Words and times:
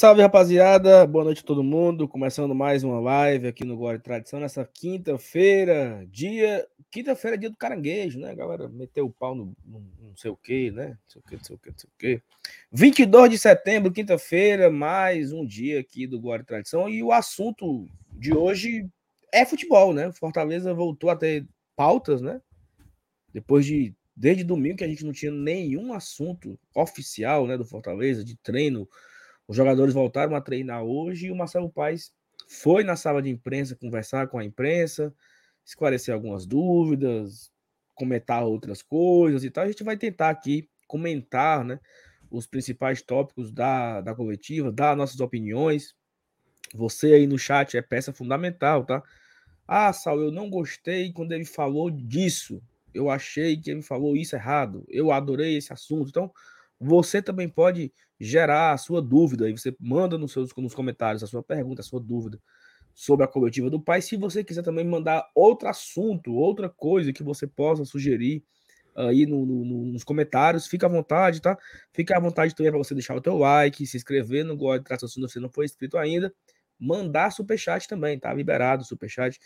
Salve, 0.00 0.22
rapaziada. 0.22 1.06
Boa 1.06 1.24
noite 1.24 1.42
a 1.42 1.46
todo 1.46 1.62
mundo. 1.62 2.08
Começando 2.08 2.54
mais 2.54 2.82
uma 2.82 2.98
live 2.98 3.46
aqui 3.46 3.66
no 3.66 3.76
Glória 3.76 3.98
e 3.98 4.00
Tradição 4.00 4.40
nessa 4.40 4.64
quinta-feira, 4.64 6.06
dia. 6.10 6.66
Quinta-feira, 6.90 7.36
dia 7.36 7.50
do 7.50 7.56
caranguejo, 7.58 8.18
né? 8.18 8.34
Galera 8.34 8.66
meteu 8.66 9.04
o 9.04 9.10
pau 9.10 9.34
no, 9.34 9.54
no, 9.62 9.84
não 10.00 10.16
sei 10.16 10.30
o 10.30 10.36
quê, 10.38 10.70
né? 10.70 10.88
Não 10.88 10.96
sei 11.06 11.20
o 11.20 11.22
quê, 11.22 11.36
não 11.36 11.44
sei 11.44 11.54
o 11.54 11.58
quê, 11.58 11.70
não 11.70 11.78
sei 11.78 11.90
o 11.90 11.92
quê. 11.98 12.22
22 12.72 13.30
de 13.30 13.38
setembro, 13.38 13.92
quinta-feira, 13.92 14.70
mais 14.70 15.34
um 15.34 15.44
dia 15.44 15.78
aqui 15.78 16.06
do 16.06 16.18
Glória 16.18 16.44
e 16.44 16.46
Tradição. 16.46 16.88
E 16.88 17.02
o 17.02 17.12
assunto 17.12 17.86
de 18.10 18.34
hoje 18.34 18.88
é 19.30 19.44
futebol, 19.44 19.92
né? 19.92 20.10
Fortaleza 20.12 20.72
voltou 20.72 21.10
a 21.10 21.16
ter 21.16 21.46
pautas, 21.76 22.22
né? 22.22 22.40
Depois 23.34 23.66
de. 23.66 23.94
Desde 24.16 24.44
domingo 24.44 24.78
que 24.78 24.84
a 24.84 24.88
gente 24.88 25.04
não 25.04 25.12
tinha 25.12 25.30
nenhum 25.30 25.92
assunto 25.92 26.58
oficial, 26.74 27.46
né, 27.46 27.56
do 27.58 27.66
Fortaleza, 27.66 28.24
de 28.24 28.36
treino, 28.36 28.88
os 29.50 29.56
jogadores 29.56 29.92
voltaram 29.92 30.36
a 30.36 30.40
treinar 30.40 30.84
hoje 30.84 31.26
e 31.26 31.32
o 31.32 31.34
Marcelo 31.34 31.68
Paes 31.68 32.12
foi 32.48 32.84
na 32.84 32.94
sala 32.94 33.20
de 33.20 33.30
imprensa 33.30 33.74
conversar 33.74 34.28
com 34.28 34.38
a 34.38 34.44
imprensa, 34.44 35.12
esclarecer 35.66 36.14
algumas 36.14 36.46
dúvidas, 36.46 37.50
comentar 37.96 38.44
outras 38.44 38.80
coisas 38.80 39.42
e 39.42 39.50
tal. 39.50 39.64
A 39.64 39.66
gente 39.66 39.82
vai 39.82 39.96
tentar 39.96 40.30
aqui 40.30 40.70
comentar 40.86 41.64
né, 41.64 41.80
os 42.30 42.46
principais 42.46 43.02
tópicos 43.02 43.50
da, 43.50 44.00
da 44.00 44.14
coletiva, 44.14 44.70
dar 44.70 44.96
nossas 44.96 45.18
opiniões. 45.18 45.96
Você 46.72 47.12
aí 47.12 47.26
no 47.26 47.36
chat 47.36 47.76
é 47.76 47.82
peça 47.82 48.12
fundamental, 48.12 48.84
tá? 48.84 49.02
Ah, 49.66 49.92
Sal, 49.92 50.20
eu 50.20 50.30
não 50.30 50.48
gostei 50.48 51.12
quando 51.12 51.32
ele 51.32 51.44
falou 51.44 51.90
disso. 51.90 52.62
Eu 52.94 53.10
achei 53.10 53.56
que 53.56 53.72
ele 53.72 53.82
falou 53.82 54.16
isso 54.16 54.36
errado. 54.36 54.84
Eu 54.88 55.10
adorei 55.10 55.56
esse 55.56 55.72
assunto. 55.72 56.08
Então, 56.08 56.32
você 56.78 57.20
também 57.20 57.48
pode 57.48 57.92
gerar 58.20 58.72
a 58.72 58.76
sua 58.76 59.00
dúvida 59.00 59.48
e 59.48 59.56
você 59.56 59.74
manda 59.80 60.18
nos 60.18 60.32
seus 60.32 60.54
nos 60.54 60.74
comentários 60.74 61.22
a 61.22 61.26
sua 61.26 61.42
pergunta, 61.42 61.80
a 61.80 61.84
sua 61.84 61.98
dúvida 61.98 62.38
sobre 62.94 63.24
a 63.24 63.28
coletiva 63.28 63.70
do 63.70 63.80
pai. 63.80 64.02
Se 64.02 64.16
você 64.16 64.44
quiser 64.44 64.62
também 64.62 64.84
mandar 64.84 65.26
outro 65.34 65.68
assunto, 65.68 66.34
outra 66.34 66.68
coisa 66.68 67.12
que 67.12 67.22
você 67.22 67.46
possa 67.46 67.84
sugerir 67.84 68.44
aí 68.94 69.24
no, 69.24 69.46
no, 69.46 69.64
nos 69.86 70.04
comentários, 70.04 70.66
fica 70.66 70.86
à 70.86 70.88
vontade, 70.88 71.40
tá? 71.40 71.56
Fica 71.92 72.16
à 72.16 72.20
vontade 72.20 72.54
também 72.54 72.70
para 72.70 72.78
você 72.78 72.92
deixar 72.92 73.16
o 73.16 73.20
teu 73.20 73.38
like, 73.38 73.86
se 73.86 73.96
inscrever 73.96 74.44
no 74.44 74.56
God 74.56 74.82
Tração 74.82 75.08
se 75.08 75.18
você 75.18 75.40
não 75.40 75.48
for 75.48 75.64
inscrito 75.64 75.96
ainda, 75.96 76.34
mandar 76.78 77.30
superchat 77.30 77.88
também, 77.88 78.18
tá? 78.18 78.34
Liberado 78.34 78.82
o 78.82 78.84
superchat. 78.84 79.38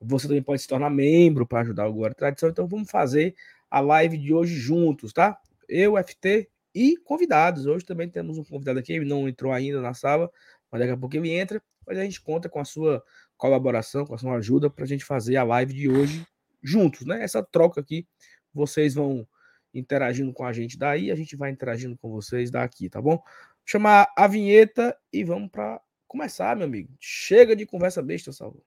Você 0.00 0.28
também 0.28 0.42
pode 0.42 0.62
se 0.62 0.68
tornar 0.68 0.90
membro 0.90 1.46
para 1.46 1.62
ajudar 1.62 1.88
o 1.88 1.92
God 1.92 2.12
Tradição. 2.12 2.48
Então 2.48 2.68
vamos 2.68 2.90
fazer 2.90 3.34
a 3.68 3.80
live 3.80 4.16
de 4.16 4.32
hoje 4.32 4.54
juntos, 4.54 5.12
tá? 5.12 5.36
Eu, 5.68 5.96
FT 5.96 6.48
e 6.74 6.96
convidados. 6.98 7.66
Hoje 7.66 7.84
também 7.84 8.08
temos 8.08 8.38
um 8.38 8.44
convidado 8.44 8.78
aqui, 8.78 8.92
ele 8.92 9.04
não 9.04 9.28
entrou 9.28 9.52
ainda 9.52 9.80
na 9.80 9.94
sala, 9.94 10.30
mas 10.70 10.80
daqui 10.80 10.92
a 10.92 10.96
pouco 10.96 11.16
ele 11.16 11.30
entra. 11.30 11.62
Mas 11.86 11.98
a 11.98 12.04
gente 12.04 12.20
conta 12.20 12.48
com 12.48 12.60
a 12.60 12.64
sua 12.64 13.02
colaboração, 13.36 14.04
com 14.04 14.14
a 14.14 14.18
sua 14.18 14.36
ajuda 14.36 14.70
para 14.70 14.84
a 14.84 14.86
gente 14.86 15.04
fazer 15.04 15.36
a 15.36 15.42
live 15.42 15.72
de 15.72 15.88
hoje 15.88 16.26
juntos, 16.62 17.06
né? 17.06 17.22
Essa 17.22 17.42
troca 17.42 17.80
aqui, 17.80 18.06
vocês 18.52 18.94
vão 18.94 19.26
interagindo 19.72 20.32
com 20.32 20.44
a 20.44 20.52
gente 20.52 20.78
daí, 20.78 21.10
a 21.10 21.14
gente 21.14 21.36
vai 21.36 21.50
interagindo 21.50 21.96
com 21.96 22.10
vocês 22.10 22.50
daqui, 22.50 22.88
tá 22.88 23.00
bom? 23.00 23.16
Vou 23.16 23.24
chamar 23.64 24.12
a 24.16 24.26
vinheta 24.26 24.96
e 25.12 25.24
vamos 25.24 25.50
para 25.50 25.80
começar, 26.06 26.56
meu 26.56 26.66
amigo. 26.66 26.92
Chega 26.98 27.54
de 27.54 27.64
conversa 27.64 28.02
besta, 28.02 28.32
Salvo. 28.32 28.62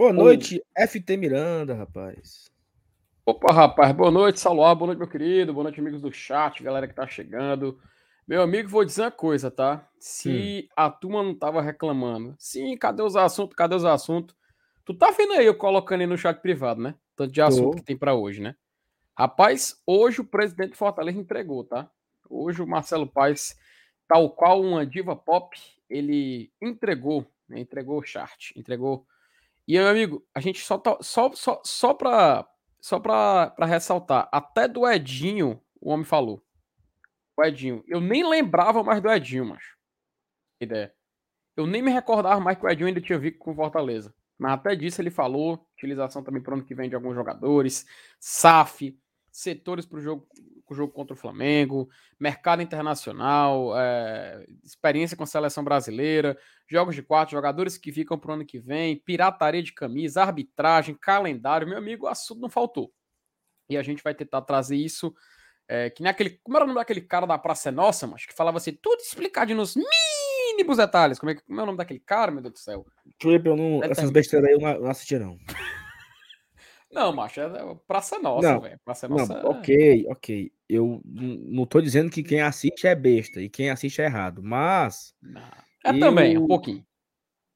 Boa 0.00 0.14
noite, 0.14 0.64
Oi. 0.78 0.86
FT 0.86 1.14
Miranda, 1.18 1.74
rapaz. 1.74 2.50
Opa, 3.26 3.52
rapaz, 3.52 3.92
boa 3.92 4.10
noite, 4.10 4.40
Saluar, 4.40 4.74
boa 4.74 4.86
noite, 4.86 4.98
meu 4.98 5.06
querido, 5.06 5.52
boa 5.52 5.64
noite, 5.64 5.78
amigos 5.78 6.00
do 6.00 6.10
chat, 6.10 6.62
galera 6.62 6.88
que 6.88 6.94
tá 6.94 7.06
chegando. 7.06 7.78
Meu 8.26 8.40
amigo, 8.40 8.66
vou 8.66 8.82
dizer 8.82 9.02
uma 9.02 9.10
coisa, 9.10 9.50
tá? 9.50 9.86
Se 9.98 10.66
hum. 10.66 10.72
a 10.74 10.88
turma 10.88 11.22
não 11.22 11.34
tava 11.34 11.60
reclamando, 11.60 12.34
sim, 12.38 12.78
cadê 12.78 13.02
os 13.02 13.14
assuntos, 13.14 13.54
cadê 13.54 13.74
os 13.74 13.84
assuntos? 13.84 14.34
Tu 14.86 14.94
tá 14.94 15.10
vendo 15.10 15.34
aí 15.34 15.44
eu 15.44 15.54
colocando 15.54 16.00
aí 16.00 16.06
no 16.06 16.16
chat 16.16 16.40
privado, 16.40 16.80
né? 16.80 16.94
Tanto 17.14 17.30
de 17.30 17.42
assunto 17.42 17.72
Tô. 17.72 17.76
que 17.76 17.84
tem 17.84 17.94
para 17.94 18.14
hoje, 18.14 18.40
né? 18.40 18.56
Rapaz, 19.14 19.82
hoje 19.86 20.22
o 20.22 20.24
presidente 20.24 20.78
Fortaleza 20.78 21.18
entregou, 21.18 21.62
tá? 21.62 21.90
Hoje 22.26 22.62
o 22.62 22.66
Marcelo 22.66 23.06
Paes, 23.06 23.54
tal 24.08 24.30
qual 24.30 24.62
uma 24.62 24.86
diva 24.86 25.14
pop, 25.14 25.54
ele 25.90 26.50
entregou, 26.58 27.30
né? 27.46 27.60
entregou 27.60 27.98
o 27.98 28.02
chart, 28.02 28.56
entregou 28.56 29.06
e, 29.76 29.78
meu 29.78 29.88
amigo, 29.88 30.26
a 30.34 30.40
gente 30.40 30.60
só 30.60 30.78
tá, 30.78 30.98
só 31.00 31.30
só 31.32 31.60
só 31.64 31.94
para 31.94 32.48
só 32.80 32.98
para 32.98 33.66
ressaltar, 33.66 34.28
até 34.32 34.66
do 34.66 34.88
Edinho 34.88 35.60
o 35.80 35.90
homem 35.90 36.04
falou. 36.04 36.42
O 37.36 37.44
Edinho, 37.44 37.82
eu 37.86 38.00
nem 38.00 38.28
lembrava 38.28 38.82
mais 38.82 39.00
do 39.00 39.10
Edinho, 39.10 39.46
macho. 39.46 39.76
Ideia. 40.60 40.94
Eu 41.56 41.66
nem 41.66 41.82
me 41.82 41.90
recordava 41.90 42.40
mais 42.40 42.58
que 42.58 42.64
o 42.64 42.68
Edinho 42.68 42.88
ainda 42.88 43.00
tinha 43.00 43.18
visto 43.18 43.38
com 43.38 43.54
Fortaleza. 43.54 44.14
Mas 44.38 44.52
até 44.52 44.74
disso 44.74 45.00
ele 45.00 45.10
falou, 45.10 45.66
utilização 45.74 46.22
também 46.22 46.42
para 46.42 46.54
ano 46.54 46.64
que 46.64 46.74
vem 46.74 46.88
de 46.88 46.94
alguns 46.94 47.14
jogadores, 47.14 47.86
SAF, 48.18 48.98
setores 49.30 49.84
para 49.86 49.98
o 49.98 50.02
jogo, 50.02 50.26
jogo 50.74 50.92
contra 50.92 51.14
o 51.14 51.16
Flamengo, 51.16 51.88
mercado 52.18 52.62
internacional, 52.62 53.72
é, 53.76 54.46
experiência 54.64 55.16
com 55.16 55.24
a 55.24 55.26
seleção 55.26 55.64
brasileira, 55.64 56.38
jogos 56.68 56.94
de 56.94 57.02
quatro, 57.02 57.32
jogadores 57.32 57.76
que 57.76 57.92
ficam 57.92 58.18
para 58.18 58.30
o 58.30 58.34
ano 58.34 58.46
que 58.46 58.58
vem, 58.58 58.96
pirataria 58.96 59.62
de 59.62 59.72
camisa, 59.72 60.22
arbitragem, 60.22 60.94
calendário, 60.94 61.68
meu 61.68 61.78
amigo, 61.78 62.06
o 62.06 62.08
assunto 62.08 62.40
não 62.40 62.48
faltou. 62.48 62.92
E 63.68 63.76
a 63.76 63.82
gente 63.82 64.02
vai 64.02 64.14
tentar 64.14 64.42
trazer 64.42 64.76
isso, 64.76 65.14
é, 65.68 65.90
que 65.90 66.02
nem 66.02 66.10
aquele, 66.10 66.40
como 66.42 66.56
era 66.56 66.64
o 66.64 66.66
nome 66.66 66.80
daquele 66.80 67.00
cara 67.00 67.26
da 67.26 67.38
Praça 67.38 67.68
é 67.68 67.72
Nossa, 67.72 68.06
mas 68.06 68.26
que 68.26 68.34
falava 68.34 68.58
assim, 68.58 68.72
tudo 68.72 69.00
explicado 69.00 69.54
nos 69.54 69.76
mínimos 69.76 70.76
detalhes. 70.76 71.18
Como 71.18 71.30
é, 71.30 71.36
como 71.36 71.60
é 71.60 71.62
o 71.62 71.66
nome 71.66 71.78
daquele 71.78 72.00
cara, 72.00 72.32
meu 72.32 72.42
Deus 72.42 72.54
do 72.54 72.58
céu? 72.58 72.86
Trip, 73.18 73.46
eu 73.46 73.56
não, 73.56 73.82
essas 73.84 74.10
besteiras 74.10 74.48
aí 74.48 74.54
eu 74.54 74.60
não, 74.60 74.80
não 74.80 74.90
assisti 74.90 75.18
não. 75.18 75.38
Não, 76.90 77.12
macho, 77.12 77.40
é 77.40 77.76
Praça 77.86 78.18
Nossa, 78.18 78.58
velho. 78.58 78.80
Praça 78.84 79.08
Nossa. 79.08 79.34
Não, 79.34 79.40
é... 79.40 79.46
Ok, 79.46 80.06
ok. 80.08 80.52
Eu 80.68 81.00
não 81.04 81.64
tô 81.64 81.80
dizendo 81.80 82.10
que 82.10 82.22
quem 82.22 82.40
assiste 82.40 82.86
é 82.86 82.94
besta 82.94 83.40
e 83.40 83.48
quem 83.48 83.70
assiste 83.70 84.00
é 84.02 84.06
errado, 84.06 84.42
mas. 84.42 85.14
É 85.84 85.90
eu... 85.90 86.00
também, 86.00 86.36
um 86.36 86.46
pouquinho. 86.46 86.84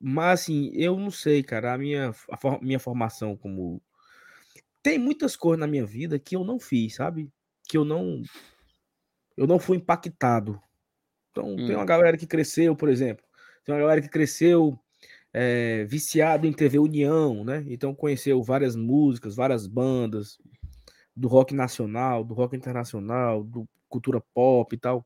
Mas 0.00 0.42
assim, 0.42 0.70
eu 0.74 0.98
não 0.98 1.10
sei, 1.10 1.42
cara. 1.42 1.74
A 1.74 1.78
minha, 1.78 2.10
a 2.30 2.36
for... 2.36 2.62
minha 2.62 2.78
formação 2.78 3.36
como. 3.36 3.82
Tem 4.82 4.98
muitas 4.98 5.34
coisas 5.34 5.58
na 5.58 5.66
minha 5.66 5.84
vida 5.84 6.18
que 6.18 6.36
eu 6.36 6.44
não 6.44 6.60
fiz, 6.60 6.94
sabe? 6.94 7.32
Que 7.68 7.76
eu 7.76 7.84
não. 7.84 8.22
Eu 9.36 9.46
não 9.46 9.58
fui 9.58 9.78
impactado. 9.78 10.60
Então, 11.30 11.54
hum. 11.54 11.56
tem 11.56 11.74
uma 11.74 11.84
galera 11.84 12.16
que 12.16 12.26
cresceu, 12.26 12.76
por 12.76 12.88
exemplo. 12.88 13.24
Tem 13.64 13.74
uma 13.74 13.80
galera 13.80 14.00
que 14.00 14.08
cresceu 14.08 14.78
é, 15.34 15.84
viciado 15.84 16.46
em 16.46 16.52
TV 16.52 16.78
União, 16.78 17.44
né? 17.44 17.64
Então 17.66 17.92
conheceu 17.92 18.40
várias 18.40 18.76
músicas, 18.76 19.34
várias 19.34 19.66
bandas 19.66 20.38
do 21.14 21.26
rock 21.26 21.52
nacional, 21.52 22.22
do 22.22 22.34
rock 22.34 22.56
internacional, 22.56 23.42
do 23.42 23.68
cultura 23.88 24.20
pop 24.32 24.74
e 24.74 24.78
tal. 24.78 25.04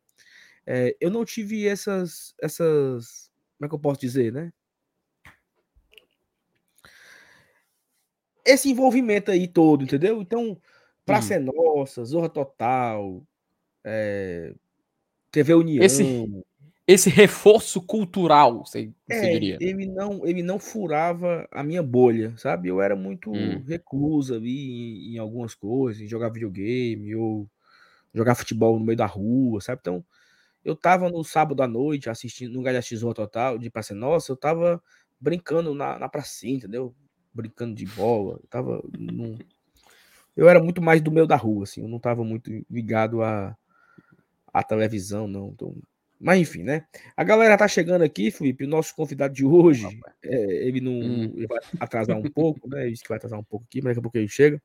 É, 0.66 0.94
eu 1.00 1.10
não 1.10 1.24
tive 1.24 1.66
essas, 1.66 2.34
essas, 2.42 3.30
como 3.56 3.66
é 3.66 3.68
que 3.68 3.74
eu 3.74 3.78
posso 3.78 4.00
dizer, 4.00 4.30
né? 4.30 4.52
Esse 8.44 8.70
envolvimento 8.70 9.30
aí 9.30 9.48
todo, 9.48 9.82
entendeu? 9.82 10.20
Então, 10.20 10.58
Praça 11.06 11.32
hum. 11.32 11.36
é 11.36 11.38
Nossa, 11.38 12.04
Zorra 12.04 12.28
Total, 12.28 13.22
é, 13.82 14.54
TV 15.30 15.54
União. 15.54 15.82
Esse, 15.82 16.04
esse 16.88 17.10
reforço 17.10 17.82
cultural, 17.82 18.64
você, 18.64 18.90
você 19.06 19.26
é, 19.26 19.32
diria? 19.32 19.58
Ele 19.60 19.84
não, 19.84 20.26
ele 20.26 20.42
não 20.42 20.58
furava 20.58 21.46
a 21.52 21.62
minha 21.62 21.82
bolha, 21.82 22.34
sabe? 22.38 22.68
Eu 22.68 22.80
era 22.80 22.96
muito 22.96 23.30
hum. 23.30 23.62
reclusa 23.66 24.36
ali 24.36 24.70
em, 24.70 25.14
em, 25.14 25.18
algumas 25.18 25.54
coisas, 25.54 26.00
em 26.00 26.06
jogar 26.06 26.30
videogame 26.30 27.14
ou 27.14 27.46
jogar 28.14 28.34
futebol 28.34 28.78
no 28.78 28.86
meio 28.86 28.96
da 28.96 29.04
rua, 29.04 29.60
sabe? 29.60 29.80
Então, 29.82 30.02
eu 30.64 30.74
tava 30.74 31.10
no 31.10 31.22
sábado 31.22 31.62
à 31.62 31.68
noite 31.68 32.08
assistindo 32.08 32.54
no 32.54 32.62
Galha 32.62 32.80
X 32.80 33.02
Total 33.14 33.58
de 33.58 33.68
Praça 33.68 33.94
Nossa, 33.94 34.32
eu 34.32 34.36
tava 34.36 34.82
brincando 35.20 35.74
na, 35.74 35.98
na 35.98 36.08
pracinha, 36.08 36.56
entendeu? 36.56 36.94
Brincando 37.34 37.74
de 37.74 37.84
bola, 37.84 38.38
eu 38.42 38.48
tava 38.48 38.82
num... 38.98 39.36
Eu 40.34 40.48
era 40.48 40.62
muito 40.62 40.80
mais 40.80 41.02
do 41.02 41.12
meio 41.12 41.26
da 41.26 41.36
rua, 41.36 41.64
assim, 41.64 41.82
eu 41.82 41.88
não 41.88 41.98
tava 41.98 42.24
muito 42.24 42.50
ligado 42.70 43.22
à, 43.22 43.54
à 44.54 44.62
televisão, 44.62 45.28
não. 45.28 45.50
Então, 45.50 45.76
mas 46.20 46.40
enfim, 46.40 46.62
né? 46.62 46.84
A 47.16 47.22
galera 47.22 47.56
tá 47.56 47.68
chegando 47.68 48.02
aqui, 48.02 48.30
Felipe. 48.30 48.64
O 48.64 48.68
nosso 48.68 48.94
convidado 48.94 49.32
de 49.32 49.44
hoje, 49.44 49.86
é, 50.22 50.66
ele 50.66 50.80
não 50.80 50.92
hum. 50.92 51.32
ele 51.36 51.46
vai 51.46 51.58
atrasar 51.78 52.16
um 52.16 52.22
pouco, 52.22 52.68
né? 52.68 52.82
Ele 52.82 52.92
disse 52.92 53.02
que 53.02 53.08
vai 53.08 53.18
atrasar 53.18 53.38
um 53.38 53.44
pouco 53.44 53.64
aqui, 53.66 53.80
mas 53.80 53.90
daqui 53.90 54.00
a 54.00 54.02
pouco 54.02 54.18
ele 54.18 54.28
chega. 54.28 54.60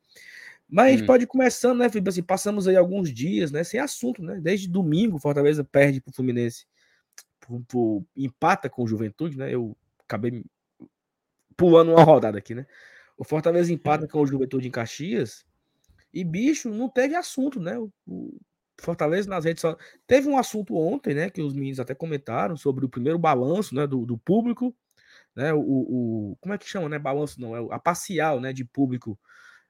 Mas 0.67 0.85
hum. 0.85 0.87
a 0.87 0.91
gente 0.91 1.03
hum. 1.03 1.07
pode 1.07 1.23
ir 1.25 1.27
começando, 1.27 1.79
né, 1.79 1.89
Felipe? 1.89 2.09
Assim, 2.09 2.23
passamos 2.23 2.67
aí 2.67 2.75
alguns 2.75 3.13
dias, 3.13 3.51
né? 3.51 3.63
Sem 3.63 3.79
assunto, 3.79 4.23
né? 4.23 4.39
Desde 4.41 4.67
domingo, 4.67 5.19
Fortaleza 5.19 5.63
perde 5.63 6.01
pro 6.01 6.13
Fluminense 6.13 6.65
por, 7.39 7.61
por, 7.67 8.05
empata 8.15 8.69
com 8.69 8.83
o 8.83 8.87
Juventude, 8.87 9.37
né? 9.37 9.53
Eu 9.53 9.77
acabei 10.07 10.43
pulando 11.55 11.91
uma 11.91 12.03
rodada 12.03 12.37
aqui, 12.39 12.55
né? 12.55 12.65
O 13.15 13.23
Fortaleza 13.23 13.71
empata 13.71 14.07
com 14.07 14.19
o 14.19 14.25
Juventude 14.25 14.67
em 14.67 14.71
Caxias 14.71 15.45
e, 16.11 16.23
bicho, 16.23 16.69
não 16.69 16.89
teve 16.89 17.15
assunto, 17.15 17.59
né? 17.59 17.77
O, 17.77 17.91
o 18.07 18.39
Fortaleza 18.79 19.29
nas 19.29 19.45
redes 19.45 19.61
só. 19.61 19.77
Teve 20.07 20.27
um 20.27 20.37
assunto 20.37 20.75
ontem, 20.75 21.13
né? 21.13 21.29
Que 21.29 21.41
os 21.41 21.53
meninos 21.53 21.79
até 21.79 21.93
comentaram 21.93 22.55
sobre 22.57 22.85
o 22.85 22.89
primeiro 22.89 23.19
balanço, 23.19 23.75
né? 23.75 23.85
Do, 23.85 24.05
do 24.05 24.17
público, 24.17 24.75
né? 25.35 25.53
O, 25.53 25.59
o, 25.59 26.37
como 26.41 26.53
é 26.53 26.57
que 26.57 26.67
chama, 26.67 26.89
né? 26.89 26.99
Balanço 26.99 27.39
não, 27.39 27.55
é 27.55 27.75
a 27.75 27.79
parcial, 27.79 28.39
né? 28.39 28.51
De 28.51 28.65
público 28.65 29.19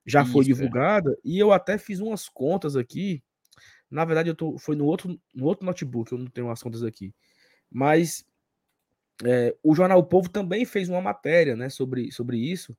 já 0.06 0.24
Isso, 0.24 0.32
foi 0.32 0.44
é. 0.44 0.48
divulgada. 0.48 1.12
É. 1.12 1.16
E 1.24 1.40
eu 1.40 1.52
até 1.52 1.78
fiz 1.78 2.00
umas 2.00 2.28
contas 2.30 2.76
aqui. 2.76 3.24
Na 3.90 4.06
verdade, 4.06 4.30
eu 4.30 4.36
tô, 4.36 4.58
foi 4.58 4.76
no 4.76 4.86
outro, 4.86 5.20
no 5.34 5.46
outro 5.46 5.66
notebook, 5.66 6.12
eu 6.12 6.18
não 6.18 6.28
tenho 6.28 6.50
as 6.50 6.64
contas 6.64 6.84
aqui. 6.84 7.14
Mas 7.72 8.26
é, 9.24 9.56
o 9.62 9.76
Jornal 9.76 10.00
o 10.00 10.04
Povo 10.04 10.30
também 10.30 10.66
fez 10.66 10.90
uma 10.90 11.02
matéria 11.02 11.56
né, 11.56 11.70
sobre, 11.70 12.12
sobre 12.12 12.38
isso. 12.38 12.76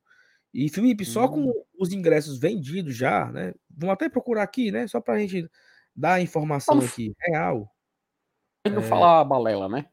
E, 0.53 0.69
Felipe, 0.69 1.03
só 1.03 1.27
com 1.27 1.49
hum. 1.49 1.63
os 1.77 1.91
ingressos 1.91 2.39
vendidos 2.39 2.95
já, 2.95 3.29
né? 3.31 3.53
Vamos 3.69 3.93
até 3.93 4.07
procurar 4.07 4.43
aqui, 4.43 4.71
né? 4.71 4.87
Só 4.87 5.01
para 5.01 5.15
a 5.15 5.19
gente 5.19 5.49
dar 5.95 6.15
a 6.15 6.21
informação 6.21 6.75
Vamos... 6.75 6.91
aqui 6.91 7.15
real. 7.19 7.73
Para 8.61 8.73
não 8.73 8.81
é... 8.81 8.85
falar 8.85 9.23
balela, 9.23 9.69
né? 9.69 9.85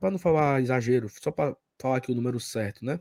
Para 0.00 0.10
não 0.10 0.18
falar 0.18 0.60
exagero, 0.60 1.08
só 1.08 1.30
para 1.30 1.56
falar 1.78 1.98
aqui 1.98 2.10
o 2.12 2.14
número 2.14 2.38
certo, 2.40 2.84
né? 2.84 3.00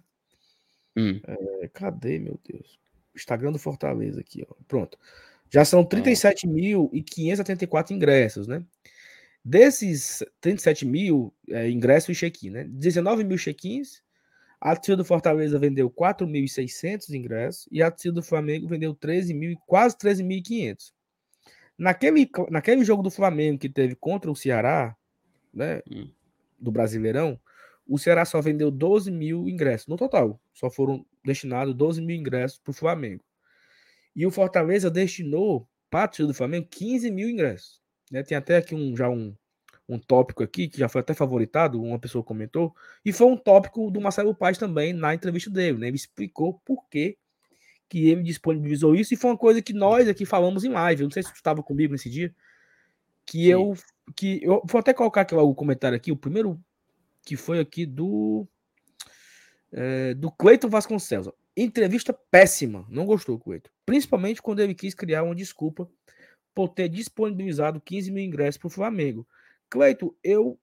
Hum. 0.95 1.19
É, 1.25 1.67
cadê, 1.69 2.19
meu 2.19 2.39
Deus? 2.47 2.79
Instagram 3.15 3.51
do 3.51 3.59
Fortaleza 3.59 4.21
aqui, 4.21 4.45
ó. 4.47 4.53
Pronto. 4.67 4.97
Já 5.49 5.65
são 5.65 5.83
37.574 5.85 7.91
ingressos, 7.91 8.47
né? 8.47 8.63
Desses 9.45 10.23
37 10.39 10.85
mil 10.85 11.33
é, 11.49 11.69
ingressos 11.69 12.15
e 12.15 12.19
check-in, 12.19 12.49
né? 12.49 12.63
19 12.63 13.23
mil 13.23 13.37
check-ins. 13.37 14.01
A 14.59 14.75
torcida 14.75 14.97
do 14.97 15.05
Fortaleza 15.05 15.59
vendeu 15.59 15.91
4.600 15.91 17.09
ingressos 17.09 17.67
e 17.69 17.83
a 17.83 17.91
torcida 17.91 18.13
do 18.13 18.23
Flamengo 18.23 18.67
vendeu 18.67 18.95
13 18.95 19.33
mil, 19.33 19.57
quase 19.67 19.97
13.500. 19.97 20.93
Naquele, 21.77 22.29
naquele 22.49 22.83
jogo 22.83 23.01
do 23.01 23.09
Flamengo 23.09 23.59
que 23.59 23.69
teve 23.69 23.95
contra 23.95 24.29
o 24.31 24.35
Ceará, 24.35 24.95
né? 25.53 25.81
Hum. 25.89 26.09
Do 26.59 26.71
Brasileirão, 26.71 27.39
o 27.85 27.97
Ceará 27.97 28.23
só 28.23 28.39
vendeu 28.41 28.71
12 28.71 29.11
mil 29.11 29.49
ingressos 29.49 29.87
no 29.87 29.97
total. 29.97 30.39
Só 30.53 30.69
foram 30.69 31.05
destinados 31.23 31.73
12 31.73 32.01
mil 32.01 32.15
ingressos 32.15 32.57
para 32.59 32.71
o 32.71 32.73
Flamengo. 32.73 33.23
E 34.15 34.25
o 34.25 34.31
Fortaleza 34.31 34.89
destinou 34.89 35.67
para 35.89 36.07
torcida 36.07 36.27
do 36.27 36.33
Flamengo 36.33 36.67
15 36.69 37.11
mil 37.11 37.29
ingressos. 37.29 37.81
Né? 38.11 38.23
Tem 38.23 38.37
até 38.37 38.57
aqui 38.57 38.75
um, 38.75 38.95
já 38.95 39.09
um, 39.09 39.35
um 39.87 39.99
tópico 39.99 40.43
aqui, 40.43 40.67
que 40.67 40.77
já 40.77 40.87
foi 40.87 41.01
até 41.01 41.13
favoritado, 41.13 41.81
uma 41.81 41.99
pessoa 41.99 42.23
comentou, 42.23 42.73
e 43.03 43.11
foi 43.11 43.27
um 43.27 43.37
tópico 43.37 43.91
do 43.91 43.99
Marcelo 43.99 44.33
Paz 44.33 44.57
também 44.57 44.93
na 44.93 45.13
entrevista 45.13 45.49
dele. 45.49 45.77
Né? 45.77 45.87
Ele 45.87 45.95
explicou 45.95 46.61
por 46.65 46.87
que, 46.89 47.17
que 47.93 48.09
ele 48.09 48.23
disponibilizou 48.23 48.95
isso, 48.95 49.13
e 49.13 49.17
foi 49.17 49.29
uma 49.29 49.37
coisa 49.37 49.61
que 49.61 49.71
nós 49.71 50.07
aqui 50.07 50.25
falamos 50.25 50.63
em 50.63 50.69
live. 50.69 51.03
Eu 51.03 51.05
não 51.05 51.11
sei 51.11 51.21
se 51.21 51.31
tu 51.31 51.35
estava 51.35 51.61
comigo 51.61 51.91
nesse 51.91 52.09
dia, 52.09 52.33
que 53.23 53.43
Sim. 53.43 53.49
eu. 53.49 53.73
que 54.15 54.39
eu 54.43 54.63
Vou 54.65 54.79
até 54.79 54.91
colocar 54.95 55.21
aqui 55.21 55.35
o 55.35 55.53
comentário 55.53 55.95
aqui, 55.95 56.11
o 56.11 56.17
primeiro 56.17 56.59
que 57.23 57.37
foi 57.37 57.59
aqui 57.59 57.85
do. 57.85 58.47
É, 59.71 60.15
do 60.15 60.31
Cleiton 60.31 60.69
Vasconcelos. 60.69 61.29
Entrevista 61.55 62.11
péssima, 62.31 62.83
não 62.89 63.05
gostou, 63.05 63.37
Cleiton. 63.37 63.69
Principalmente 63.85 64.41
quando 64.41 64.61
ele 64.61 64.73
quis 64.73 64.95
criar 64.95 65.21
uma 65.21 65.35
desculpa 65.35 65.87
por 66.55 66.69
ter 66.69 66.89
disponibilizado 66.89 67.79
15 67.79 68.09
mil 68.09 68.23
ingressos 68.23 68.57
para 68.57 68.67
o 68.69 68.71
Flamengo. 68.71 69.27
Cleito, 69.69 70.17
eu 70.23 70.59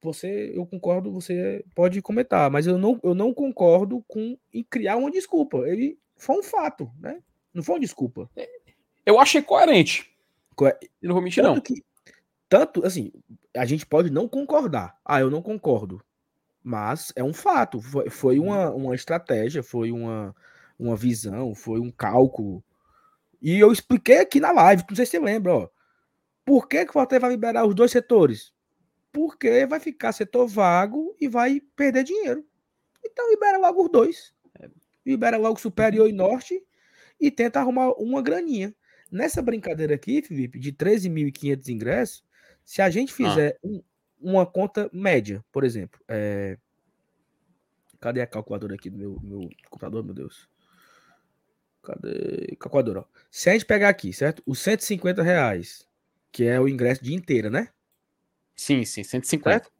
você 0.00 0.52
eu 0.54 0.64
concordo, 0.66 1.10
você 1.10 1.64
pode 1.74 2.00
comentar, 2.00 2.48
mas 2.48 2.68
eu 2.68 2.78
não, 2.78 3.00
eu 3.02 3.12
não 3.12 3.34
concordo 3.34 4.04
com 4.06 4.38
em 4.52 4.62
criar 4.62 4.96
uma 4.96 5.10
desculpa. 5.10 5.58
Ele 5.68 5.98
foi 6.16 6.38
um 6.38 6.42
fato, 6.42 6.90
né? 6.98 7.22
Não 7.52 7.62
foi 7.62 7.76
uma 7.76 7.80
desculpa. 7.80 8.28
Eu 9.04 9.18
achei 9.18 9.42
coerente. 9.42 10.10
Co 10.56 10.66
não 11.02 11.14
vou 11.14 11.22
mentir, 11.22 11.42
tanto 11.42 11.54
não. 11.54 11.60
Que, 11.60 11.84
tanto, 12.48 12.86
assim, 12.86 13.12
a 13.56 13.64
gente 13.64 13.86
pode 13.86 14.10
não 14.10 14.28
concordar. 14.28 14.98
Ah, 15.04 15.20
eu 15.20 15.30
não 15.30 15.42
concordo. 15.42 16.02
Mas 16.62 17.12
é 17.14 17.22
um 17.22 17.34
fato. 17.34 17.80
Foi, 17.80 18.08
foi 18.10 18.38
uma, 18.38 18.70
uhum. 18.70 18.86
uma 18.86 18.94
estratégia, 18.94 19.62
foi 19.62 19.92
uma, 19.92 20.34
uma 20.78 20.96
visão, 20.96 21.54
foi 21.54 21.80
um 21.80 21.90
cálculo 21.90 22.64
e 23.44 23.60
eu 23.60 23.70
expliquei 23.70 24.20
aqui 24.20 24.40
na 24.40 24.50
live, 24.52 24.84
não 24.88 24.96
sei 24.96 25.04
se 25.04 25.10
você 25.10 25.18
lembra, 25.18 25.54
ó. 25.54 25.68
Por 26.46 26.66
que, 26.66 26.82
que 26.82 26.90
o 26.90 26.94
Fortaleza 26.94 27.20
vai 27.20 27.30
liberar 27.30 27.66
os 27.66 27.74
dois 27.74 27.90
setores? 27.90 28.54
Porque 29.12 29.66
vai 29.66 29.78
ficar 29.78 30.12
setor 30.12 30.46
vago 30.46 31.14
e 31.20 31.28
vai 31.28 31.60
perder 31.76 32.04
dinheiro. 32.04 32.42
Então 33.04 33.28
libera 33.28 33.58
logo 33.58 33.84
os 33.84 33.90
dois. 33.90 34.32
Libera 35.04 35.36
logo 35.36 35.58
superior 35.60 36.08
e 36.08 36.12
norte 36.12 36.62
e 37.20 37.30
tenta 37.30 37.60
arrumar 37.60 37.92
uma 37.92 38.22
graninha. 38.22 38.74
Nessa 39.10 39.40
brincadeira 39.42 39.94
aqui, 39.94 40.22
Felipe, 40.22 40.58
de 40.58 40.72
13.500 40.72 41.68
ingressos, 41.68 42.24
se 42.64 42.82
a 42.82 42.90
gente 42.90 43.12
fizer 43.12 43.58
ah. 43.62 43.66
um, 43.66 43.82
uma 44.20 44.46
conta 44.46 44.90
média, 44.92 45.44
por 45.52 45.64
exemplo, 45.64 46.00
é... 46.08 46.58
cadê 48.00 48.22
a 48.22 48.26
calculadora 48.26 48.74
aqui 48.74 48.90
do 48.90 48.96
meu, 48.96 49.20
meu 49.22 49.48
computador, 49.70 50.02
meu 50.02 50.14
Deus? 50.14 50.48
Cadê? 51.82 52.56
Calculadora, 52.58 53.00
ó. 53.00 53.04
Se 53.30 53.50
a 53.50 53.52
gente 53.52 53.66
pegar 53.66 53.90
aqui, 53.90 54.12
certo? 54.12 54.42
Os 54.46 54.58
150 54.60 55.22
reais, 55.22 55.86
que 56.32 56.44
é 56.44 56.58
o 56.58 56.66
ingresso 56.66 57.04
de 57.04 57.14
inteira, 57.14 57.50
né? 57.50 57.68
Sim, 58.56 58.84
sim, 58.84 59.04
150. 59.04 59.50
Certo? 59.50 59.72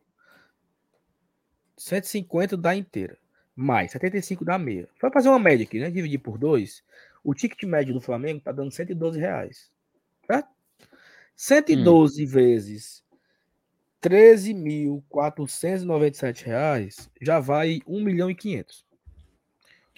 150 1.76 2.57
da 2.57 2.76
inteira. 2.76 3.19
Mais 3.57 3.93
75 3.93 4.45
da 4.45 4.59
meia. 4.59 4.89
Vai 5.01 5.13
fazer 5.13 5.29
uma 5.29 5.39
média 5.39 5.65
aqui, 5.65 5.79
né? 5.79 5.89
Dividir 5.91 6.19
por 6.19 6.37
dois. 6.39 6.83
O 7.23 7.33
ticket 7.35 7.63
médio 7.65 7.95
do 7.95 8.01
Flamengo 8.01 8.41
tá 8.41 8.51
dando 8.53 8.71
112 8.71 9.19
reais. 9.19 9.71
Certo? 10.27 10.49
112 11.37 12.25
hum. 12.25 12.27
vezes 12.27 13.03
13.497 14.03 16.45
reais 16.45 17.11
já 17.21 17.41
vai 17.41 17.81
1 17.87 18.03
milhão 18.03 18.31
e 18.31 18.35
500. 18.35 18.87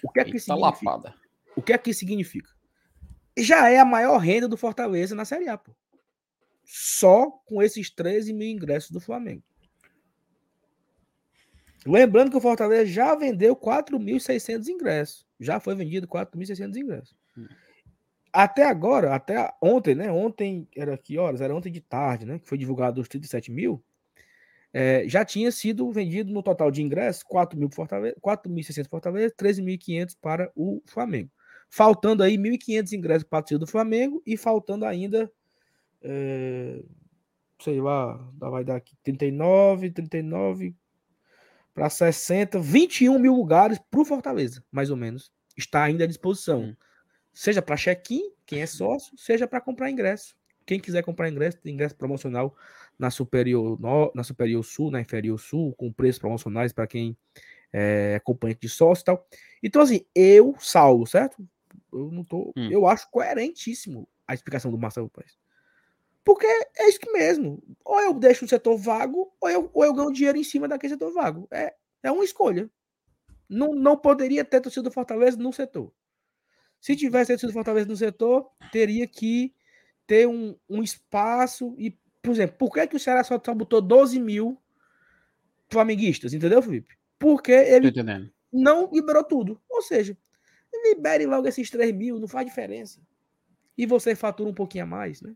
O 0.05 0.11
que 0.11 0.21
é 0.21 0.25
que 0.25 0.31
Eita 0.31 0.41
significa? 0.41 0.91
Lapada. 0.91 1.15
O 1.57 1.63
que 1.63 1.73
é 1.73 1.79
que 1.79 1.93
significa? 1.93 2.51
Já 3.37 3.69
é 3.69 3.79
a 3.79 3.85
maior 3.85 4.19
renda 4.19 4.47
do 4.47 4.57
Fortaleza 4.57 5.13
na 5.15 5.25
Série 5.25 5.49
A, 5.49 5.59
pô. 5.59 5.73
Só 6.65 7.31
com 7.47 7.63
esses 7.63 7.91
13 7.91 8.33
mil 8.33 8.49
ingressos 8.49 8.91
do 8.91 9.01
Flamengo. 9.01 9.43
Lembrando 11.87 12.31
que 12.31 12.37
o 12.37 12.41
Fortaleza 12.41 12.87
já 12.87 13.15
vendeu 13.15 13.55
4.600 13.55 14.69
ingressos. 14.69 15.27
Já 15.39 15.61
foi 15.61 15.75
vendido 15.75 16.09
4.600 16.09 16.77
ingressos. 16.77 17.17
Hum. 17.37 17.47
Até 18.33 18.65
agora, 18.65 19.15
até 19.15 19.51
ontem, 19.63 19.95
né? 19.95 20.11
Ontem 20.11 20.69
era 20.77 20.99
que 20.99 21.17
horas? 21.17 21.41
Era 21.41 21.55
ontem 21.55 21.71
de 21.71 21.81
tarde, 21.81 22.27
né? 22.27 22.39
Que 22.39 22.47
foi 22.47 22.59
divulgado 22.59 23.01
os 23.01 23.09
37 23.09 23.51
mil. 23.51 23.83
É, 24.73 25.09
já 25.09 25.25
tinha 25.25 25.51
sido 25.51 25.91
vendido 25.91 26.33
no 26.33 26.43
total 26.43 26.71
de 26.71 26.83
ingressos 26.83 27.25
4.600 27.25 28.89
Fortaleza, 28.89 29.35
13.500 29.39 30.17
para 30.21 30.53
o 30.55 30.83
Flamengo 30.85 31.31
faltando 31.69 32.23
aí 32.23 32.37
1.500 32.37 32.93
ingressos 32.93 33.25
para 33.25 33.43
torcida 33.43 33.59
do 33.59 33.67
Flamengo 33.67 34.23
e 34.27 34.37
faltando 34.37 34.85
ainda, 34.85 35.31
é, 36.03 36.83
sei 37.61 37.81
lá, 37.81 38.17
vai 38.39 38.65
dar 38.65 38.77
aqui 38.77 38.97
39, 39.03 39.91
39 39.91 40.75
para 41.77 41.91
60, 41.91 42.59
21 42.59 43.19
mil 43.19 43.35
lugares 43.35 43.79
para 43.91 44.01
o 44.01 44.05
Fortaleza, 44.05 44.65
mais 44.73 44.89
ou 44.89 44.97
menos, 44.97 45.31
está 45.55 45.85
ainda 45.85 46.05
à 46.05 46.07
disposição. 46.07 46.63
Hum. 46.63 46.77
Seja 47.35 47.61
para 47.61 47.77
check-in, 47.77 48.33
quem 48.47 48.63
é 48.63 48.67
sócio, 48.67 49.13
seja 49.19 49.47
para 49.47 49.61
comprar 49.61 49.91
ingresso. 49.91 50.35
Quem 50.65 50.81
quiser 50.81 51.03
comprar 51.03 51.29
ingresso, 51.29 51.59
tem 51.59 51.75
ingresso 51.75 51.95
promocional 51.95 52.57
na 52.99 53.11
Superior, 53.11 53.79
no, 53.79 54.11
na 54.15 54.25
Superior 54.25 54.65
Sul, 54.65 54.91
na 54.91 55.03
Inferior 55.03 55.39
Sul, 55.39 55.75
com 55.75 55.93
preços 55.93 56.19
promocionais 56.19 56.73
para 56.73 56.87
quem 56.87 57.15
é 57.71 58.15
acompanhante 58.15 58.61
de 58.63 58.71
sócio 58.71 59.03
e 59.03 59.05
tal. 59.05 59.29
Então, 59.63 59.83
assim, 59.83 60.01
eu, 60.15 60.57
Saulo, 60.59 61.07
certo? 61.07 61.47
Eu 61.93 62.11
não 62.11 62.25
tô. 62.25 62.55
Hum. 62.57 62.71
Eu 62.71 62.87
acho 62.87 63.11
coerentíssimo 63.11 64.09
a 64.27 64.33
explicação 64.33 64.71
do 64.71 64.79
Marcelo 64.79 65.11
Paes. 65.11 65.37
Porque 66.27 66.45
é 66.45 66.89
isso 66.89 66.99
mesmo. 67.13 67.63
Ou 67.85 68.01
eu 68.01 68.13
deixo 68.13 68.45
o 68.45 68.49
setor 68.49 68.77
vago, 68.77 69.33
ou 69.41 69.49
eu, 69.49 69.71
ou 69.73 69.85
eu 69.85 69.95
ganho 69.95 70.13
dinheiro 70.13 70.37
em 70.37 70.43
cima 70.43 70.67
daquele 70.67 70.95
setor 70.95 71.13
vago. 71.13 71.47
É, 71.53 71.73
é 72.03 72.11
uma 72.11 72.25
escolha. 72.25 72.69
Não, 73.49 73.73
não 73.77 73.97
poderia 73.97 74.45
ter 74.45 74.61
torcida 74.61 74.83
do 74.83 74.91
Fortaleza 74.91 75.37
no 75.37 75.53
setor. 75.53 75.93
Se 76.81 76.97
tivesse 76.97 77.31
torcida 77.31 77.53
do 77.53 77.55
Fortaleza 77.55 77.87
no 77.87 77.97
setor, 77.97 78.51
teria 78.73 79.07
que 79.07 79.55
ter 80.05 80.27
um, 80.27 80.57
um 80.69 80.83
espaço. 80.83 81.77
E, 81.79 81.97
por 82.21 82.33
exemplo, 82.33 82.57
por 82.59 82.73
que, 82.73 82.89
que 82.89 82.97
o 82.97 83.01
Ceará 83.01 83.23
só, 83.23 83.41
só 83.43 83.55
botou 83.55 83.81
12 83.81 84.19
mil 84.19 84.61
flamenguistas? 85.71 86.35
Entendeu, 86.35 86.61
Felipe? 86.61 86.99
Porque 87.21 87.53
ele 87.53 87.93
não 88.53 88.91
liberou 88.93 89.23
tudo. 89.23 89.63
Ou 89.71 89.81
seja, 89.81 90.19
libere 90.89 91.25
logo 91.25 91.47
esses 91.47 91.71
3 91.71 91.95
mil, 91.95 92.19
não 92.19 92.27
faz 92.27 92.45
diferença. 92.45 93.01
E 93.79 93.87
você 93.87 94.17
fatura 94.17 94.51
um 94.51 94.55
pouquinho 94.55 94.83
a 94.83 94.89
mais, 94.89 95.23
né? 95.23 95.33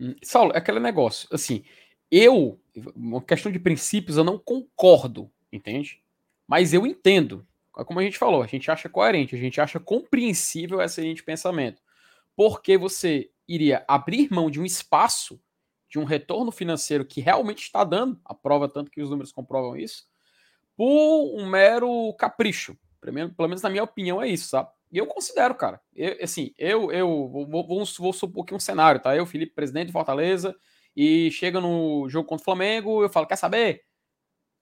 Hum. 0.00 0.14
Saulo, 0.22 0.52
é 0.54 0.58
aquele 0.58 0.80
negócio, 0.80 1.28
assim, 1.32 1.64
eu, 2.10 2.60
uma 2.94 3.20
questão 3.22 3.50
de 3.50 3.58
princípios, 3.58 4.16
eu 4.16 4.24
não 4.24 4.38
concordo, 4.38 5.30
entende? 5.52 6.02
Mas 6.46 6.72
eu 6.72 6.86
entendo. 6.86 7.46
Como 7.72 8.00
a 8.00 8.02
gente 8.02 8.16
falou, 8.16 8.42
a 8.42 8.46
gente 8.46 8.70
acha 8.70 8.88
coerente, 8.88 9.34
a 9.34 9.38
gente 9.38 9.60
acha 9.60 9.78
compreensível 9.78 10.78
linha 10.98 11.14
de 11.14 11.22
pensamento. 11.22 11.82
Porque 12.34 12.78
você 12.78 13.30
iria 13.46 13.84
abrir 13.86 14.32
mão 14.32 14.50
de 14.50 14.60
um 14.60 14.64
espaço, 14.64 15.40
de 15.88 15.98
um 15.98 16.04
retorno 16.04 16.50
financeiro 16.50 17.04
que 17.04 17.20
realmente 17.20 17.62
está 17.62 17.84
dando, 17.84 18.18
a 18.24 18.34
prova 18.34 18.68
tanto 18.68 18.90
que 18.90 19.02
os 19.02 19.10
números 19.10 19.32
comprovam 19.32 19.76
isso, 19.76 20.06
por 20.76 21.34
um 21.38 21.46
mero 21.46 22.14
capricho. 22.18 22.76
Pelo 23.00 23.14
menos, 23.14 23.34
pelo 23.34 23.48
menos 23.48 23.62
na 23.62 23.70
minha 23.70 23.84
opinião 23.84 24.22
é 24.22 24.28
isso, 24.28 24.48
sabe? 24.48 24.70
E 24.96 24.98
eu 24.98 25.06
considero, 25.06 25.54
cara. 25.54 25.78
Eu, 25.94 26.16
assim, 26.22 26.54
eu, 26.56 26.90
eu 26.90 27.28
vou, 27.28 27.46
vou, 27.46 27.84
vou 27.84 28.12
supor 28.14 28.44
aqui 28.44 28.54
um 28.54 28.58
cenário, 28.58 28.98
tá? 28.98 29.14
Eu, 29.14 29.26
Felipe, 29.26 29.52
presidente 29.54 29.88
de 29.88 29.92
Fortaleza, 29.92 30.56
e 30.96 31.30
chega 31.32 31.60
no 31.60 32.08
jogo 32.08 32.26
contra 32.26 32.40
o 32.40 32.44
Flamengo, 32.46 33.02
eu 33.02 33.10
falo, 33.10 33.26
quer 33.26 33.36
saber? 33.36 33.82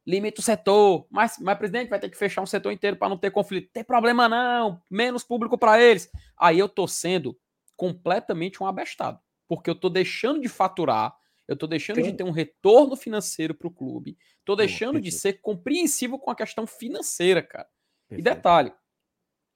Limita 0.04 0.40
o 0.40 0.44
setor, 0.44 1.06
mas, 1.08 1.38
mas 1.38 1.56
presidente 1.56 1.88
vai 1.88 2.00
ter 2.00 2.08
que 2.08 2.16
fechar 2.16 2.42
um 2.42 2.46
setor 2.46 2.72
inteiro 2.72 2.96
para 2.96 3.08
não 3.08 3.16
ter 3.16 3.30
conflito. 3.30 3.70
Tem 3.72 3.84
problema 3.84 4.28
não, 4.28 4.82
menos 4.90 5.22
público 5.22 5.56
para 5.56 5.80
eles. 5.80 6.10
Aí 6.36 6.58
eu 6.58 6.68
tô 6.68 6.88
sendo 6.88 7.38
completamente 7.76 8.60
um 8.60 8.66
abestado, 8.66 9.20
porque 9.46 9.70
eu 9.70 9.74
tô 9.76 9.88
deixando 9.88 10.40
de 10.40 10.48
faturar, 10.48 11.16
eu 11.46 11.56
tô 11.56 11.68
deixando 11.68 12.02
de 12.02 12.12
ter 12.12 12.24
um 12.24 12.32
retorno 12.32 12.96
financeiro 12.96 13.54
para 13.54 13.68
o 13.68 13.70
clube, 13.70 14.18
tô 14.44 14.56
deixando 14.56 15.00
de 15.00 15.12
ser 15.12 15.34
compreensivo 15.34 16.18
com 16.18 16.32
a 16.32 16.34
questão 16.34 16.66
financeira, 16.66 17.40
cara. 17.40 17.68
Perfeito. 18.08 18.28
E 18.28 18.34
detalhe, 18.34 18.72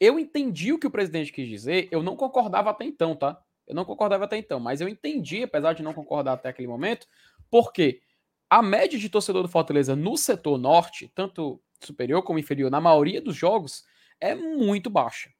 eu 0.00 0.18
entendi 0.18 0.72
o 0.72 0.78
que 0.78 0.86
o 0.86 0.90
presidente 0.90 1.32
quis 1.32 1.48
dizer, 1.48 1.88
eu 1.90 2.02
não 2.02 2.16
concordava 2.16 2.70
até 2.70 2.84
então, 2.84 3.16
tá? 3.16 3.40
Eu 3.66 3.74
não 3.74 3.84
concordava 3.84 4.24
até 4.24 4.36
então, 4.38 4.58
mas 4.58 4.80
eu 4.80 4.88
entendi, 4.88 5.42
apesar 5.42 5.74
de 5.74 5.82
não 5.82 5.92
concordar 5.92 6.32
até 6.34 6.48
aquele 6.48 6.68
momento, 6.68 7.06
porque 7.50 8.00
a 8.48 8.62
média 8.62 8.98
de 8.98 9.08
torcedor 9.10 9.42
do 9.42 9.48
Fortaleza 9.48 9.94
no 9.94 10.16
setor 10.16 10.56
norte, 10.56 11.10
tanto 11.14 11.60
superior 11.80 12.22
como 12.22 12.38
inferior, 12.38 12.70
na 12.70 12.80
maioria 12.80 13.20
dos 13.20 13.36
jogos, 13.36 13.84
é 14.20 14.34
muito 14.34 14.88
baixa. 14.88 15.30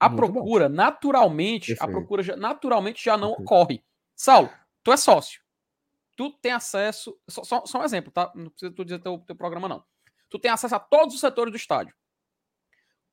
A 0.00 0.08
muito 0.08 0.32
procura, 0.32 0.68
bom. 0.68 0.74
naturalmente, 0.74 1.68
Perfeito. 1.68 1.88
a 1.88 1.92
procura 1.92 2.22
já, 2.22 2.36
naturalmente 2.36 3.04
já 3.04 3.16
não 3.16 3.28
Perfeito. 3.28 3.46
ocorre. 3.46 3.84
Saulo, 4.14 4.50
tu 4.82 4.92
é 4.92 4.96
sócio. 4.96 5.40
Tu 6.16 6.30
tem 6.40 6.52
acesso. 6.52 7.16
Só, 7.28 7.44
só, 7.44 7.66
só 7.66 7.80
um 7.80 7.84
exemplo, 7.84 8.10
tá? 8.10 8.32
Não 8.34 8.50
precisa 8.50 8.72
tu 8.72 8.84
dizer 8.84 8.98
teu, 8.98 9.18
teu 9.18 9.36
programa, 9.36 9.68
não. 9.68 9.84
Tu 10.28 10.38
tem 10.38 10.50
acesso 10.50 10.74
a 10.74 10.80
todos 10.80 11.14
os 11.14 11.20
setores 11.20 11.52
do 11.52 11.56
estádio. 11.56 11.94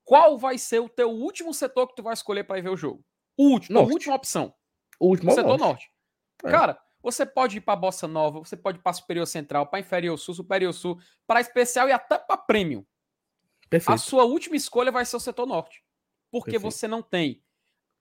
Qual 0.03 0.37
vai 0.37 0.57
ser 0.57 0.79
o 0.79 0.89
teu 0.89 1.09
último 1.09 1.53
setor 1.53 1.87
que 1.87 1.95
tu 1.95 2.03
vai 2.03 2.13
escolher 2.13 2.43
para 2.43 2.57
ir 2.57 2.61
ver 2.61 2.69
o 2.69 2.77
jogo? 2.77 3.03
O 3.37 3.49
último, 3.49 3.79
a 3.79 3.81
última 3.81 4.15
opção. 4.15 4.53
O 4.99 5.07
último 5.07 5.31
o 5.31 5.35
setor 5.35 5.57
norte. 5.57 5.61
norte. 5.61 5.91
É. 6.45 6.51
Cara, 6.51 6.79
você 7.01 7.25
pode 7.25 7.57
ir 7.57 7.61
para 7.61 7.75
Bossa 7.75 8.07
Nova, 8.07 8.39
você 8.39 8.55
pode 8.55 8.79
ir 8.79 8.81
para 8.81 8.93
Superior 8.93 9.25
Central, 9.25 9.67
para 9.67 9.79
Inferior 9.79 10.17
Sul, 10.17 10.33
Superior 10.33 10.73
Sul, 10.73 10.99
para 11.25 11.41
Especial 11.41 11.87
e 11.87 11.91
até 11.91 12.17
para 12.17 12.37
Prêmio. 12.37 12.85
Perfeito. 13.69 13.95
A 13.95 13.97
sua 13.97 14.23
última 14.23 14.55
escolha 14.55 14.91
vai 14.91 15.05
ser 15.05 15.15
o 15.15 15.19
setor 15.19 15.45
norte. 15.45 15.83
Porque 16.31 16.51
Perfeito. 16.51 16.71
você 16.71 16.87
não 16.87 17.01
tem 17.01 17.43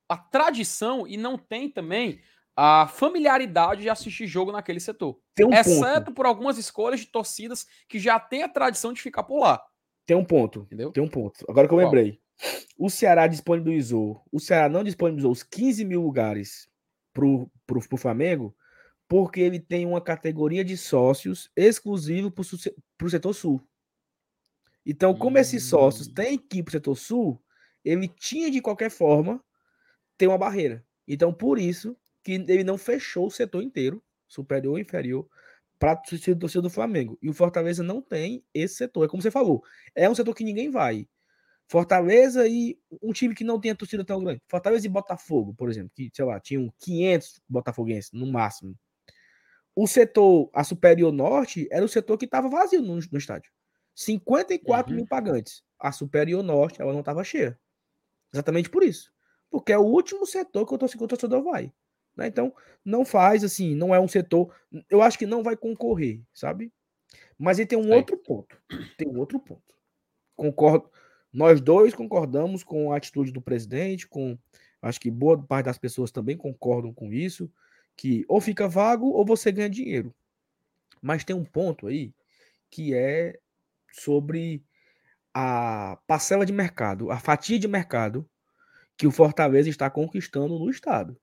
a 0.08 0.16
tradição 0.16 1.06
e 1.06 1.16
não 1.16 1.38
tem 1.38 1.68
também 1.68 2.20
a 2.54 2.86
familiaridade 2.86 3.82
de 3.82 3.88
assistir 3.88 4.26
jogo 4.26 4.52
naquele 4.52 4.80
setor. 4.80 5.18
Um 5.40 5.52
exceto 5.52 6.06
ponto. 6.06 6.14
por 6.14 6.26
algumas 6.26 6.58
escolhas 6.58 7.00
de 7.00 7.06
torcidas 7.06 7.66
que 7.88 7.98
já 7.98 8.20
têm 8.20 8.42
a 8.42 8.48
tradição 8.48 8.92
de 8.92 9.00
ficar 9.00 9.22
por 9.22 9.40
lá. 9.40 9.62
Tem 10.06 10.16
um 10.16 10.24
ponto. 10.24 10.62
Entendeu? 10.62 10.92
Tem 10.92 11.02
um 11.02 11.08
ponto. 11.08 11.44
Agora 11.48 11.66
que 11.66 11.74
eu 11.74 11.78
Qual? 11.78 11.84
lembrei. 11.84 12.20
O 12.76 12.90
Ceará 12.90 13.26
disponibilizou. 13.26 14.22
O 14.32 14.40
Ceará 14.40 14.68
não 14.68 14.82
disponibilizou 14.82 15.30
os 15.30 15.42
15 15.42 15.84
mil 15.84 16.02
lugares 16.02 16.68
pro, 17.12 17.50
pro, 17.66 17.80
pro 17.86 17.96
Flamengo, 17.96 18.56
porque 19.08 19.40
ele 19.40 19.60
tem 19.60 19.86
uma 19.86 20.00
categoria 20.00 20.64
de 20.64 20.76
sócios 20.76 21.50
exclusivo 21.54 22.30
para 22.30 23.06
o 23.06 23.10
setor 23.10 23.32
sul. 23.34 23.62
Então, 24.84 25.14
como 25.14 25.36
hum. 25.36 25.40
esses 25.40 25.64
sócios 25.64 26.08
têm 26.08 26.36
que 26.36 26.58
ir 26.58 26.62
para 26.62 26.70
o 26.70 26.72
setor 26.72 26.96
sul, 26.96 27.42
ele 27.84 28.08
tinha 28.08 28.50
de 28.50 28.60
qualquer 28.60 28.90
forma 28.90 29.42
ter 30.16 30.26
uma 30.26 30.38
barreira. 30.38 30.84
Então, 31.06 31.32
por 31.32 31.58
isso 31.58 31.96
que 32.22 32.32
ele 32.32 32.64
não 32.64 32.78
fechou 32.78 33.26
o 33.26 33.30
setor 33.30 33.62
inteiro, 33.62 34.02
superior 34.26 34.72
ou 34.72 34.78
inferior, 34.78 35.28
para 35.82 35.92
a 35.92 35.96
torcida 35.96 36.62
do 36.62 36.70
Flamengo. 36.70 37.18
E 37.20 37.28
o 37.28 37.32
Fortaleza 37.32 37.82
não 37.82 38.00
tem 38.00 38.44
esse 38.54 38.76
setor. 38.76 39.04
É 39.04 39.08
como 39.08 39.20
você 39.20 39.32
falou, 39.32 39.64
é 39.96 40.08
um 40.08 40.14
setor 40.14 40.32
que 40.32 40.44
ninguém 40.44 40.70
vai. 40.70 41.08
Fortaleza 41.66 42.46
e 42.46 42.78
um 43.02 43.12
time 43.12 43.34
que 43.34 43.42
não 43.42 43.58
tem 43.58 43.72
a 43.72 43.74
torcida 43.74 44.04
tão 44.04 44.22
grande. 44.22 44.40
Fortaleza 44.46 44.86
e 44.86 44.88
Botafogo, 44.88 45.52
por 45.54 45.68
exemplo, 45.68 45.90
que, 45.92 46.08
sei 46.14 46.24
lá, 46.24 46.38
tinham 46.38 46.72
500 46.78 47.42
botafoguenses 47.48 48.12
no 48.12 48.26
máximo. 48.26 48.78
O 49.74 49.88
setor, 49.88 50.48
a 50.54 50.62
Superior 50.62 51.10
Norte, 51.10 51.66
era 51.68 51.84
o 51.84 51.88
setor 51.88 52.16
que 52.16 52.26
estava 52.26 52.48
vazio 52.48 52.80
no, 52.80 53.00
no, 53.10 53.18
estádio. 53.18 53.50
54 53.96 54.92
uhum. 54.92 54.96
mil 54.98 55.06
pagantes. 55.08 55.64
A 55.80 55.90
Superior 55.90 56.44
Norte, 56.44 56.80
ela 56.80 56.92
não 56.92 57.00
estava 57.00 57.24
cheia. 57.24 57.58
Exatamente 58.32 58.70
por 58.70 58.84
isso. 58.84 59.12
Porque 59.50 59.72
é 59.72 59.78
o 59.78 59.82
último 59.82 60.24
setor 60.26 60.64
que 60.64 60.74
o 60.74 61.08
torcedor 61.08 61.42
vai. 61.42 61.72
Né? 62.16 62.26
Então, 62.26 62.54
não 62.84 63.04
faz 63.04 63.44
assim, 63.44 63.74
não 63.74 63.94
é 63.94 64.00
um 64.00 64.08
setor. 64.08 64.54
Eu 64.88 65.02
acho 65.02 65.18
que 65.18 65.26
não 65.26 65.42
vai 65.42 65.56
concorrer, 65.56 66.20
sabe? 66.32 66.72
Mas 67.38 67.58
ele 67.58 67.68
tem 67.68 67.78
um 67.78 67.92
outro 67.92 68.16
ponto. 68.16 68.56
Tem 68.96 69.08
um 69.08 69.18
outro 69.18 69.38
ponto. 69.38 69.74
Concordo. 70.36 70.90
Nós 71.32 71.60
dois 71.60 71.94
concordamos 71.94 72.62
com 72.62 72.92
a 72.92 72.96
atitude 72.96 73.32
do 73.32 73.40
presidente, 73.40 74.06
com 74.06 74.38
acho 74.82 75.00
que 75.00 75.10
boa 75.10 75.40
parte 75.42 75.66
das 75.66 75.78
pessoas 75.78 76.10
também 76.10 76.36
concordam 76.36 76.92
com 76.92 77.12
isso, 77.12 77.50
que 77.96 78.24
ou 78.28 78.40
fica 78.40 78.68
vago 78.68 79.08
ou 79.08 79.24
você 79.24 79.50
ganha 79.50 79.70
dinheiro. 79.70 80.14
Mas 81.00 81.24
tem 81.24 81.34
um 81.34 81.44
ponto 81.44 81.86
aí 81.86 82.12
que 82.70 82.94
é 82.94 83.38
sobre 83.92 84.64
a 85.34 85.98
parcela 86.06 86.44
de 86.44 86.52
mercado, 86.52 87.10
a 87.10 87.18
fatia 87.18 87.58
de 87.58 87.68
mercado 87.68 88.28
que 88.96 89.06
o 89.06 89.10
Fortaleza 89.10 89.68
está 89.68 89.88
conquistando 89.90 90.58
no 90.58 90.70
estado. 90.70 91.16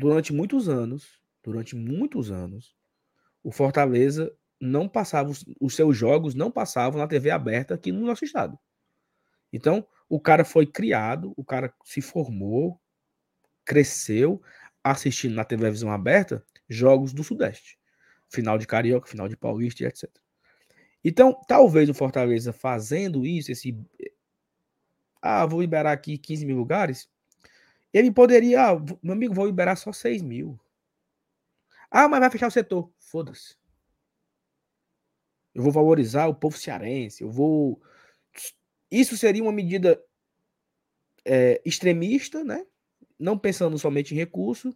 Durante 0.00 0.32
muitos 0.32 0.66
anos, 0.66 1.20
durante 1.42 1.76
muitos 1.76 2.30
anos, 2.30 2.74
o 3.42 3.52
Fortaleza 3.52 4.34
não 4.58 4.88
passava 4.88 5.30
os 5.60 5.76
seus 5.76 5.94
jogos 5.94 6.34
não 6.34 6.50
passavam 6.50 6.98
na 6.98 7.06
TV 7.06 7.30
aberta 7.30 7.74
aqui 7.74 7.92
no 7.92 8.06
nosso 8.06 8.24
estado. 8.24 8.58
Então, 9.52 9.86
o 10.08 10.18
cara 10.18 10.42
foi 10.42 10.64
criado, 10.64 11.34
o 11.36 11.44
cara 11.44 11.74
se 11.84 12.00
formou, 12.00 12.80
cresceu 13.62 14.40
assistindo 14.82 15.34
na 15.34 15.44
televisão 15.44 15.92
aberta 15.92 16.42
jogos 16.66 17.12
do 17.12 17.22
Sudeste. 17.22 17.78
Final 18.26 18.56
de 18.56 18.66
Carioca, 18.66 19.06
final 19.06 19.28
de 19.28 19.36
Paulista 19.36 19.84
etc. 19.84 20.08
Então, 21.04 21.38
talvez 21.46 21.90
o 21.90 21.94
Fortaleza 21.94 22.54
fazendo 22.54 23.26
isso, 23.26 23.52
esse. 23.52 23.78
Ah, 25.20 25.44
vou 25.44 25.60
liberar 25.60 25.92
aqui 25.92 26.16
15 26.16 26.46
mil 26.46 26.56
lugares. 26.56 27.06
Ele 27.92 28.10
poderia, 28.10 28.70
ah, 28.70 28.78
meu 29.02 29.14
amigo, 29.14 29.34
vou 29.34 29.46
liberar 29.46 29.76
só 29.76 29.92
6 29.92 30.22
mil. 30.22 30.58
Ah, 31.90 32.08
mas 32.08 32.20
vai 32.20 32.30
fechar 32.30 32.46
o 32.46 32.50
setor. 32.50 32.92
Foda-se. 32.98 33.56
Eu 35.54 35.62
vou 35.62 35.72
valorizar 35.72 36.26
o 36.26 36.34
povo 36.34 36.56
cearense. 36.56 37.22
Eu 37.22 37.30
vou 37.30 37.80
isso 38.90 39.16
seria 39.16 39.42
uma 39.42 39.52
medida 39.52 40.02
é, 41.24 41.60
extremista, 41.64 42.42
né? 42.42 42.64
não 43.18 43.38
pensando 43.38 43.78
somente 43.78 44.14
em 44.14 44.16
recurso, 44.16 44.74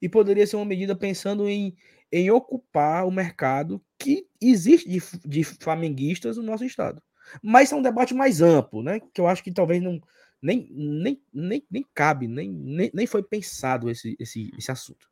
e 0.00 0.08
poderia 0.08 0.46
ser 0.46 0.56
uma 0.56 0.64
medida 0.64 0.96
pensando 0.96 1.48
em, 1.48 1.76
em 2.10 2.30
ocupar 2.30 3.04
o 3.06 3.10
mercado 3.10 3.84
que 3.98 4.26
existe 4.40 4.88
de, 4.88 5.02
de 5.26 5.44
flamenguistas 5.44 6.36
no 6.36 6.42
nosso 6.42 6.64
estado. 6.64 7.02
Mas 7.42 7.70
é 7.70 7.76
um 7.76 7.82
debate 7.82 8.14
mais 8.14 8.40
amplo, 8.40 8.82
né? 8.82 9.00
Que 9.12 9.20
eu 9.20 9.26
acho 9.26 9.42
que 9.42 9.52
talvez 9.52 9.82
não 9.82 10.00
nem, 10.42 10.68
nem, 10.72 11.22
nem, 11.32 11.66
nem 11.70 11.86
cabe, 11.94 12.26
nem, 12.26 12.50
nem, 12.50 12.90
nem 12.92 13.06
foi 13.06 13.22
pensado 13.22 13.90
esse, 13.90 14.16
esse, 14.18 14.50
esse 14.56 14.70
assunto. 14.70 15.08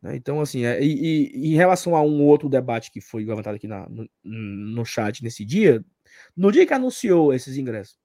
Né? 0.00 0.16
Então, 0.16 0.40
assim, 0.40 0.64
é, 0.64 0.82
e, 0.82 1.30
e, 1.32 1.52
em 1.52 1.56
relação 1.56 1.94
a 1.94 2.02
um 2.02 2.22
outro 2.22 2.48
debate 2.48 2.90
que 2.90 3.00
foi 3.00 3.24
levantado 3.24 3.54
aqui 3.54 3.68
na, 3.68 3.88
no, 3.88 4.08
no 4.24 4.84
chat 4.84 5.22
nesse 5.22 5.44
dia, 5.44 5.84
no 6.36 6.50
dia 6.50 6.66
que 6.66 6.74
anunciou 6.74 7.32
esses 7.32 7.56
ingressos, 7.56 7.96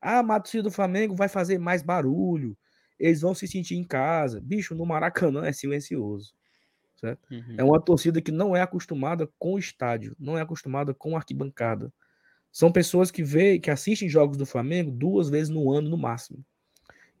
ah, 0.00 0.20
a 0.20 0.40
torcida 0.40 0.62
do 0.62 0.70
Flamengo 0.70 1.14
vai 1.14 1.28
fazer 1.28 1.58
mais 1.58 1.82
barulho, 1.82 2.56
eles 2.98 3.20
vão 3.20 3.34
se 3.34 3.46
sentir 3.46 3.76
em 3.76 3.84
casa. 3.84 4.40
Bicho, 4.40 4.74
no 4.74 4.86
Maracanã 4.86 5.46
é 5.46 5.52
silencioso. 5.52 6.34
Certo? 6.96 7.20
Uhum. 7.30 7.54
É 7.58 7.64
uma 7.64 7.80
torcida 7.80 8.22
que 8.22 8.32
não 8.32 8.56
é 8.56 8.62
acostumada 8.62 9.28
com 9.38 9.54
o 9.54 9.58
estádio, 9.58 10.16
não 10.18 10.38
é 10.38 10.40
acostumada 10.40 10.94
com 10.94 11.14
a 11.14 11.18
arquibancada. 11.18 11.92
São 12.56 12.72
pessoas 12.72 13.10
que 13.10 13.22
vê, 13.22 13.58
que 13.58 13.70
assistem 13.70 14.08
jogos 14.08 14.38
do 14.38 14.46
Flamengo 14.46 14.90
duas 14.90 15.28
vezes 15.28 15.50
no 15.50 15.70
ano 15.70 15.90
no 15.90 15.98
máximo. 15.98 16.42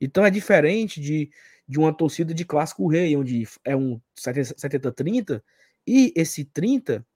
Então 0.00 0.24
é 0.24 0.30
diferente 0.30 0.98
de, 0.98 1.30
de 1.68 1.78
uma 1.78 1.94
torcida 1.94 2.32
de 2.32 2.42
clássico 2.42 2.88
rei, 2.88 3.14
onde 3.14 3.46
é 3.62 3.76
um 3.76 4.00
70-30, 4.18 5.42
e 5.86 6.10
esse 6.16 6.42
30 6.42 7.06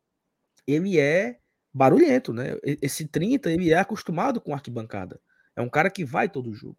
ele 0.67 1.01
é 1.01 1.39
barulhento, 1.73 2.35
né? 2.35 2.59
Esse 2.63 3.07
30, 3.07 3.51
ele 3.53 3.73
é 3.73 3.79
acostumado 3.79 4.39
com 4.39 4.53
arquibancada. 4.53 5.19
É 5.57 5.63
um 5.63 5.71
cara 5.71 5.89
que 5.89 6.05
vai 6.05 6.29
todo 6.29 6.53
jogo. 6.53 6.77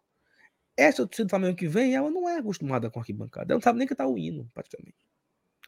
Essa 0.78 1.08
torcida 1.08 1.26
do 1.26 1.32
Flamengo 1.32 1.58
que 1.58 1.68
vem, 1.68 1.96
ela 1.96 2.12
não 2.12 2.30
é 2.30 2.38
acostumada 2.38 2.88
com 2.92 3.00
arquibancada. 3.00 3.52
Ela 3.52 3.58
não 3.58 3.64
sabe 3.64 3.80
nem 3.80 3.88
que 3.88 3.96
tá 3.96 4.06
o 4.06 4.16
hino, 4.16 4.48
praticamente. 4.54 5.08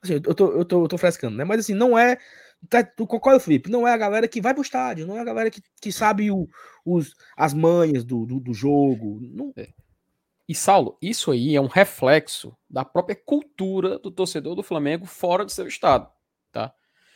Assim, 0.03 0.13
eu, 0.13 0.35
tô, 0.35 0.51
eu, 0.51 0.65
tô, 0.65 0.83
eu 0.83 0.87
tô 0.87 0.97
frescando, 0.99 1.35
né? 1.35 1.43
Mas 1.43 1.61
assim, 1.61 1.73
não 1.73 1.97
é. 1.97 2.19
Tá, 2.69 2.79
é 2.79 3.35
o 3.35 3.39
Felipe? 3.39 3.69
Não 3.69 3.87
é 3.87 3.93
a 3.93 3.97
galera 3.97 4.27
que 4.27 4.41
vai 4.41 4.53
pro 4.53 4.61
estádio, 4.61 5.05
não 5.05 5.17
é 5.17 5.19
a 5.19 5.25
galera 5.25 5.49
que, 5.49 5.61
que 5.81 5.91
sabe 5.91 6.31
o, 6.31 6.47
os, 6.85 7.13
as 7.35 7.53
manhas 7.53 8.03
do, 8.03 8.25
do, 8.25 8.39
do 8.39 8.53
jogo. 8.53 9.19
Não... 9.21 9.53
É. 9.55 9.69
E 10.47 10.53
Saulo, 10.53 10.97
isso 11.01 11.31
aí 11.31 11.55
é 11.55 11.61
um 11.61 11.67
reflexo 11.67 12.55
da 12.69 12.83
própria 12.83 13.15
cultura 13.15 13.97
do 13.97 14.11
torcedor 14.11 14.55
do 14.55 14.63
Flamengo 14.63 15.05
fora 15.05 15.45
do 15.45 15.51
seu 15.51 15.67
estado, 15.67 16.09
tá? 16.51 16.73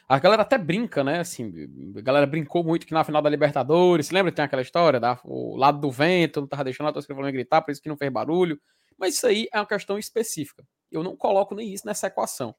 A 0.07 0.17
galera 0.19 0.43
até 0.43 0.57
brinca, 0.57 1.03
né? 1.03 1.19
Assim, 1.19 1.51
a 1.97 2.01
galera 2.01 2.25
brincou 2.25 2.63
muito 2.63 2.87
que 2.87 2.93
na 2.93 3.03
final 3.03 3.21
da 3.21 3.29
Libertadores, 3.29 4.09
lembra 4.09 4.31
tem 4.31 4.45
aquela 4.45 4.61
história 4.61 5.01
da 5.01 5.19
o 5.25 5.57
lado 5.57 5.81
do 5.81 5.91
vento, 5.91 6.39
não 6.39 6.47
tava 6.47 6.63
deixando 6.63 6.87
a 6.87 6.93
torcida 6.93 7.13
do 7.13 7.17
Flamengo 7.17 7.35
gritar, 7.35 7.61
por 7.61 7.71
isso 7.71 7.81
que 7.81 7.89
não 7.89 7.97
fez 7.97 8.11
barulho. 8.11 8.57
Mas 8.97 9.15
isso 9.15 9.27
aí 9.27 9.49
é 9.51 9.59
uma 9.59 9.67
questão 9.67 9.99
específica. 9.99 10.65
Eu 10.89 11.03
não 11.03 11.17
coloco 11.17 11.53
nem 11.53 11.73
isso 11.73 11.85
nessa 11.85 12.07
equação. 12.07 12.55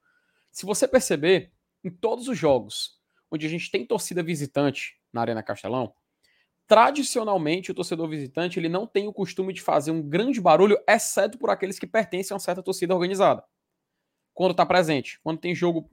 Se 0.53 0.67
você 0.67 0.87
perceber, 0.87 1.51
em 1.85 1.91
todos 1.91 2.29
os 2.29 2.37
jogos 2.37 2.99
onde 3.31 3.47
a 3.47 3.49
gente 3.49 3.71
tem 3.71 3.87
torcida 3.87 4.23
visitante 4.23 4.97
na 5.13 5.21
Arena 5.21 5.43
Castelão, 5.43 5.93
tradicionalmente 6.67 7.71
o 7.71 7.75
torcedor 7.75 8.09
visitante 8.09 8.59
ele 8.59 8.69
não 8.69 8.87
tem 8.87 9.09
o 9.09 9.13
costume 9.13 9.53
de 9.53 9.63
fazer 9.63 9.91
um 9.91 10.03
grande 10.03 10.41
barulho, 10.41 10.79
exceto 10.87 11.39
por 11.39 11.51
aqueles 11.51 11.79
que 11.79 11.87
pertencem 11.87 12.35
a 12.35 12.37
uma 12.37 12.41
certa 12.41 12.63
torcida 12.63 12.95
organizada. 12.95 13.43
Quando 14.35 14.53
está 14.53 14.65
presente, 14.65 15.19
quando 15.23 15.39
tem 15.39 15.55
jogo, 15.55 15.91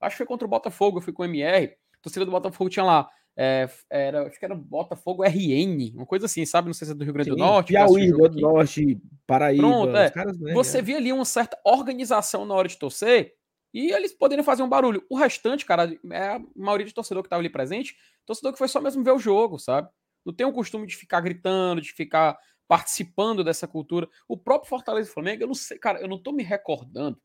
acho 0.00 0.14
que 0.14 0.18
foi 0.18 0.26
contra 0.26 0.46
o 0.46 0.50
Botafogo, 0.50 0.98
eu 0.98 1.02
fui 1.02 1.12
com 1.12 1.22
o 1.22 1.26
MR, 1.26 1.66
a 1.66 1.98
torcida 2.02 2.24
do 2.24 2.30
Botafogo 2.30 2.70
tinha 2.70 2.84
lá, 2.84 3.08
é, 3.36 3.68
era, 3.88 4.26
acho 4.26 4.38
que 4.38 4.44
era 4.44 4.54
Botafogo 4.54 5.22
RN, 5.22 5.92
uma 5.94 6.06
coisa 6.06 6.26
assim, 6.26 6.44
sabe? 6.44 6.66
Não 6.66 6.74
sei 6.74 6.86
se 6.86 6.92
é 6.92 6.94
do 6.96 7.04
Rio 7.04 7.12
Grande 7.12 7.30
Sim, 7.30 7.36
do 7.36 7.38
Norte. 7.38 7.68
Piauí, 7.68 8.10
do 8.10 8.40
Norte, 8.40 9.00
Paraíba. 9.26 9.62
Pronto, 9.62 9.96
é. 9.96 10.10
Caras, 10.10 10.36
né, 10.40 10.52
Você 10.54 10.78
é. 10.78 10.82
via 10.82 10.96
ali 10.96 11.12
uma 11.12 11.24
certa 11.24 11.56
organização 11.64 12.44
na 12.44 12.54
hora 12.54 12.66
de 12.66 12.76
torcer 12.76 13.37
e 13.72 13.92
eles 13.92 14.12
poderiam 14.12 14.44
fazer 14.44 14.62
um 14.62 14.68
barulho. 14.68 15.04
O 15.08 15.16
restante, 15.16 15.64
cara, 15.66 15.94
é 16.10 16.28
a 16.28 16.40
maioria 16.56 16.86
de 16.86 16.94
torcedor 16.94 17.22
que 17.22 17.26
estava 17.26 17.40
ali 17.40 17.50
presente, 17.50 17.96
torcedor 18.24 18.52
que 18.52 18.58
foi 18.58 18.68
só 18.68 18.80
mesmo 18.80 19.04
ver 19.04 19.12
o 19.12 19.18
jogo, 19.18 19.58
sabe? 19.58 19.88
não 20.28 20.34
tem 20.34 20.46
o 20.46 20.52
costume 20.52 20.86
de 20.86 20.94
ficar 20.94 21.20
gritando, 21.22 21.80
de 21.80 21.92
ficar 21.92 22.38
participando 22.66 23.42
dessa 23.42 23.66
cultura. 23.66 24.08
O 24.28 24.36
próprio 24.36 24.68
Fortaleza 24.68 25.08
e 25.08 25.12
Flamengo, 25.12 25.42
eu 25.42 25.46
não 25.46 25.54
sei, 25.54 25.78
cara, 25.78 26.00
eu 26.00 26.08
não 26.08 26.18
tô 26.18 26.32
me 26.32 26.42
recordando 26.42 27.18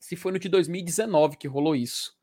se 0.00 0.16
foi 0.16 0.32
no 0.32 0.38
de 0.38 0.48
2019 0.48 1.36
que 1.36 1.46
rolou 1.46 1.74
isso, 1.74 2.16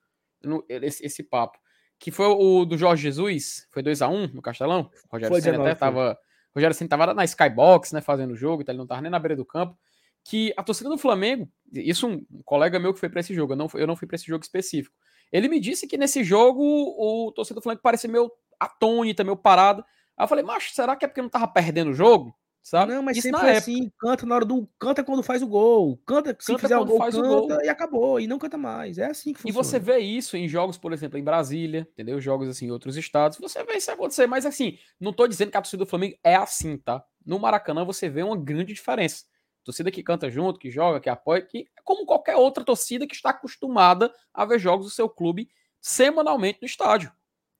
no, 0.44 0.64
esse, 0.68 1.06
esse, 1.06 1.24
papo. 1.24 1.58
Que 1.98 2.12
foi 2.12 2.26
o 2.26 2.66
do 2.66 2.78
Jorge 2.78 3.04
Jesus, 3.04 3.66
foi 3.72 3.82
2 3.82 4.02
a 4.02 4.10
1 4.10 4.28
no 4.34 4.42
Castelão. 4.42 4.92
O 5.10 5.14
Rogério 5.14 5.42
Senna 5.42 5.62
até 5.62 5.76
tava. 5.76 6.20
O 6.54 6.60
Rogério 6.60 6.76
Senna 6.76 6.90
tava 6.90 7.14
na 7.14 7.24
Skybox, 7.24 7.94
né, 7.94 8.02
fazendo 8.02 8.32
o 8.32 8.36
jogo, 8.36 8.62
então 8.62 8.74
ele 8.74 8.80
não 8.80 8.88
tava 8.88 9.02
nem 9.02 9.10
na 9.10 9.20
beira 9.20 9.38
do 9.38 9.46
campo. 9.46 9.78
Que 10.24 10.54
a 10.56 10.64
torcida 10.64 10.90
do 10.90 10.98
Flamengo, 10.98 11.50
isso 11.72 12.08
um 12.08 12.26
colega 12.46 12.80
meu 12.80 12.94
que 12.94 13.00
foi 13.00 13.10
para 13.10 13.20
esse 13.20 13.34
jogo, 13.34 13.54
eu 13.54 13.58
não, 13.58 13.68
eu 13.74 13.88
não 13.88 13.96
fui 13.96 14.08
para 14.08 14.16
esse 14.16 14.26
jogo 14.26 14.44
específico. 14.44 14.96
Ele 15.32 15.50
me 15.50 15.60
disse 15.60 15.88
que 15.88 15.98
nesse 15.98 16.24
jogo 16.24 16.62
o 16.62 17.32
torcedor 17.32 17.60
do 17.60 17.64
Flamengo 17.64 17.82
parecia 17.82 18.10
meio 18.10 18.32
atônita, 18.60 19.24
meio 19.24 19.36
parada. 19.36 19.84
Aí 20.16 20.24
eu 20.24 20.28
falei, 20.28 20.44
macho, 20.44 20.74
será 20.74 20.96
que 20.96 21.04
é 21.04 21.08
porque 21.08 21.22
não 21.22 21.30
tava 21.30 21.48
perdendo 21.48 21.92
o 21.92 21.94
jogo? 21.94 22.36
Sabe? 22.64 22.94
Não, 22.94 23.04
mas 23.04 23.18
Isso 23.18 23.24
sempre 23.24 23.42
foi 23.42 23.52
assim, 23.52 23.92
canta 24.00 24.26
na 24.26 24.36
hora 24.36 24.46
do. 24.46 24.66
Canta 24.80 25.04
quando 25.04 25.22
faz 25.22 25.42
o 25.42 25.48
gol. 25.48 26.02
Canta, 26.06 26.34
se 26.40 26.48
canta 26.48 26.60
fizer 26.60 26.78
o 26.78 26.86
gol, 26.86 26.98
faz 26.98 27.14
canta 27.14 27.28
o 27.28 27.48
gol. 27.48 27.62
e 27.62 27.68
acabou. 27.68 28.20
E 28.22 28.26
não 28.26 28.40
canta 28.40 28.58
mais. 28.58 28.98
É 28.98 29.08
assim 29.08 29.34
que 29.34 29.42
funciona. 29.42 29.62
E 29.62 29.66
você 29.66 29.80
vê 29.80 29.98
isso 30.00 30.38
em 30.38 30.48
jogos, 30.48 30.78
por 30.78 30.94
exemplo, 30.94 31.20
em 31.20 31.24
Brasília, 31.24 31.86
entendeu? 31.92 32.22
Jogos 32.22 32.48
assim 32.48 32.68
em 32.68 32.72
outros 32.72 32.96
estados. 32.96 33.38
Você 33.38 33.62
vê 33.66 33.74
isso 33.74 33.92
acontecer. 33.92 34.28
Mas 34.28 34.46
assim, 34.46 34.78
não 34.98 35.12
tô 35.12 35.28
dizendo 35.28 35.52
que 35.52 35.58
a 35.58 35.62
torcida 35.62 35.84
do 35.84 35.90
Flamengo 35.90 36.16
é 36.24 36.36
assim, 36.36 36.78
tá? 36.78 37.04
No 37.26 37.38
Maracanã 37.38 37.84
você 37.84 38.08
vê 38.08 38.24
uma 38.24 38.38
grande 38.38 38.74
diferença. 38.74 39.26
Torcida 39.64 39.92
que 39.92 40.04
canta 40.04 40.30
junto, 40.30 40.60
que 40.60 40.70
joga, 40.70 41.00
que 41.00 41.10
apoia, 41.10 41.42
que 41.42 41.70
é 41.78 41.82
como 41.84 42.06
qualquer 42.06 42.36
outra 42.36 42.64
torcida 42.64 43.08
que 43.08 43.16
está 43.16 43.30
acostumada 43.30 44.14
a 44.34 44.46
ver 44.46 44.60
jogos 44.60 44.86
do 44.88 44.92
seu 44.92 45.10
clube 45.10 45.50
semanalmente 45.80 46.60
no 46.62 46.66
estádio. 46.66 47.12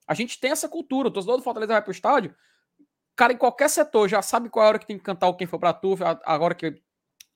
A 0.06 0.14
gente 0.14 0.38
tem 0.38 0.50
essa 0.50 0.68
cultura. 0.68 1.08
O 1.08 1.10
torcedor 1.10 1.38
do 1.38 1.42
Fortaleza 1.42 1.72
vai 1.72 1.82
pro 1.82 1.92
estádio, 1.92 2.34
cara 3.16 3.32
em 3.32 3.36
qualquer 3.36 3.70
setor 3.70 4.08
já 4.08 4.20
sabe 4.22 4.48
qual 4.48 4.64
é 4.64 4.66
a 4.66 4.68
hora 4.70 4.78
que 4.78 4.86
tem 4.86 4.98
que 4.98 5.04
cantar 5.04 5.28
o 5.28 5.34
Quem 5.34 5.46
For 5.46 5.58
Pra 5.58 5.72
Tu, 5.72 5.96
agora 6.24 6.54
que 6.54 6.82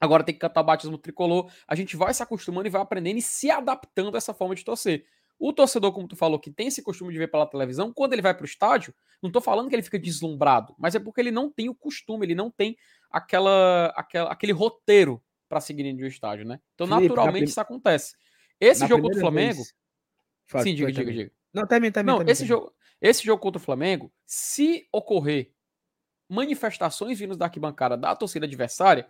agora 0.00 0.24
tem 0.24 0.34
que 0.34 0.40
cantar 0.40 0.60
o 0.60 0.64
batismo 0.64 0.98
tricolor. 0.98 1.50
A 1.66 1.74
gente 1.74 1.96
vai 1.96 2.12
se 2.14 2.22
acostumando 2.22 2.66
e 2.66 2.70
vai 2.70 2.80
aprendendo 2.80 3.18
e 3.18 3.22
se 3.22 3.50
adaptando 3.50 4.14
a 4.14 4.18
essa 4.18 4.34
forma 4.34 4.54
de 4.54 4.64
torcer. 4.64 5.04
O 5.38 5.52
torcedor, 5.52 5.92
como 5.92 6.08
tu 6.08 6.16
falou, 6.16 6.38
que 6.38 6.50
tem 6.50 6.66
esse 6.66 6.82
costume 6.82 7.12
de 7.12 7.18
ver 7.18 7.28
pela 7.28 7.46
televisão, 7.46 7.92
quando 7.92 8.12
ele 8.12 8.22
vai 8.22 8.34
pro 8.34 8.44
estádio, 8.44 8.92
não 9.22 9.30
tô 9.30 9.40
falando 9.40 9.68
que 9.68 9.74
ele 9.74 9.82
fica 9.82 9.98
deslumbrado, 9.98 10.74
mas 10.78 10.94
é 10.94 10.98
porque 10.98 11.20
ele 11.20 11.30
não 11.30 11.50
tem 11.50 11.68
o 11.68 11.74
costume, 11.74 12.26
ele 12.26 12.34
não 12.34 12.50
tem 12.50 12.76
aquela, 13.10 13.86
aquela 13.96 14.32
aquele 14.32 14.52
roteiro 14.52 15.22
para 15.48 15.60
seguir 15.60 15.84
dentro 15.84 16.00
do 16.00 16.06
estádio, 16.06 16.44
né? 16.44 16.60
Então, 16.74 16.86
Felipe, 16.86 17.08
naturalmente, 17.08 17.42
prim... 17.42 17.50
isso 17.50 17.60
acontece. 17.60 18.16
Esse 18.60 18.80
na 18.82 18.86
jogo 18.88 19.08
do 19.08 19.18
Flamengo. 19.18 19.62
Vez... 20.52 20.64
Sim, 20.64 20.74
diga, 20.74 20.90
diga, 20.90 21.12
diga. 21.12 21.32
Não, 21.52 21.66
termina, 21.66 21.92
termina. 21.92 22.12
Não, 22.12 22.18
termina, 22.18 22.32
esse, 22.32 22.44
Jogo, 22.44 22.74
esse 23.00 23.24
jogo 23.24 23.40
contra 23.40 23.60
o 23.60 23.64
Flamengo, 23.64 24.12
se 24.26 24.88
ocorrer 24.92 25.52
manifestações 26.28 27.18
vindas 27.18 27.36
da 27.36 27.46
arquibancada 27.46 27.96
da 27.96 28.14
torcida 28.14 28.44
adversária, 28.44 29.08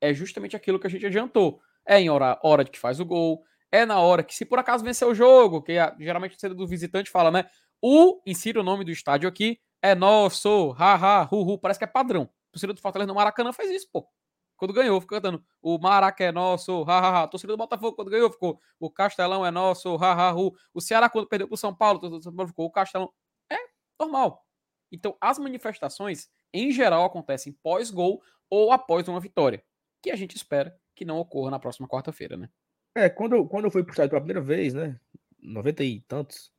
é 0.00 0.12
justamente 0.12 0.56
aquilo 0.56 0.80
que 0.80 0.86
a 0.86 0.90
gente 0.90 1.06
adiantou. 1.06 1.60
É 1.84 2.00
em 2.00 2.10
hora, 2.10 2.38
hora 2.42 2.64
de 2.64 2.70
que 2.70 2.78
faz 2.78 2.98
o 2.98 3.04
gol, 3.04 3.44
é 3.70 3.84
na 3.84 4.00
hora 4.00 4.22
que, 4.22 4.34
se 4.34 4.44
por 4.44 4.58
acaso 4.58 4.84
vencer 4.84 5.06
o 5.06 5.14
jogo, 5.14 5.62
que 5.62 5.74
geralmente 5.98 6.32
a 6.32 6.34
torcida 6.34 6.54
do 6.54 6.66
visitante 6.66 7.10
fala, 7.10 7.30
né? 7.30 7.48
O, 7.80 8.20
insira 8.26 8.60
o 8.60 8.64
nome 8.64 8.84
do 8.84 8.90
estádio 8.90 9.28
aqui, 9.28 9.60
é 9.82 9.94
nosso, 9.94 10.70
haha, 10.70 11.28
hu, 11.30 11.42
hu, 11.42 11.58
parece 11.58 11.78
que 11.78 11.84
é 11.84 11.88
padrão. 11.88 12.22
A 12.22 12.52
torcida 12.52 12.72
do 12.72 12.80
Fortaleza 12.80 13.08
no 13.08 13.14
Maracanã 13.14 13.52
faz 13.52 13.70
isso, 13.70 13.88
pô. 13.92 14.08
Quando 14.56 14.72
ganhou, 14.72 15.00
ficou 15.00 15.16
cantando 15.16 15.44
o 15.60 15.78
Maraca 15.78 16.24
é 16.24 16.32
nosso, 16.32 16.82
hahaha. 16.82 17.24
A 17.24 17.28
torcida 17.28 17.52
do 17.52 17.56
Botafogo, 17.58 17.94
quando 17.94 18.10
ganhou, 18.10 18.30
ficou 18.30 18.58
o 18.80 18.90
Castelão 18.90 19.44
é 19.44 19.50
nosso, 19.50 19.94
hahaha. 19.96 20.34
O 20.72 20.80
Ceará, 20.80 21.10
quando 21.10 21.28
perdeu 21.28 21.46
pro 21.46 21.56
São 21.56 21.74
Paulo, 21.74 22.00
ficou 22.46 22.66
o 22.66 22.70
Castelão. 22.70 23.12
É 23.52 23.58
normal. 24.00 24.42
Então, 24.90 25.16
as 25.20 25.38
manifestações, 25.38 26.28
em 26.54 26.70
geral, 26.70 27.04
acontecem 27.04 27.52
pós-gol 27.62 28.22
ou 28.48 28.72
após 28.72 29.06
uma 29.08 29.20
vitória, 29.20 29.62
que 30.02 30.10
a 30.10 30.16
gente 30.16 30.36
espera 30.36 30.74
que 30.94 31.04
não 31.04 31.18
ocorra 31.18 31.50
na 31.50 31.58
próxima 31.58 31.86
quarta-feira, 31.86 32.36
né? 32.36 32.48
É, 32.96 33.08
quando, 33.08 33.46
quando 33.46 33.66
eu 33.66 33.70
fui 33.70 33.82
pro 33.82 33.92
estádio 33.92 34.10
pela 34.10 34.22
primeira 34.22 34.40
vez, 34.40 34.74
né? 34.74 34.98
90 35.42 35.84
e 35.84 36.00
tantos, 36.00 36.52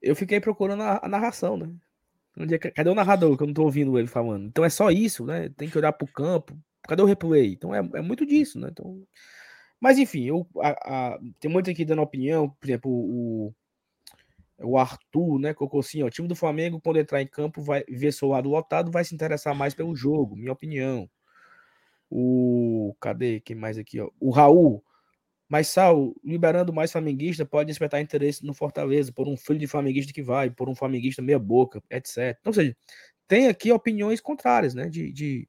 eu 0.00 0.16
fiquei 0.16 0.40
procurando 0.40 0.82
a, 0.82 1.00
a 1.02 1.08
narração, 1.08 1.56
né? 1.56 1.74
Cadê 2.74 2.88
o 2.88 2.94
narrador 2.94 3.36
que 3.36 3.42
eu 3.42 3.46
não 3.46 3.54
tô 3.54 3.64
ouvindo 3.64 3.98
ele 3.98 4.08
falando? 4.08 4.46
Então 4.46 4.64
é 4.64 4.70
só 4.70 4.90
isso, 4.90 5.26
né? 5.26 5.50
Tem 5.50 5.68
que 5.68 5.76
olhar 5.76 5.92
pro 5.92 6.06
campo, 6.06 6.56
Cadê 6.82 7.02
o 7.02 7.06
replay? 7.06 7.52
Então 7.52 7.74
é, 7.74 7.78
é 7.78 8.00
muito 8.00 8.26
disso, 8.26 8.58
né? 8.58 8.68
Então, 8.70 9.06
mas 9.80 9.98
enfim, 9.98 10.24
eu, 10.24 10.46
a, 10.60 11.14
a, 11.14 11.18
tem 11.40 11.50
muito 11.50 11.70
aqui 11.70 11.84
dando 11.84 12.02
opinião, 12.02 12.48
por 12.48 12.66
exemplo, 12.66 12.90
o, 12.90 13.54
o 14.58 14.78
Arthur, 14.78 15.38
né, 15.38 15.54
colocou 15.54 15.80
assim, 15.80 16.02
ó, 16.02 16.06
o 16.06 16.10
time 16.10 16.28
do 16.28 16.36
Flamengo, 16.36 16.80
quando 16.80 16.98
entrar 16.98 17.22
em 17.22 17.26
campo, 17.26 17.62
vai 17.62 17.84
ver 17.88 18.12
seu 18.12 18.28
lado 18.28 18.48
lotado, 18.48 18.90
vai 18.90 19.04
se 19.04 19.14
interessar 19.14 19.54
mais 19.54 19.74
pelo 19.74 19.94
jogo, 19.94 20.36
minha 20.36 20.52
opinião. 20.52 21.08
O, 22.10 22.94
cadê, 23.00 23.40
quem 23.40 23.56
mais 23.56 23.78
aqui, 23.78 24.00
ó? 24.00 24.10
O 24.20 24.30
Raul, 24.30 24.84
mas 25.52 25.68
Sal, 25.68 26.14
liberando 26.24 26.72
mais 26.72 26.90
flamenguista, 26.90 27.44
pode 27.44 27.66
despertar 27.66 28.00
interesse 28.00 28.42
no 28.42 28.54
Fortaleza, 28.54 29.12
por 29.12 29.28
um 29.28 29.36
filho 29.36 29.58
de 29.58 29.66
flamenguista 29.66 30.10
que 30.10 30.22
vai, 30.22 30.48
por 30.48 30.66
um 30.66 30.74
flamenguista 30.74 31.20
meia 31.20 31.38
boca, 31.38 31.82
etc. 31.90 32.38
Então, 32.40 32.48
ou 32.48 32.54
seja, 32.54 32.74
tem 33.28 33.48
aqui 33.48 33.70
opiniões 33.70 34.18
contrárias, 34.18 34.74
né, 34.74 34.88
de, 34.88 35.12
de 35.12 35.46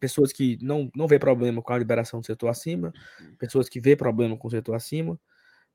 pessoas 0.00 0.32
que 0.32 0.56
não, 0.62 0.90
não 0.96 1.06
vê 1.06 1.18
problema 1.18 1.60
com 1.60 1.70
a 1.70 1.78
liberação 1.78 2.20
do 2.20 2.24
setor 2.24 2.48
acima, 2.48 2.94
pessoas 3.38 3.68
que 3.68 3.78
vê 3.78 3.94
problema 3.94 4.38
com 4.38 4.48
o 4.48 4.50
setor 4.50 4.74
acima, 4.74 5.20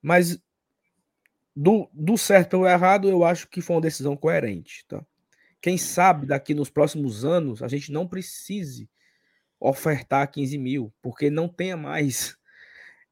mas 0.02 0.42
do, 1.56 1.88
do 1.94 2.18
certo 2.18 2.50
pelo 2.50 2.68
errado, 2.68 3.08
eu 3.08 3.24
acho 3.24 3.48
que 3.48 3.62
foi 3.62 3.76
uma 3.76 3.82
decisão 3.84 4.18
coerente, 4.18 4.84
tá? 4.88 5.06
Quem 5.62 5.78
sabe 5.78 6.26
daqui 6.26 6.56
nos 6.56 6.72
próximos 6.72 7.24
anos 7.24 7.62
a 7.62 7.68
gente 7.68 7.92
não 7.92 8.08
precise 8.08 8.90
ofertar 9.60 10.32
15 10.32 10.58
mil, 10.58 10.92
porque 11.00 11.30
não 11.30 11.48
tenha 11.48 11.78
mais 11.78 12.37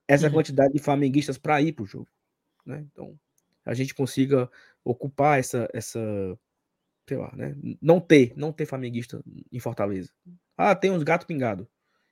essa 0.08 0.28
uhum. 0.28 0.34
quantidade 0.34 0.74
de 0.74 0.80
flamenguistas 0.80 1.38
para 1.38 1.62
ir 1.62 1.74
para 1.74 1.84
o 1.84 1.88
jogo, 1.88 2.10
né? 2.66 2.86
Então 2.92 3.18
a 3.66 3.74
gente 3.74 3.96
consiga 3.96 4.50
ocupar 4.84 5.40
essa, 5.40 5.68
essa 5.74 6.00
sei 7.08 7.18
lá, 7.18 7.32
né? 7.36 7.56
Não 7.82 8.00
ter, 8.00 8.34
não 8.36 8.52
ter 8.52 8.66
flamenguista 8.66 9.24
em 9.52 9.60
Fortaleza. 9.60 10.12
Ah, 10.58 10.76
tem 10.76 10.92
uns 10.92 11.04
gatos 11.04 11.28
pingados. 11.28 11.68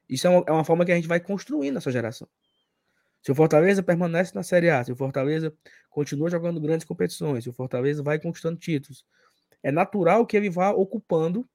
Isso 0.08 0.27
é 0.27 0.29
uma, 0.29 0.43
é 0.47 0.51
uma, 0.51 0.63
forma 0.63 0.86
que 0.86 0.91
a 0.91 0.95
gente 0.95 1.08
vai 1.08 1.19
construindo 1.19 1.77
essa 1.77 1.91
geração. 1.91 2.27
Se 3.21 3.32
o 3.32 3.36
Fortaleza 3.36 3.82
permanece 3.82 4.36
na 4.36 4.43
Série 4.43 4.69
A, 4.69 4.84
se 4.84 4.91
o 4.91 4.95
Fortaleza 4.95 5.53
continua 5.89 6.29
jogando 6.29 6.60
grandes 6.60 6.86
competições, 6.86 7.43
se 7.43 7.49
o 7.49 7.53
Fortaleza 7.53 8.03
vai 8.03 8.19
conquistando 8.19 8.60
títulos, 8.60 9.06
é 9.62 9.71
natural 9.71 10.25
que 10.25 10.36
ele 10.36 10.49
vá 10.49 10.71
ocupando 10.71 11.47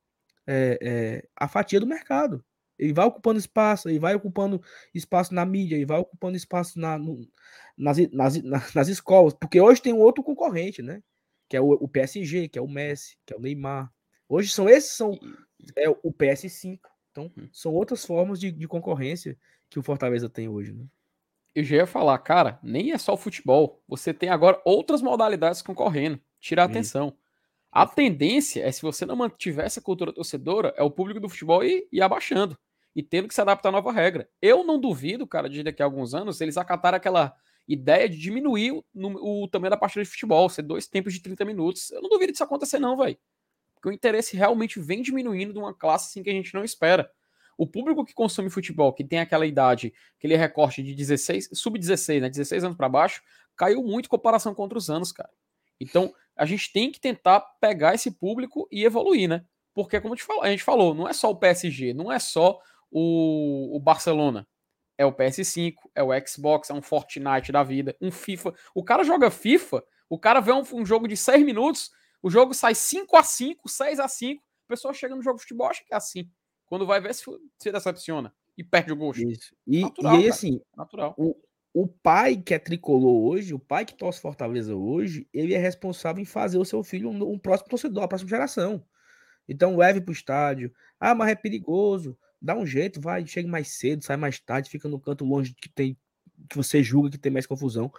é, 0.46 0.78
é, 0.80 1.28
a 1.36 1.46
fatia 1.46 1.78
do 1.78 1.86
mercado. 1.86 2.42
Ele 2.78 2.92
vai 2.92 3.06
ocupando 3.06 3.38
espaço, 3.38 3.88
ele 3.88 3.98
vai 3.98 4.14
ocupando 4.14 4.62
espaço 4.94 5.34
na 5.34 5.44
mídia, 5.44 5.76
ele 5.76 5.86
vai 5.86 5.98
ocupando 5.98 6.36
espaço 6.36 6.78
na, 6.78 6.98
no, 6.98 7.28
nas, 7.76 7.98
nas, 8.12 8.42
nas, 8.74 8.88
escolas, 8.88 9.34
porque 9.34 9.60
hoje 9.60 9.82
tem 9.82 9.92
um 9.92 10.00
outro 10.00 10.22
concorrente, 10.22 10.82
né? 10.82 11.02
Que 11.48 11.56
é 11.56 11.60
o, 11.60 11.72
o 11.72 11.88
PSG, 11.88 12.48
que 12.48 12.58
é 12.58 12.62
o 12.62 12.68
Messi, 12.68 13.16
que 13.26 13.34
é 13.34 13.36
o 13.36 13.40
Neymar. 13.40 13.92
Hoje 14.28 14.50
são 14.50 14.68
esses 14.68 14.92
são 14.92 15.18
é 15.76 15.88
o 15.88 16.12
PS5. 16.12 16.78
Então, 17.10 17.32
hum. 17.36 17.48
são 17.52 17.72
outras 17.72 18.04
formas 18.04 18.38
de, 18.38 18.52
de 18.52 18.68
concorrência 18.68 19.36
que 19.68 19.78
o 19.78 19.82
Fortaleza 19.82 20.28
tem 20.28 20.48
hoje, 20.48 20.72
né? 20.72 20.86
eu 21.54 21.64
já 21.64 21.76
ia 21.76 21.86
falar, 21.86 22.16
cara, 22.18 22.58
nem 22.62 22.92
é 22.92 22.98
só 22.98 23.14
o 23.14 23.16
futebol. 23.16 23.82
Você 23.88 24.14
tem 24.14 24.28
agora 24.28 24.60
outras 24.64 25.02
modalidades 25.02 25.60
concorrendo. 25.60 26.20
Tira 26.38 26.62
a 26.62 26.66
atenção. 26.66 27.16
A 27.72 27.84
tendência 27.84 28.62
é, 28.62 28.70
se 28.70 28.80
você 28.80 29.04
não 29.04 29.16
mantiver 29.16 29.64
essa 29.64 29.80
cultura 29.80 30.12
torcedora, 30.12 30.72
é 30.76 30.84
o 30.84 30.90
público 30.90 31.18
do 31.18 31.28
futebol 31.28 31.64
ir, 31.64 31.88
ir 31.90 32.00
abaixando 32.00 32.56
e 32.98 33.02
tendo 33.04 33.28
que 33.28 33.34
se 33.34 33.40
adaptar 33.40 33.68
à 33.68 33.72
nova 33.72 33.92
regra. 33.92 34.28
Eu 34.42 34.64
não 34.64 34.76
duvido, 34.76 35.24
cara, 35.24 35.48
de 35.48 35.62
daqui 35.62 35.80
a 35.80 35.84
alguns 35.84 36.14
anos 36.14 36.40
eles 36.40 36.56
acatarem 36.56 36.96
aquela 36.96 37.32
ideia 37.68 38.08
de 38.08 38.18
diminuir 38.18 38.72
o, 38.72 38.84
o 39.44 39.46
tamanho 39.46 39.70
da 39.70 39.76
partida 39.76 40.02
de 40.02 40.10
futebol, 40.10 40.48
ser 40.48 40.62
dois 40.62 40.88
tempos 40.88 41.14
de 41.14 41.20
30 41.20 41.44
minutos. 41.44 41.92
Eu 41.92 42.02
não 42.02 42.10
duvido 42.10 42.32
disso 42.32 42.42
acontecer, 42.42 42.80
não, 42.80 42.96
velho. 42.96 43.16
Porque 43.72 43.88
o 43.88 43.92
interesse 43.92 44.36
realmente 44.36 44.80
vem 44.80 45.00
diminuindo 45.00 45.52
de 45.52 45.60
uma 45.60 45.72
classe 45.72 46.08
assim 46.08 46.24
que 46.24 46.30
a 46.30 46.32
gente 46.32 46.52
não 46.52 46.64
espera. 46.64 47.08
O 47.56 47.68
público 47.68 48.04
que 48.04 48.12
consome 48.12 48.50
futebol, 48.50 48.92
que 48.92 49.04
tem 49.04 49.20
aquela 49.20 49.46
idade, 49.46 49.94
aquele 50.18 50.34
recorte 50.34 50.82
de 50.82 50.92
16, 50.92 51.50
sub-16, 51.52 52.20
né, 52.22 52.28
16 52.28 52.64
anos 52.64 52.76
para 52.76 52.88
baixo, 52.88 53.22
caiu 53.54 53.80
muito 53.80 54.06
em 54.06 54.10
comparação 54.10 54.52
com 54.52 54.62
outros 54.62 54.90
anos, 54.90 55.12
cara. 55.12 55.30
Então, 55.80 56.12
a 56.34 56.44
gente 56.44 56.72
tem 56.72 56.90
que 56.90 56.98
tentar 56.98 57.38
pegar 57.60 57.94
esse 57.94 58.10
público 58.10 58.66
e 58.72 58.84
evoluir, 58.84 59.28
né? 59.28 59.44
Porque, 59.72 60.00
como 60.00 60.14
a 60.42 60.50
gente 60.50 60.64
falou, 60.64 60.92
não 60.92 61.06
é 61.06 61.12
só 61.12 61.30
o 61.30 61.36
PSG, 61.36 61.94
não 61.94 62.10
é 62.10 62.18
só 62.18 62.60
o, 62.90 63.76
o 63.76 63.80
Barcelona. 63.80 64.46
É 64.96 65.06
o 65.06 65.12
PS5, 65.12 65.74
é 65.94 66.02
o 66.02 66.08
Xbox, 66.26 66.70
é 66.70 66.74
um 66.74 66.82
Fortnite 66.82 67.52
da 67.52 67.62
vida, 67.62 67.96
um 68.00 68.10
FIFA. 68.10 68.52
O 68.74 68.82
cara 68.82 69.04
joga 69.04 69.30
FIFA, 69.30 69.82
o 70.08 70.18
cara 70.18 70.40
vê 70.40 70.52
um, 70.52 70.62
um 70.72 70.84
jogo 70.84 71.06
de 71.06 71.16
6 71.16 71.44
minutos, 71.44 71.90
o 72.20 72.28
jogo 72.28 72.52
sai 72.52 72.74
5 72.74 73.16
a 73.16 73.22
5 73.22 73.68
6 73.68 74.00
a 74.00 74.08
5 74.08 74.42
a 74.42 74.68
pessoa 74.68 74.92
chega 74.92 75.16
no 75.16 75.22
jogo 75.22 75.36
de 75.36 75.42
futebol, 75.42 75.68
acha 75.68 75.82
que 75.82 75.94
é 75.94 75.96
assim. 75.96 76.30
Quando 76.66 76.86
vai 76.86 77.00
ver, 77.00 77.14
se, 77.14 77.24
se 77.58 77.72
decepciona 77.72 78.34
e 78.56 78.62
perde 78.62 78.92
o 78.92 78.96
gosto. 78.96 79.26
Isso. 79.26 79.56
E, 79.66 79.80
natural, 79.80 80.14
e 80.14 80.16
aí, 80.18 80.28
assim, 80.28 80.60
natural. 80.76 81.14
O, 81.16 81.34
o 81.72 81.88
pai 81.88 82.36
que 82.36 82.52
é 82.52 82.58
tricolor 82.58 83.30
hoje, 83.30 83.54
o 83.54 83.58
pai 83.58 83.86
que 83.86 83.96
torce 83.96 84.20
Fortaleza 84.20 84.76
hoje, 84.76 85.26
ele 85.32 85.54
é 85.54 85.58
responsável 85.58 86.20
em 86.20 86.26
fazer 86.26 86.58
o 86.58 86.64
seu 86.66 86.82
filho 86.82 87.08
um, 87.08 87.32
um 87.32 87.38
próximo 87.38 87.70
torcedor, 87.70 88.04
a 88.04 88.08
próxima 88.08 88.28
geração. 88.28 88.84
Então 89.48 89.74
leve 89.74 90.02
para 90.02 90.10
o 90.10 90.14
estádio. 90.14 90.70
Ah, 91.00 91.14
mas 91.14 91.30
é 91.30 91.34
perigoso. 91.34 92.18
Dá 92.40 92.56
um 92.56 92.66
jeito, 92.66 93.00
vai, 93.00 93.26
chega 93.26 93.48
mais 93.48 93.68
cedo, 93.78 94.04
sai 94.04 94.16
mais 94.16 94.38
tarde, 94.38 94.70
fica 94.70 94.88
no 94.88 95.00
canto 95.00 95.24
longe 95.24 95.54
que 95.54 95.68
tem 95.68 95.96
que 96.48 96.56
você 96.56 96.82
julga 96.82 97.10
que 97.10 97.18
tem 97.18 97.32
mais 97.32 97.46
confusão. 97.46 97.92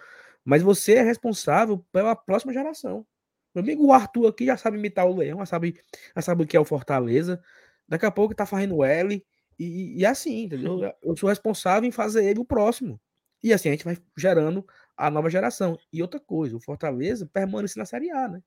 Mas 0.44 0.62
você 0.62 0.94
é 0.94 1.02
responsável 1.02 1.84
pela 1.92 2.16
próxima 2.16 2.52
geração. 2.52 3.06
Meu 3.54 3.62
amigo 3.62 3.86
o 3.86 3.92
Arthur 3.92 4.28
aqui 4.28 4.46
já 4.46 4.56
sabe 4.56 4.78
imitar 4.78 5.06
o 5.06 5.16
Leão, 5.16 5.38
já 5.40 5.46
sabe, 5.46 5.80
já 6.14 6.22
sabe 6.22 6.44
o 6.44 6.46
que 6.46 6.56
é 6.56 6.60
o 6.60 6.64
Fortaleza. 6.64 7.42
Daqui 7.88 8.06
a 8.06 8.10
pouco 8.10 8.34
tá 8.34 8.46
fazendo 8.46 8.84
L. 8.84 9.24
E, 9.58 9.98
e 9.98 10.06
assim, 10.06 10.44
entendeu? 10.44 10.80
Eu 11.02 11.16
sou 11.16 11.28
responsável 11.28 11.86
em 11.86 11.92
fazer 11.92 12.24
ele 12.24 12.40
o 12.40 12.44
próximo. 12.44 13.00
E 13.42 13.52
assim 13.52 13.68
a 13.68 13.72
gente 13.72 13.84
vai 13.84 13.98
gerando 14.16 14.66
a 14.96 15.10
nova 15.10 15.28
geração. 15.28 15.78
E 15.92 16.00
outra 16.00 16.20
coisa, 16.20 16.56
o 16.56 16.60
Fortaleza 16.60 17.26
permanece 17.26 17.78
na 17.78 17.84
Série 17.84 18.10
A, 18.10 18.28
né? 18.28 18.42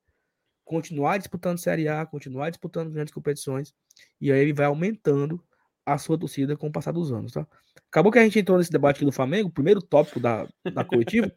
Continuar 0.64 1.18
disputando 1.18 1.60
Série 1.60 1.88
A, 1.88 2.06
continuar 2.06 2.50
disputando 2.50 2.92
grandes 2.92 3.14
competições. 3.14 3.74
E 4.20 4.32
aí 4.32 4.40
ele 4.40 4.54
vai 4.54 4.66
aumentando 4.66 5.44
a 5.86 5.98
sua 5.98 6.18
torcida 6.18 6.56
com 6.56 6.68
o 6.68 6.72
passar 6.72 6.92
dos 6.92 7.12
anos, 7.12 7.34
tá? 7.34 7.46
Acabou 7.90 8.12
que 8.12 8.20
a 8.20 8.24
gente 8.24 8.40
entrou 8.40 8.58
nesse 8.58 8.72
debate 8.72 8.98
aqui 8.98 9.06
do 9.06 9.12
Flamengo, 9.12 9.50
primeiro 9.50 9.82
tópico 9.82 10.20
da, 10.20 10.48
da 10.74 10.84
coletiva, 10.86 11.32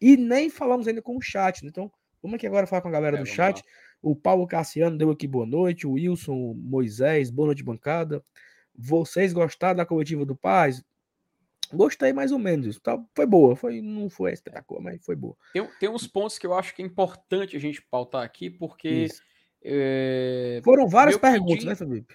e 0.00 0.16
nem 0.16 0.48
falamos 0.48 0.86
ainda 0.88 1.02
com 1.02 1.16
o 1.16 1.20
chat, 1.20 1.62
né? 1.62 1.70
Então, 1.70 1.90
vamos 2.22 2.36
aqui 2.36 2.46
agora 2.46 2.66
falar 2.66 2.82
com 2.82 2.88
a 2.88 2.92
galera 2.92 3.16
é, 3.16 3.20
do 3.20 3.26
chat. 3.26 3.58
Lá. 3.58 3.64
O 4.02 4.16
Paulo 4.16 4.46
Cassiano 4.46 4.96
deu 4.96 5.10
aqui 5.10 5.26
boa 5.26 5.44
noite, 5.44 5.86
o 5.86 5.92
Wilson 5.92 6.54
Moisés, 6.56 7.30
boa 7.30 7.46
noite, 7.46 7.62
bancada. 7.62 8.22
Vocês 8.74 9.32
gostaram 9.32 9.76
da 9.76 9.84
coletiva 9.84 10.24
do 10.24 10.34
Paz? 10.34 10.82
Gostei 11.72 12.12
mais 12.12 12.32
ou 12.32 12.38
menos. 12.38 12.80
Tá, 12.80 12.98
foi 13.14 13.26
boa, 13.26 13.54
foi, 13.54 13.80
não 13.80 14.08
foi 14.08 14.32
espetacular, 14.32 14.80
mas 14.82 15.04
foi 15.04 15.14
boa. 15.14 15.36
Tem, 15.52 15.68
tem 15.78 15.88
uns 15.88 16.06
pontos 16.06 16.38
que 16.38 16.46
eu 16.46 16.54
acho 16.54 16.74
que 16.74 16.82
é 16.82 16.84
importante 16.84 17.56
a 17.56 17.60
gente 17.60 17.82
pautar 17.82 18.22
aqui, 18.22 18.48
porque. 18.50 19.08
É, 19.62 20.60
Foram 20.64 20.88
várias 20.88 21.18
perguntas, 21.18 21.56
pedi... 21.56 21.66
né, 21.66 21.74
Felipe? 21.74 22.14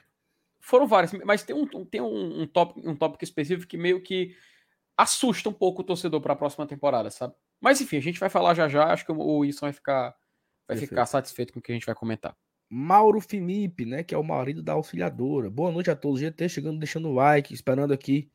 Foram 0.65 0.87
várias, 0.87 1.13
mas 1.23 1.43
tem 1.43 1.55
um, 1.55 1.85
tem 1.85 2.01
um, 2.01 2.41
um, 2.41 2.47
tópico, 2.47 2.89
um 2.89 2.95
tópico 2.95 3.23
específico 3.23 3.67
que 3.67 3.77
meio 3.77 4.01
que 4.01 4.35
assusta 4.97 5.47
um 5.47 5.53
pouco 5.53 5.83
o 5.83 5.85
torcedor 5.85 6.19
para 6.19 6.33
a 6.33 6.35
próxima 6.35 6.65
temporada, 6.65 7.11
sabe? 7.11 7.35
Mas 7.61 7.79
enfim, 7.81 7.97
a 7.97 8.01
gente 8.01 8.19
vai 8.19 8.31
falar 8.31 8.55
já 8.55 8.67
já, 8.67 8.91
acho 8.91 9.05
que 9.05 9.11
o 9.11 9.37
Wilson 9.37 9.67
vai 9.67 9.73
ficar, 9.73 10.15
vai 10.67 10.75
ficar 10.75 11.05
satisfeito 11.05 11.53
com 11.53 11.59
o 11.59 11.61
que 11.61 11.71
a 11.71 11.75
gente 11.75 11.85
vai 11.85 11.93
comentar. 11.93 12.35
Mauro 12.67 13.21
Felipe, 13.21 13.85
né, 13.85 14.01
que 14.01 14.15
é 14.15 14.17
o 14.17 14.23
marido 14.23 14.63
da 14.63 14.73
auxiliadora. 14.73 15.51
Boa 15.51 15.71
noite 15.71 15.91
a 15.91 15.95
todos. 15.95 16.19
GT 16.19 16.49
chegando, 16.49 16.79
deixando 16.79 17.09
o 17.09 17.13
like, 17.13 17.53
esperando 17.53 17.93
aqui 17.93 18.31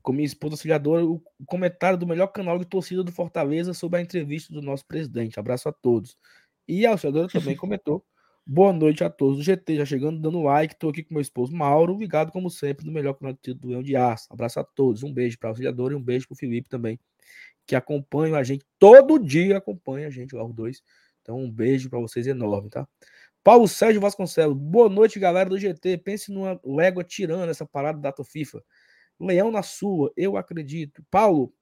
com 0.00 0.12
minha 0.12 0.24
esposa 0.24 0.54
auxiliadora 0.54 1.04
o 1.04 1.22
comentário 1.44 1.98
do 1.98 2.06
melhor 2.06 2.28
canal 2.28 2.58
de 2.58 2.64
torcida 2.64 3.04
do 3.04 3.12
Fortaleza 3.12 3.74
sobre 3.74 3.98
a 3.98 4.02
entrevista 4.02 4.50
do 4.50 4.62
nosso 4.62 4.86
presidente. 4.86 5.38
Abraço 5.38 5.68
a 5.68 5.72
todos. 5.72 6.16
E 6.66 6.86
a 6.86 6.92
auxiliadora 6.92 7.28
também 7.28 7.54
comentou 7.54 8.02
Boa 8.48 8.72
noite 8.72 9.02
a 9.02 9.10
todos 9.10 9.38
do 9.38 9.42
GT, 9.42 9.74
já 9.74 9.84
chegando, 9.84 10.20
dando 10.20 10.40
like. 10.40 10.74
Estou 10.74 10.90
aqui 10.90 11.02
com 11.02 11.12
meu 11.12 11.20
esposo 11.20 11.52
Mauro, 11.52 11.98
ligado 11.98 12.30
como 12.30 12.48
sempre 12.48 12.86
no 12.86 12.92
melhor 12.92 13.14
canal 13.14 13.36
do 13.44 13.68
Leão 13.68 13.82
de 13.82 13.96
Aço. 13.96 14.28
Abraço 14.30 14.60
a 14.60 14.64
todos, 14.64 15.02
um 15.02 15.12
beijo 15.12 15.36
para 15.36 15.48
o 15.48 15.50
auxiliador 15.50 15.90
e 15.90 15.96
um 15.96 16.00
beijo 16.00 16.28
para 16.28 16.34
o 16.34 16.38
Felipe 16.38 16.68
também, 16.68 16.96
que 17.66 17.74
acompanha 17.74 18.36
a 18.36 18.44
gente, 18.44 18.64
todo 18.78 19.18
dia 19.18 19.56
acompanha 19.58 20.06
a 20.06 20.10
gente 20.10 20.32
lá, 20.36 20.44
os 20.44 20.54
dois. 20.54 20.80
Então, 21.22 21.40
um 21.40 21.50
beijo 21.50 21.90
para 21.90 21.98
vocês 21.98 22.24
enorme, 22.28 22.70
tá? 22.70 22.86
Paulo 23.42 23.66
Sérgio 23.66 24.00
Vasconcelos, 24.00 24.56
boa 24.56 24.88
noite, 24.88 25.18
galera 25.18 25.50
do 25.50 25.58
GT. 25.58 25.98
Pense 25.98 26.32
numa 26.32 26.60
légua 26.64 27.02
tirando 27.02 27.50
essa 27.50 27.66
parada 27.66 27.98
da 27.98 28.10
data 28.10 28.22
FIFA. 28.22 28.62
Leão 29.18 29.50
na 29.50 29.64
sua, 29.64 30.12
eu 30.16 30.36
acredito. 30.36 31.04
Paulo, 31.10 31.52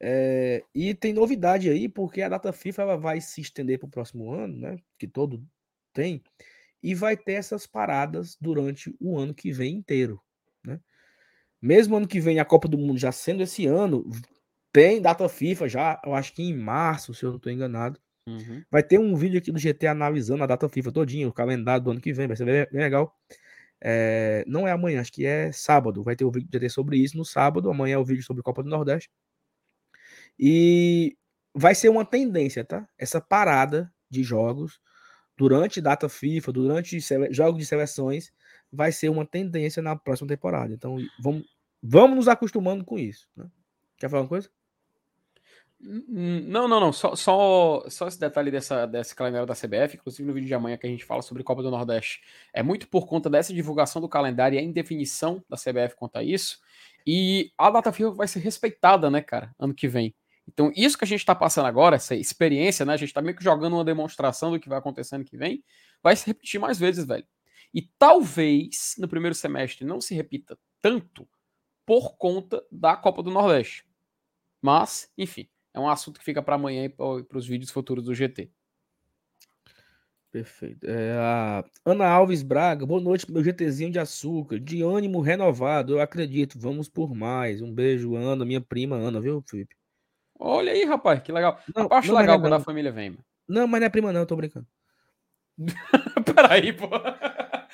é, 0.00 0.64
e 0.74 0.94
tem 0.94 1.12
novidade 1.12 1.68
aí, 1.68 1.86
porque 1.86 2.22
a 2.22 2.30
data 2.30 2.50
FIFA 2.50 2.82
ela 2.82 2.96
vai 2.96 3.20
se 3.20 3.42
estender 3.42 3.78
para 3.78 3.88
o 3.88 3.90
próximo 3.90 4.32
ano, 4.32 4.56
né? 4.56 4.78
Que 4.98 5.06
todo 5.06 5.44
tem, 5.94 6.22
e 6.82 6.94
vai 6.94 7.16
ter 7.16 7.34
essas 7.34 7.66
paradas 7.66 8.36
durante 8.38 8.94
o 9.00 9.16
ano 9.16 9.32
que 9.32 9.50
vem 9.50 9.76
inteiro. 9.76 10.20
Né? 10.62 10.78
Mesmo 11.62 11.96
ano 11.96 12.06
que 12.06 12.20
vem, 12.20 12.38
a 12.38 12.44
Copa 12.44 12.68
do 12.68 12.76
Mundo 12.76 12.98
já 12.98 13.10
sendo 13.10 13.42
esse 13.42 13.66
ano, 13.66 14.04
tem 14.70 15.00
data 15.00 15.26
FIFA 15.28 15.68
já, 15.68 16.02
eu 16.04 16.14
acho 16.14 16.34
que 16.34 16.42
em 16.42 16.54
março, 16.54 17.14
se 17.14 17.24
eu 17.24 17.30
não 17.30 17.36
estou 17.36 17.50
enganado. 17.50 17.98
Uhum. 18.26 18.62
Vai 18.70 18.82
ter 18.82 18.98
um 18.98 19.14
vídeo 19.14 19.38
aqui 19.38 19.52
do 19.52 19.58
GT 19.58 19.86
analisando 19.86 20.42
a 20.42 20.46
data 20.46 20.68
FIFA 20.68 20.92
todinho, 20.92 21.28
o 21.28 21.32
calendário 21.32 21.84
do 21.84 21.90
ano 21.90 22.00
que 22.00 22.12
vem, 22.12 22.26
vai 22.26 22.36
ser 22.36 22.44
bem, 22.44 22.66
bem 22.70 22.82
legal. 22.82 23.16
É, 23.80 24.44
não 24.46 24.66
é 24.66 24.72
amanhã, 24.72 25.00
acho 25.00 25.12
que 25.12 25.26
é 25.26 25.52
sábado. 25.52 26.02
Vai 26.02 26.16
ter 26.16 26.24
o 26.24 26.28
um 26.28 26.30
vídeo 26.30 26.48
do 26.48 26.52
GT 26.52 26.68
sobre 26.70 26.96
isso 26.96 27.16
no 27.16 27.24
sábado. 27.24 27.70
Amanhã 27.70 27.94
é 27.94 27.98
o 27.98 28.04
vídeo 28.04 28.22
sobre 28.24 28.42
Copa 28.42 28.62
do 28.62 28.68
Nordeste. 28.70 29.10
E 30.38 31.16
vai 31.54 31.74
ser 31.74 31.88
uma 31.88 32.04
tendência, 32.04 32.64
tá? 32.64 32.88
Essa 32.98 33.20
parada 33.20 33.92
de 34.10 34.22
jogos 34.22 34.80
durante 35.36 35.80
data 35.80 36.08
FIFA, 36.08 36.52
durante 36.52 36.98
jogos 37.30 37.58
de 37.58 37.66
seleções, 37.66 38.32
vai 38.72 38.92
ser 38.92 39.08
uma 39.08 39.26
tendência 39.26 39.82
na 39.82 39.96
próxima 39.96 40.28
temporada. 40.28 40.72
Então, 40.72 40.96
vamos, 41.20 41.44
vamos 41.82 42.16
nos 42.16 42.28
acostumando 42.28 42.84
com 42.84 42.98
isso. 42.98 43.28
Né? 43.36 43.46
Quer 43.98 44.08
falar 44.08 44.22
uma 44.22 44.28
coisa? 44.28 44.50
Não, 45.86 46.66
não, 46.66 46.80
não. 46.80 46.92
Só, 46.92 47.14
só, 47.14 47.84
só 47.88 48.08
esse 48.08 48.18
detalhe 48.18 48.50
dessa, 48.50 48.86
desse 48.86 49.14
calendário 49.14 49.46
da 49.46 49.54
CBF, 49.54 49.96
inclusive 49.96 50.26
no 50.26 50.32
vídeo 50.32 50.46
de 50.46 50.54
amanhã 50.54 50.78
que 50.78 50.86
a 50.86 50.90
gente 50.90 51.04
fala 51.04 51.20
sobre 51.20 51.42
Copa 51.42 51.62
do 51.62 51.70
Nordeste. 51.70 52.22
É 52.52 52.62
muito 52.62 52.88
por 52.88 53.06
conta 53.06 53.28
dessa 53.28 53.52
divulgação 53.52 54.00
do 54.00 54.08
calendário 54.08 54.56
e 54.56 54.58
a 54.58 54.62
indefinição 54.62 55.44
da 55.48 55.56
CBF 55.56 55.94
quanto 55.96 56.16
a 56.16 56.22
isso. 56.22 56.58
E 57.06 57.52
a 57.58 57.70
data 57.70 57.92
FIFA 57.92 58.12
vai 58.12 58.26
ser 58.26 58.38
respeitada, 58.38 59.10
né, 59.10 59.20
cara, 59.20 59.54
ano 59.58 59.74
que 59.74 59.86
vem. 59.86 60.14
Então, 60.46 60.70
isso 60.76 60.98
que 60.98 61.04
a 61.04 61.06
gente 61.06 61.20
está 61.20 61.34
passando 61.34 61.66
agora, 61.66 61.96
essa 61.96 62.14
experiência, 62.14 62.84
né? 62.84 62.92
A 62.92 62.96
gente 62.96 63.08
está 63.08 63.22
meio 63.22 63.36
que 63.36 63.42
jogando 63.42 63.74
uma 63.74 63.84
demonstração 63.84 64.50
do 64.50 64.60
que 64.60 64.68
vai 64.68 64.78
acontecer 64.78 65.16
ano 65.16 65.24
que 65.24 65.36
vem, 65.36 65.64
vai 66.02 66.14
se 66.14 66.26
repetir 66.26 66.60
mais 66.60 66.78
vezes, 66.78 67.06
velho. 67.06 67.26
E 67.72 67.82
talvez 67.98 68.94
no 68.98 69.08
primeiro 69.08 69.34
semestre 69.34 69.84
não 69.84 70.00
se 70.00 70.14
repita 70.14 70.58
tanto 70.80 71.26
por 71.86 72.16
conta 72.16 72.64
da 72.70 72.96
Copa 72.96 73.22
do 73.22 73.30
Nordeste. 73.30 73.84
Mas, 74.60 75.10
enfim, 75.18 75.48
é 75.72 75.80
um 75.80 75.88
assunto 75.88 76.18
que 76.18 76.24
fica 76.24 76.42
para 76.42 76.54
amanhã 76.54 76.84
e 76.84 76.88
para 76.88 77.38
os 77.38 77.46
vídeos 77.46 77.70
futuros 77.70 78.04
do 78.04 78.14
GT. 78.14 78.50
Perfeito. 80.30 80.84
É, 80.84 81.64
Ana 81.84 82.08
Alves 82.08 82.42
Braga, 82.42 82.84
boa 82.84 83.00
noite, 83.00 83.30
meu 83.30 83.42
GTzinho 83.42 83.92
de 83.92 84.00
açúcar, 84.00 84.58
de 84.58 84.82
ânimo 84.82 85.20
renovado, 85.20 85.92
eu 85.92 86.00
acredito. 86.00 86.58
Vamos 86.58 86.88
por 86.88 87.14
mais. 87.14 87.62
Um 87.62 87.72
beijo, 87.72 88.16
Ana, 88.16 88.44
minha 88.44 88.60
prima 88.60 88.96
Ana, 88.96 89.20
viu, 89.20 89.42
Felipe? 89.42 89.76
Olha 90.38 90.72
aí, 90.72 90.84
rapaz, 90.84 91.22
que 91.22 91.32
legal. 91.32 91.60
Não, 91.74 91.88
acho 91.90 92.12
não, 92.12 92.20
legal 92.20 92.36
não, 92.36 92.44
quando 92.44 92.54
a 92.54 92.60
família 92.60 92.92
vem. 92.92 93.10
Mano. 93.10 93.24
Não, 93.48 93.66
mas 93.66 93.80
não 93.80 93.86
é 93.86 93.90
prima, 93.90 94.12
não, 94.12 94.20
eu 94.20 94.26
tô 94.26 94.36
brincando. 94.36 94.66
Peraí, 96.34 96.72
pô. 96.72 96.88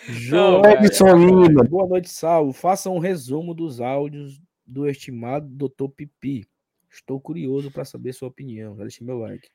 João 0.09 0.62
Edson 0.64 1.16
Lima. 1.16 1.64
Boa 1.64 1.87
noite, 1.87 2.11
Salvo. 2.11 2.53
Faça 2.53 2.90
um 2.90 2.99
resumo 2.99 3.55
dos 3.55 3.81
áudios 3.81 4.40
do 4.66 4.88
estimado 4.88 5.46
Dr. 5.49 5.88
Pipi. 5.94 6.46
Estou 6.90 7.20
curioso 7.20 7.70
para 7.70 7.85
saber 7.85 8.12
sua 8.12 8.29
opinião. 8.29 8.77
Já 8.77 8.83
deixei 8.83 9.07
meu 9.07 9.18
like. 9.18 9.49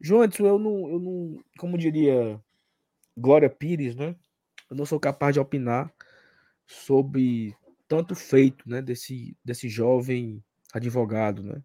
João 0.00 0.24
Edson, 0.24 0.46
eu 0.46 0.58
não, 0.58 0.88
eu 0.88 0.98
não. 0.98 1.44
Como 1.58 1.76
diria 1.76 2.40
Glória 3.16 3.50
Pires, 3.50 3.94
né? 3.94 4.16
Eu 4.70 4.76
não 4.76 4.86
sou 4.86 5.00
capaz 5.00 5.34
de 5.34 5.40
opinar 5.40 5.92
sobre 6.66 7.54
tanto 7.88 8.14
feito, 8.14 8.68
né? 8.68 8.80
Desse, 8.80 9.36
desse 9.44 9.68
jovem 9.68 10.42
advogado, 10.72 11.42
né? 11.42 11.62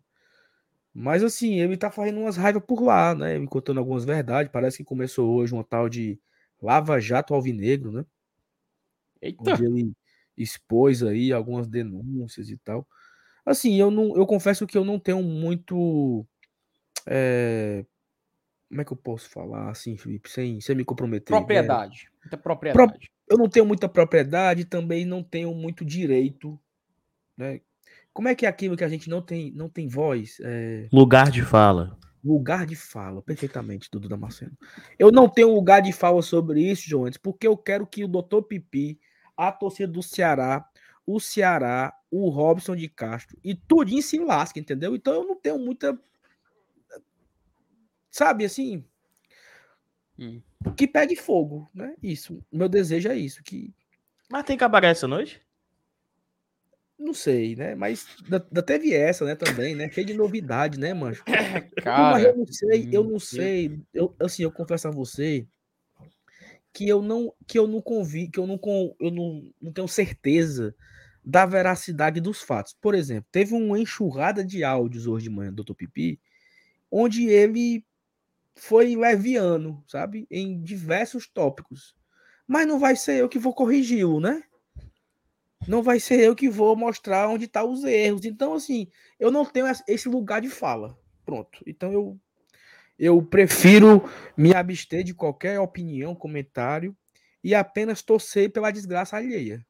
Mas 0.98 1.22
assim, 1.24 1.60
ele 1.60 1.76
tá 1.76 1.92
fazendo 1.92 2.22
umas 2.22 2.38
raivas 2.38 2.64
por 2.66 2.82
lá, 2.82 3.14
né? 3.14 3.38
Me 3.38 3.48
contando 3.48 3.80
algumas 3.80 4.06
verdades. 4.06 4.50
Parece 4.50 4.78
que 4.78 4.86
começou 4.86 5.30
hoje 5.30 5.54
uma 5.54 5.64
tal 5.64 5.90
de 5.90 6.18
Lava 6.62 7.02
Jato 7.02 7.34
Alvinegro, 7.34 7.92
né? 7.92 8.06
Eita. 9.22 9.52
Onde 9.52 9.66
ele 9.66 9.92
expôs 10.38 11.04
aí 11.04 11.34
algumas 11.34 11.68
denúncias 11.68 12.50
e 12.50 12.58
tal. 12.58 12.88
Assim, 13.46 13.76
eu 13.76 13.92
não, 13.92 14.16
eu 14.16 14.26
confesso 14.26 14.66
que 14.66 14.78
eu 14.78 14.86
não 14.86 14.98
tenho 14.98 15.22
muito. 15.22 16.26
É, 17.06 17.86
como 18.70 18.80
é 18.80 18.86
que 18.86 18.94
eu 18.94 18.98
posso 18.98 19.30
falar 19.30 19.70
assim, 19.70 19.98
Felipe, 19.98 20.30
sem, 20.30 20.62
sem 20.62 20.78
me 20.78 20.86
comprometer? 20.86 21.28
Propriedade. 21.28 22.08
É, 22.08 22.20
muita 22.24 22.38
propriedade. 22.38 23.00
Pro, 23.00 23.10
eu 23.30 23.38
não 23.38 23.50
tenho 23.50 23.66
muita 23.66 23.90
propriedade, 23.90 24.64
também 24.64 25.04
não 25.06 25.22
tenho 25.22 25.54
muito 25.54 25.84
direito, 25.84 26.58
né? 27.38 27.60
Como 28.16 28.30
é 28.30 28.34
que 28.34 28.46
é 28.46 28.50
aquilo 28.50 28.78
que 28.78 28.84
a 28.86 28.88
gente 28.88 29.10
não 29.10 29.22
tem, 29.22 29.52
não 29.52 29.68
tem 29.68 29.90
voz? 29.90 30.38
É... 30.40 30.88
Lugar 30.90 31.30
de 31.30 31.42
fala. 31.42 32.00
Lugar 32.24 32.66
de 32.66 32.74
fala, 32.74 33.22
perfeitamente, 33.22 33.90
Dudu 33.92 34.08
Damasceno. 34.08 34.58
Eu 34.98 35.12
não 35.12 35.28
tenho 35.28 35.54
lugar 35.54 35.82
de 35.82 35.92
fala 35.92 36.22
sobre 36.22 36.62
isso, 36.62 36.88
Jones, 36.88 37.18
porque 37.18 37.46
eu 37.46 37.58
quero 37.58 37.86
que 37.86 38.06
o 38.06 38.08
Dr. 38.08 38.42
Pipi, 38.48 38.98
a 39.36 39.52
torcida 39.52 39.92
do 39.92 40.02
Ceará, 40.02 40.66
o 41.06 41.20
Ceará, 41.20 41.94
o 42.10 42.30
Robson 42.30 42.74
de 42.74 42.88
Castro 42.88 43.38
e 43.44 43.54
tudinho 43.54 44.02
se 44.02 44.18
lasca, 44.18 44.62
entendeu? 44.62 44.96
Então 44.96 45.14
eu 45.14 45.28
não 45.28 45.36
tenho 45.36 45.60
muita. 45.60 46.00
Sabe 48.10 48.46
assim? 48.46 48.86
Hum. 50.18 50.42
Que 50.78 50.88
pegue 50.88 51.18
fogo, 51.18 51.70
né? 51.74 51.94
Isso. 52.02 52.42
Meu 52.50 52.70
desejo 52.70 53.10
é 53.10 53.18
isso. 53.18 53.44
que 53.44 53.74
Mas 54.32 54.46
tem 54.46 54.56
cabaré 54.56 54.88
essa 54.88 55.06
noite? 55.06 55.45
Não 56.98 57.14
sei, 57.14 57.56
né? 57.56 57.76
Mas 57.76 58.08
ainda 58.24 58.64
teve 58.64 58.94
essa, 58.94 59.26
né, 59.26 59.36
também, 59.36 59.76
né? 59.76 59.92
Cheio 59.92 60.08
de 60.08 60.14
novidade, 60.14 60.80
né, 60.80 60.94
mancho? 60.94 61.24
Cara, 61.84 62.12
Mas 62.14 62.24
eu 62.24 62.38
não 62.38 62.48
sei, 62.48 62.90
eu 62.92 63.04
não 63.04 63.20
sei. 63.20 63.80
Eu, 63.94 64.16
assim, 64.20 64.44
eu 64.44 64.52
confesso 64.52 64.88
a 64.88 64.92
você 64.92 65.46
que 66.74 66.88
eu 66.90 67.02
não 67.02 67.34
que 67.48 67.58
eu 67.58 67.68
não 67.68 67.82
convi, 67.82 68.28
que 68.28 68.40
eu 68.40 68.46
não 68.46 68.60
eu 69.00 69.12
não, 69.12 69.54
não 69.62 69.72
tenho 69.72 69.88
certeza 69.88 70.76
da 71.24 71.46
veracidade 71.46 72.20
dos 72.22 72.42
fatos. 72.42 72.76
Por 72.80 72.94
exemplo, 72.94 73.28
teve 73.32 73.54
uma 73.54 73.80
enxurrada 73.80 74.44
de 74.44 74.64
áudios 74.64 75.08
hoje 75.08 75.24
de 75.24 75.30
manhã 75.30 75.54
do 75.54 75.64
Dr. 75.64 75.74
Pipi, 75.74 76.20
onde 76.92 77.28
ele 77.30 77.86
foi 78.56 78.96
leviano, 78.96 79.84
sabe? 79.88 80.28
Em 80.30 80.62
diversos 80.62 81.28
tópicos. 81.28 81.96
Mas 82.48 82.68
não 82.68 82.80
vai 82.80 82.96
ser 82.96 83.20
eu 83.20 83.30
que 83.30 83.40
vou 83.40 83.54
corrigi-lo, 83.54 84.20
né? 84.20 84.44
Não 85.68 85.82
vai 85.82 86.00
ser 86.00 86.20
eu 86.20 86.36
que 86.36 86.50
vou 86.50 86.76
mostrar 86.76 87.28
onde 87.30 87.46
estão 87.46 87.66
tá 87.66 87.72
os 87.72 87.84
erros. 87.84 88.26
Então, 88.26 88.54
assim, 88.54 88.88
eu 89.20 89.32
não 89.32 89.46
tenho 89.46 89.68
esse 89.88 90.08
lugar 90.10 90.42
de 90.42 90.50
fala. 90.50 90.98
Pronto. 91.26 91.64
Então, 91.66 91.92
eu, 91.92 92.20
eu 92.98 93.22
prefiro 93.22 94.04
me 94.38 94.54
abster 94.54 95.04
de 95.04 95.14
qualquer 95.14 95.60
opinião, 95.60 96.16
comentário 96.16 96.96
e 97.44 97.54
apenas 97.54 98.02
torcer 98.02 98.52
pela 98.52 98.72
desgraça 98.72 99.18
alheia. 99.18 99.66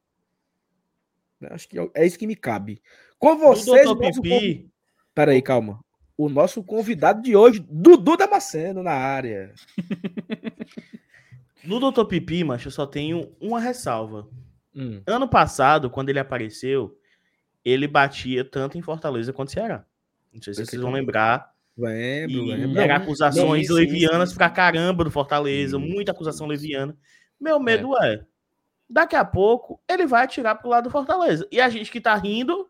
Acho 1.50 1.68
que 1.68 1.78
é 1.94 2.06
isso 2.06 2.18
que 2.18 2.26
me 2.26 2.36
cabe. 2.36 2.82
Com 3.18 3.36
vocês, 3.36 3.86
o 3.86 3.94
nosso 3.94 4.22
Pipi... 4.22 4.70
Peraí, 5.14 5.40
calma. 5.40 5.80
O 6.16 6.28
nosso 6.28 6.62
convidado 6.62 7.22
de 7.22 7.36
hoje, 7.36 7.64
Dudu 7.70 8.16
Damasceno, 8.16 8.82
na 8.82 8.92
área. 8.92 9.52
No 11.66 11.80
Doutor 11.80 12.06
Pipi, 12.06 12.44
macho, 12.44 12.68
eu 12.68 12.72
só 12.72 12.86
tenho 12.86 13.34
uma 13.40 13.58
ressalva. 13.58 14.28
Hum. 14.76 15.02
Ano 15.06 15.26
passado, 15.26 15.88
quando 15.88 16.10
ele 16.10 16.18
apareceu, 16.18 16.98
ele 17.64 17.88
batia 17.88 18.44
tanto 18.44 18.76
em 18.76 18.82
Fortaleza 18.82 19.32
quanto 19.32 19.52
Ceará. 19.52 19.84
Não 20.32 20.42
sei 20.42 20.52
se 20.52 20.66
vocês 20.66 20.82
vão 20.82 20.92
lembrar. 20.92 21.50
Lembro, 21.76 22.36
e 22.36 22.54
lembro. 22.54 22.80
Era 22.80 22.96
acusações 22.96 23.68
não, 23.68 23.76
levianas 23.76 24.30
sim, 24.30 24.36
pra 24.36 24.50
caramba 24.50 25.02
do 25.02 25.10
Fortaleza, 25.10 25.78
sim. 25.78 25.92
muita 25.92 26.12
acusação 26.12 26.46
leviana. 26.46 26.96
Meu 27.40 27.58
medo 27.58 27.96
é. 28.02 28.14
é, 28.14 28.24
daqui 28.88 29.16
a 29.16 29.24
pouco 29.24 29.80
ele 29.88 30.06
vai 30.06 30.24
atirar 30.24 30.54
pro 30.56 30.68
lado 30.68 30.84
do 30.84 30.90
Fortaleza. 30.90 31.46
E 31.50 31.60
a 31.60 31.68
gente 31.68 31.90
que 31.90 32.00
tá 32.00 32.14
rindo 32.14 32.68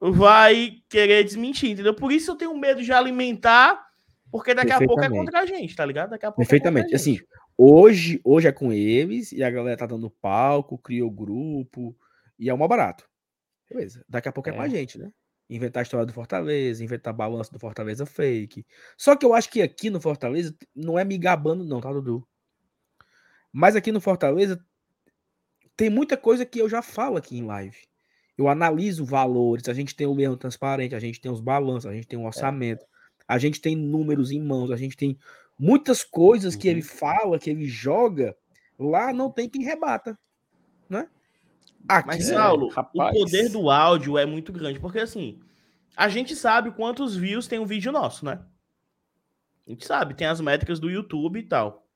vai 0.00 0.78
querer 0.88 1.24
desmentir, 1.24 1.70
entendeu? 1.70 1.94
Por 1.94 2.12
isso 2.12 2.30
eu 2.30 2.36
tenho 2.36 2.56
medo 2.56 2.82
de 2.82 2.92
alimentar, 2.92 3.88
porque 4.30 4.54
daqui 4.54 4.72
a 4.72 4.78
pouco 4.78 5.02
é 5.02 5.08
contra 5.08 5.40
a 5.40 5.46
gente, 5.46 5.76
tá 5.76 5.84
ligado? 5.84 6.10
Daqui 6.10 6.26
a 6.26 6.30
pouco 6.30 6.42
é 6.42 6.44
Perfeitamente. 6.44 6.92
É 6.92 6.96
assim, 6.96 7.20
Hoje, 7.64 8.20
hoje 8.24 8.48
é 8.48 8.52
com 8.52 8.72
eles 8.72 9.30
e 9.30 9.40
a 9.40 9.48
galera 9.48 9.76
tá 9.76 9.86
dando 9.86 10.10
palco, 10.10 10.76
criou 10.76 11.08
grupo 11.08 11.96
e 12.36 12.50
é 12.50 12.52
uma 12.52 12.66
barato. 12.66 13.08
Beleza. 13.70 14.04
Daqui 14.08 14.28
a 14.28 14.32
pouco 14.32 14.48
é, 14.48 14.52
é 14.52 14.56
com 14.56 14.62
a 14.62 14.68
gente, 14.68 14.98
né? 14.98 15.12
Inventar 15.48 15.82
a 15.82 15.84
história 15.84 16.04
do 16.04 16.12
Fortaleza, 16.12 16.82
inventar 16.82 17.14
balanço 17.14 17.52
do 17.52 17.60
Fortaleza 17.60 18.04
fake. 18.04 18.66
Só 18.96 19.14
que 19.14 19.24
eu 19.24 19.32
acho 19.32 19.48
que 19.48 19.62
aqui 19.62 19.90
no 19.90 20.00
Fortaleza 20.00 20.52
não 20.74 20.98
é 20.98 21.04
me 21.04 21.16
gabando, 21.16 21.64
não, 21.64 21.80
tá, 21.80 21.92
Dudu? 21.92 22.26
Mas 23.52 23.76
aqui 23.76 23.92
no 23.92 24.00
Fortaleza 24.00 24.60
tem 25.76 25.88
muita 25.88 26.16
coisa 26.16 26.44
que 26.44 26.58
eu 26.58 26.68
já 26.68 26.82
falo 26.82 27.16
aqui 27.16 27.38
em 27.38 27.44
live. 27.44 27.78
Eu 28.36 28.48
analiso 28.48 29.04
valores, 29.04 29.68
a 29.68 29.72
gente 29.72 29.94
tem 29.94 30.08
o 30.08 30.14
leão 30.14 30.36
transparente, 30.36 30.96
a 30.96 31.00
gente 31.00 31.20
tem 31.20 31.30
os 31.30 31.40
balanços, 31.40 31.86
a 31.86 31.94
gente 31.94 32.08
tem 32.08 32.18
um 32.18 32.26
orçamento, 32.26 32.84
é. 32.84 32.88
a 33.28 33.38
gente 33.38 33.60
tem 33.60 33.76
números 33.76 34.32
em 34.32 34.42
mãos, 34.42 34.72
a 34.72 34.76
gente 34.76 34.96
tem 34.96 35.16
Muitas 35.62 36.02
coisas 36.02 36.56
que 36.56 36.66
ele 36.66 36.80
uhum. 36.80 36.88
fala, 36.88 37.38
que 37.38 37.48
ele 37.48 37.68
joga, 37.68 38.36
lá 38.76 39.12
não 39.12 39.30
tem 39.30 39.48
quem 39.48 39.62
rebata, 39.62 40.18
né? 40.88 41.08
Aqui, 41.86 42.08
Mas, 42.08 42.26
Saulo, 42.26 42.68
é, 42.76 42.80
o 42.80 43.12
poder 43.12 43.48
do 43.48 43.70
áudio 43.70 44.18
é 44.18 44.26
muito 44.26 44.52
grande, 44.52 44.80
porque 44.80 44.98
assim, 44.98 45.38
a 45.96 46.08
gente 46.08 46.34
sabe 46.34 46.72
quantos 46.72 47.14
views 47.14 47.46
tem 47.46 47.60
um 47.60 47.64
vídeo 47.64 47.92
nosso, 47.92 48.24
né? 48.24 48.40
A 49.64 49.70
gente 49.70 49.86
sabe, 49.86 50.14
tem 50.14 50.26
as 50.26 50.40
métricas 50.40 50.80
do 50.80 50.90
YouTube 50.90 51.38
e 51.38 51.44
tal. 51.44 51.86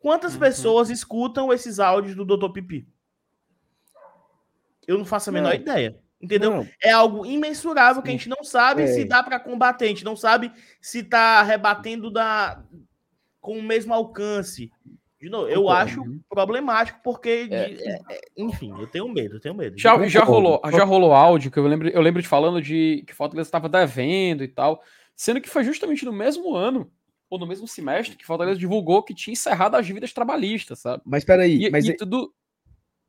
Quantas 0.00 0.34
uhum. 0.34 0.40
pessoas 0.40 0.90
escutam 0.90 1.52
esses 1.52 1.78
áudios 1.78 2.16
do 2.16 2.24
Dr. 2.24 2.50
Pipi? 2.50 2.88
Eu 4.88 4.98
não 4.98 5.04
faço 5.04 5.30
a 5.30 5.32
menor 5.32 5.50
não. 5.50 5.60
ideia. 5.60 5.96
Entendeu? 6.20 6.50
Não. 6.50 6.68
É 6.82 6.90
algo 6.90 7.24
imensurável 7.24 8.02
Sim. 8.02 8.02
que 8.02 8.08
a 8.08 8.12
gente 8.12 8.28
não 8.28 8.42
sabe 8.42 8.82
é. 8.82 8.86
se 8.88 9.04
dá 9.04 9.22
para 9.22 9.38
combater, 9.38 9.84
a 9.84 9.88
gente 9.88 10.04
não 10.04 10.16
sabe 10.16 10.50
se 10.80 11.04
tá 11.04 11.44
rebatendo 11.44 12.10
da, 12.10 12.60
com 13.48 13.58
o 13.58 13.62
mesmo 13.62 13.94
alcance. 13.94 14.70
De 15.18 15.30
novo, 15.30 15.48
eu 15.48 15.70
acho 15.70 16.04
problemático 16.28 17.00
porque, 17.02 17.48
é. 17.50 17.68
de, 17.70 17.82
é, 17.82 17.98
é, 18.10 18.20
enfim, 18.36 18.70
eu 18.78 18.86
tenho 18.86 19.08
medo, 19.08 19.36
eu 19.36 19.40
tenho 19.40 19.54
medo. 19.54 19.78
Já, 19.78 20.06
já 20.06 20.22
rolou, 20.22 20.60
já 20.70 20.84
rolou 20.84 21.14
áudio 21.14 21.50
que 21.50 21.58
eu 21.58 21.66
lembro, 21.66 21.88
eu 21.88 22.02
lembro 22.02 22.20
de 22.20 22.28
falando 22.28 22.60
de 22.60 23.02
que 23.06 23.14
Fortaleza 23.14 23.48
estava 23.48 23.66
devendo 23.66 24.44
e 24.44 24.48
tal, 24.48 24.82
sendo 25.16 25.40
que 25.40 25.48
foi 25.48 25.64
justamente 25.64 26.04
no 26.04 26.12
mesmo 26.12 26.54
ano 26.54 26.92
ou 27.30 27.38
no 27.38 27.46
mesmo 27.46 27.66
semestre 27.66 28.16
que 28.16 28.26
Fortaleza 28.26 28.60
divulgou 28.60 29.02
que 29.02 29.14
tinha 29.14 29.32
encerrado 29.32 29.76
as 29.76 29.86
dívidas 29.86 30.12
trabalhistas, 30.12 30.80
sabe? 30.80 31.02
Mas 31.06 31.24
peraí, 31.24 31.64
e, 31.64 31.70
mas 31.70 31.88
e 31.88 31.94
tudo... 31.94 32.34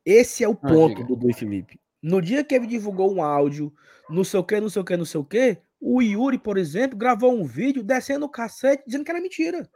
esse 0.06 0.42
é 0.42 0.48
o 0.48 0.52
ah, 0.52 0.68
ponto, 0.68 1.02
ah, 1.02 1.04
Dudu 1.04 1.28
e 1.28 1.34
Felipe. 1.34 1.78
No 2.02 2.22
dia 2.22 2.42
que 2.42 2.54
ele 2.54 2.66
divulgou 2.66 3.14
um 3.14 3.22
áudio, 3.22 3.70
não 4.08 4.24
sei 4.24 4.40
o 4.40 4.44
que, 4.44 4.58
não 4.58 4.70
sei 4.70 4.80
o 4.80 4.84
que, 4.86 4.96
não 4.96 5.04
sei 5.04 5.20
o 5.20 5.24
que, 5.24 5.58
o 5.78 6.02
Yuri, 6.02 6.38
por 6.38 6.58
exemplo, 6.58 6.98
gravou 6.98 7.30
um 7.32 7.44
vídeo 7.44 7.82
descendo 7.82 8.26
o 8.26 8.28
cacete 8.28 8.84
dizendo 8.86 9.04
que 9.04 9.10
era 9.10 9.20
mentira. 9.20 9.68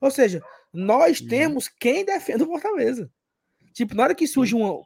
Ou 0.00 0.10
seja, 0.10 0.42
nós 0.72 1.20
uhum. 1.20 1.28
temos 1.28 1.68
quem 1.68 2.04
defende 2.04 2.42
o 2.42 2.46
Fortaleza. 2.46 3.10
Tipo, 3.72 3.94
na 3.94 4.04
hora 4.04 4.14
que 4.14 4.26
surge 4.26 4.54
um. 4.54 4.84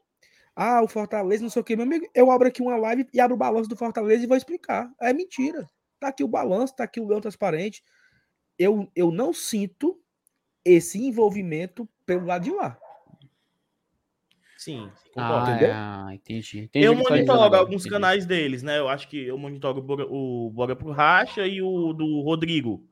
Ah, 0.55 0.83
o 0.83 0.88
Fortaleza, 0.88 1.42
não 1.42 1.51
sei 1.51 1.61
o 1.62 1.64
que, 1.64 1.75
meu 1.77 1.85
amigo, 1.85 2.07
eu 2.14 2.31
abro 2.31 2.48
aqui 2.48 2.61
uma 2.61 2.77
live 2.77 3.09
e 3.12 3.20
abro 3.20 3.35
o 3.35 3.38
balanço 3.38 3.68
do 3.68 3.77
Fortaleza 3.77 4.25
e 4.25 4.27
vou 4.27 4.37
explicar. 4.37 4.90
É 5.01 5.12
mentira. 5.12 5.66
Tá 5.98 6.09
aqui 6.09 6.22
o 6.22 6.29
balanço, 6.29 6.77
tá 6.77 6.85
aqui 6.85 7.01
o 7.01 7.07
leão 7.07 7.20
transparente. 7.20 7.83
Eu, 8.59 8.90
eu 8.94 9.11
não 9.11 9.33
sinto 9.33 9.98
esse 10.64 10.98
envolvimento 10.98 11.88
pelo 12.05 12.27
lado 12.27 12.44
de 12.44 12.51
lá. 12.51 12.79
Sim, 14.59 14.90
concordo. 15.12 15.51
Ah, 15.51 15.51
entendeu? 15.51 15.75
É, 15.75 16.14
entendi, 16.14 16.59
entendi. 16.61 16.87
Eu 16.87 17.03
tá 17.03 17.11
monitoro 17.11 17.57
alguns 17.57 17.81
entendi. 17.81 17.90
canais 17.90 18.27
deles, 18.27 18.62
né? 18.62 18.79
Eu 18.79 18.88
acho 18.88 19.09
que 19.09 19.27
eu 19.27 19.37
monitoro 19.37 19.85
o 20.09 20.51
Bora 20.51 20.77
pro 20.77 20.92
Racha 20.92 21.46
e 21.46 21.61
o 21.61 21.92
do 21.92 22.20
Rodrigo 22.20 22.87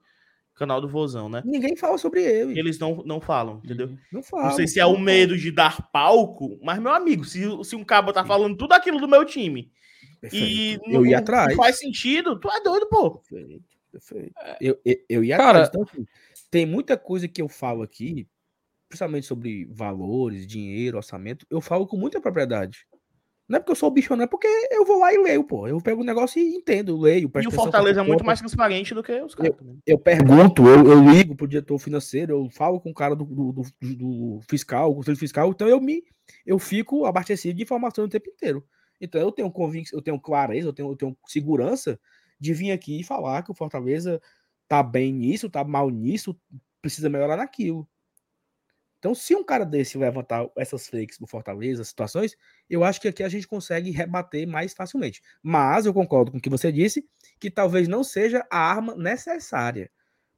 canal 0.61 0.79
do 0.79 0.89
Vozão, 0.89 1.31
né? 1.31 1.43
Ninguém 1.43 1.75
fala 1.75 1.97
sobre 1.97 2.23
ele. 2.23 2.59
Eles 2.59 2.79
não, 2.79 3.03
não 3.07 3.19
falam, 3.19 3.63
entendeu? 3.65 3.89
Uhum. 3.89 3.99
Não 4.13 4.23
falam. 4.23 4.49
Não 4.49 4.53
sei 4.53 4.69
se 4.69 4.79
é 4.79 4.85
o 4.85 4.99
medo 4.99 5.37
de 5.37 5.51
dar 5.51 5.91
palco, 5.91 6.59
mas, 6.63 6.79
meu 6.79 6.93
amigo, 6.93 7.25
se, 7.25 7.41
se 7.65 7.75
um 7.75 7.83
cabo 7.83 8.13
tá 8.13 8.25
falando 8.27 8.59
tudo 8.59 8.75
aquilo 8.75 9.01
do 9.01 9.09
meu 9.09 9.25
time 9.25 9.73
Perfeito. 10.21 10.85
e 10.87 10.95
eu 10.95 11.07
ia 11.07 11.19
atrás. 11.19 11.49
não 11.49 11.57
faz 11.57 11.79
sentido, 11.79 12.39
tu 12.39 12.51
é 12.51 12.63
doido, 12.63 12.87
pô. 12.91 13.13
Perfeito. 13.21 13.65
Perfeito. 13.91 14.35
Eu, 14.61 14.79
eu, 14.85 14.97
eu 15.09 15.25
ia 15.25 15.39
Cara, 15.39 15.63
atrás. 15.63 15.69
Então, 15.69 15.83
assim, 15.83 16.07
tem 16.51 16.67
muita 16.67 16.97
coisa 16.97 17.27
que 17.27 17.41
eu 17.41 17.49
falo 17.49 17.83
aqui, 17.83 18.29
principalmente 18.87 19.27
sobre 19.27 19.65
valores, 19.65 20.47
dinheiro, 20.47 20.99
orçamento, 20.99 21.47
eu 21.49 21.63
falo 21.63 21.87
com 21.87 21.97
muita 21.97 22.21
propriedade. 22.21 22.87
Não 23.51 23.57
é 23.57 23.59
porque 23.59 23.73
eu 23.73 23.77
sou 23.77 23.91
bicho, 23.91 24.15
não 24.15 24.23
é 24.23 24.29
porque 24.29 24.47
eu 24.71 24.87
vou 24.87 25.01
lá 25.01 25.13
e 25.13 25.19
leio, 25.19 25.43
pô. 25.43 25.67
Eu 25.67 25.81
pego 25.81 26.03
o 26.03 26.05
negócio 26.05 26.41
e 26.41 26.55
entendo, 26.55 26.97
leio. 26.97 27.29
E 27.43 27.49
o 27.49 27.51
Fortaleza 27.51 28.01
é 28.01 28.05
muito 28.05 28.25
mais 28.25 28.39
transparente 28.39 28.95
do 28.95 29.03
que 29.03 29.21
os 29.21 29.35
caras. 29.35 29.53
Eu, 29.59 29.77
eu, 29.85 29.99
pergunto, 29.99 30.69
eu, 30.69 30.87
eu, 30.87 31.11
ligo 31.11 31.35
pro 31.35 31.49
diretor 31.49 31.77
financeiro, 31.81 32.33
eu 32.33 32.49
falo 32.49 32.81
com 32.81 32.91
o 32.91 32.95
cara 32.95 33.17
do, 33.17 33.25
do, 33.25 33.53
do, 33.53 33.97
do 33.97 34.41
fiscal, 34.49 34.95
conselho 34.95 35.17
fiscal, 35.17 35.51
então 35.51 35.67
eu 35.67 35.81
me 35.81 36.05
eu 36.47 36.61
fico 36.61 37.05
abastecido 37.07 37.57
de 37.57 37.65
informação 37.65 38.05
o 38.05 38.09
tempo 38.09 38.31
inteiro. 38.31 38.65
Então 39.01 39.21
eu 39.21 39.33
tenho 39.33 39.51
convicção, 39.51 39.99
eu 39.99 40.03
tenho 40.03 40.21
clareza, 40.21 40.69
eu 40.69 40.73
tenho, 40.73 40.93
eu 40.93 40.97
tenho 40.97 41.19
segurança 41.27 41.99
de 42.39 42.55
vir 42.55 42.71
aqui 42.71 43.01
e 43.01 43.05
falar 43.05 43.43
que 43.43 43.51
o 43.51 43.55
Fortaleza 43.55 44.23
tá 44.69 44.81
bem 44.81 45.13
nisso, 45.13 45.51
tá 45.51 45.65
mal 45.65 45.91
nisso, 45.91 46.39
precisa 46.81 47.09
melhorar 47.09 47.37
naquilo. 47.37 47.89
Então, 49.01 49.15
se 49.15 49.35
um 49.35 49.43
cara 49.43 49.65
desse 49.65 49.97
levantar 49.97 50.47
essas 50.55 50.87
fakes 50.87 51.19
do 51.19 51.27
Fortaleza, 51.27 51.83
situações, 51.83 52.37
eu 52.69 52.85
acho 52.85 53.01
que 53.01 53.09
aqui 53.09 53.23
a 53.23 53.29
gente 53.31 53.49
consegue 53.49 53.91
rebater 53.91 54.47
mais 54.47 54.75
facilmente. 54.75 55.23
Mas 55.43 55.87
eu 55.87 55.95
concordo 55.95 56.31
com 56.31 56.37
o 56.37 56.41
que 56.41 56.51
você 56.51 56.71
disse, 56.71 57.09
que 57.41 57.51
talvez 57.51 57.89
não 57.89 58.05
seja 58.05 58.47
a 58.51 58.59
arma 58.59 58.95
necessária. 58.95 59.91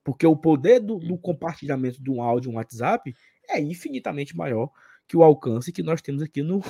Porque 0.05 0.25
o 0.25 0.37
poder 0.37 0.79
do, 0.79 1.01
do 1.01 1.18
compartilhamento 1.18 2.01
de 2.01 2.09
um 2.09 2.22
áudio, 2.22 2.53
um 2.53 2.55
WhatsApp, 2.55 3.12
é 3.51 3.61
infinitamente 3.61 4.37
maior 4.37 4.70
que 5.09 5.16
o 5.16 5.25
alcance 5.25 5.72
que 5.72 5.83
nós 5.83 6.01
temos 6.01 6.22
aqui 6.22 6.40
no. 6.40 6.61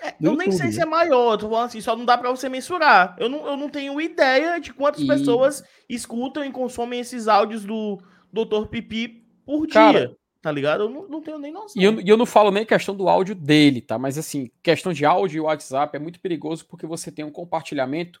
É, 0.00 0.14
no 0.20 0.30
eu 0.30 0.36
nem 0.36 0.52
sei 0.52 0.70
se 0.70 0.80
é 0.80 0.86
maior, 0.86 1.36
tô 1.36 1.48
falando 1.48 1.66
assim, 1.66 1.80
só 1.80 1.96
não 1.96 2.04
dá 2.04 2.16
para 2.16 2.30
você 2.30 2.48
mensurar. 2.48 3.16
Eu 3.18 3.28
não, 3.28 3.46
eu 3.46 3.56
não 3.56 3.68
tenho 3.68 4.00
ideia 4.00 4.60
de 4.60 4.72
quantas 4.72 5.02
e... 5.02 5.06
pessoas 5.08 5.62
escutam 5.88 6.44
e 6.44 6.52
consomem 6.52 7.00
esses 7.00 7.26
áudios 7.26 7.64
do 7.64 7.98
Dr. 8.32 8.66
Pipi 8.70 9.26
por 9.44 9.66
Cara, 9.66 10.06
dia. 10.06 10.19
Tá 10.42 10.50
ligado? 10.50 10.84
Eu 10.84 10.88
não, 10.88 11.06
não 11.06 11.20
tenho 11.20 11.38
nem 11.38 11.52
noção. 11.52 11.80
E 11.80 11.84
eu, 11.84 12.00
eu, 12.00 12.16
não 12.16 12.24
falo 12.24 12.50
nem 12.50 12.64
questão 12.64 12.96
do 12.96 13.08
áudio 13.08 13.34
dele, 13.34 13.82
tá? 13.82 13.98
Mas 13.98 14.16
assim, 14.16 14.50
questão 14.62 14.92
de 14.92 15.04
áudio 15.04 15.38
e 15.38 15.40
WhatsApp 15.40 15.94
é 15.94 16.00
muito 16.00 16.18
perigoso 16.18 16.66
porque 16.66 16.86
você 16.86 17.12
tem 17.12 17.24
um 17.24 17.30
compartilhamento 17.30 18.20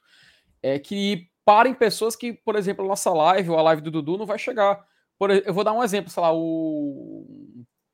é, 0.62 0.78
que 0.78 1.30
para 1.44 1.68
em 1.68 1.74
pessoas 1.74 2.14
que, 2.14 2.32
por 2.32 2.56
exemplo, 2.56 2.84
a 2.84 2.88
nossa 2.88 3.10
live 3.10 3.50
ou 3.50 3.58
a 3.58 3.62
live 3.62 3.80
do 3.82 3.90
Dudu 3.90 4.18
não 4.18 4.26
vai 4.26 4.38
chegar. 4.38 4.84
Por, 5.18 5.30
eu 5.30 5.54
vou 5.54 5.64
dar 5.64 5.72
um 5.72 5.82
exemplo, 5.82 6.10
sei 6.10 6.22
lá, 6.22 6.32
o 6.32 7.26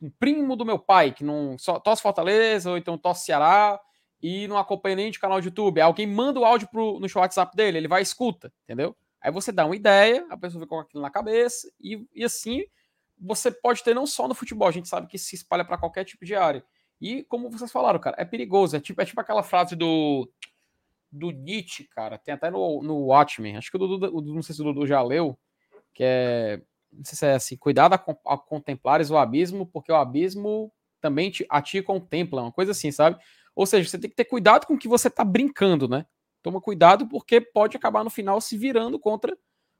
um 0.00 0.10
primo 0.18 0.56
do 0.56 0.64
meu 0.64 0.78
pai, 0.78 1.12
que 1.12 1.24
não 1.24 1.56
só 1.58 1.78
tosse 1.78 2.02
Fortaleza, 2.02 2.70
ou 2.70 2.76
então 2.76 2.98
tosse 2.98 3.26
Ceará, 3.26 3.80
e 4.22 4.46
não 4.48 4.58
acompanha 4.58 4.96
nem 4.96 5.10
de 5.10 5.18
canal 5.18 5.40
de 5.40 5.48
YouTube. 5.48 5.80
Alguém 5.80 6.06
manda 6.06 6.40
o 6.40 6.44
áudio 6.44 6.68
pro, 6.68 6.98
no 6.98 7.06
WhatsApp 7.14 7.56
dele, 7.56 7.78
ele 7.78 7.88
vai 7.88 8.00
e 8.00 8.02
escuta, 8.02 8.52
entendeu? 8.64 8.96
Aí 9.20 9.30
você 9.30 9.50
dá 9.50 9.64
uma 9.64 9.76
ideia, 9.76 10.26
a 10.30 10.36
pessoa 10.36 10.62
fica 10.62 10.74
com 10.74 10.80
aquilo 10.80 11.02
na 11.02 11.10
cabeça, 11.10 11.68
e, 11.80 12.06
e 12.14 12.24
assim 12.24 12.62
você 13.18 13.50
pode 13.50 13.82
ter 13.82 13.94
não 13.94 14.06
só 14.06 14.28
no 14.28 14.34
futebol, 14.34 14.68
a 14.68 14.72
gente 14.72 14.88
sabe 14.88 15.06
que 15.06 15.18
se 15.18 15.34
espalha 15.34 15.64
para 15.64 15.78
qualquer 15.78 16.04
tipo 16.04 16.24
de 16.24 16.34
área. 16.34 16.64
E 17.00 17.22
como 17.24 17.50
vocês 17.50 17.70
falaram, 17.70 17.98
cara, 17.98 18.16
é 18.18 18.24
perigoso. 18.24 18.76
É 18.76 18.80
tipo, 18.80 19.00
é 19.00 19.04
tipo 19.04 19.20
aquela 19.20 19.42
frase 19.42 19.76
do, 19.76 20.30
do 21.10 21.30
Nietzsche, 21.30 21.84
cara. 21.84 22.18
Tem 22.18 22.34
até 22.34 22.50
no, 22.50 22.82
no 22.82 23.06
Watchmen. 23.06 23.56
Acho 23.56 23.70
que 23.70 23.76
o 23.76 23.80
Dudu, 23.80 24.34
não 24.34 24.42
sei 24.42 24.54
se 24.54 24.60
o 24.60 24.64
Dudu 24.64 24.86
já 24.86 25.02
leu, 25.02 25.38
que 25.92 26.02
é. 26.04 26.62
Não 26.92 27.04
sei 27.04 27.16
se 27.16 27.26
é 27.26 27.34
assim, 27.34 27.56
cuidado 27.56 27.94
a, 27.94 28.32
a 28.32 28.38
contemplares 28.38 29.10
o 29.10 29.18
abismo, 29.18 29.66
porque 29.66 29.92
o 29.92 29.96
abismo 29.96 30.72
também 31.00 31.30
te, 31.30 31.44
a 31.50 31.60
ti 31.60 31.82
contempla, 31.82 32.42
uma 32.42 32.52
coisa 32.52 32.72
assim, 32.72 32.90
sabe? 32.90 33.18
Ou 33.54 33.66
seja, 33.66 33.88
você 33.88 33.98
tem 33.98 34.08
que 34.08 34.16
ter 34.16 34.24
cuidado 34.24 34.66
com 34.66 34.74
o 34.74 34.78
que 34.78 34.88
você 34.88 35.10
tá 35.10 35.24
brincando, 35.24 35.88
né? 35.88 36.06
Toma 36.42 36.60
cuidado, 36.60 37.06
porque 37.06 37.40
pode 37.40 37.76
acabar 37.76 38.02
no 38.02 38.08
final 38.08 38.40
se 38.40 38.56
virando 38.56 38.98
contra 38.98 39.36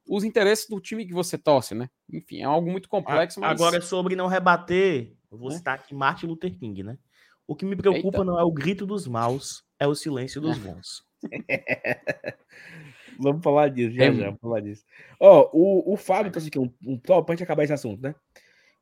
os 0.09 0.25
interesses 0.25 0.69
do 0.69 0.81
time 0.81 1.07
que 1.07 1.13
você 1.13 1.37
torce, 1.37 1.75
né? 1.75 1.89
Enfim, 2.13 2.41
é 2.41 2.45
algo 2.45 2.71
muito 2.71 2.89
complexo. 2.89 3.41
Mas... 3.41 3.51
Agora, 3.51 3.81
sobre 3.81 4.17
não 4.17 4.27
rebater, 4.27 5.13
eu 5.31 5.39
vou 5.39 5.51
é. 5.51 5.55
citar 5.55 5.75
aqui 5.75 5.95
Martin 5.95 6.27
Luther 6.27 6.57
King, 6.57 6.83
né? 6.83 6.99
O 7.47 7.55
que 7.55 7.65
me 7.65 7.77
preocupa 7.77 8.19
Eita. 8.19 8.25
não 8.25 8.39
é 8.39 8.45
o 8.45 8.53
grito 8.53 8.87
dos 8.87 9.07
maus, 9.07 9.65
é 9.79 9.87
o 9.87 9.95
silêncio 9.95 10.41
dos 10.41 10.59
bons. 10.59 11.05
vamos 13.19 13.43
falar 13.43 13.69
disso, 13.69 13.97
já, 13.97 14.05
é. 14.05 14.15
já, 14.15 14.27
vamos 14.27 14.41
falar 14.41 14.61
disso. 14.61 14.85
Ó, 15.21 15.51
o, 15.53 15.93
o 15.93 15.97
Fábio 15.97 16.31
trouxe 16.33 16.49
aqui 16.49 16.59
um, 16.59 16.73
um 16.85 16.99
top 16.99 17.27
pra 17.27 17.35
gente 17.35 17.45
acabar 17.45 17.65
esse 17.65 17.73
assunto, 17.73 18.03
né? 18.03 18.15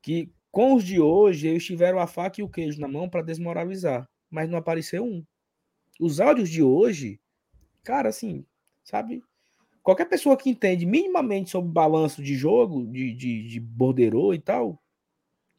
Que 0.02 0.32
com 0.54 0.74
os 0.74 0.84
de 0.84 1.00
hoje, 1.00 1.48
eles 1.48 1.64
tiveram 1.64 1.98
a 1.98 2.06
faca 2.06 2.40
e 2.40 2.44
o 2.44 2.48
queijo 2.48 2.80
na 2.80 2.86
mão 2.86 3.08
para 3.08 3.22
desmoralizar, 3.22 4.08
mas 4.30 4.48
não 4.48 4.56
apareceu 4.56 5.04
um. 5.04 5.24
Os 6.00 6.20
áudios 6.20 6.48
de 6.48 6.62
hoje, 6.62 7.20
cara, 7.82 8.08
assim, 8.08 8.46
sabe? 8.84 9.20
Qualquer 9.84 10.06
pessoa 10.06 10.34
que 10.34 10.48
entende 10.48 10.86
minimamente 10.86 11.50
sobre 11.50 11.70
balanço 11.70 12.22
de 12.22 12.34
jogo, 12.34 12.86
de, 12.86 13.12
de, 13.12 13.46
de 13.46 13.60
borderô 13.60 14.32
e 14.32 14.38
tal, 14.38 14.82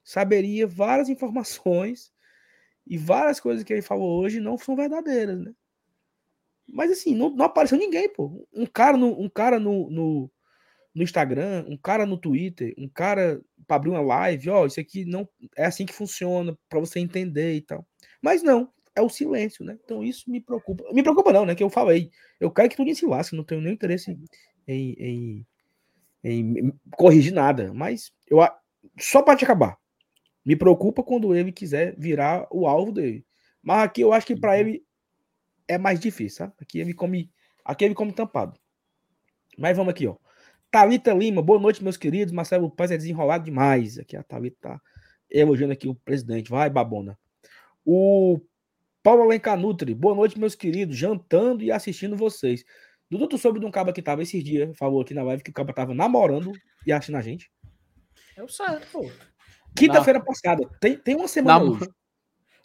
saberia 0.03 0.65
várias 0.65 1.09
informações 1.09 2.11
e 2.87 2.97
várias 2.97 3.39
coisas 3.39 3.63
que 3.63 3.71
ele 3.71 3.83
falou 3.83 4.19
hoje 4.19 4.39
não 4.39 4.57
são 4.57 4.75
verdadeiras, 4.75 5.39
né? 5.39 5.53
Mas 6.67 6.89
assim, 6.91 7.13
não, 7.15 7.29
não 7.29 7.45
apareceu 7.45 7.77
ninguém, 7.77 8.09
pô. 8.09 8.47
Um 8.51 8.65
cara 8.65 8.97
no, 8.97 9.21
um 9.21 9.29
cara 9.29 9.59
no, 9.59 9.91
no, 9.91 10.31
no 10.95 11.03
Instagram, 11.03 11.63
um 11.69 11.77
cara 11.77 12.03
no 12.07 12.17
Twitter, 12.17 12.73
um 12.79 12.89
cara 12.89 13.39
para 13.67 13.75
abrir 13.75 13.91
uma 13.91 14.01
live, 14.01 14.49
ó, 14.49 14.65
isso 14.65 14.79
aqui 14.79 15.05
não 15.05 15.29
é 15.55 15.67
assim 15.67 15.85
que 15.85 15.93
funciona, 15.93 16.57
para 16.67 16.79
você 16.79 16.99
entender 16.99 17.53
e 17.53 17.61
tal. 17.61 17.85
Mas 18.19 18.41
não, 18.41 18.73
é 18.95 19.01
o 19.01 19.09
silêncio, 19.09 19.65
né? 19.65 19.77
Então 19.83 20.03
isso 20.03 20.29
me 20.31 20.39
preocupa. 20.39 20.83
Me 20.93 21.03
preocupa 21.03 21.33
não, 21.33 21.45
né? 21.45 21.53
Que 21.53 21.63
eu 21.63 21.69
falei. 21.69 22.09
Eu 22.39 22.49
quero 22.49 22.69
que 22.69 22.77
tudo 22.77 22.95
se 22.95 23.05
lasque, 23.05 23.35
não 23.35 23.43
tenho 23.43 23.61
nenhum 23.61 23.73
interesse 23.73 24.17
em, 24.67 24.95
em, 24.97 25.47
em 26.23 26.73
corrigir 26.91 27.33
nada. 27.33 27.73
Mas 27.73 28.13
eu 28.27 28.39
só 28.97 29.21
para 29.21 29.37
te 29.37 29.43
acabar. 29.43 29.77
Me 30.45 30.55
preocupa 30.55 31.03
quando 31.03 31.35
ele 31.35 31.51
quiser 31.51 31.95
virar 31.97 32.47
o 32.51 32.67
alvo 32.67 32.91
dele. 32.91 33.25
Mas 33.61 33.83
aqui 33.83 34.01
eu 34.01 34.13
acho 34.13 34.27
que 34.27 34.39
para 34.39 34.53
uhum. 34.53 34.59
ele 34.59 34.85
é 35.67 35.77
mais 35.77 35.99
difícil, 35.99 36.37
sabe? 36.37 36.53
Aqui 36.61 36.79
ele 36.79 36.93
come, 36.93 37.31
aqui 37.63 37.83
ele 37.83 37.95
come 37.95 38.13
tampado. 38.13 38.57
Mas 39.57 39.75
vamos 39.75 39.91
aqui, 39.91 40.07
ó. 40.07 40.15
Talita 40.71 41.13
Lima, 41.13 41.41
boa 41.41 41.59
noite, 41.59 41.83
meus 41.83 41.97
queridos. 41.97 42.33
Marcelo 42.33 42.69
Paz 42.69 42.91
é 42.91 42.97
desenrolado 42.97 43.43
demais. 43.43 43.97
Aqui 43.97 44.15
a 44.15 44.23
Talita 44.23 44.57
tá 44.61 44.81
elogiando 45.29 45.73
aqui 45.73 45.87
o 45.87 45.95
presidente. 45.95 46.49
Vai, 46.49 46.69
babona. 46.69 47.17
O 47.83 48.39
Paulo 49.05 49.21
Alencar 49.21 49.55
Nutri, 49.55 49.93
boa 49.93 50.15
noite, 50.15 50.39
meus 50.39 50.55
queridos, 50.55 50.97
jantando 50.97 51.63
e 51.63 51.71
assistindo 51.71 52.17
vocês. 52.17 52.65
Dudu, 53.07 53.27
tu 53.27 53.37
soube 53.37 53.59
de 53.59 53.65
um 53.67 53.69
cabo 53.69 53.93
que 53.93 54.01
tava 54.01 54.23
esses 54.23 54.43
dias, 54.43 54.75
falou 54.75 54.99
aqui 54.99 55.13
na 55.13 55.21
live 55.21 55.43
que 55.43 55.51
o 55.51 55.53
cabo 55.53 55.71
tava 55.71 55.93
namorando 55.93 56.51
e 56.87 56.91
assistindo 56.91 57.17
a 57.17 57.21
gente. 57.21 57.51
Eu 58.35 58.47
sei, 58.47 58.65
pô. 58.91 59.07
Quinta-feira 59.77 60.19
passada, 60.19 60.67
tem, 60.81 60.97
tem 60.97 61.15
uma 61.15 61.27
semana 61.27 61.59
Nam... 61.59 61.73
hoje. 61.73 61.87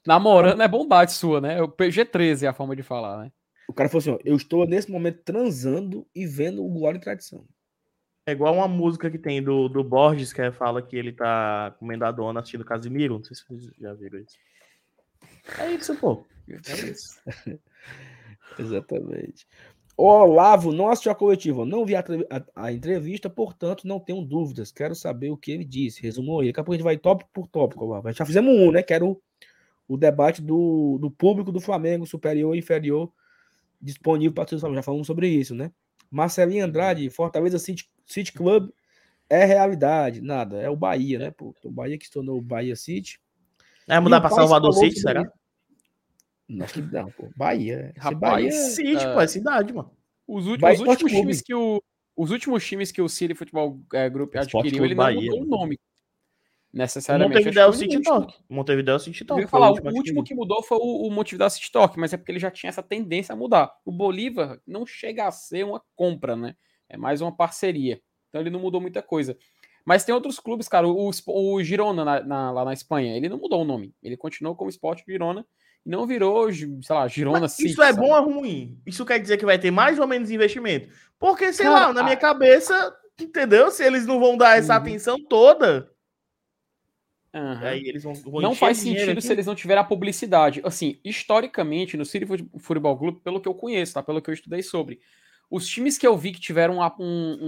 Namorando 0.07 0.62
é 0.62 0.66
bondade 0.66 1.12
sua, 1.12 1.42
né? 1.42 1.61
O 1.61 1.68
PG-13 1.68 2.44
é 2.44 2.46
a 2.46 2.55
forma 2.55 2.74
de 2.74 2.83
falar, 2.83 3.24
né? 3.24 3.33
O 3.68 3.74
cara 3.74 3.90
falou 3.90 3.98
assim: 3.98 4.11
ó, 4.12 4.18
eu 4.24 4.35
estou 4.35 4.66
nesse 4.66 4.90
momento 4.90 5.20
transando 5.22 6.07
e 6.14 6.26
vendo 6.26 6.64
o 6.64 6.70
Glória 6.70 6.96
e 6.96 7.03
Tradição. 7.03 7.44
É 8.25 8.33
igual 8.33 8.54
uma 8.54 8.67
música 8.67 9.10
que 9.10 9.19
tem 9.19 9.42
do, 9.42 9.69
do 9.69 9.85
Borges, 9.85 10.33
que 10.33 10.50
fala 10.52 10.81
que 10.81 10.96
ele 10.96 11.12
tá 11.12 11.77
comendo 11.79 12.06
a 12.06 12.10
dona 12.10 12.40
assistindo 12.40 12.64
Casimiro. 12.64 13.19
Não 13.19 13.25
sei 13.25 13.37
se 13.37 13.44
vocês 13.46 13.71
já 13.79 13.92
viram 13.92 14.21
isso. 14.21 14.38
É 15.58 15.73
isso, 15.73 15.94
pô. 15.96 16.25
É 16.48 16.90
isso. 16.90 17.21
Exatamente. 18.58 19.46
Olavo, 19.96 20.73
não 20.73 20.88
assistiu 20.88 21.12
a 21.12 21.14
coletiva, 21.14 21.66
não 21.66 21.85
vi 21.85 21.94
a, 21.94 22.02
a, 22.31 22.66
a, 22.66 22.73
entrevista, 22.73 23.29
portanto, 23.29 23.87
não 23.87 24.00
tenho 24.00 24.23
dúvidas. 24.23 24.73
Quero 24.73 24.94
saber 24.94 25.31
o 25.31 25.37
que 25.37 25.52
ele 25.52 25.64
disse. 25.64 26.00
Resumou 26.00 26.40
aí. 26.40 26.48
Daqui 26.48 26.60
a 26.60 26.64
pouco 26.64 26.73
a 26.73 26.77
gente 26.77 26.85
vai 26.85 26.96
tópico 26.96 27.31
por 27.33 27.46
tópico, 27.46 27.85
Olavo. 27.85 28.08
A 28.08 28.10
gente 28.10 28.18
já 28.18 28.27
fizemos 28.27 28.52
um, 28.52 28.73
né? 28.73 28.83
Que 28.83 28.94
era 28.94 29.04
o, 29.04 29.21
o 29.87 29.96
debate 29.96 30.40
do, 30.40 30.98
do 30.98 31.10
público 31.10 31.52
do 31.52 31.60
Flamengo, 31.60 32.06
superior 32.06 32.54
e 32.54 32.58
inferior, 32.58 33.12
disponível 33.81 34.33
para 34.33 34.46
todos. 34.46 34.62
Já 34.62 34.83
falamos 34.83 35.06
sobre 35.06 35.29
isso, 35.29 35.54
né? 35.54 35.71
Marcelinho 36.10 36.64
Andrade, 36.64 37.10
Fortaleza 37.10 37.58
City, 37.58 37.88
City 38.06 38.33
Club 38.33 38.71
é 39.29 39.44
realidade. 39.44 40.21
Nada, 40.21 40.60
é 40.60 40.68
o 40.68 40.77
Bahia, 40.77 41.18
né? 41.18 41.31
Pô, 41.31 41.54
o 41.62 41.71
Bahia 41.71 41.96
que 41.96 42.06
se 42.06 42.10
tornou 42.10 42.38
o 42.38 42.42
Bahia 42.42 42.75
City. 42.75 43.21
É 43.90 44.00
mudar 44.00 44.20
para 44.20 44.30
Salvador 44.30 44.72
City, 44.72 45.00
será? 45.00 45.30
Acho 46.62 46.74
que 46.74 46.82
não, 46.82 47.10
pô. 47.10 47.28
Bahia. 47.36 47.92
Rapaz, 47.96 48.20
Bahia, 48.20 48.52
City, 48.52 49.06
uh, 49.06 49.14
pô, 49.14 49.20
é 49.20 49.26
cidade, 49.26 49.72
mano. 49.72 49.90
Os, 50.26 50.46
últimos, 50.46 50.80
os 50.80 50.86
últimos 50.86 51.12
times 51.12 51.42
que 51.42 51.54
o. 51.54 51.82
Os 52.16 52.30
últimos 52.30 52.66
times 52.66 52.92
que 52.92 53.00
o 53.00 53.08
City 53.08 53.34
Futebol 53.34 53.80
é, 53.94 54.10
Group 54.10 54.34
adquiriu, 54.36 54.84
ele 54.84 54.94
não 54.94 55.04
Bahia. 55.04 55.30
mudou 55.30 55.42
o 55.42 55.46
nome. 55.46 55.78
Necessariamente. 56.72 57.38
Montevideo 57.38 57.62
é 57.62 57.72
City 57.72 58.02
Talk. 58.02 58.34
Montevideo 58.48 58.92
é 58.92 58.94
o 58.94 58.98
City 58.98 59.24
Talk. 59.24 59.46
falar, 59.46 59.70
o 59.70 59.70
último, 59.70 59.90
o 59.90 59.94
último 59.94 60.24
que 60.24 60.34
mudou 60.34 60.62
foi 60.62 60.78
o, 60.78 61.06
o 61.06 61.10
Montevideo 61.10 61.50
City 61.50 61.72
Talk, 61.72 61.98
mas 61.98 62.12
é 62.12 62.16
porque 62.16 62.30
ele 62.30 62.38
já 62.38 62.50
tinha 62.50 62.68
essa 62.68 62.82
tendência 62.82 63.32
a 63.32 63.36
mudar. 63.36 63.72
O 63.84 63.90
Bolívar 63.90 64.60
não 64.66 64.86
chega 64.86 65.26
a 65.26 65.32
ser 65.32 65.64
uma 65.64 65.82
compra, 65.96 66.36
né? 66.36 66.54
É 66.88 66.96
mais 66.96 67.20
uma 67.20 67.34
parceria. 67.34 68.00
Então 68.28 68.40
ele 68.40 68.50
não 68.50 68.60
mudou 68.60 68.80
muita 68.80 69.02
coisa. 69.02 69.36
Mas 69.90 70.04
tem 70.04 70.14
outros 70.14 70.38
clubes, 70.38 70.68
cara. 70.68 70.86
O, 70.86 71.10
o 71.26 71.64
Girona 71.64 72.04
na, 72.04 72.22
na, 72.22 72.50
lá 72.52 72.64
na 72.64 72.72
Espanha, 72.72 73.16
ele 73.16 73.28
não 73.28 73.38
mudou 73.38 73.62
o 73.62 73.64
nome. 73.64 73.92
Ele 74.00 74.16
continuou 74.16 74.54
como 74.54 74.70
Sport 74.70 75.02
Girona 75.04 75.44
e 75.84 75.90
não 75.90 76.06
virou, 76.06 76.48
sei 76.52 76.70
lá, 76.90 77.08
Girona 77.08 77.48
City. 77.48 77.72
Isso 77.72 77.82
é 77.82 77.92
sabe? 77.92 77.98
bom 77.98 78.14
ou 78.14 78.34
ruim? 78.34 78.80
Isso 78.86 79.04
quer 79.04 79.18
dizer 79.18 79.36
que 79.36 79.44
vai 79.44 79.58
ter 79.58 79.72
mais 79.72 79.98
ou 79.98 80.06
menos 80.06 80.30
investimento? 80.30 80.88
Porque, 81.18 81.52
sei 81.52 81.66
cara, 81.66 81.88
lá, 81.88 81.92
na 81.92 82.04
minha 82.04 82.14
a... 82.14 82.20
cabeça, 82.20 82.96
entendeu? 83.20 83.68
Se 83.72 83.82
eles 83.82 84.06
não 84.06 84.20
vão 84.20 84.36
dar 84.36 84.56
essa 84.56 84.74
uhum. 84.74 84.78
atenção 84.78 85.16
toda. 85.28 85.90
Uhum. 87.34 87.58
Aí 87.58 87.82
eles 87.84 88.04
vão, 88.04 88.14
vão 88.14 88.40
não 88.40 88.54
faz 88.54 88.78
sentido 88.78 89.10
aqui. 89.10 89.22
se 89.22 89.32
eles 89.32 89.46
não 89.46 89.56
tiverem 89.56 89.82
a 89.82 89.84
publicidade. 89.84 90.60
Assim, 90.62 91.00
historicamente, 91.04 91.96
no 91.96 92.04
City 92.04 92.26
Football 92.60 92.96
Club, 92.96 93.16
pelo 93.24 93.40
que 93.40 93.48
eu 93.48 93.54
conheço, 93.54 93.94
tá? 93.94 94.04
Pelo 94.04 94.22
que 94.22 94.30
eu 94.30 94.34
estudei 94.34 94.62
sobre 94.62 95.00
os 95.51 95.67
times 95.67 95.98
que 95.98 96.07
eu 96.07 96.17
vi 96.17 96.31
que 96.31 96.40
tiveram 96.40 96.79
um, 96.98 97.38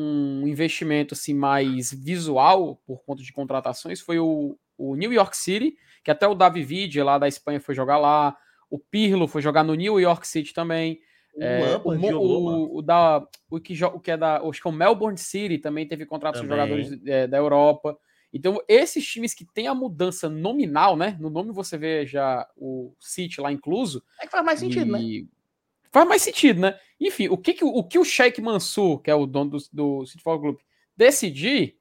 um, 0.43 0.47
investimento 0.47 1.15
assim 1.15 1.33
mais 1.33 1.93
visual 1.93 2.83
por 2.85 3.05
conta 3.05 3.23
de 3.23 3.33
contratações 3.33 4.01
foi 4.01 4.19
o, 4.19 4.59
o 4.77 4.97
New 4.97 5.13
York 5.13 5.37
City, 5.37 5.77
que 6.03 6.11
até 6.11 6.27
o 6.27 6.35
Davi 6.35 6.65
Villa 6.65 7.05
lá 7.05 7.19
da 7.19 7.29
Espanha 7.29 7.61
foi 7.61 7.75
jogar 7.75 7.99
lá, 7.99 8.37
o 8.69 8.79
Pirlo 8.79 9.29
foi 9.29 9.41
jogar 9.41 9.63
no 9.63 9.75
New 9.75 10.01
York 10.01 10.27
City 10.27 10.53
também. 10.53 11.01
É, 11.39 11.81
o, 11.83 11.91
o, 11.91 12.79
o, 12.79 12.83
da, 12.83 13.27
o, 13.49 13.61
que, 13.61 13.83
o 13.85 14.01
que 14.01 14.11
é 14.11 14.17
da. 14.17 14.37
Acho 14.43 14.61
que 14.61 14.69
é 14.69 14.71
o 14.71 14.75
Melbourne 14.75 15.17
City 15.17 15.59
também 15.59 15.87
teve 15.87 16.05
contratos 16.05 16.41
com 16.41 16.47
jogadores 16.47 16.99
é, 17.07 17.27
da 17.27 17.39
Europa. 17.39 17.97
Então, 18.33 18.59
esses 18.67 19.07
times 19.07 19.35
que 19.35 19.45
tem 19.45 19.67
a 19.67 19.75
mudança 19.75 20.29
nominal, 20.29 20.97
né? 20.97 21.17
No 21.21 21.31
nome 21.31 21.53
você 21.53 21.79
vê 21.79 22.07
já 22.07 22.47
o 22.57 22.95
City 22.99 23.41
lá 23.41 23.53
incluso. 23.53 24.03
É 24.21 24.27
que 24.27 24.33
faz 24.33 24.45
mais 24.45 24.59
sentido, 24.59 24.97
e... 24.97 25.23
né? 25.23 25.29
Faz 25.93 26.09
mais 26.09 26.22
sentido, 26.22 26.61
né? 26.61 26.78
Enfim, 26.99 27.28
o 27.28 27.36
que, 27.36 27.53
que 27.53 27.64
o, 27.64 27.84
que 27.84 27.99
o 27.99 28.05
Sheikh 28.05 28.40
Mansur, 28.40 29.01
que 29.01 29.11
é 29.11 29.14
o 29.14 29.26
dono 29.26 29.51
do, 29.51 29.59
do 29.72 30.07
City 30.07 30.22
Football 30.22 30.40
Group, 30.40 30.61
decidir, 30.97 31.76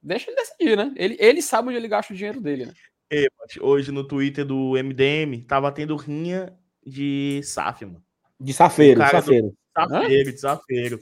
deixa 0.00 0.30
ele 0.30 0.36
decidir, 0.36 0.76
né? 0.76 0.92
Ele, 0.96 1.16
ele 1.18 1.42
sabe 1.42 1.68
onde 1.68 1.76
ele 1.76 1.88
gasta 1.88 2.12
o 2.12 2.16
dinheiro 2.16 2.40
dele, 2.40 2.66
né? 2.66 2.72
É, 3.10 3.26
hoje 3.60 3.90
no 3.90 4.06
Twitter 4.06 4.44
do 4.44 4.72
MDM 4.72 5.44
tava 5.46 5.72
tendo 5.72 5.96
rinha 5.96 6.56
de 6.86 7.40
SAF, 7.42 7.84
mano. 7.84 8.02
De 8.40 8.52
safeiro, 8.52 9.00
safeiro. 9.00 9.48
Do... 9.48 9.56
Safeiro, 9.74 10.32
de 10.32 10.38
safeiro. 10.38 11.00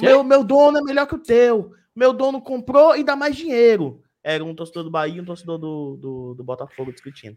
Meu, 0.00 0.22
meu 0.22 0.44
dono 0.44 0.78
é 0.78 0.82
melhor 0.82 1.06
que 1.06 1.14
o 1.16 1.22
teu. 1.22 1.72
Meu 1.94 2.12
dono 2.12 2.40
comprou 2.40 2.96
e 2.96 3.02
dá 3.02 3.16
mais 3.16 3.36
dinheiro. 3.36 4.02
Era 4.22 4.44
um 4.44 4.54
torcedor 4.54 4.84
do 4.84 4.90
Bahia 4.90 5.16
e 5.16 5.20
um 5.20 5.24
torcedor 5.24 5.58
do, 5.58 5.96
do, 5.96 6.34
do 6.34 6.44
Botafogo 6.44 6.92
discutindo. 6.92 7.36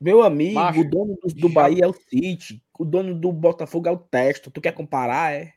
Meu 0.00 0.22
amigo, 0.22 0.54
Macho, 0.54 0.80
o 0.80 0.88
dono 0.88 1.18
do, 1.22 1.34
do 1.34 1.48
Bahia 1.48 1.84
é 1.84 1.86
o 1.86 1.92
City. 1.92 2.62
O 2.78 2.84
dono 2.84 3.14
do 3.14 3.32
Botafogo 3.32 3.88
é 3.88 3.90
o 3.90 3.98
Texto. 3.98 4.50
Tu 4.50 4.60
quer 4.60 4.72
comparar, 4.72 5.32
é? 5.32 5.52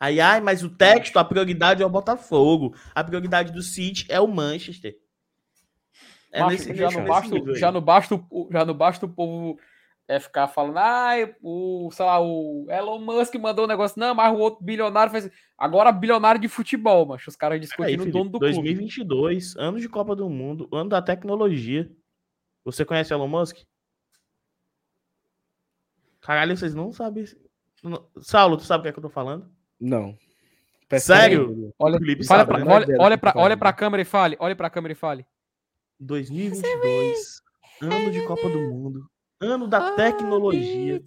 Ai, 0.00 0.20
ai, 0.20 0.40
mas 0.40 0.62
o 0.62 0.70
texto, 0.70 1.18
a 1.18 1.24
prioridade 1.24 1.82
é 1.82 1.86
o 1.86 1.90
Botafogo. 1.90 2.74
A 2.94 3.02
prioridade 3.02 3.52
do 3.52 3.62
City 3.62 4.06
é 4.08 4.20
o 4.20 4.28
Manchester. 4.28 4.96
É 6.30 6.40
Macho, 6.40 6.74
já, 6.74 6.90
não 6.90 7.04
basta, 7.04 7.54
já, 7.54 7.72
não 7.72 7.80
basta, 7.80 8.26
já 8.50 8.64
não 8.64 8.74
basta 8.74 9.06
o 9.06 9.08
povo 9.08 9.58
é 10.08 10.18
ficar 10.18 10.48
falando, 10.48 10.78
ah, 10.78 11.12
o, 11.42 11.90
sei 11.92 12.06
lá, 12.06 12.18
o 12.18 12.66
Elon 12.70 12.98
Musk 12.98 13.34
mandou 13.34 13.66
um 13.66 13.68
negócio, 13.68 14.00
não, 14.00 14.14
mas 14.14 14.32
o 14.32 14.38
outro 14.38 14.64
bilionário 14.64 15.12
fez. 15.12 15.30
Agora, 15.56 15.92
bilionário 15.92 16.40
de 16.40 16.48
futebol, 16.48 17.04
mas 17.04 17.26
os 17.26 17.36
caras 17.36 17.60
discutindo 17.60 18.04
o 18.04 18.10
dono 18.10 18.30
do 18.30 18.38
2022, 18.38 19.52
clube. 19.52 19.68
ano 19.68 19.78
de 19.78 19.86
Copa 19.86 20.16
do 20.16 20.30
Mundo, 20.30 20.66
ano 20.72 20.88
da 20.88 21.02
tecnologia. 21.02 21.90
Você 22.72 22.84
conhece 22.84 23.12
Elon 23.12 23.28
Musk? 23.28 23.58
Caralho, 26.20 26.56
vocês 26.56 26.74
não 26.74 26.92
sabem. 26.92 27.24
Saulo, 28.20 28.56
tu 28.56 28.64
sabe 28.64 28.80
o 28.80 28.82
que 28.82 28.88
é 28.88 28.92
que 28.92 28.98
eu 28.98 29.02
tô 29.02 29.10
falando? 29.10 29.50
Não. 29.80 30.16
Sério? 30.98 31.72
Olha, 31.78 31.98
Felipe 31.98 32.26
fala 32.26 32.40
sabe, 32.40 32.50
pra, 32.52 32.64
né? 32.64 32.72
olha, 32.72 32.96
olha, 32.98 33.18
pra, 33.18 33.32
olha 33.36 33.56
pra 33.56 33.72
câmera 33.72 34.02
e 34.02 34.04
fale. 34.04 34.36
Olha 34.40 34.56
pra 34.56 34.70
câmera 34.70 34.92
e 34.92 34.96
fale. 34.96 35.26
2022, 36.00 37.42
ano 37.82 38.10
de 38.10 38.24
Copa 38.26 38.48
do 38.48 38.58
Mundo 38.58 39.08
ano 39.40 39.66
da 39.66 39.92
tecnologia. 39.92 41.02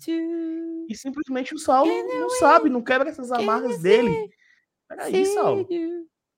E 0.89 0.95
simplesmente 0.95 1.53
o 1.53 1.57
Saulo 1.57 1.91
não 2.07 2.29
sabe, 2.31 2.69
não 2.69 2.81
quebra 2.81 3.09
essas 3.09 3.31
amarras 3.31 3.81
dele. 3.81 4.29
Peraí, 4.87 5.25
Saulo. 5.25 5.67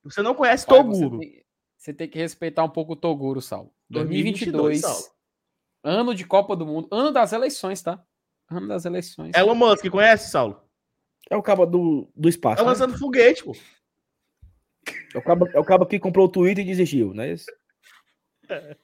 Você 0.04 0.22
não 0.22 0.34
conhece 0.34 0.66
Toguro. 0.66 1.18
Você 1.18 1.18
tem, 1.18 1.44
você 1.76 1.94
tem, 1.94 2.08
que 2.08 2.18
respeitar 2.18 2.62
um 2.62 2.68
pouco 2.68 2.92
o 2.92 2.96
Toguro, 2.96 3.40
Saulo. 3.40 3.72
2022, 3.90 4.52
2022 4.52 4.80
Saulo. 4.80 5.13
Ano 5.84 6.14
de 6.14 6.26
Copa 6.26 6.56
do 6.56 6.66
Mundo, 6.66 6.88
ano 6.90 7.12
das 7.12 7.32
eleições, 7.32 7.82
tá? 7.82 8.02
Ano 8.50 8.66
das 8.66 8.84
eleições. 8.84 9.32
Elon 9.36 9.54
Musk, 9.54 9.88
conhece, 9.90 10.30
Saulo? 10.30 10.60
É 11.30 11.36
o 11.36 11.42
cabo 11.42 11.66
do, 11.66 12.10
do 12.16 12.28
espaço. 12.28 12.56
Tá 12.56 12.62
né? 12.62 12.68
lançando 12.68 12.98
foguete, 12.98 13.44
pô. 13.44 13.54
É 15.14 15.18
o, 15.18 15.22
cabo, 15.22 15.48
é 15.48 15.58
o 15.58 15.64
cabo 15.64 15.86
que 15.86 15.98
comprou 15.98 16.26
o 16.26 16.30
Twitter 16.30 16.64
e 16.64 16.68
desistiu, 16.68 17.14
não 17.14 17.22
é 17.22 17.32
isso? 17.32 17.46
É. 18.48 18.76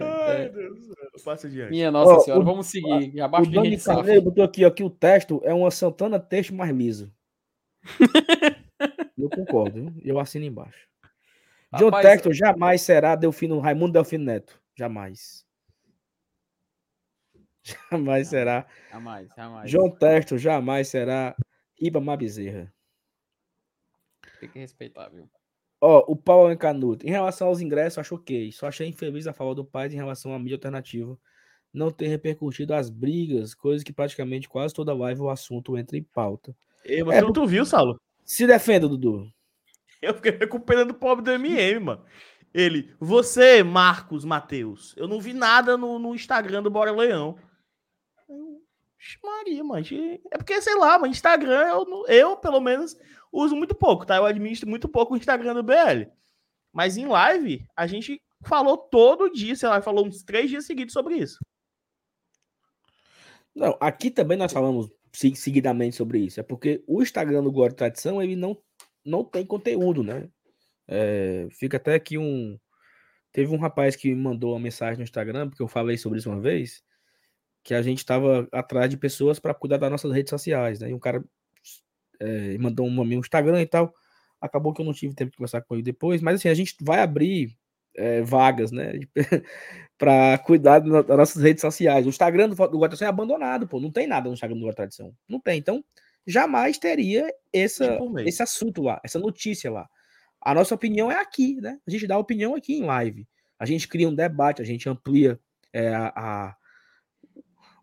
Ai, 0.00 0.42
é. 0.42 0.48
Deus 0.48 1.22
Passa 1.24 1.46
adiante. 1.46 1.70
Minha 1.70 1.90
nossa 1.90 2.20
senhora, 2.20 2.42
o, 2.42 2.44
vamos 2.44 2.66
seguir. 2.66 3.20
Abaixo 3.20 3.50
o 3.50 3.52
Dani 3.52 3.80
Carneiro 3.80 4.22
botou 4.22 4.44
aqui, 4.44 4.64
aqui 4.64 4.84
o 4.84 4.90
texto 4.90 5.40
é 5.44 5.52
uma 5.52 5.70
Santana 5.70 6.20
texto 6.20 6.54
mais 6.54 6.70
liso. 6.74 7.12
eu 9.18 9.28
concordo, 9.28 9.92
eu 10.02 10.18
assino 10.18 10.44
embaixo. 10.44 10.88
John 11.76 11.86
Rapaz, 11.86 12.06
Texto 12.06 12.32
jamais 12.32 12.82
será 12.82 13.16
Delfino, 13.16 13.58
Raimundo 13.58 13.92
Delfino 13.92 14.24
Neto. 14.24 14.60
Jamais. 14.76 15.43
Jamais 17.90 18.28
será. 18.28 18.66
Jamais, 18.90 19.28
jamais. 19.34 19.70
João 19.70 19.90
Texto 19.90 20.36
jamais 20.36 20.88
será 20.88 21.34
Ibama 21.80 22.16
Bezerra. 22.16 22.72
Tem 24.38 24.48
que 24.48 24.58
respeitar, 24.58 25.08
viu? 25.08 25.28
Ó, 25.80 26.04
o 26.06 26.16
Paulo 26.16 26.52
Encanuto. 26.52 27.06
Em 27.06 27.10
relação 27.10 27.48
aos 27.48 27.60
ingressos, 27.60 27.98
acho 27.98 28.16
ok. 28.16 28.52
Só 28.52 28.66
achei 28.66 28.86
infeliz 28.86 29.26
a 29.26 29.32
fala 29.32 29.54
do 29.54 29.64
pai 29.64 29.88
em 29.88 29.94
relação 29.94 30.34
à 30.34 30.38
mídia 30.38 30.56
alternativa 30.56 31.18
não 31.74 31.90
ter 31.90 32.06
repercutido 32.06 32.72
as 32.72 32.88
brigas, 32.88 33.52
coisa 33.52 33.84
que 33.84 33.92
praticamente 33.92 34.48
quase 34.48 34.72
toda 34.72 34.94
live 34.94 35.22
o 35.22 35.28
assunto 35.28 35.76
entra 35.76 35.98
em 35.98 36.02
pauta. 36.02 36.56
E, 36.84 37.02
mas 37.02 37.16
é, 37.16 37.32
tu, 37.32 37.46
viu, 37.46 37.66
Saulo? 37.66 38.00
Se 38.24 38.46
defenda, 38.46 38.88
Dudu. 38.88 39.28
Eu 40.00 40.14
fiquei 40.14 40.30
recuperando 40.30 40.92
o 40.92 40.94
pobre 40.94 41.24
do 41.24 41.32
MM, 41.32 41.80
mano. 41.80 42.04
Ele, 42.52 42.94
você, 43.00 43.64
Marcos 43.64 44.24
Mateus, 44.24 44.94
eu 44.96 45.08
não 45.08 45.20
vi 45.20 45.32
nada 45.32 45.76
no, 45.76 45.98
no 45.98 46.14
Instagram 46.14 46.62
do 46.62 46.70
Bora 46.70 46.92
Leão. 46.92 47.36
Maria, 49.22 49.64
mas 49.64 49.90
é 49.92 50.36
porque, 50.36 50.60
sei 50.62 50.74
lá, 50.76 50.98
mas 50.98 51.10
Instagram, 51.10 51.66
eu, 51.68 52.06
eu, 52.08 52.36
pelo 52.36 52.60
menos, 52.60 52.96
uso 53.32 53.56
muito 53.56 53.74
pouco, 53.74 54.06
tá? 54.06 54.16
Eu 54.16 54.26
administro 54.26 54.68
muito 54.68 54.88
pouco 54.88 55.14
o 55.14 55.16
Instagram 55.16 55.54
do 55.54 55.62
BL. 55.62 56.10
Mas 56.72 56.96
em 56.96 57.06
live, 57.06 57.66
a 57.76 57.86
gente 57.86 58.20
falou 58.44 58.76
todo 58.76 59.30
dia, 59.30 59.54
sei 59.56 59.68
lá, 59.68 59.80
falou 59.80 60.06
uns 60.06 60.22
três 60.22 60.50
dias 60.50 60.66
seguidos 60.66 60.92
sobre 60.92 61.16
isso. 61.16 61.38
Não, 63.54 63.76
aqui 63.80 64.10
também 64.10 64.36
nós 64.36 64.52
falamos 64.52 64.90
seguidamente 65.12 65.96
sobre 65.96 66.18
isso. 66.18 66.40
É 66.40 66.42
porque 66.42 66.82
o 66.86 67.02
Instagram 67.02 67.42
do 67.42 67.52
Glória 67.52 67.76
Tradição, 67.76 68.20
ele 68.20 68.34
não, 68.34 68.58
não 69.04 69.24
tem 69.24 69.46
conteúdo, 69.46 70.02
né? 70.02 70.28
É, 70.88 71.46
fica 71.52 71.76
até 71.76 71.94
aqui 71.94 72.18
um. 72.18 72.58
Teve 73.32 73.52
um 73.52 73.58
rapaz 73.58 73.96
que 73.96 74.08
me 74.08 74.20
mandou 74.20 74.52
uma 74.52 74.60
mensagem 74.60 74.98
no 74.98 75.04
Instagram, 75.04 75.48
porque 75.48 75.62
eu 75.62 75.68
falei 75.68 75.96
sobre 75.96 76.18
isso 76.18 76.30
uma 76.30 76.40
vez, 76.40 76.82
que 77.64 77.74
a 77.74 77.80
gente 77.80 77.98
estava 77.98 78.46
atrás 78.52 78.90
de 78.90 78.96
pessoas 78.98 79.40
para 79.40 79.54
cuidar 79.54 79.78
das 79.78 79.90
nossas 79.90 80.12
redes 80.12 80.28
sociais, 80.28 80.78
né? 80.78 80.90
E 80.90 80.94
um 80.94 80.98
cara 80.98 81.24
é, 82.20 82.58
mandou 82.58 82.86
um 82.86 82.90
no 82.90 83.14
Instagram 83.14 83.62
e 83.62 83.66
tal. 83.66 83.92
Acabou 84.38 84.74
que 84.74 84.82
eu 84.82 84.84
não 84.84 84.92
tive 84.92 85.14
tempo 85.14 85.30
de 85.30 85.38
conversar 85.38 85.62
com 85.62 85.74
ele 85.74 85.82
depois, 85.82 86.20
mas 86.20 86.36
assim, 86.36 86.50
a 86.50 86.54
gente 86.54 86.76
vai 86.82 87.00
abrir 87.00 87.56
é, 87.96 88.20
vagas, 88.20 88.70
né? 88.70 88.92
para 89.96 90.36
cuidar 90.38 90.80
das 90.80 91.16
nossas 91.16 91.42
redes 91.42 91.62
sociais. 91.62 92.04
O 92.04 92.10
Instagram 92.10 92.50
do, 92.50 92.54
do 92.54 92.78
Tradição 92.80 93.06
é 93.06 93.08
abandonado, 93.08 93.66
pô. 93.66 93.80
Não 93.80 93.90
tem 93.90 94.06
nada 94.06 94.28
no 94.28 94.34
Instagram 94.34 94.56
do 94.56 94.62
Guarda 94.62 94.76
Tradição. 94.76 95.14
Não 95.26 95.40
tem. 95.40 95.58
Então, 95.58 95.82
jamais 96.26 96.76
teria 96.76 97.32
essa, 97.50 97.96
tipo 97.96 98.20
esse 98.20 98.42
assunto 98.42 98.82
lá, 98.82 99.00
essa 99.02 99.18
notícia 99.18 99.70
lá. 99.70 99.88
A 100.38 100.52
nossa 100.52 100.74
opinião 100.74 101.10
é 101.10 101.18
aqui, 101.18 101.58
né? 101.62 101.78
A 101.86 101.90
gente 101.90 102.06
dá 102.06 102.18
opinião 102.18 102.54
aqui 102.54 102.74
em 102.74 102.84
live. 102.84 103.26
A 103.58 103.64
gente 103.64 103.88
cria 103.88 104.08
um 104.08 104.14
debate, 104.14 104.60
a 104.60 104.64
gente 104.64 104.86
amplia 104.86 105.40
é, 105.72 105.94
a, 105.94 106.54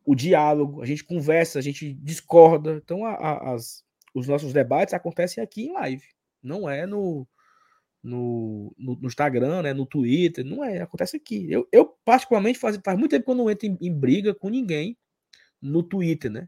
o 0.06 0.16
diálogo, 0.16 0.82
a 0.82 0.86
gente 0.86 1.04
conversa, 1.04 1.60
a 1.60 1.62
gente 1.62 1.94
discorda. 1.94 2.82
Então, 2.84 3.06
a, 3.06 3.54
as, 3.54 3.84
os 4.14 4.28
nossos 4.28 4.54
debates 4.54 4.94
acontecem 4.94 5.44
aqui 5.44 5.64
em 5.64 5.74
live, 5.74 6.06
não 6.42 6.70
é 6.70 6.86
no, 6.86 7.28
no, 8.04 8.74
no, 8.78 8.96
no, 8.96 9.08
Instagram, 9.08 9.62
né, 9.64 9.74
no 9.74 9.86
Twitter, 9.86 10.44
não 10.44 10.64
é, 10.64 10.82
acontece 10.82 11.18
aqui. 11.18 11.48
Eu, 11.52 11.68
eu 11.72 11.86
particularmente, 12.04 12.60
faz, 12.60 12.80
faz 12.84 12.98
muito 12.98 13.12
tempo 13.12 13.26
que 13.26 13.32
eu 13.32 13.36
não 13.36 13.50
entro 13.50 13.68
em, 13.68 13.78
em 13.80 13.94
briga 13.94 14.34
com 14.34 14.50
ninguém 14.50 14.98
no 15.62 15.84
Twitter, 15.84 16.32
né? 16.32 16.48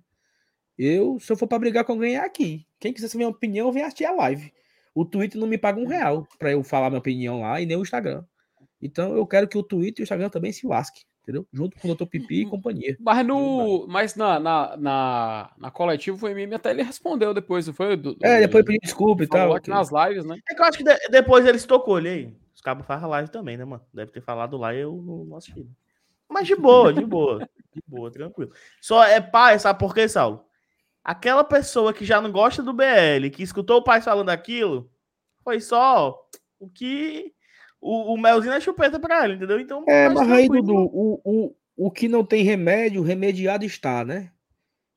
Eu, 0.78 1.20
se 1.20 1.32
eu 1.32 1.38
for 1.38 1.48
para 1.48 1.60
brigar 1.60 1.86
com 1.86 1.94
alguém, 1.94 2.16
é 2.16 2.20
aqui. 2.20 2.66
Quem 2.80 2.92
quiser 2.92 3.08
saber 3.08 3.20
minha 3.20 3.30
opinião, 3.30 3.72
vem 3.72 3.84
assistir 3.84 4.06
a 4.06 4.12
live. 4.12 4.52
O 4.96 5.06
Twitter 5.06 5.40
não 5.40 5.48
me 5.48 5.58
paga 5.58 5.80
um 5.80 5.88
real 5.88 6.28
para 6.40 6.52
eu 6.52 6.64
falar 6.64 6.90
minha 6.90 7.00
opinião 7.00 7.42
lá 7.42 7.62
e 7.62 7.66
nem 7.66 7.78
o 7.78 7.84
Instagram. 7.84 8.26
Então 8.82 9.16
eu 9.16 9.26
quero 9.26 9.48
que 9.48 9.58
o 9.58 9.64
Twitter 9.64 10.02
e 10.02 10.04
o 10.04 10.06
Instagram 10.06 10.30
também 10.30 10.52
se 10.52 10.66
lasque 10.66 11.04
entendeu? 11.24 11.48
Junto 11.52 11.78
com 11.80 11.90
o 11.90 11.96
Dr. 11.96 12.06
Pipi 12.06 12.42
e 12.42 12.46
companhia. 12.46 12.96
Mas, 13.00 13.26
no, 13.26 13.88
mas 13.88 14.16
na, 14.16 14.40
na, 14.40 14.78
na, 14.78 15.52
na 15.58 15.72
coletiva, 15.72 16.26
o 16.26 16.30
MM 16.30 16.54
até 16.54 16.72
ele 16.72 16.84
respondeu 16.84 17.34
depois, 17.34 17.66
não 17.66 17.74
foi? 17.74 17.96
Do, 17.96 18.14
do, 18.14 18.26
é, 18.26 18.42
depois 18.42 18.64
pediu 18.66 18.80
desculpa 18.82 19.24
e 19.24 19.28
tal. 19.28 19.54
Aqui 19.54 19.70
nas 19.70 19.90
lives, 19.92 20.26
né? 20.26 20.38
É 20.50 20.54
que 20.54 20.62
eu 20.62 20.66
acho 20.66 20.78
que 20.78 20.84
de, 20.84 20.96
depois 21.10 21.46
ele 21.46 21.58
se 21.58 21.66
tocou, 21.66 21.96
olha 21.96 22.12
aí. 22.12 22.36
Os 22.54 22.62
cabos 22.62 22.86
fazem 22.86 23.08
live 23.08 23.32
também, 23.32 23.58
né, 23.58 23.66
mano? 23.66 23.84
Deve 23.94 24.12
ter 24.12 24.22
falado 24.22 24.58
lá 24.58 24.74
e 24.76 24.80
eu 24.80 24.94
não 25.02 25.36
assisti. 25.36 25.66
Mas 26.30 26.46
de 26.46 26.56
boa, 26.56 26.94
de 26.94 27.06
boa. 27.06 27.40
De 27.74 27.82
boa, 27.88 28.12
tranquilo. 28.12 28.52
Só 28.82 29.04
é 29.04 29.20
pai, 29.20 29.58
sabe 29.60 29.80
por 29.80 29.94
quê, 29.94 30.08
Saulo? 30.08 30.46
Aquela 31.04 31.44
pessoa 31.44 31.94
que 31.94 32.06
já 32.06 32.22
não 32.22 32.32
gosta 32.32 32.62
do 32.62 32.74
BL, 32.74 33.30
que 33.32 33.44
escutou 33.44 33.78
o 33.78 33.84
pai 33.84 34.02
falando 34.02 34.30
aquilo, 34.30 34.90
foi 35.44 35.60
só 35.60 36.18
o 36.60 36.70
que 36.70 37.34
o, 37.84 38.14
o 38.14 38.18
melzinho 38.18 38.54
é 38.54 38.62
chupeta 38.62 38.98
pra 38.98 39.26
ele, 39.26 39.34
entendeu? 39.34 39.60
Então. 39.60 39.84
É, 39.88 40.08
mas 40.08 40.32
aí, 40.32 40.48
Dudu, 40.48 40.74
o, 40.74 41.22
o, 41.24 41.56
o 41.76 41.92
que 41.92 42.08
não 42.08 42.26
tem 42.26 42.44
remédio, 42.44 43.04
remediado 43.04 43.66
está, 43.66 44.06
né? 44.06 44.32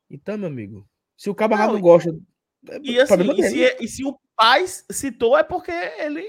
Então, 0.09 0.39
meu 0.39 0.47
amigo, 0.47 0.89
se 1.17 1.29
o 1.29 1.35
camarada 1.35 1.69
não, 1.69 1.75
não 1.75 1.81
gosta. 1.81 2.11
É 2.69 2.79
e, 2.83 3.01
assim, 3.01 3.33
e, 3.33 3.43
se, 3.43 3.65
é, 3.65 3.77
e 3.81 3.89
se 3.89 4.05
o 4.05 4.17
pai 4.37 4.65
citou, 4.67 5.37
é 5.37 5.43
porque 5.43 5.73
ele, 5.73 6.23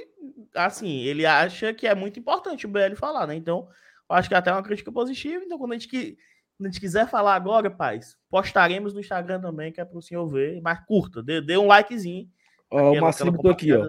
assim, 0.55 1.01
ele 1.01 1.27
acha 1.27 1.73
que 1.73 1.85
é 1.85 1.93
muito 1.93 2.19
importante 2.19 2.65
o 2.65 2.69
BL 2.69 2.95
falar, 2.95 3.27
né? 3.27 3.35
Então, 3.35 3.67
eu 4.09 4.15
acho 4.15 4.27
que 4.27 4.33
é 4.33 4.37
até 4.37 4.51
uma 4.51 4.63
crítica 4.63 4.91
positiva. 4.91 5.43
Então, 5.43 5.59
quando 5.59 5.73
a 5.73 5.75
gente 5.75 5.87
que 5.87 6.17
a 6.59 6.65
gente 6.65 6.79
quiser 6.79 7.07
falar 7.07 7.35
agora, 7.35 7.69
paz, 7.69 8.17
postaremos 8.31 8.95
no 8.95 8.99
Instagram 8.99 9.39
também, 9.39 9.71
que 9.71 9.79
é 9.79 9.85
para 9.85 9.97
o 9.97 10.01
senhor 10.01 10.25
ver. 10.27 10.59
Mas 10.61 10.83
curta, 10.85 11.21
dê, 11.21 11.39
dê 11.39 11.55
um 11.55 11.67
likezinho. 11.67 12.27
Ó, 12.71 12.93
o 12.93 13.01
Marcelo 13.01 13.31
botou 13.31 13.51
aqui, 13.51 13.71
ó. 13.71 13.85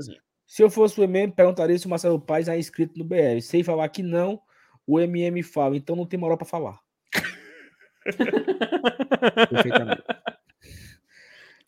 Se 0.49 0.63
eu 0.63 0.71
fosse 0.71 0.99
o 0.99 1.05
MM, 1.05 1.31
perguntaria 1.31 1.79
se 1.79 1.87
o 1.87 1.91
Marcelo 1.91 2.19
Paz 2.19 2.49
é 2.49 2.59
inscrito 2.59 2.99
no 2.99 3.05
BR. 3.05 3.39
Sem 3.43 3.63
falar 3.63 3.87
que 3.91 4.03
não, 4.03 4.41
o 4.87 4.99
MM 4.99 5.43
fala, 5.43 5.77
então 5.77 5.95
não 5.95 6.07
tem 6.07 6.19
moral 6.19 6.39
para 6.39 6.47
falar. 6.47 6.81
Perfeitamente. 9.51 10.03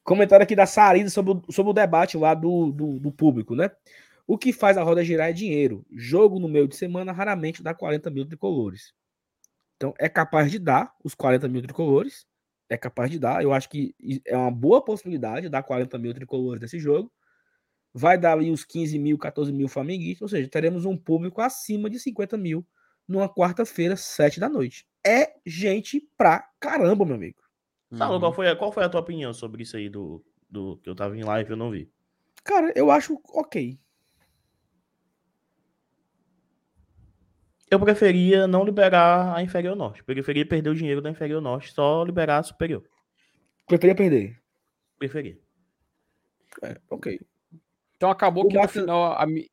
Comentário 0.03 0.43
aqui 0.43 0.57
da 0.57 0.65
Sarida 0.65 1.11
sobre 1.11 1.35
o, 1.35 1.53
sobre 1.53 1.71
o 1.71 1.75
debate 1.75 2.17
lá 2.17 2.33
do, 2.33 2.73
do, 2.73 2.99
do, 2.99 3.13
público, 3.13 3.55
né? 3.55 3.71
O 4.27 4.39
que 4.39 4.51
faz 4.51 4.79
a 4.79 4.83
roda 4.83 5.05
girar 5.05 5.29
é 5.29 5.33
dinheiro. 5.35 5.85
Jogo 5.93 6.41
no 6.41 6.49
meio 6.49 6.67
de 6.67 6.75
semana 6.75 7.13
raramente 7.13 7.63
dá 7.63 7.75
40 7.75 8.09
mil 8.09 8.27
tricolores. 8.27 8.95
Então 9.77 9.93
é 9.99 10.09
capaz 10.09 10.51
de 10.51 10.59
dar 10.59 10.95
os 11.05 11.15
40 11.15 11.47
mil 11.49 11.61
tricolores. 11.61 12.27
É 12.71 12.79
capaz 12.79 13.11
de 13.11 13.19
dar. 13.19 13.43
Eu 13.43 13.53
acho 13.53 13.69
que 13.69 13.95
é 14.25 14.35
uma 14.35 14.51
boa 14.51 14.83
possibilidade 14.83 15.51
dar 15.51 15.63
40 15.63 15.99
mil 15.99 16.15
tricolores 16.15 16.63
nesse 16.63 16.79
jogo. 16.79 17.13
Vai 17.93 18.17
dar 18.17 18.33
ali 18.33 18.51
os 18.51 18.65
15 18.65 18.99
mil, 18.99 19.19
14 19.19 19.53
mil 19.53 19.69
flamenguistas. 19.69 20.23
Ou 20.23 20.29
seja, 20.29 20.49
teremos 20.49 20.85
um 20.85 20.97
público 20.97 21.41
acima 21.41 21.91
de 21.91 21.99
50 21.99 22.37
mil 22.37 22.67
numa 23.07 23.29
quarta-feira, 23.29 23.97
7 23.97 24.39
da 24.39 24.49
noite. 24.49 24.87
É 25.05 25.35
gente 25.45 26.09
pra 26.17 26.49
caramba, 26.61 27.05
meu 27.05 27.17
amigo. 27.17 27.43
Saulo, 27.93 28.15
uhum. 28.15 28.21
qual, 28.21 28.33
foi 28.33 28.49
a, 28.49 28.57
qual 28.57 28.71
foi 28.71 28.85
a 28.85 28.89
tua 28.89 29.01
opinião 29.01 29.35
sobre 29.35 29.65
isso 29.65 29.77
aí 29.77 29.89
do, 29.89 30.25
do 30.49 30.77
que 30.77 30.89
eu 30.89 30.95
tava 30.95 31.17
em 31.17 31.25
live 31.25 31.51
e 31.51 31.53
eu 31.53 31.57
não 31.57 31.71
vi? 31.71 31.91
Cara, 32.45 32.73
eu 32.77 32.91
acho 32.91 33.21
ok. 33.35 33.79
Eu 37.71 37.79
preferia 37.79 38.47
não 38.47 38.65
liberar 38.65 39.37
a 39.37 39.43
inferior 39.43 39.77
norte. 39.77 40.03
Preferia 40.03 40.47
perder 40.47 40.71
o 40.71 40.75
dinheiro 40.75 41.01
da 41.01 41.11
inferior 41.11 41.41
norte, 41.41 41.73
só 41.73 42.03
liberar 42.03 42.39
a 42.39 42.43
superior. 42.43 42.85
Preferia 43.67 43.95
perder? 43.95 44.41
Preferia. 44.99 45.39
É, 46.63 46.81
ok. 46.91 47.21
Então 48.01 48.11
acabou 48.11 48.47
o 48.47 48.49
que 48.49 48.57
no 48.57 48.67
final 48.67 49.13
a 49.13 49.27
mi... 49.27 49.47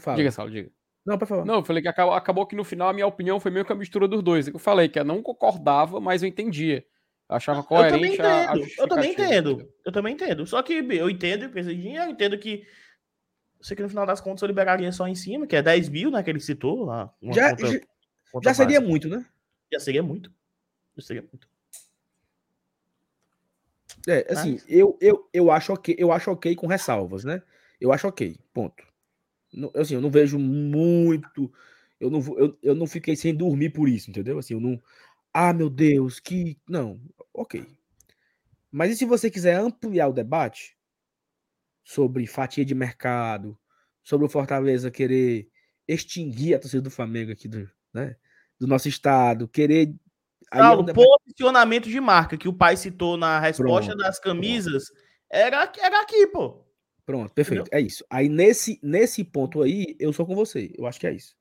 Fala. 0.00 0.16
Diga, 0.16 0.32
Saulo, 0.32 0.50
diga. 0.50 0.68
Não, 1.06 1.16
por 1.16 1.28
favor. 1.28 1.46
Não, 1.46 1.56
eu 1.56 1.64
falei 1.64 1.80
que 1.80 1.86
acabou, 1.86 2.12
acabou 2.12 2.44
que 2.44 2.56
no 2.56 2.64
final 2.64 2.88
a 2.88 2.92
minha 2.92 3.06
opinião 3.06 3.38
foi 3.38 3.52
meio 3.52 3.64
que 3.64 3.72
a 3.72 3.76
mistura 3.76 4.08
dos 4.08 4.20
dois. 4.20 4.48
Eu 4.48 4.58
falei 4.58 4.88
que 4.88 4.98
eu 4.98 5.04
não 5.04 5.22
concordava, 5.22 6.00
mas 6.00 6.24
eu 6.24 6.28
entendia. 6.28 6.84
Eu 7.30 7.36
achava 7.36 7.62
coerente 7.62 7.94
eu 7.94 8.16
também 8.16 8.42
entendo. 8.42 8.66
eu 8.76 8.88
também 8.88 9.12
entendo. 9.12 9.72
Eu 9.86 9.92
também 9.92 10.14
entendo. 10.14 10.44
Só 10.44 10.60
que 10.60 10.72
eu 10.72 11.08
entendo 11.08 11.48
dinheiro, 11.62 12.06
eu 12.06 12.10
entendo 12.10 12.36
que. 12.36 12.66
sei 13.60 13.76
que 13.76 13.82
no 13.84 13.88
final 13.88 14.04
das 14.04 14.20
contas 14.20 14.42
eu 14.42 14.48
liberaria 14.48 14.90
só 14.90 15.06
em 15.06 15.14
cima, 15.14 15.46
que 15.46 15.54
é 15.54 15.62
10 15.62 15.90
mil, 15.90 16.10
né? 16.10 16.20
Que 16.20 16.30
ele 16.30 16.40
citou 16.40 16.84
lá. 16.84 17.14
Já, 17.22 17.50
conta, 17.50 17.72
já, 17.72 17.80
conta 18.32 18.48
já 18.48 18.54
seria 18.54 18.80
muito, 18.80 19.08
né? 19.08 19.24
Já 19.72 19.78
seria 19.78 20.02
muito. 20.02 20.32
Já 20.96 21.02
seria 21.04 21.22
muito. 21.22 21.53
É, 24.06 24.26
assim, 24.32 24.52
Mas... 24.52 24.64
eu, 24.68 24.98
eu, 25.00 25.28
eu, 25.32 25.50
acho 25.50 25.72
ok, 25.72 25.94
eu 25.98 26.12
acho 26.12 26.30
ok 26.30 26.54
com 26.54 26.66
ressalvas, 26.66 27.24
né? 27.24 27.42
Eu 27.80 27.92
acho 27.92 28.06
ok, 28.06 28.38
ponto. 28.52 28.84
Assim, 29.74 29.94
eu 29.94 30.00
não 30.00 30.10
vejo 30.10 30.38
muito. 30.38 31.52
Eu 32.00 32.10
não, 32.10 32.20
eu, 32.38 32.58
eu 32.62 32.74
não 32.74 32.86
fiquei 32.86 33.16
sem 33.16 33.34
dormir 33.34 33.70
por 33.70 33.88
isso, 33.88 34.10
entendeu? 34.10 34.38
Assim, 34.38 34.54
eu 34.54 34.60
não. 34.60 34.82
Ah, 35.32 35.52
meu 35.52 35.70
Deus, 35.70 36.20
que. 36.20 36.58
Não, 36.68 37.00
ok. 37.32 37.66
Mas 38.70 38.92
e 38.92 38.96
se 38.96 39.04
você 39.04 39.30
quiser 39.30 39.56
ampliar 39.56 40.08
o 40.08 40.12
debate 40.12 40.76
sobre 41.84 42.26
fatia 42.26 42.64
de 42.64 42.74
mercado, 42.74 43.58
sobre 44.02 44.26
o 44.26 44.28
Fortaleza 44.28 44.90
querer 44.90 45.48
extinguir 45.86 46.54
a 46.54 46.58
torcida 46.58 46.82
do 46.82 46.90
Flamengo 46.90 47.30
aqui 47.30 47.46
do, 47.46 47.70
né, 47.92 48.16
do 48.58 48.66
nosso 48.66 48.88
estado, 48.88 49.46
querer. 49.48 49.94
Paulo, 50.58 50.80
é 50.80 50.82
um 50.82 50.84
debate... 50.84 51.06
posicionamento 51.06 51.88
de 51.88 52.00
marca 52.00 52.36
que 52.36 52.48
o 52.48 52.52
pai 52.52 52.76
citou 52.76 53.16
na 53.16 53.38
resposta 53.38 53.92
pronto, 53.92 54.02
das 54.02 54.18
camisas 54.18 54.84
era, 55.30 55.70
era 55.78 56.00
aqui, 56.00 56.26
pô. 56.28 56.64
Pronto, 57.04 57.32
perfeito. 57.32 57.62
Entendeu? 57.62 57.78
É 57.78 57.82
isso. 57.82 58.04
Aí 58.08 58.28
nesse, 58.28 58.78
nesse 58.82 59.22
ponto 59.22 59.62
aí, 59.62 59.96
eu 59.98 60.12
sou 60.12 60.26
com 60.26 60.34
você. 60.34 60.72
Eu 60.76 60.86
acho 60.86 60.98
que 60.98 61.06
é 61.06 61.12
isso. 61.12 61.36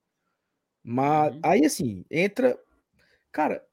Mas 0.83 1.33
uhum. 1.33 1.39
aí 1.43 1.65
assim, 1.65 2.05
entra. 2.11 2.57
Cara, 3.31 3.63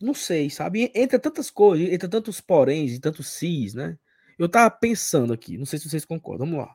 não 0.00 0.14
sei, 0.14 0.50
sabe? 0.50 0.90
Entre 0.94 1.18
tantas 1.18 1.50
coisas, 1.50 1.88
entre 1.88 2.08
tantos 2.08 2.40
poréns 2.40 2.92
e 2.92 3.00
tantos 3.00 3.28
cis, 3.28 3.74
né? 3.74 3.98
Eu 4.38 4.48
tava 4.48 4.70
pensando 4.70 5.32
aqui, 5.32 5.56
não 5.56 5.66
sei 5.66 5.78
se 5.78 5.88
vocês 5.88 6.04
concordam. 6.04 6.46
Vamos 6.46 6.64
lá. 6.64 6.74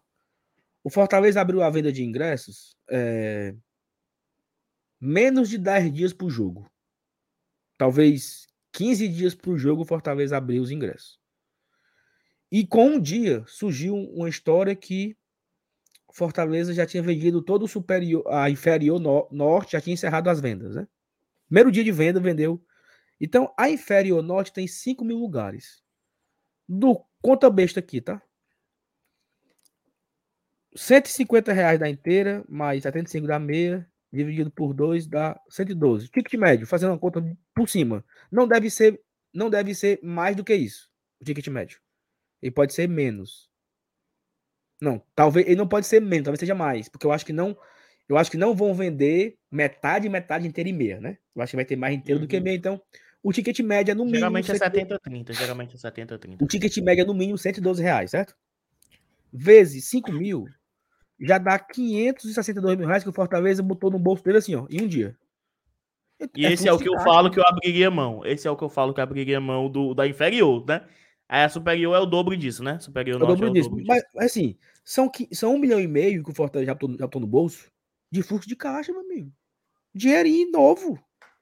O 0.84 0.90
Fortaleza 0.90 1.42
abriu 1.42 1.62
a 1.62 1.70
venda 1.70 1.92
de 1.92 2.04
ingressos 2.04 2.76
é... 2.90 3.54
menos 5.00 5.50
de 5.50 5.58
10 5.58 5.94
dias 5.94 6.14
pro 6.14 6.30
jogo. 6.30 6.71
Talvez 7.82 8.46
15 8.74 9.08
dias 9.08 9.34
pro 9.34 9.58
jogo 9.58 9.82
o 9.82 9.86
Fortaleza 9.86 10.38
abriu 10.38 10.62
os 10.62 10.70
ingressos. 10.70 11.20
E 12.52 12.64
com 12.64 12.90
um 12.90 13.02
dia 13.02 13.44
surgiu 13.48 13.96
uma 13.96 14.30
história 14.30 14.76
que 14.76 15.18
Fortaleza 16.14 16.76
já 16.76 16.86
tinha 16.86 17.02
vendido 17.02 17.42
todo 17.42 17.64
o 17.64 17.68
superior, 17.68 18.24
a 18.28 18.52
inferior 18.52 19.00
no, 19.00 19.28
norte, 19.32 19.72
já 19.72 19.82
tinha 19.82 19.96
encerrado 19.96 20.30
as 20.30 20.40
vendas, 20.40 20.76
né? 20.76 20.88
Primeiro 21.48 21.72
dia 21.72 21.84
de 21.84 21.92
venda 21.92 22.20
vendeu 22.20 22.64
então, 23.20 23.52
a 23.58 23.68
Inferior 23.68 24.22
Norte 24.22 24.54
tem 24.54 24.68
5 24.68 25.04
mil 25.04 25.18
lugares. 25.18 25.84
Do 26.70 27.04
conta 27.20 27.50
besta 27.50 27.80
aqui, 27.80 28.00
tá? 28.00 28.22
150 30.76 31.52
reais 31.52 31.80
da 31.80 31.90
inteira, 31.90 32.46
mais 32.48 32.84
75 32.84 33.26
da 33.26 33.40
meia, 33.40 33.91
dividido 34.12 34.52
por 34.52 34.74
2 34.74 35.08
dá 35.08 35.40
112. 35.50 36.10
Ticket 36.10 36.34
médio, 36.40 36.68
fazendo 36.68 36.92
uma 36.92 37.00
conta 37.00 37.24
por 37.56 37.70
cima. 37.70 38.04
Não 38.32 38.48
deve 38.48 38.70
ser, 38.70 39.02
não 39.34 39.50
deve 39.50 39.74
ser 39.74 40.00
mais 40.04 40.36
do 40.36 40.44
que 40.44 40.54
isso. 40.54 40.90
O 41.20 41.26
ticket 41.26 41.48
médio. 41.48 41.80
Ele 42.42 42.52
pode 42.52 42.74
ser 42.74 42.88
menos. 42.88 43.50
Não, 44.82 45.02
talvez 45.16 45.46
ele 45.46 45.56
não 45.56 45.68
pode 45.68 45.86
ser 45.86 46.02
menos, 46.02 46.26
talvez 46.26 46.40
seja 46.40 46.56
mais, 46.56 46.90
porque 46.90 47.06
eu 47.06 47.12
acho 47.12 47.24
que 47.24 47.32
não, 47.32 47.56
eu 48.10 48.18
acho 48.18 48.32
que 48.32 48.38
não 48.38 48.56
vão 48.56 48.74
vender 48.74 49.38
metade, 49.52 50.10
metade 50.10 50.48
inteira 50.48 50.68
e 50.68 50.74
meia, 50.74 51.00
né? 51.00 51.20
Eu 51.36 51.42
acho 51.44 51.52
que 51.52 51.56
vai 51.56 51.66
ter 51.66 51.76
mais 51.76 51.96
inteiro 51.96 52.20
uhum. 52.20 52.26
do 52.26 52.28
que 52.28 52.38
uhum. 52.38 52.44
meia, 52.44 52.56
então 52.56 52.82
o 53.24 53.32
ticket 53.32 53.60
média 53.60 53.94
no 53.94 54.04
mínimo. 54.04 54.18
Geralmente 54.18 54.52
é 54.52 54.56
70 54.56 55.00
30. 55.00 55.34
Geralmente 55.34 55.76
é 55.76 55.78
70 55.78 56.18
30. 56.18 56.44
O 56.44 56.48
ticket 56.48 56.76
média 56.78 57.06
no 57.06 57.14
mínimo 57.14 57.38
112 57.38 57.82
reais, 57.82 58.12
certo? 58.12 58.36
Vezes 59.32 59.86
5 59.86 60.12
mil, 60.12 60.46
já 61.22 61.38
dá 61.38 61.58
562 61.60 62.78
mil 62.78 62.88
reais 62.88 63.04
que 63.04 63.10
o 63.10 63.14
Fortaleza 63.14 63.62
botou 63.62 63.92
no 63.92 64.00
bolso 64.00 64.24
dele 64.24 64.40
assim, 64.40 64.56
ó, 64.56 64.66
em 64.70 64.82
um 64.82 64.88
dia. 64.88 65.18
E 66.36 66.46
é 66.46 66.52
esse 66.52 66.68
é 66.68 66.74
o 66.74 66.78
que 66.78 66.90
eu 66.90 67.00
falo 67.00 67.32
que 67.32 67.40
eu 67.40 67.44
abriria 67.48 67.90
mão. 67.90 68.26
Esse 68.26 68.48
é 68.48 68.52
o 68.52 68.58
que 68.58 68.64
eu 68.64 68.70
falo 68.70 68.94
que 68.94 69.00
eu 69.00 69.04
abriria 69.04 69.40
mão 69.40 69.70
do, 69.70 69.94
da 69.94 70.08
inferior, 70.08 70.66
né? 70.68 70.86
Aí 71.28 71.44
a 71.44 71.50
superior 71.50 71.96
é 71.96 72.00
o 72.00 72.06
dobro 72.06 72.36
disso, 72.36 72.64
né? 72.64 72.80
Superior 72.80 73.20
é 73.20 73.24
o 73.24 73.28
dobro, 73.28 73.48
é 73.48 73.50
o 73.50 73.54
disso. 73.54 73.70
dobro 73.70 73.84
disso. 73.84 74.06
Mas, 74.16 74.26
assim, 74.26 74.58
são, 74.84 75.10
são 75.32 75.56
um 75.56 75.58
milhão 75.58 75.80
e 75.80 75.88
meio 75.88 76.24
que 76.24 76.32
o 76.32 76.36
Fortaleza 76.36 76.68
já 76.68 76.74
botou, 76.74 76.92
já 76.98 77.06
botou 77.06 77.22
no 77.22 77.28
bolso 77.28 77.72
de 78.12 78.22
fluxo 78.22 78.48
de 78.48 78.56
caixa, 78.56 78.92
meu 78.92 79.02
amigo. 79.02 79.32
Dinheirinho 79.96 80.52
novo 80.52 81.00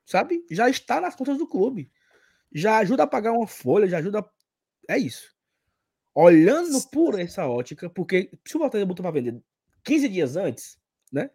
sabe? 0.10 0.44
Já 0.50 0.68
está 0.68 1.00
nas 1.00 1.16
contas 1.16 1.38
do 1.38 1.48
clube. 1.48 1.92
Já 2.52 2.80
ajuda 2.80 3.04
a 3.04 3.08
pagar 3.08 3.32
uma 3.32 3.46
folha, 3.46 3.88
já 3.88 4.00
ajuda. 4.00 4.26
É 4.88 4.98
isso. 4.98 5.36
Olhando 6.16 6.82
por 6.90 7.20
essa 7.20 7.48
ótica, 7.48 7.88
porque 7.92 8.32
se 8.44 8.58
o 8.58 8.60
Fortaleza 8.60 8.88
botou 8.88 9.04
para 9.04 9.12
vender 9.12 9.40
15 9.90 10.08
dias 10.08 10.36
antes, 10.36 10.80
né? 11.12 11.32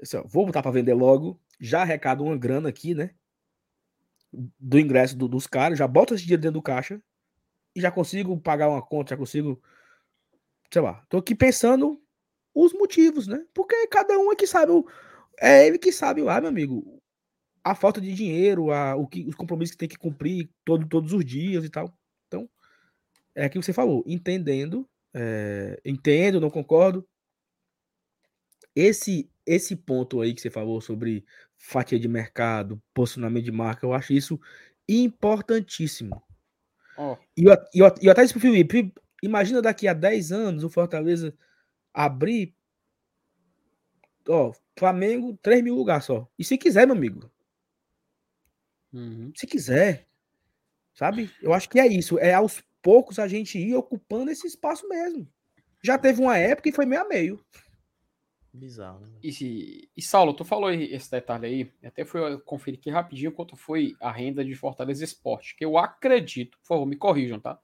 Assim, 0.00 0.16
ó, 0.16 0.24
vou 0.26 0.44
botar 0.46 0.62
para 0.62 0.72
vender 0.72 0.94
logo, 0.94 1.40
já 1.60 1.82
arrecado 1.82 2.24
uma 2.24 2.36
grana 2.36 2.68
aqui, 2.68 2.92
né? 2.92 3.14
Do 4.58 4.80
ingresso 4.80 5.16
do, 5.16 5.28
dos 5.28 5.46
caras, 5.46 5.78
já 5.78 5.86
bota 5.86 6.12
esse 6.12 6.24
dinheiro 6.24 6.42
dentro 6.42 6.54
do 6.54 6.62
caixa 6.62 7.00
e 7.72 7.80
já 7.80 7.92
consigo 7.92 8.36
pagar 8.40 8.68
uma 8.68 8.82
conta, 8.82 9.10
já 9.10 9.16
consigo. 9.16 9.62
Sei 10.72 10.82
lá, 10.82 11.04
tô 11.08 11.18
aqui 11.18 11.36
pensando 11.36 12.02
os 12.52 12.72
motivos, 12.72 13.28
né? 13.28 13.46
Porque 13.54 13.86
cada 13.86 14.18
um 14.18 14.32
é 14.32 14.34
que 14.34 14.46
sabe. 14.46 14.72
É 15.38 15.64
ele 15.64 15.78
que 15.78 15.92
sabe 15.92 16.20
lá, 16.20 16.40
meu 16.40 16.50
amigo, 16.50 17.00
a 17.62 17.76
falta 17.76 18.00
de 18.00 18.12
dinheiro, 18.12 18.72
a, 18.72 18.96
o 18.96 19.06
que, 19.06 19.24
os 19.28 19.36
compromissos 19.36 19.72
que 19.72 19.78
tem 19.78 19.88
que 19.88 19.96
cumprir 19.96 20.50
todo, 20.64 20.88
todos 20.88 21.12
os 21.12 21.24
dias 21.24 21.64
e 21.64 21.70
tal. 21.70 21.96
Então, 22.26 22.50
é 23.36 23.44
aquilo 23.44 23.62
que 23.62 23.66
você 23.66 23.72
falou, 23.72 24.02
entendendo, 24.04 24.88
é, 25.14 25.80
entendo, 25.84 26.40
não 26.40 26.50
concordo. 26.50 27.06
Esse, 28.74 29.30
esse 29.46 29.76
ponto 29.76 30.20
aí 30.20 30.34
que 30.34 30.40
você 30.40 30.50
falou 30.50 30.80
sobre 30.80 31.24
fatia 31.56 31.98
de 31.98 32.08
mercado, 32.08 32.82
posicionamento 32.94 33.44
de 33.44 33.52
marca, 33.52 33.86
eu 33.86 33.92
acho 33.92 34.12
isso 34.12 34.40
importantíssimo. 34.88 36.22
Oh. 36.96 37.16
E, 37.36 37.44
eu, 37.44 37.52
eu, 37.74 37.94
eu 38.02 38.12
até 38.12 38.22
disse 38.22 38.34
pro 38.34 38.40
Felipe, 38.40 38.92
imagina 39.22 39.62
daqui 39.62 39.86
a 39.86 39.92
10 39.92 40.32
anos 40.32 40.64
o 40.64 40.70
Fortaleza 40.70 41.34
abrir 41.92 42.54
ó, 44.28 44.52
Flamengo, 44.78 45.38
3 45.42 45.62
mil 45.62 45.74
lugares 45.74 46.04
só. 46.04 46.28
E 46.38 46.44
se 46.44 46.56
quiser, 46.58 46.86
meu 46.86 46.96
amigo, 46.96 47.30
Uhum. 48.92 49.32
Se 49.34 49.46
quiser. 49.46 50.06
Sabe? 50.94 51.30
Eu 51.40 51.54
acho 51.54 51.68
que 51.68 51.80
é 51.80 51.86
isso. 51.86 52.18
É 52.18 52.34
aos 52.34 52.62
poucos 52.82 53.18
a 53.18 53.26
gente 53.26 53.58
ir 53.58 53.74
ocupando 53.74 54.30
esse 54.30 54.46
espaço 54.46 54.86
mesmo. 54.88 55.26
Já 55.82 55.96
teve 55.96 56.20
uma 56.20 56.36
época 56.36 56.68
e 56.68 56.72
foi 56.72 56.84
meio 56.84 57.02
a 57.02 57.08
meio. 57.08 57.44
Bizarro. 58.52 59.00
Né? 59.00 59.18
E, 59.22 59.88
e 59.96 60.02
Saulo, 60.02 60.34
tu 60.34 60.44
falou 60.44 60.70
esse 60.70 61.10
detalhe 61.10 61.46
aí, 61.46 61.72
até 61.84 62.04
fui 62.04 62.20
conferir 62.40 62.78
aqui 62.78 62.90
rapidinho 62.90 63.32
quanto 63.32 63.56
foi 63.56 63.96
a 64.00 64.10
renda 64.10 64.44
de 64.44 64.54
Fortaleza 64.54 65.02
Esporte, 65.02 65.56
que 65.56 65.64
eu 65.64 65.78
acredito, 65.78 66.58
por 66.58 66.66
favor, 66.66 66.86
me 66.86 66.96
corrijam, 66.96 67.40
tá? 67.40 67.58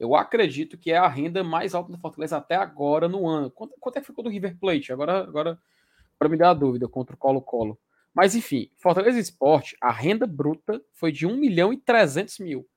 Eu 0.00 0.16
acredito 0.16 0.76
que 0.76 0.90
é 0.90 0.96
a 0.96 1.06
renda 1.06 1.44
mais 1.44 1.74
alta 1.76 1.92
do 1.92 1.98
Fortaleza 1.98 2.36
até 2.36 2.56
agora 2.56 3.08
no 3.08 3.28
ano. 3.28 3.52
Quanto, 3.52 3.74
quanto 3.78 3.96
é 3.98 4.00
que 4.00 4.06
ficou 4.08 4.24
do 4.24 4.30
River 4.30 4.58
Plate? 4.58 4.92
Agora, 4.92 5.22
agora 5.22 5.60
para 6.18 6.28
me 6.28 6.36
dar 6.36 6.50
a 6.50 6.54
dúvida, 6.54 6.88
contra 6.88 7.16
o 7.16 7.18
Colo-Colo. 7.18 7.76
Mas 8.14 8.34
enfim, 8.34 8.70
Fortaleza 8.76 9.18
Esporte, 9.18 9.76
a 9.80 9.90
renda 9.90 10.26
bruta 10.26 10.80
foi 10.92 11.10
de 11.10 11.26
1 11.26 11.36
milhão 11.36 11.72
e 11.72 11.76
300 11.76 12.38
mil. 12.38 12.68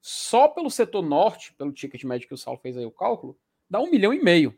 Só 0.00 0.46
pelo 0.46 0.70
setor 0.70 1.02
norte, 1.02 1.52
pelo 1.54 1.72
ticket 1.72 2.04
médio 2.04 2.28
que 2.28 2.34
o 2.34 2.36
Saulo 2.36 2.60
fez 2.60 2.76
aí 2.76 2.86
o 2.86 2.90
cálculo, 2.92 3.36
dá 3.68 3.80
1 3.80 3.90
milhão 3.90 4.12
e 4.12 4.22
meio. 4.22 4.56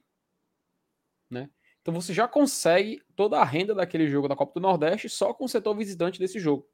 Né? 1.30 1.50
Então 1.82 1.94
você 1.94 2.12
já 2.12 2.26
consegue 2.28 3.02
toda 3.16 3.38
a 3.38 3.44
renda 3.44 3.74
daquele 3.74 4.08
jogo 4.08 4.28
da 4.28 4.36
Copa 4.36 4.54
do 4.54 4.62
Nordeste 4.62 5.08
só 5.08 5.32
com 5.32 5.44
o 5.44 5.48
setor 5.48 5.74
visitante 5.74 6.18
desse 6.18 6.38
jogo. 6.38 6.68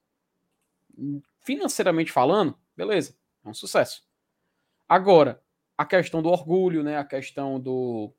Financeiramente 1.40 2.12
falando, 2.12 2.58
beleza, 2.76 3.16
é 3.44 3.48
um 3.48 3.54
sucesso. 3.54 4.02
Agora, 4.88 5.42
a 5.76 5.84
questão 5.84 6.22
do 6.22 6.28
orgulho, 6.28 6.82
né, 6.82 6.98
a 6.98 7.04
questão 7.04 7.58
do, 7.60 8.12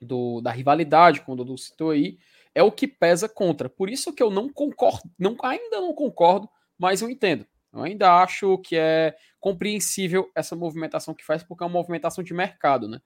do 0.00 0.40
da 0.40 0.50
rivalidade, 0.50 1.20
como 1.20 1.34
o 1.34 1.36
Dudu 1.44 1.58
citou 1.58 1.90
aí, 1.90 2.18
é 2.54 2.62
o 2.62 2.72
que 2.72 2.86
pesa 2.86 3.28
contra. 3.28 3.68
Por 3.68 3.90
isso 3.90 4.12
que 4.12 4.22
eu 4.22 4.30
não 4.30 4.48
concordo, 4.48 5.10
não, 5.18 5.36
ainda 5.42 5.80
não 5.80 5.94
concordo, 5.94 6.48
mas 6.78 7.02
eu 7.02 7.10
entendo. 7.10 7.46
Eu 7.72 7.82
ainda 7.82 8.20
acho 8.20 8.58
que 8.58 8.76
é 8.76 9.16
compreensível 9.38 10.30
essa 10.34 10.56
movimentação 10.56 11.14
que 11.14 11.24
faz, 11.24 11.42
porque 11.42 11.62
é 11.62 11.66
uma 11.66 11.72
movimentação 11.72 12.24
de 12.24 12.34
mercado, 12.34 12.88
né? 12.88 13.00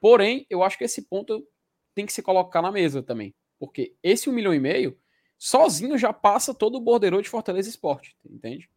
Porém, 0.00 0.46
eu 0.48 0.62
acho 0.62 0.78
que 0.78 0.84
esse 0.84 1.02
ponto 1.02 1.46
tem 1.94 2.06
que 2.06 2.12
se 2.12 2.22
colocar 2.22 2.62
na 2.62 2.72
mesa 2.72 3.02
também. 3.02 3.34
Porque 3.58 3.94
esse 4.02 4.30
um 4.30 4.32
milhão 4.32 4.54
e 4.54 4.58
meio, 4.58 4.98
sozinho 5.36 5.98
já 5.98 6.12
passa 6.12 6.54
todo 6.54 6.76
o 6.76 6.80
borderô 6.80 7.20
de 7.20 7.28
Fortaleza 7.28 7.68
Esporte, 7.68 8.16
entende? 8.24 8.70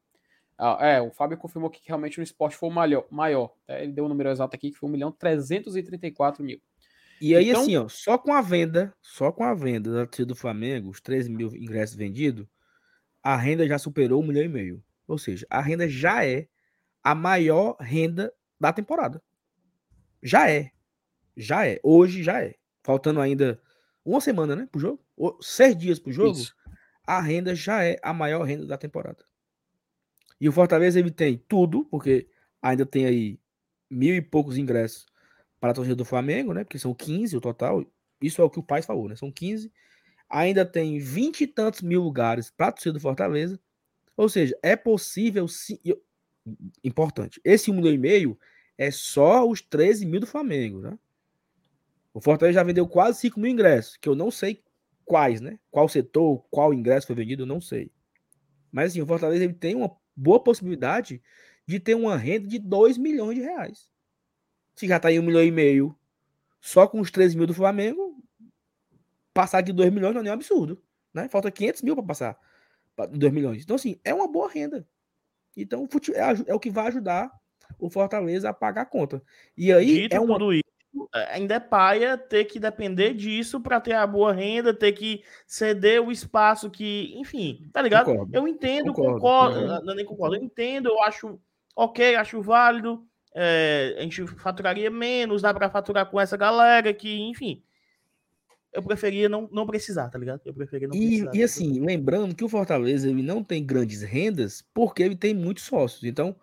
Ah, 0.57 0.77
é, 0.81 1.01
o 1.01 1.11
Fábio 1.11 1.37
confirmou 1.37 1.69
que 1.69 1.81
realmente 1.85 2.19
o 2.19 2.23
esporte 2.23 2.55
foi 2.55 2.69
o 2.69 2.71
maior. 2.71 3.05
maior. 3.09 3.53
É, 3.67 3.83
ele 3.83 3.91
deu 3.91 4.03
o 4.03 4.07
um 4.07 4.09
número 4.09 4.29
exato 4.29 4.55
aqui, 4.55 4.71
que 4.71 4.77
foi 4.77 4.89
1 4.89 4.91
milhão 4.91 5.11
334 5.11 6.43
mil. 6.43 6.61
E 7.19 7.35
aí, 7.35 7.49
então, 7.49 7.61
assim, 7.61 7.77
ó, 7.77 7.87
só 7.87 8.17
com 8.17 8.33
a 8.33 8.41
venda, 8.41 8.93
só 9.01 9.31
com 9.31 9.43
a 9.43 9.53
venda 9.53 9.91
da 9.91 10.05
torcida 10.05 10.27
do 10.27 10.35
Flamengo, 10.35 10.89
os 10.89 11.01
13 11.01 11.29
mil 11.29 11.55
ingressos 11.55 11.95
vendidos, 11.95 12.45
a 13.21 13.35
renda 13.35 13.67
já 13.67 13.77
superou 13.77 14.21
um 14.21 14.27
milhão 14.27 14.43
e 14.43 14.49
meio. 14.49 14.83
Ou 15.07 15.17
seja, 15.17 15.45
a 15.49 15.61
renda 15.61 15.87
já 15.87 16.25
é 16.25 16.47
a 17.01 17.15
maior 17.15 17.77
renda 17.79 18.33
da 18.59 18.71
temporada. 18.73 19.21
Já 20.21 20.49
é. 20.49 20.71
Já 21.35 21.67
é. 21.67 21.79
Hoje 21.83 22.23
já 22.23 22.41
é 22.41 22.55
faltando 22.83 23.19
ainda 23.19 23.59
uma 24.05 24.19
semana, 24.19 24.55
né, 24.55 24.67
pro 24.69 24.79
jogo, 24.79 25.03
ou 25.15 25.41
seis 25.41 25.75
dias 25.75 25.97
pro 25.97 26.11
jogo, 26.11 26.37
Isso. 26.37 26.55
a 27.07 27.21
renda 27.21 27.55
já 27.55 27.83
é 27.83 27.97
a 28.03 28.13
maior 28.13 28.43
renda 28.43 28.65
da 28.65 28.77
temporada. 28.77 29.23
E 30.39 30.49
o 30.49 30.51
Fortaleza 30.51 30.99
ele 30.99 31.09
tem 31.09 31.37
tudo, 31.47 31.85
porque 31.85 32.27
ainda 32.61 32.85
tem 32.85 33.05
aí 33.05 33.39
mil 33.89 34.13
e 34.15 34.21
poucos 34.21 34.57
ingressos 34.57 35.05
para 35.59 35.71
a 35.71 35.73
torcida 35.73 35.95
do 35.95 36.03
Flamengo, 36.03 36.53
né? 36.53 36.65
Porque 36.65 36.77
são 36.77 36.93
15 36.93 37.37
o 37.37 37.41
total. 37.41 37.85
Isso 38.21 38.41
é 38.41 38.43
o 38.43 38.49
que 38.49 38.59
o 38.59 38.63
pai 38.63 38.81
falou, 38.81 39.07
né? 39.07 39.15
São 39.15 39.31
15. 39.31 39.71
Ainda 40.29 40.65
tem 40.65 40.99
vinte 40.99 41.41
e 41.41 41.47
tantos 41.47 41.81
mil 41.81 42.01
lugares 42.01 42.51
para 42.51 42.67
a 42.67 42.71
torcida 42.73 42.93
do 42.93 42.99
Fortaleza. 42.99 43.57
Ou 44.17 44.27
seja, 44.27 44.57
é 44.61 44.75
possível 44.75 45.47
sim. 45.47 45.79
Importante. 46.83 47.39
Esse 47.45 47.71
um 47.71 47.75
milhão 47.75 47.93
e 47.93 47.97
meio 47.97 48.37
é 48.77 48.91
só 48.91 49.47
os 49.47 49.61
13 49.61 50.05
mil 50.05 50.19
do 50.19 50.27
Flamengo, 50.27 50.81
né? 50.81 50.99
O 52.13 52.21
Fortaleza 52.21 52.59
já 52.59 52.63
vendeu 52.63 52.87
quase 52.87 53.19
5 53.21 53.39
mil 53.39 53.51
ingressos, 53.51 53.97
que 53.97 54.07
eu 54.07 54.15
não 54.15 54.29
sei 54.29 54.63
quais, 55.03 55.41
né? 55.41 55.59
Qual 55.71 55.89
setor, 55.89 56.45
qual 56.49 56.73
ingresso 56.73 57.07
foi 57.07 57.15
vendido, 57.15 57.43
eu 57.43 57.47
não 57.47 57.59
sei. 57.59 57.91
Mas 58.71 58.91
assim, 58.91 59.01
o 59.01 59.05
Fortaleza 59.05 59.43
ele 59.43 59.53
tem 59.53 59.75
uma 59.75 59.95
boa 60.15 60.41
possibilidade 60.41 61.21
de 61.67 61.79
ter 61.79 61.95
uma 61.95 62.15
renda 62.17 62.47
de 62.47 62.59
2 62.59 62.97
milhões 62.97 63.37
de 63.37 63.43
reais. 63.43 63.89
Se 64.75 64.87
já 64.87 64.97
está 64.97 65.11
em 65.11 65.19
1 65.19 65.23
milhão 65.23 65.43
e 65.43 65.51
meio, 65.51 65.97
só 66.59 66.87
com 66.87 66.99
os 66.99 67.11
13 67.11 67.37
mil 67.37 67.47
do 67.47 67.53
Flamengo, 67.53 68.23
passar 69.33 69.61
de 69.61 69.73
2 69.73 69.91
milhões 69.91 70.13
não 70.13 70.21
é 70.21 70.23
nem 70.23 70.31
um 70.31 70.35
absurdo. 70.35 70.81
Né? 71.13 71.27
Falta 71.29 71.51
500 71.51 71.81
mil 71.81 71.95
para 71.95 72.05
passar 72.05 72.37
2 73.11 73.33
milhões. 73.33 73.63
Então, 73.63 73.75
assim, 73.75 73.99
é 74.03 74.13
uma 74.13 74.27
boa 74.27 74.49
renda. 74.49 74.87
Então, 75.55 75.87
é, 76.13 76.51
é 76.51 76.55
o 76.55 76.59
que 76.59 76.71
vai 76.71 76.87
ajudar 76.87 77.31
o 77.79 77.89
Fortaleza 77.89 78.49
a 78.49 78.53
pagar 78.53 78.81
a 78.81 78.85
conta. 78.85 79.21
E 79.55 79.71
aí 79.71 80.03
Dito 80.03 80.15
é 80.15 80.19
uma... 80.19 80.33
tudo 80.33 80.53
isso, 80.53 80.63
ainda 81.31 81.55
é 81.55 81.59
paia 81.59 82.17
ter 82.17 82.45
que 82.45 82.59
depender 82.59 83.13
disso 83.13 83.59
para 83.59 83.79
ter 83.79 83.93
a 83.93 84.05
boa 84.05 84.33
renda, 84.33 84.73
ter 84.73 84.91
que 84.91 85.23
ceder 85.47 86.01
o 86.01 86.11
espaço 86.11 86.69
que, 86.69 87.13
enfim, 87.17 87.69
tá 87.71 87.81
ligado? 87.81 88.05
Concordo. 88.05 88.35
Eu 88.35 88.47
entendo, 88.47 88.93
concordo, 88.93 89.19
concordo, 89.19 89.59
concordo. 89.59 89.85
Não, 89.85 89.95
nem 89.95 90.05
concordo, 90.05 90.35
eu 90.35 90.43
entendo, 90.43 90.89
eu 90.89 91.01
acho 91.03 91.39
ok, 91.75 92.15
acho 92.15 92.41
válido. 92.41 93.05
É, 93.35 93.95
a 93.97 94.01
gente 94.01 94.27
faturaria 94.27 94.91
menos, 94.91 95.41
dá 95.41 95.53
para 95.53 95.69
faturar 95.69 96.05
com 96.05 96.19
essa 96.19 96.37
galera 96.37 96.93
que, 96.93 97.21
enfim. 97.21 97.63
Eu 98.71 98.81
preferia 98.81 99.29
não, 99.29 99.47
não 99.51 99.67
precisar, 99.67 100.09
tá 100.09 100.17
ligado? 100.17 100.41
Eu 100.45 100.53
preferia 100.53 100.87
não 100.87 100.95
e, 100.95 101.07
precisar. 101.07 101.31
E 101.35 101.43
assim, 101.43 101.79
lembrando 101.79 102.33
que 102.33 102.43
o 102.43 102.49
Fortaleza 102.49 103.07
ele 103.07 103.21
não 103.21 103.43
tem 103.43 103.63
grandes 103.63 104.01
rendas 104.01 104.63
porque 104.73 105.03
ele 105.03 105.15
tem 105.15 105.33
muitos 105.33 105.63
sócios. 105.63 106.03
Então, 106.03 106.35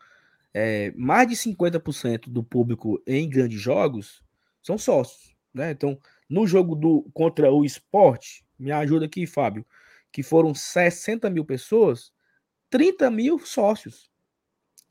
é, 0.55 0.93
mais 0.97 1.29
de 1.29 1.35
50% 1.35 2.29
do 2.29 2.43
público 2.43 3.03
em 3.05 3.29
grandes 3.29 3.61
jogos 3.61 4.23
são 4.63 4.79
sócios, 4.79 5.35
né? 5.53 5.71
Então, 5.71 5.99
no 6.29 6.47
jogo 6.47 6.75
do 6.75 7.11
contra 7.13 7.51
o 7.51 7.65
esporte, 7.65 8.45
me 8.59 8.71
ajuda 8.71 9.07
aqui, 9.07 9.27
Fábio, 9.27 9.65
que 10.13 10.23
foram 10.23 10.55
60 10.55 11.29
mil 11.31 11.45
pessoas, 11.45 12.13
30 12.69 13.11
mil 13.11 13.39
sócios. 13.39 14.11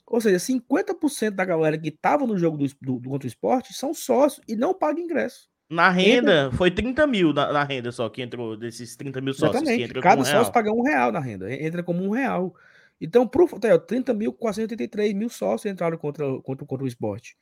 Ou 0.06 0.20
seja, 0.20 0.38
50% 0.38 1.32
da 1.32 1.46
galera 1.46 1.78
que 1.78 1.90
estava 1.90 2.26
no 2.26 2.38
jogo 2.38 2.58
do, 2.58 2.66
do, 2.82 3.00
do, 3.00 3.10
contra 3.10 3.28
o 3.28 3.30
esporte 3.30 3.74
são 3.74 3.94
sócios 3.94 4.44
e 4.48 4.56
não 4.56 4.74
pagam 4.74 5.04
ingresso. 5.04 5.48
Na 5.70 5.90
renda, 5.92 6.46
Entra... 6.46 6.58
foi 6.58 6.72
30 6.72 7.06
mil 7.06 7.32
na, 7.32 7.54
na, 7.54 7.64
renda 7.64 7.92
só 7.92 8.10
que 8.10 8.24
entrou, 8.24 8.58
desses 8.58 8.96
30 8.96 9.22
mil 9.22 9.36
sócios. 9.36 9.62
Exatamente. 9.62 9.94
Cada 10.02 10.22
um 10.22 10.26
sócio 10.26 10.40
real. 10.40 10.52
paga 10.52 10.72
um 10.72 10.82
real 10.82 11.12
na 11.12 11.20
renda, 11.20 11.54
entra 11.54 11.84
como 11.84 12.04
um 12.04 12.10
real. 12.10 12.56
Então, 13.00 13.28
pro, 13.28 13.48
30 13.48 14.14
mil, 14.16 14.34
483 14.34 15.14
mil 15.14 15.30
sócios 15.30 15.72
entraram 15.72 15.98
contra, 15.98 16.26
contra, 16.42 16.66
contra 16.66 16.84
o 16.84 16.88
esporte. 16.88 17.38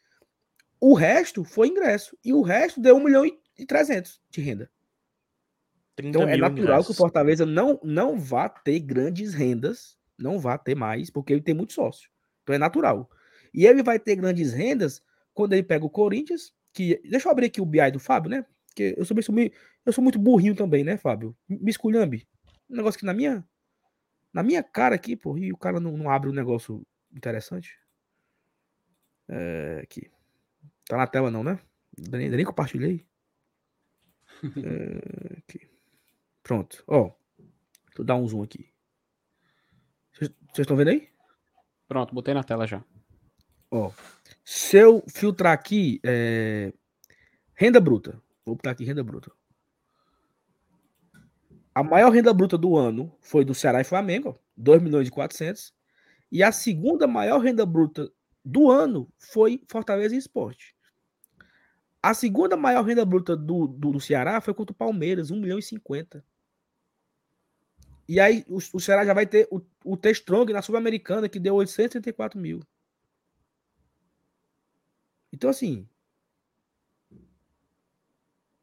O 0.80 0.94
resto 0.94 1.44
foi 1.44 1.68
ingresso. 1.68 2.18
E 2.24 2.34
o 2.34 2.42
resto 2.42 2.80
deu 2.80 2.96
1 2.98 3.04
milhão 3.04 3.26
e 3.26 3.66
300 3.66 4.22
de 4.30 4.42
renda. 4.42 4.70
Então 5.98 6.24
é 6.24 6.38
natural 6.38 6.52
ingressos. 6.52 6.86
que 6.86 6.92
o 6.92 6.96
Fortaleza 6.96 7.46
não, 7.46 7.80
não 7.84 8.20
vá 8.20 8.48
ter 8.48 8.80
grandes 8.80 9.34
rendas, 9.34 9.98
não 10.18 10.38
vá 10.38 10.58
ter 10.58 10.76
mais, 10.76 11.10
porque 11.10 11.34
ele 11.34 11.42
tem 11.42 11.56
muito 11.56 11.74
sócio. 11.74 12.10
Então 12.44 12.56
é 12.56 12.60
natural. 12.60 13.10
E 13.54 13.66
ele 13.66 13.82
vai 13.82 14.00
ter 14.00 14.16
grandes 14.16 14.54
rendas 14.54 15.02
quando 15.34 15.54
ele 15.54 15.64
pega 15.64 15.86
o 15.86 15.90
Corinthians, 15.90 16.54
que. 16.72 17.02
Deixa 17.10 17.28
eu 17.28 17.32
abrir 17.32 17.48
aqui 17.48 17.60
o 17.60 17.66
BI 17.66 17.92
do 17.92 18.00
Fábio, 18.00 18.30
né? 18.30 18.46
Porque 18.68 18.94
eu 18.96 19.06
sou, 19.06 19.18
eu 19.86 19.94
sou 19.94 20.04
muito 20.04 20.20
burrinho 20.20 20.56
também, 20.56 20.84
né, 20.84 20.98
Fábio? 20.98 21.36
Me 21.50 21.72
esculhambe. 21.72 22.28
Um 22.70 22.76
negócio 22.76 23.00
que 23.00 23.06
na 23.06 23.14
minha. 23.14 23.44
Na 24.32 24.44
minha 24.44 24.62
cara 24.62 24.94
aqui, 24.94 25.16
pô, 25.16 25.36
e 25.38 25.52
o 25.52 25.58
cara 25.58 25.80
não, 25.80 25.98
não 25.98 26.12
abre 26.12 26.30
um 26.30 26.34
negócio 26.34 26.86
interessante. 27.12 27.76
É, 29.28 29.80
aqui. 29.82 30.12
Tá 30.88 30.98
na 30.98 31.08
tela 31.08 31.30
não, 31.30 31.44
né? 31.44 31.60
Nem, 31.98 32.30
nem 32.30 32.46
compartilhei. 32.46 33.06
é. 34.64 35.68
Pronto. 36.42 36.84
Ó. 36.88 37.12
Vou 37.96 38.06
dar 38.06 38.16
um 38.16 38.28
zoom 38.28 38.44
aqui. 38.44 38.72
Vocês 40.14 40.32
estão 40.60 40.78
vendo 40.78 40.90
aí? 40.90 41.10
Pronto, 41.88 42.14
botei 42.14 42.34
na 42.34 42.44
tela 42.44 42.66
já. 42.66 42.84
Ó. 43.70 43.92
Se 44.46 44.78
eu 44.78 45.04
filtrar 45.14 45.54
aqui, 45.54 46.00
é... 46.06 46.72
renda 47.54 47.80
bruta. 47.80 48.22
Vou 48.46 48.56
botar 48.56 48.72
aqui 48.72 48.86
renda 48.86 49.04
bruta. 49.04 49.32
A 51.76 51.84
maior 51.84 52.12
renda 52.12 52.34
bruta 52.34 52.58
do 52.58 52.78
ano 52.78 53.16
foi 53.20 53.44
do 53.44 53.54
Ceará 53.54 53.82
e 53.82 53.84
Flamengo, 53.84 54.40
2 54.56 54.82
milhões 54.82 55.08
e 55.08 55.12
400. 55.12 55.74
E 56.32 56.42
a 56.42 56.52
segunda 56.52 57.08
maior 57.08 57.40
renda 57.40 57.66
bruta 57.66 58.12
do 58.44 58.72
ano 58.72 59.12
foi 59.20 59.62
Fortaleza 59.70 60.16
e 60.16 60.18
Esporte. 60.18 60.77
A 62.08 62.14
segunda 62.14 62.56
maior 62.56 62.86
renda 62.86 63.04
bruta 63.04 63.36
do, 63.36 63.68
do, 63.68 63.92
do, 63.92 64.00
Ceará 64.00 64.40
foi 64.40 64.54
contra 64.54 64.72
o 64.72 64.78
Palmeiras, 64.78 65.30
1 65.30 65.42
milhão 65.42 65.60
e 65.60 65.62
50. 65.62 66.24
E 68.08 68.18
aí 68.18 68.46
o, 68.48 68.56
o 68.56 68.80
Ceará 68.80 69.06
já 69.06 69.14
vai 69.14 69.26
ter 69.28 69.46
o, 69.52 69.60
o 69.84 69.98
T-Strong 69.98 70.54
na 70.54 70.62
Sul-Americana, 70.62 71.28
que 71.28 71.38
deu 71.38 71.56
834 71.56 72.40
mil. 72.40 72.62
Então, 75.34 75.50
assim. 75.50 75.86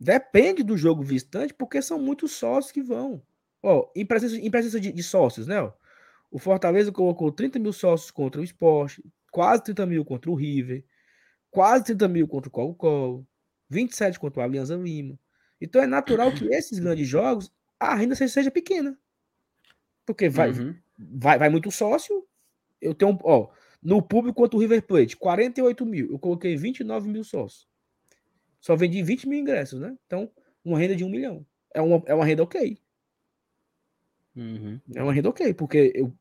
Depende 0.00 0.62
do 0.62 0.74
jogo 0.74 1.02
visitante, 1.02 1.52
porque 1.52 1.82
são 1.82 1.98
muitos 1.98 2.32
sócios 2.32 2.72
que 2.72 2.82
vão. 2.82 3.22
Ó, 3.62 3.90
em 3.94 4.06
presença, 4.06 4.36
em 4.36 4.50
presença 4.50 4.80
de, 4.80 4.90
de 4.90 5.02
sócios, 5.02 5.46
né? 5.46 5.60
Ó, 5.60 5.70
o 6.30 6.38
Fortaleza 6.38 6.90
colocou 6.90 7.30
30 7.30 7.58
mil 7.58 7.74
sócios 7.74 8.10
contra 8.10 8.40
o 8.40 8.44
Esporte, 8.44 9.04
quase 9.30 9.64
30 9.64 9.84
mil 9.84 10.02
contra 10.02 10.30
o 10.30 10.34
River 10.34 10.82
quase 11.54 11.84
30 11.84 12.08
mil 12.08 12.26
contra 12.26 12.48
o 12.48 12.50
Colo-Colo, 12.50 13.24
27 13.68 14.18
contra 14.18 14.40
o 14.40 14.44
Alianza 14.44 14.76
Lima. 14.76 15.18
Então 15.60 15.82
é 15.82 15.86
natural 15.86 16.32
que 16.32 16.44
esses 16.46 16.78
grandes 16.78 17.08
jogos 17.08 17.52
a 17.78 17.94
renda 17.94 18.14
seja 18.14 18.50
pequena. 18.50 18.98
Porque 20.06 20.28
vai, 20.28 20.50
uhum. 20.50 20.74
vai, 20.98 21.38
vai 21.38 21.48
muito 21.48 21.70
sócio. 21.70 22.26
Eu 22.80 22.94
tenho, 22.94 23.18
ó, 23.22 23.50
no 23.82 24.02
público 24.02 24.36
quanto 24.36 24.56
o 24.56 24.60
River 24.60 24.82
Plate, 24.82 25.16
48 25.16 25.86
mil. 25.86 26.10
Eu 26.10 26.18
coloquei 26.18 26.56
29 26.56 27.08
mil 27.08 27.24
sócios. 27.24 27.66
Só 28.60 28.76
vendi 28.76 29.02
20 29.02 29.28
mil 29.28 29.38
ingressos, 29.38 29.80
né? 29.80 29.96
Então, 30.06 30.30
uma 30.64 30.78
renda 30.78 30.96
de 30.96 31.04
um 31.04 31.08
milhão. 31.08 31.46
É 31.72 31.80
uma, 31.80 32.02
é 32.06 32.14
uma 32.14 32.24
renda 32.24 32.42
ok. 32.42 32.78
Uhum. 34.36 34.80
É 34.94 35.02
uma 35.02 35.12
renda 35.12 35.28
ok, 35.28 35.54
porque 35.54 35.92
eu, 35.94 36.12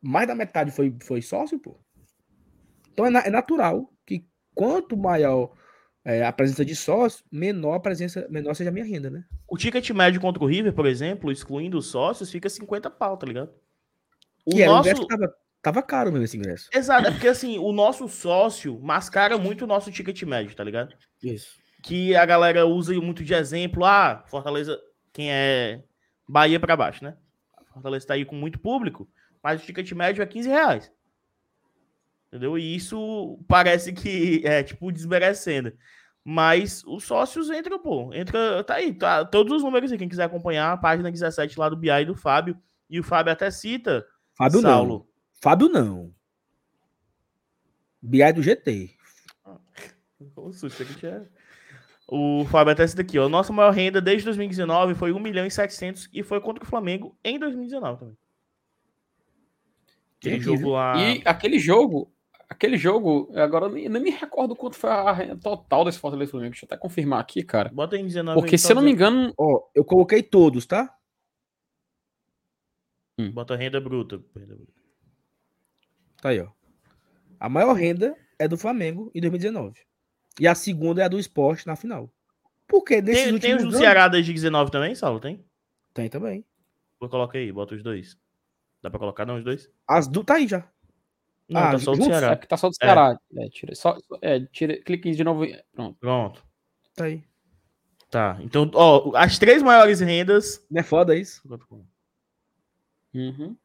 mais 0.00 0.26
da 0.26 0.34
metade 0.34 0.70
foi, 0.70 0.94
foi 1.02 1.20
sócio, 1.20 1.58
pô. 1.58 1.76
Então 2.92 3.06
é, 3.06 3.26
é 3.26 3.30
natural 3.30 3.92
que 4.06 4.24
quanto 4.54 4.96
maior 4.96 5.52
é, 6.04 6.24
a 6.24 6.32
presença 6.32 6.64
de 6.64 6.76
sócio, 6.76 7.24
menor 7.32 7.74
a 7.74 7.80
presença, 7.80 8.26
menor 8.28 8.54
seja 8.54 8.68
a 8.68 8.72
minha 8.72 8.84
renda, 8.84 9.08
né? 9.08 9.24
O 9.48 9.56
ticket 9.56 9.88
médio 9.90 10.20
contra 10.20 10.42
o 10.42 10.46
River, 10.46 10.72
por 10.72 10.86
exemplo, 10.86 11.32
excluindo 11.32 11.78
os 11.78 11.86
sócios, 11.86 12.30
fica 12.30 12.48
50 12.48 12.90
pau, 12.90 13.16
tá 13.16 13.26
ligado? 13.26 13.50
O 14.44 14.50
que 14.50 14.66
nosso... 14.66 14.88
era, 14.90 15.06
tava, 15.06 15.34
tava 15.62 15.82
caro 15.82 16.12
mesmo 16.12 16.24
esse 16.24 16.36
ingresso. 16.36 16.68
Exato, 16.74 17.08
é 17.08 17.10
porque 17.10 17.28
assim, 17.28 17.58
o 17.58 17.72
nosso 17.72 18.06
sócio 18.06 18.78
mascara 18.80 19.38
muito 19.38 19.64
o 19.64 19.66
nosso 19.66 19.90
ticket 19.90 20.22
médio, 20.24 20.54
tá 20.54 20.62
ligado? 20.62 20.94
Isso. 21.22 21.58
Que 21.82 22.14
a 22.14 22.26
galera 22.26 22.66
usa 22.66 22.92
muito 23.00 23.24
de 23.24 23.32
exemplo, 23.32 23.84
ah, 23.84 24.22
Fortaleza, 24.26 24.78
quem 25.12 25.32
é 25.32 25.82
Bahia 26.28 26.60
para 26.60 26.76
baixo, 26.76 27.02
né? 27.02 27.16
Fortaleza 27.72 28.06
tá 28.06 28.14
aí 28.14 28.26
com 28.26 28.36
muito 28.36 28.58
público, 28.58 29.08
mas 29.42 29.62
o 29.62 29.64
ticket 29.64 29.90
médio 29.92 30.22
é 30.22 30.26
15 30.26 30.48
reais. 30.48 30.92
Entendeu? 32.34 32.58
E 32.58 32.74
isso 32.74 33.38
parece 33.46 33.92
que 33.92 34.42
é, 34.44 34.60
tipo, 34.64 34.90
desmerecendo. 34.90 35.72
Mas 36.24 36.82
os 36.84 37.04
sócios 37.04 37.48
entram, 37.48 37.78
pô. 37.78 38.12
Entra, 38.12 38.64
tá 38.64 38.74
aí, 38.74 38.92
tá, 38.92 39.24
todos 39.24 39.52
os 39.52 39.62
números 39.62 39.92
aí. 39.92 39.98
Quem 39.98 40.08
quiser 40.08 40.24
acompanhar, 40.24 40.72
a 40.72 40.76
página 40.76 41.12
17 41.12 41.56
lá 41.56 41.68
do 41.68 41.76
BI 41.76 41.90
e 41.90 42.04
do 42.04 42.16
Fábio. 42.16 42.58
E 42.90 42.98
o 42.98 43.04
Fábio 43.04 43.32
até 43.32 43.52
cita. 43.52 44.04
Fábio 44.36 44.62
Saulo. 44.62 44.88
não. 44.88 45.06
Fábio 45.40 45.68
não. 45.68 46.12
BI 48.02 48.32
do 48.32 48.42
GT. 48.42 48.96
O 50.34 50.52
susto 50.52 50.84
que 50.84 50.94
tinha. 50.94 51.30
O 52.08 52.44
Fábio 52.46 52.72
até 52.72 52.84
cita 52.84 53.02
aqui, 53.02 53.16
ó. 53.16 53.28
Nossa 53.28 53.52
maior 53.52 53.70
renda 53.70 54.00
desde 54.00 54.24
2019 54.24 54.94
foi 54.96 55.12
1 55.12 55.20
milhão 55.20 55.46
e 55.46 55.50
700 55.52 56.08
e 56.12 56.24
foi 56.24 56.40
contra 56.40 56.64
o 56.64 56.66
Flamengo 56.66 57.16
em 57.22 57.38
2019 57.38 58.00
também. 58.00 58.16
Aquele 60.18 60.40
jogo 60.40 60.70
lá. 60.70 60.96
E 60.96 61.22
aquele 61.24 61.58
jogo, 61.58 62.13
Aquele 62.48 62.76
jogo, 62.76 63.30
agora 63.34 63.66
eu 63.66 63.70
nem, 63.70 63.88
me 63.88 64.10
recordo 64.10 64.54
quanto 64.54 64.76
foi 64.76 64.90
a 64.90 65.12
renda 65.12 65.36
total 65.36 65.84
desse 65.84 65.98
Fortaleza 65.98 66.30
Flamengo. 66.30 66.52
Deixa 66.52 66.64
eu 66.64 66.68
até 66.68 66.76
confirmar 66.76 67.20
aqui, 67.20 67.42
cara. 67.42 67.70
Bota 67.72 67.96
em 67.96 68.04
19 68.04 68.40
Porque 68.40 68.58
se 68.58 68.70
eu 68.70 68.76
não 68.76 68.82
me 68.82 68.90
engano. 68.90 69.32
Ó, 69.36 69.68
eu 69.74 69.84
coloquei 69.84 70.22
todos, 70.22 70.66
tá? 70.66 70.94
Hum. 73.18 73.30
Bota 73.30 73.56
renda 73.56 73.80
bruta. 73.80 74.20
Tá 76.20 76.30
aí, 76.30 76.40
ó. 76.40 76.48
A 77.38 77.48
maior 77.48 77.72
renda 77.74 78.16
é 78.38 78.48
do 78.48 78.56
Flamengo 78.56 79.10
em 79.14 79.20
2019. 79.20 79.80
E 80.40 80.48
a 80.48 80.54
segunda 80.54 81.02
é 81.02 81.04
a 81.04 81.08
do 81.08 81.18
esporte 81.18 81.66
na 81.66 81.76
final. 81.76 82.10
Porque 82.66 83.00
desses 83.00 83.24
tem, 83.24 83.38
tem 83.38 83.56
os 83.56 83.64
do 83.64 83.72
Ceará 83.72 84.08
desde 84.08 84.32
19 84.32 84.70
também, 84.70 84.94
Saulo? 84.94 85.20
Tem? 85.20 85.44
Tem 85.92 86.08
também. 86.08 86.44
Vou 86.98 87.08
colocar 87.08 87.38
aí, 87.38 87.52
bota 87.52 87.74
os 87.74 87.82
dois. 87.82 88.18
Dá 88.82 88.90
pra 88.90 88.98
colocar 88.98 89.24
não 89.24 89.36
os 89.36 89.44
dois? 89.44 89.70
As 89.86 90.08
do 90.08 90.24
tá 90.24 90.34
aí 90.34 90.48
já. 90.48 90.68
Não, 91.48 91.60
ah, 91.60 91.70
tá 91.72 91.78
só 91.78 91.92
do 91.92 92.04
Ceará. 92.04 92.32
É 92.32 92.36
tá 92.36 92.56
só 92.56 92.68
do 92.68 92.74
Ceará. 92.74 93.18
É. 93.36 93.44
É, 93.44 93.48
tira, 93.48 93.74
só, 93.74 93.98
é, 94.22 94.40
tira, 94.40 94.80
clique 94.82 95.10
de 95.10 95.22
novo. 95.22 95.46
Pronto. 95.72 95.98
Pronto. 96.00 96.44
Tá 96.94 97.04
aí. 97.04 97.22
Tá. 98.10 98.38
Então, 98.40 98.70
ó, 98.74 99.12
as 99.16 99.38
três 99.38 99.62
maiores 99.62 100.00
rendas. 100.00 100.64
Não 100.70 100.80
é 100.80 100.84
foda 100.84 101.16
isso? 101.16 101.42
Uhum. 103.12 103.56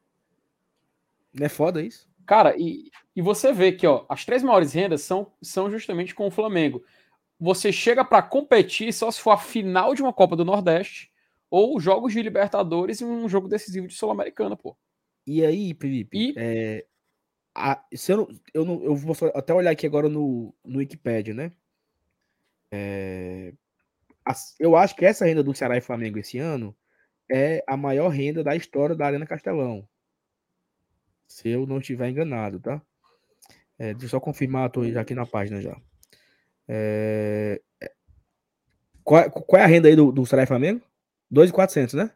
Não 1.32 1.46
é 1.46 1.48
foda 1.48 1.80
isso? 1.80 2.08
Cara, 2.26 2.54
e, 2.56 2.90
e 3.14 3.22
você 3.22 3.52
vê 3.52 3.72
que, 3.72 3.86
ó, 3.86 4.04
as 4.08 4.24
três 4.24 4.42
maiores 4.42 4.72
rendas 4.72 5.02
são, 5.02 5.32
são 5.42 5.70
justamente 5.70 6.14
com 6.14 6.26
o 6.26 6.30
Flamengo. 6.30 6.84
Você 7.38 7.72
chega 7.72 8.04
para 8.04 8.22
competir 8.22 8.92
só 8.92 9.10
se 9.10 9.20
for 9.20 9.30
a 9.30 9.38
final 9.38 9.94
de 9.94 10.02
uma 10.02 10.12
Copa 10.12 10.36
do 10.36 10.44
Nordeste 10.44 11.10
ou 11.48 11.80
jogos 11.80 12.12
de 12.12 12.22
Libertadores 12.22 13.00
e 13.00 13.04
um 13.04 13.28
jogo 13.28 13.48
decisivo 13.48 13.88
de 13.88 13.94
Sul-Americana, 13.94 14.56
pô. 14.56 14.76
E 15.26 15.44
aí, 15.44 15.74
Felipe, 15.74 16.16
e... 16.16 16.34
É, 16.36 16.86
a, 17.60 17.84
se 17.94 18.12
eu, 18.12 18.28
eu, 18.54 18.64
não, 18.64 18.82
eu 18.82 18.96
vou 18.96 19.14
até 19.34 19.52
olhar 19.52 19.70
aqui 19.70 19.86
agora 19.86 20.08
no, 20.08 20.54
no 20.64 20.78
Wikipedia, 20.78 21.34
né? 21.34 21.52
É, 22.70 23.52
a, 24.24 24.34
eu 24.58 24.76
acho 24.76 24.96
que 24.96 25.04
essa 25.04 25.24
renda 25.24 25.42
do 25.42 25.54
Ceará 25.54 25.76
e 25.76 25.80
Flamengo 25.80 26.18
esse 26.18 26.38
ano 26.38 26.74
é 27.30 27.62
a 27.66 27.76
maior 27.76 28.08
renda 28.08 28.42
da 28.42 28.56
história 28.56 28.96
da 28.96 29.06
Arena 29.06 29.26
Castelão. 29.26 29.88
Se 31.28 31.48
eu 31.48 31.66
não 31.66 31.78
estiver 31.78 32.08
enganado, 32.08 32.58
tá? 32.58 32.82
É, 33.78 33.92
deixa 33.92 34.06
eu 34.06 34.10
só 34.10 34.20
confirmar, 34.20 34.70
já 34.92 35.00
aqui 35.00 35.14
na 35.14 35.26
página 35.26 35.60
já. 35.60 35.76
É, 36.68 37.60
é 37.80 37.92
qual, 39.04 39.30
qual, 39.30 39.60
é 39.60 39.64
a 39.64 39.68
renda 39.68 39.88
aí 39.88 39.96
do, 39.96 40.12
do 40.12 40.26
Ceará 40.26 40.42
e 40.42 40.46
Flamengo? 40.46 40.82
2.400, 41.32 41.94
né? 41.94 42.10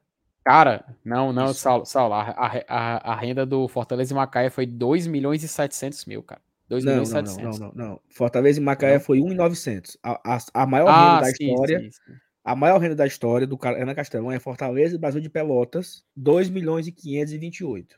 Cara, 0.45 0.85
não, 1.03 1.33
não, 1.33 1.55
Saulo, 1.55 1.87
Saulo 1.87 2.13
a, 2.13 2.21
a, 2.69 3.13
a, 3.13 3.17
renda 3.17 3.47
do 3.47 3.67
Fortaleza 3.67 4.13
e 4.13 4.15
Macaé 4.15 4.51
foi 4.51 4.67
2 4.67 5.07
milhões 5.07 5.43
e 5.43 5.49
700 5.49 6.05
mil, 6.05 6.23
cara. 6.23 6.43
2 6.69 6.85
milhões 6.85 7.09
e 7.09 7.13
700. 7.13 7.59
Não, 7.59 7.69
não, 7.69 7.75
não, 7.75 8.01
Fortaleza 8.11 8.61
e 8.61 8.63
Macaé 8.63 8.95
não. 8.95 9.01
foi 9.01 9.21
1,900. 9.21 9.97
A, 10.03 10.35
a, 10.35 10.39
a 10.53 10.67
maior 10.67 10.89
ah, 10.89 11.15
renda 11.15 11.21
da 11.21 11.35
sim, 11.35 11.51
história, 11.51 11.81
sim, 11.81 11.91
sim. 11.91 12.13
a 12.45 12.55
maior 12.55 12.79
renda 12.79 12.95
da 12.95 13.07
história 13.07 13.47
do 13.47 13.59
Ana 13.63 13.95
Castelão 13.95 14.31
é 14.31 14.39
Fortaleza 14.39 14.95
e 14.95 14.99
Brasil 14.99 15.21
de 15.23 15.31
Pelotas, 15.31 16.05
2 16.15 16.51
milhões 16.51 16.87
e 16.87 16.93
528. 16.93 17.97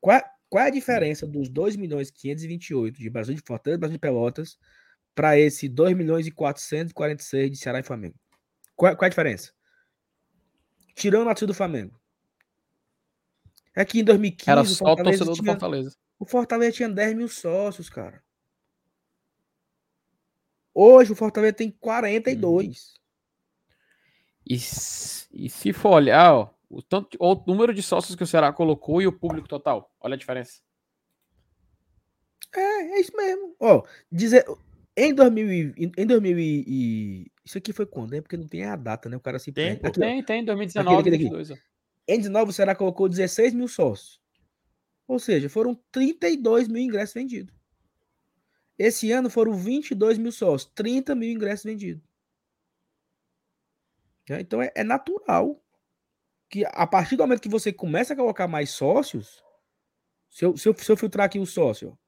Qual, 0.00 0.16
é, 0.16 0.24
qual 0.48 0.64
é 0.64 0.66
a 0.66 0.70
diferença 0.70 1.24
dos 1.24 1.48
2 1.48 1.76
milhões 1.76 2.08
e 2.08 2.12
528 2.12 2.98
de 2.98 3.08
Brasil 3.08 3.34
de 3.36 3.42
Fortaleza 3.46 3.76
e 3.76 3.80
Brasil 3.80 3.96
de 3.96 4.00
Pelotas 4.00 4.58
para 5.14 5.38
esse 5.38 5.68
2 5.68 5.96
milhões 5.96 6.26
e 6.26 6.32
446 6.32 7.52
de 7.52 7.56
Ceará 7.58 7.78
e 7.78 7.84
Flamengo? 7.84 8.16
Qual, 8.74 8.96
qual 8.96 9.04
é 9.04 9.06
a 9.06 9.10
diferença? 9.10 9.52
Tirando 11.00 11.28
a 11.28 11.30
torcida 11.30 11.46
do 11.46 11.54
Flamengo. 11.54 11.98
É 13.74 13.84
que 13.84 14.00
em 14.00 14.04
2015. 14.04 14.50
Era 14.50 14.64
só 14.64 14.92
o 14.92 14.96
torcedor 14.96 15.34
tinha, 15.34 15.44
do 15.44 15.46
Fortaleza. 15.46 15.96
O 16.18 16.26
Fortaleza 16.26 16.76
tinha 16.76 16.88
10 16.88 17.16
mil 17.16 17.28
sócios, 17.28 17.88
cara. 17.88 18.22
Hoje 20.74 21.12
o 21.12 21.16
Fortaleza 21.16 21.54
tem 21.54 21.70
42. 21.70 22.94
E, 24.46 24.54
e 24.54 25.48
se 25.48 25.72
for 25.72 25.90
olhar, 25.90 26.34
ó, 26.34 26.50
o, 26.68 26.82
tanto, 26.82 27.16
o 27.18 27.34
número 27.46 27.72
de 27.72 27.82
sócios 27.82 28.14
que 28.14 28.22
o 28.22 28.26
Ceará 28.26 28.52
colocou 28.52 29.00
e 29.00 29.06
o 29.06 29.12
público 29.12 29.48
total, 29.48 29.90
olha 30.00 30.14
a 30.14 30.18
diferença. 30.18 30.60
É, 32.54 32.60
é 32.60 33.00
isso 33.00 33.16
mesmo. 33.16 33.56
Ó, 33.58 33.82
dizer, 34.12 34.44
em 34.96 35.14
2000, 35.14 35.74
em 35.96 36.06
2000 36.06 36.38
e, 36.38 37.32
isso 37.44 37.58
aqui 37.58 37.72
foi 37.72 37.86
quando? 37.86 38.14
É 38.14 38.20
porque 38.20 38.36
não 38.36 38.46
tem 38.46 38.64
a 38.64 38.76
data, 38.76 39.08
né? 39.08 39.16
O 39.16 39.20
cara 39.20 39.38
se 39.38 39.52
tem, 39.52 39.72
aqui, 39.72 39.98
tem, 39.98 40.22
tem, 40.22 40.44
2019, 40.44 41.00
aqui, 41.00 41.08
aqui, 41.08 41.28
2022. 41.30 41.60
Em 42.08 42.18
19, 42.18 42.50
o 42.50 42.52
Ceará 42.52 42.74
colocou 42.74 43.08
16 43.08 43.54
mil 43.54 43.68
sócios. 43.68 44.20
Ou 45.06 45.18
seja, 45.18 45.48
foram 45.48 45.74
32 45.90 46.68
mil 46.68 46.82
ingressos 46.82 47.14
vendidos. 47.14 47.54
Esse 48.78 49.12
ano 49.12 49.28
foram 49.28 49.54
22 49.54 50.18
mil 50.18 50.32
sócios, 50.32 50.70
30 50.74 51.14
mil 51.14 51.30
ingressos 51.30 51.64
vendidos. 51.64 52.02
Então 54.28 54.62
é, 54.62 54.70
é 54.74 54.84
natural 54.84 55.60
que 56.48 56.64
a 56.66 56.86
partir 56.86 57.16
do 57.16 57.22
momento 57.22 57.40
que 57.40 57.48
você 57.48 57.72
começa 57.72 58.12
a 58.12 58.16
colocar 58.16 58.46
mais 58.46 58.70
sócios, 58.70 59.42
se 60.28 60.44
eu, 60.44 60.56
se 60.56 60.68
eu, 60.68 60.74
se 60.74 60.90
eu 60.90 60.96
filtrar 60.96 61.26
aqui 61.26 61.38
o 61.38 61.46
sócio, 61.46 61.98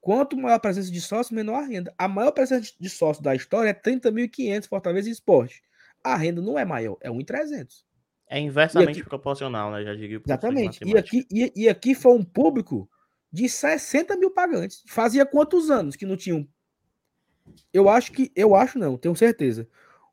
Quanto 0.00 0.36
maior 0.36 0.54
a 0.54 0.60
presença 0.60 0.90
de 0.90 1.00
sócio, 1.00 1.34
menor 1.34 1.56
a 1.56 1.66
renda. 1.66 1.94
A 1.98 2.06
maior 2.06 2.30
presença 2.32 2.72
de 2.78 2.88
sócio 2.88 3.22
da 3.22 3.34
história 3.34 3.70
é 3.70 3.74
30.500 3.74 4.68
Fortaleza 4.68 5.08
e 5.08 5.12
Esporte. 5.12 5.62
A 6.02 6.16
renda 6.16 6.40
não 6.40 6.58
é 6.58 6.64
maior, 6.64 6.96
é 7.00 7.10
1.300. 7.10 7.82
É 8.30 8.38
inversamente 8.38 9.00
aqui, 9.00 9.08
proporcional, 9.08 9.72
né? 9.72 9.82
Já 9.82 9.94
diria 9.94 10.20
Exatamente. 10.24 10.80
E 10.84 10.96
aqui, 10.96 11.26
e, 11.30 11.52
e, 11.56 11.68
aqui 11.68 11.94
foi 11.94 12.12
um 12.12 12.22
público 12.22 12.88
de 13.32 13.48
60 13.48 14.16
mil 14.16 14.30
pagantes. 14.30 14.84
Fazia 14.86 15.24
quantos 15.24 15.70
anos 15.70 15.96
que 15.96 16.06
não 16.06 16.16
tinham? 16.16 16.46
Eu 17.72 17.88
acho 17.88 18.12
que. 18.12 18.30
Eu 18.36 18.54
acho 18.54 18.78
não, 18.78 18.98
tenho 18.98 19.16
certeza. 19.16 19.66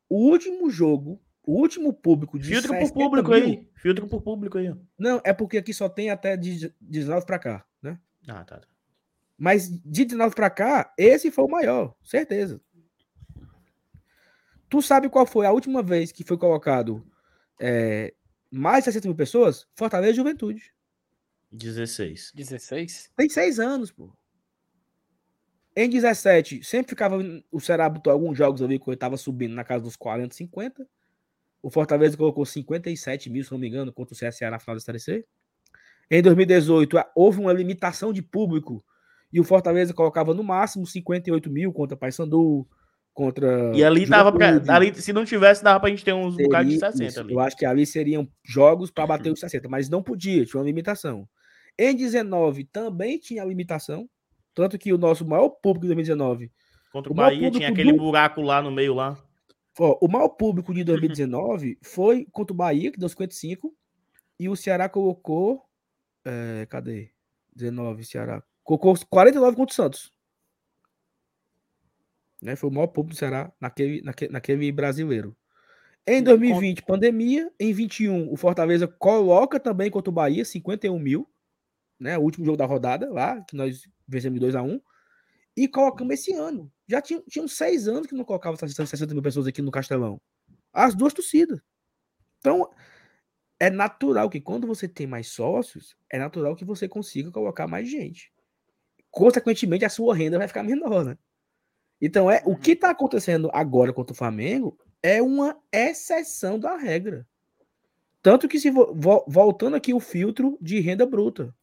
O 0.08 0.30
último 0.30 0.70
jogo, 0.70 1.20
o 1.44 1.60
último 1.60 1.92
público 1.92 2.38
de. 2.38 2.48
Filtro 2.48 2.78
por 2.78 2.92
público 2.92 3.30
mil, 3.30 3.38
aí. 3.38 3.68
Filtro 3.74 4.06
por 4.06 4.22
público 4.22 4.58
aí. 4.58 4.74
Não, 4.98 5.20
é 5.22 5.34
porque 5.34 5.58
aqui 5.58 5.74
só 5.74 5.88
tem 5.88 6.10
até 6.10 6.36
de 6.36 6.72
19 6.80 7.26
para 7.26 7.38
cá, 7.38 7.66
né? 7.82 7.98
Ah, 8.26 8.44
tá. 8.44 8.58
tá. 8.58 8.75
Mas 9.38 9.68
de 9.68 10.04
19 10.04 10.34
para 10.34 10.50
cá, 10.50 10.94
esse 10.96 11.30
foi 11.30 11.44
o 11.44 11.50
maior, 11.50 11.94
certeza. 12.02 12.60
Tu 14.68 14.82
sabe 14.82 15.08
qual 15.08 15.26
foi 15.26 15.46
a 15.46 15.52
última 15.52 15.82
vez 15.82 16.10
que 16.10 16.24
foi 16.24 16.36
colocado 16.36 17.06
é, 17.60 18.12
mais 18.50 18.78
de 18.78 18.84
60 18.86 19.08
mil 19.08 19.16
pessoas? 19.16 19.66
Fortaleza 19.74 20.14
Juventude. 20.14 20.72
16. 21.52 22.32
16? 22.34 23.10
Tem 23.16 23.28
seis 23.28 23.60
anos, 23.60 23.92
pô. 23.92 24.12
Em 25.74 25.90
17, 25.90 26.64
sempre 26.64 26.88
ficava. 26.88 27.18
O 27.52 27.60
Ceará 27.60 27.88
botou 27.88 28.10
alguns 28.10 28.36
jogos 28.36 28.62
ali 28.62 28.78
que 28.78 28.88
eu 28.88 28.94
estava 28.94 29.16
subindo 29.18 29.54
na 29.54 29.62
casa 29.62 29.84
dos 29.84 29.94
40, 29.94 30.34
50. 30.34 30.88
O 31.62 31.70
Fortaleza 31.70 32.16
colocou 32.16 32.46
57 32.46 33.28
mil, 33.28 33.44
se 33.44 33.52
não 33.52 33.58
me 33.58 33.68
engano, 33.68 33.92
contra 33.92 34.14
o 34.14 34.16
CSA 34.16 34.50
na 34.50 34.58
final 34.58 34.74
da 34.74 34.80
Série 34.80 34.98
C. 34.98 35.26
Em 36.10 36.22
2018, 36.22 36.96
houve 37.14 37.40
uma 37.40 37.52
limitação 37.52 38.12
de 38.12 38.22
público 38.22 38.82
e 39.32 39.40
o 39.40 39.44
Fortaleza 39.44 39.92
colocava 39.92 40.32
no 40.32 40.42
máximo 40.42 40.86
58 40.86 41.50
mil 41.50 41.72
contra 41.72 41.96
Paysandu, 41.96 42.66
contra. 43.12 43.72
E 43.74 43.82
ali 43.82 44.06
tava. 44.06 44.30
Pra, 44.30 44.62
ali, 44.68 44.94
se 44.94 45.12
não 45.12 45.24
tivesse, 45.24 45.64
dava 45.64 45.80
pra 45.80 45.88
gente 45.88 46.04
ter 46.04 46.12
uns 46.12 46.36
bocados 46.36 46.70
de 46.70 46.78
60 46.78 47.04
isso, 47.04 47.20
ali. 47.20 47.32
Eu 47.32 47.40
acho 47.40 47.56
que 47.56 47.64
ali 47.64 47.86
seriam 47.86 48.28
jogos 48.44 48.90
para 48.90 49.06
bater 49.06 49.32
os 49.32 49.40
60, 49.40 49.68
mas 49.68 49.88
não 49.88 50.02
podia, 50.02 50.44
tinha 50.44 50.60
uma 50.60 50.66
limitação. 50.66 51.26
Em 51.78 51.94
19 51.96 52.64
também 52.64 53.18
tinha 53.18 53.44
limitação, 53.44 54.08
tanto 54.54 54.78
que 54.78 54.92
o 54.92 54.98
nosso 54.98 55.26
maior 55.26 55.48
público 55.48 55.86
de 55.86 55.94
2019. 55.94 56.52
Contra 56.92 57.10
o, 57.10 57.12
o 57.12 57.16
Bahia 57.16 57.50
tinha 57.50 57.68
aquele 57.68 57.92
do... 57.92 57.98
buraco 57.98 58.40
lá 58.42 58.62
no 58.62 58.70
meio 58.70 58.94
lá. 58.94 59.18
Ó, 59.78 59.98
o 60.00 60.08
maior 60.08 60.28
público 60.30 60.72
de 60.72 60.84
2019 60.84 61.78
foi 61.82 62.26
contra 62.32 62.54
o 62.54 62.56
Bahia, 62.56 62.90
que 62.90 62.98
deu 62.98 63.08
55, 63.08 63.74
e 64.38 64.48
o 64.48 64.56
Ceará 64.56 64.88
colocou. 64.88 65.62
É, 66.24 66.66
cadê? 66.68 67.10
19, 67.54 68.04
Ceará. 68.04 68.42
Colocou 68.66 68.98
49 69.08 69.56
contra 69.56 69.72
o 69.72 69.76
Santos. 69.76 70.12
Né? 72.42 72.56
Foi 72.56 72.68
o 72.68 72.72
maior 72.72 72.88
público 72.88 73.14
do 73.14 73.18
Ceará 73.18 73.52
naquele, 73.60 74.02
naquele, 74.02 74.32
naquele 74.32 74.72
brasileiro. 74.72 75.36
Em 76.04 76.20
2020, 76.20 76.82
pandemia. 76.82 77.48
Em 77.60 77.72
21, 77.72 78.30
o 78.30 78.36
Fortaleza 78.36 78.88
coloca 78.88 79.60
também 79.60 79.88
contra 79.88 80.10
o 80.10 80.12
Bahia, 80.12 80.44
51 80.44 80.98
mil. 80.98 81.28
Né? 81.98 82.18
O 82.18 82.22
último 82.22 82.44
jogo 82.44 82.58
da 82.58 82.66
rodada 82.66 83.08
lá, 83.08 83.40
que 83.42 83.54
nós 83.54 83.88
vencemos 84.06 84.40
2 84.40 84.56
a 84.56 84.62
1 84.62 84.80
E 85.56 85.68
colocamos 85.68 86.14
esse 86.14 86.32
ano. 86.32 86.70
Já 86.88 87.00
tinha, 87.00 87.22
tinha 87.28 87.46
seis 87.46 87.86
anos 87.86 88.08
que 88.08 88.16
não 88.16 88.24
colocava 88.24 88.56
60 88.56 89.14
mil 89.14 89.22
pessoas 89.22 89.46
aqui 89.46 89.62
no 89.62 89.70
Castelão. 89.70 90.20
As 90.72 90.92
duas 90.92 91.14
torcidas. 91.14 91.60
Então, 92.40 92.68
é 93.60 93.70
natural 93.70 94.28
que 94.28 94.40
quando 94.40 94.66
você 94.66 94.88
tem 94.88 95.06
mais 95.06 95.28
sócios, 95.28 95.96
é 96.10 96.18
natural 96.18 96.56
que 96.56 96.64
você 96.64 96.88
consiga 96.88 97.30
colocar 97.30 97.68
mais 97.68 97.88
gente. 97.88 98.34
Consequentemente, 99.10 99.84
a 99.84 99.90
sua 99.90 100.14
renda 100.14 100.38
vai 100.38 100.48
ficar 100.48 100.62
menor, 100.62 101.04
né? 101.04 101.18
Então, 102.00 102.30
é, 102.30 102.42
o 102.44 102.56
que 102.56 102.72
está 102.72 102.90
acontecendo 102.90 103.50
agora 103.52 103.92
contra 103.92 104.12
o 104.12 104.16
Flamengo 104.16 104.78
é 105.02 105.22
uma 105.22 105.56
exceção 105.72 106.58
da 106.58 106.76
regra. 106.76 107.26
Tanto 108.22 108.48
que, 108.48 108.58
se 108.58 108.70
vo, 108.70 109.24
voltando 109.26 109.76
aqui 109.76 109.94
o 109.94 110.00
filtro 110.00 110.58
de 110.60 110.80
renda 110.80 111.06
bruta, 111.06 111.54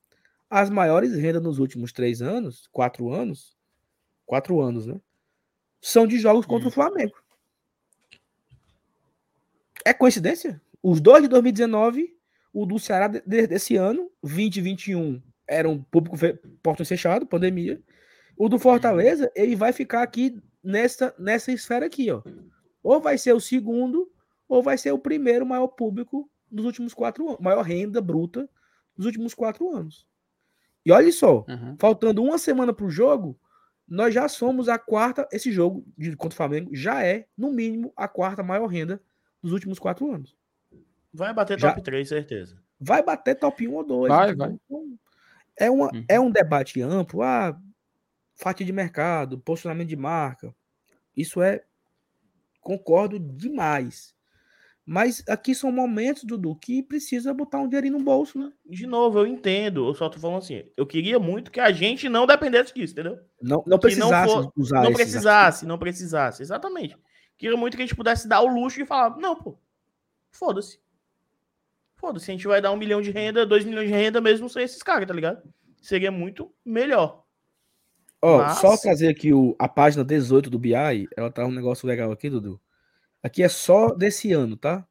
as 0.50 0.70
maiores 0.70 1.14
rendas 1.14 1.44
nos 1.44 1.60
últimos 1.60 1.92
três 1.92 2.22
anos, 2.22 2.68
quatro 2.72 3.12
anos, 3.12 3.56
quatro 4.26 4.62
anos, 4.62 4.86
né? 4.86 5.00
São 5.82 6.08
de 6.08 6.18
jogos 6.18 6.46
contra 6.46 6.66
hum. 6.66 6.70
o 6.70 6.74
Flamengo. 6.74 7.14
É 9.86 9.94
coincidência? 9.94 10.62
Os 10.82 11.02
dois 11.02 11.24
de 11.24 11.28
2019, 11.28 12.16
o 12.54 12.66
do 12.66 12.80
Ceará 12.80 13.08
desse 13.08 13.76
ano, 13.76 14.10
2021, 14.22 15.22
era 15.48 15.70
um 15.70 15.82
público 15.82 16.18
portão 16.62 16.86
fechado, 16.86 17.26
pandemia. 17.26 17.82
O 18.38 18.50
do 18.50 18.58
Fortaleza, 18.58 19.32
ele 19.36 19.56
vai 19.56 19.72
ficar 19.72 20.02
aqui 20.02 20.42
nessa, 20.64 21.14
nessa 21.20 21.52
esfera 21.52 21.86
aqui, 21.86 22.10
ó. 22.12 22.22
Ou 22.82 23.00
vai 23.00 23.18
ser 23.18 23.34
o 23.34 23.40
segundo, 23.40 24.12
ou 24.48 24.62
vai 24.62 24.78
ser 24.78 24.92
o 24.92 25.00
primeiro 25.00 25.46
maior 25.46 25.68
público 25.68 26.30
dos 26.50 26.66
últimos 26.66 26.94
quatro 26.94 27.28
anos, 27.28 27.40
maior 27.40 27.62
renda 27.62 28.02
bruta 28.02 28.50
dos 28.96 29.06
últimos 29.06 29.34
quatro 29.34 29.70
anos. 29.70 30.08
E 30.86 30.92
olha 30.92 31.12
só, 31.12 31.46
uhum. 31.48 31.76
faltando 31.80 32.22
uma 32.22 32.38
semana 32.38 32.74
para 32.74 32.86
o 32.86 32.90
jogo, 32.90 33.40
nós 33.88 34.14
já 34.14 34.28
somos 34.28 34.68
a 34.68 34.78
quarta. 34.78 35.28
Esse 35.32 35.52
jogo 35.52 35.86
de, 35.98 36.16
contra 36.16 36.34
o 36.34 36.38
Flamengo 36.38 36.76
já 36.76 37.04
é, 37.04 37.28
no 37.38 37.52
mínimo, 37.52 37.94
a 37.96 38.08
quarta 38.08 38.44
maior 38.44 38.68
renda 38.68 39.02
dos 39.42 39.52
últimos 39.52 39.80
quatro 39.80 40.12
anos. 40.12 40.36
Vai 41.14 41.34
bater 41.34 41.60
top 41.60 41.78
já, 41.78 41.82
3, 41.82 42.08
certeza. 42.08 42.62
Vai 42.80 43.04
bater 43.04 43.36
top 43.36 43.68
1 43.68 43.74
ou 43.74 43.84
2. 43.86 44.10
Vai, 44.10 44.32
então, 44.32 44.60
vai. 44.70 44.82
É, 45.58 45.70
uma, 45.70 45.94
uhum. 45.94 46.06
é 46.08 46.20
um 46.20 46.32
debate 46.32 46.82
amplo. 46.82 47.22
Ah, 47.22 47.58
fatia 48.36 48.66
de 48.66 48.74
mercado, 48.74 49.40
posicionamento 49.40 49.90
de 49.90 49.96
marca. 49.96 50.54
Isso 51.16 51.42
é. 51.42 51.64
Concordo 52.60 53.20
demais. 53.20 54.14
Mas 54.86 55.24
aqui 55.30 55.56
são 55.56 55.72
momentos, 55.72 56.24
Dudu, 56.24 56.56
que 56.56 56.84
precisa 56.84 57.34
botar 57.34 57.60
um 57.60 57.68
dinheirinho 57.68 57.98
no 57.98 58.04
bolso, 58.04 58.38
né? 58.38 58.52
De 58.66 58.86
novo, 58.86 59.20
eu 59.20 59.28
entendo. 59.28 59.88
Eu 59.88 59.96
só 59.96 60.10
tô 60.10 60.20
falando 60.20 60.40
assim. 60.40 60.64
Eu 60.76 60.86
queria 60.86 61.18
muito 61.20 61.52
que 61.52 61.60
a 61.60 61.72
gente 61.72 62.10
não 62.10 62.28
dependesse 62.28 62.74
disso, 62.74 62.92
entendeu? 62.92 63.18
Não, 63.42 63.64
não 63.66 63.80
precisasse 63.80 64.36
não 64.36 64.44
for, 64.44 64.54
usar 64.58 64.84
Não 64.84 64.94
precisasse, 64.94 65.66
não 65.66 65.78
precisasse. 65.78 66.42
Exatamente. 66.42 66.98
Queria 67.38 67.56
muito 67.56 67.78
que 67.78 67.84
a 67.84 67.86
gente 67.86 67.96
pudesse 67.96 68.28
dar 68.28 68.42
o 68.42 68.54
luxo 68.54 68.78
de 68.78 68.86
falar, 68.86 69.18
não, 69.18 69.36
pô, 69.36 69.58
foda-se. 70.32 70.83
Foda-se, 72.04 72.30
a 72.30 72.34
gente 72.34 72.46
vai 72.46 72.62
dar 72.62 72.70
um 72.74 72.76
milhão 72.76 73.02
de 73.02 73.12
renda, 73.12 73.46
dois 73.46 73.64
milhões 73.64 73.88
de 73.88 73.94
renda 73.94 74.20
mesmo 74.20 74.50
sem 74.50 74.62
esses 74.62 74.84
caras, 74.84 75.08
tá 75.08 75.14
ligado? 75.14 75.42
Seria 75.82 76.12
muito 76.12 76.54
melhor. 76.66 77.24
Ó, 78.22 78.40
Mas... 78.40 78.58
só 78.58 78.76
trazer 78.76 79.08
aqui 79.08 79.34
o, 79.34 79.56
a 79.58 79.70
página 79.70 80.04
18 80.04 80.50
do 80.50 80.60
BI, 80.60 81.08
ela 81.16 81.32
tá 81.32 81.46
um 81.46 81.52
negócio 81.52 81.88
legal 81.88 82.12
aqui, 82.12 82.30
Dudu. 82.30 82.60
Aqui 83.24 83.42
é 83.42 83.48
só 83.48 83.96
desse 83.96 84.34
ano, 84.34 84.58
tá? 84.58 84.86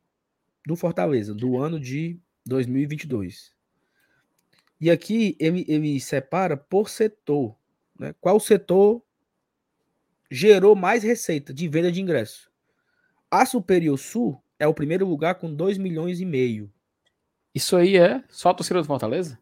Do 0.67 0.75
Fortaleza, 0.75 1.35
do 1.35 1.59
ano 1.59 1.79
de 1.79 2.19
2022. 2.47 3.53
E 4.81 4.91
aqui 4.91 5.37
ele, 5.39 5.67
ele 5.69 6.01
separa 6.01 6.57
por 6.57 6.89
setor. 6.89 7.55
Né? 7.99 8.15
Qual 8.23 8.41
setor 8.41 9.05
gerou 10.31 10.75
mais 10.75 11.03
receita 11.03 11.53
de 11.53 11.69
venda 11.69 11.93
de 11.93 12.01
ingresso? 12.01 12.51
A 13.31 13.45
Superior 13.45 13.99
Sul 13.99 14.43
é 14.59 14.67
o 14.67 14.73
primeiro 14.73 15.07
lugar 15.07 15.35
com 15.35 15.55
2 15.55 15.77
milhões 15.77 16.19
e 16.19 16.25
meio. 16.25 16.72
Isso 17.55 17.77
aí 17.77 17.97
é 17.97 18.23
só 18.29 18.51
a 18.51 18.55
torcida 18.55 18.81
do 18.81 18.87
Fortaleza? 18.87 19.39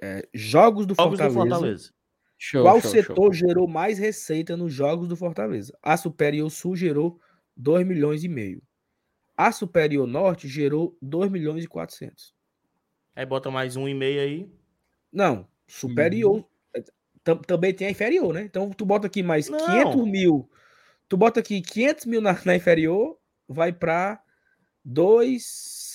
É, 0.00 0.28
jogos 0.34 0.86
do 0.86 0.94
jogos 0.94 1.18
Fortaleza. 1.18 1.34
Do 1.34 1.50
Fortaleza. 1.50 1.96
Show, 2.38 2.62
Qual 2.64 2.80
show, 2.80 2.90
setor 2.90 3.34
show. 3.34 3.48
gerou 3.48 3.66
mais 3.66 3.98
receita 3.98 4.56
nos 4.56 4.72
jogos 4.72 5.08
do 5.08 5.16
Fortaleza? 5.16 5.76
A 5.82 5.96
Superior 5.96 6.50
Sul 6.50 6.76
gerou 6.76 7.18
2 7.56 7.86
milhões 7.86 8.24
e 8.24 8.28
meio. 8.28 8.62
A 9.36 9.50
Superior 9.52 10.06
Norte 10.06 10.46
gerou 10.46 10.96
2 11.00 11.30
milhões 11.30 11.64
e 11.64 11.66
400. 11.66 12.34
Aí 13.14 13.24
bota 13.24 13.50
mais 13.50 13.76
um 13.76 13.88
e 13.88 13.94
meio 13.94 14.20
aí. 14.20 14.50
Não, 15.10 15.48
superior. 15.66 16.44
Uhum. 16.74 17.38
Também 17.46 17.74
tem 17.74 17.88
a 17.88 17.90
inferior, 17.90 18.32
né? 18.32 18.42
Então 18.42 18.70
tu 18.70 18.84
bota 18.84 19.06
aqui 19.06 19.22
mais 19.22 19.48
Não. 19.48 19.58
500 19.58 20.04
mil. 20.06 20.50
Tu 21.08 21.16
bota 21.16 21.40
aqui 21.40 21.60
500 21.62 22.04
mil 22.06 22.20
na, 22.20 22.38
na 22.44 22.54
inferior, 22.54 23.18
vai 23.48 23.72
para 23.72 24.22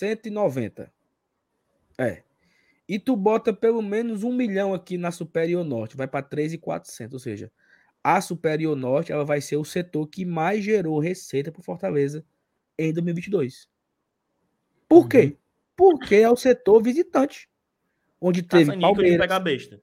290. 0.02 0.92
É. 1.98 2.24
E 2.88 3.00
tu 3.00 3.16
bota 3.16 3.54
pelo 3.54 3.82
menos 3.82 4.24
um 4.24 4.34
milhão 4.34 4.74
aqui 4.74 4.98
na 4.98 5.12
Superior 5.12 5.64
Norte, 5.64 5.96
vai 5.96 6.08
para 6.08 6.26
3,400. 6.26 7.14
Ou 7.14 7.20
seja, 7.20 7.52
a 8.04 8.20
Superior 8.20 8.76
Norte 8.76 9.12
ela 9.12 9.24
vai 9.24 9.40
ser 9.40 9.58
o 9.58 9.64
setor 9.64 10.08
que 10.08 10.26
mais 10.26 10.64
gerou 10.64 11.00
receita 11.00 11.52
para 11.52 11.62
Fortaleza 11.62 12.26
em 12.78 12.92
2022. 12.92 13.70
Por 14.90 15.04
uhum. 15.04 15.08
quê? 15.08 15.38
Porque 15.76 16.16
é 16.16 16.30
o 16.30 16.36
setor 16.36 16.82
visitante, 16.82 17.48
onde 18.20 18.42
teve 18.42 18.78
Palmeiras. 18.78 19.20
Pegar 19.20 19.40
besta. 19.40 19.82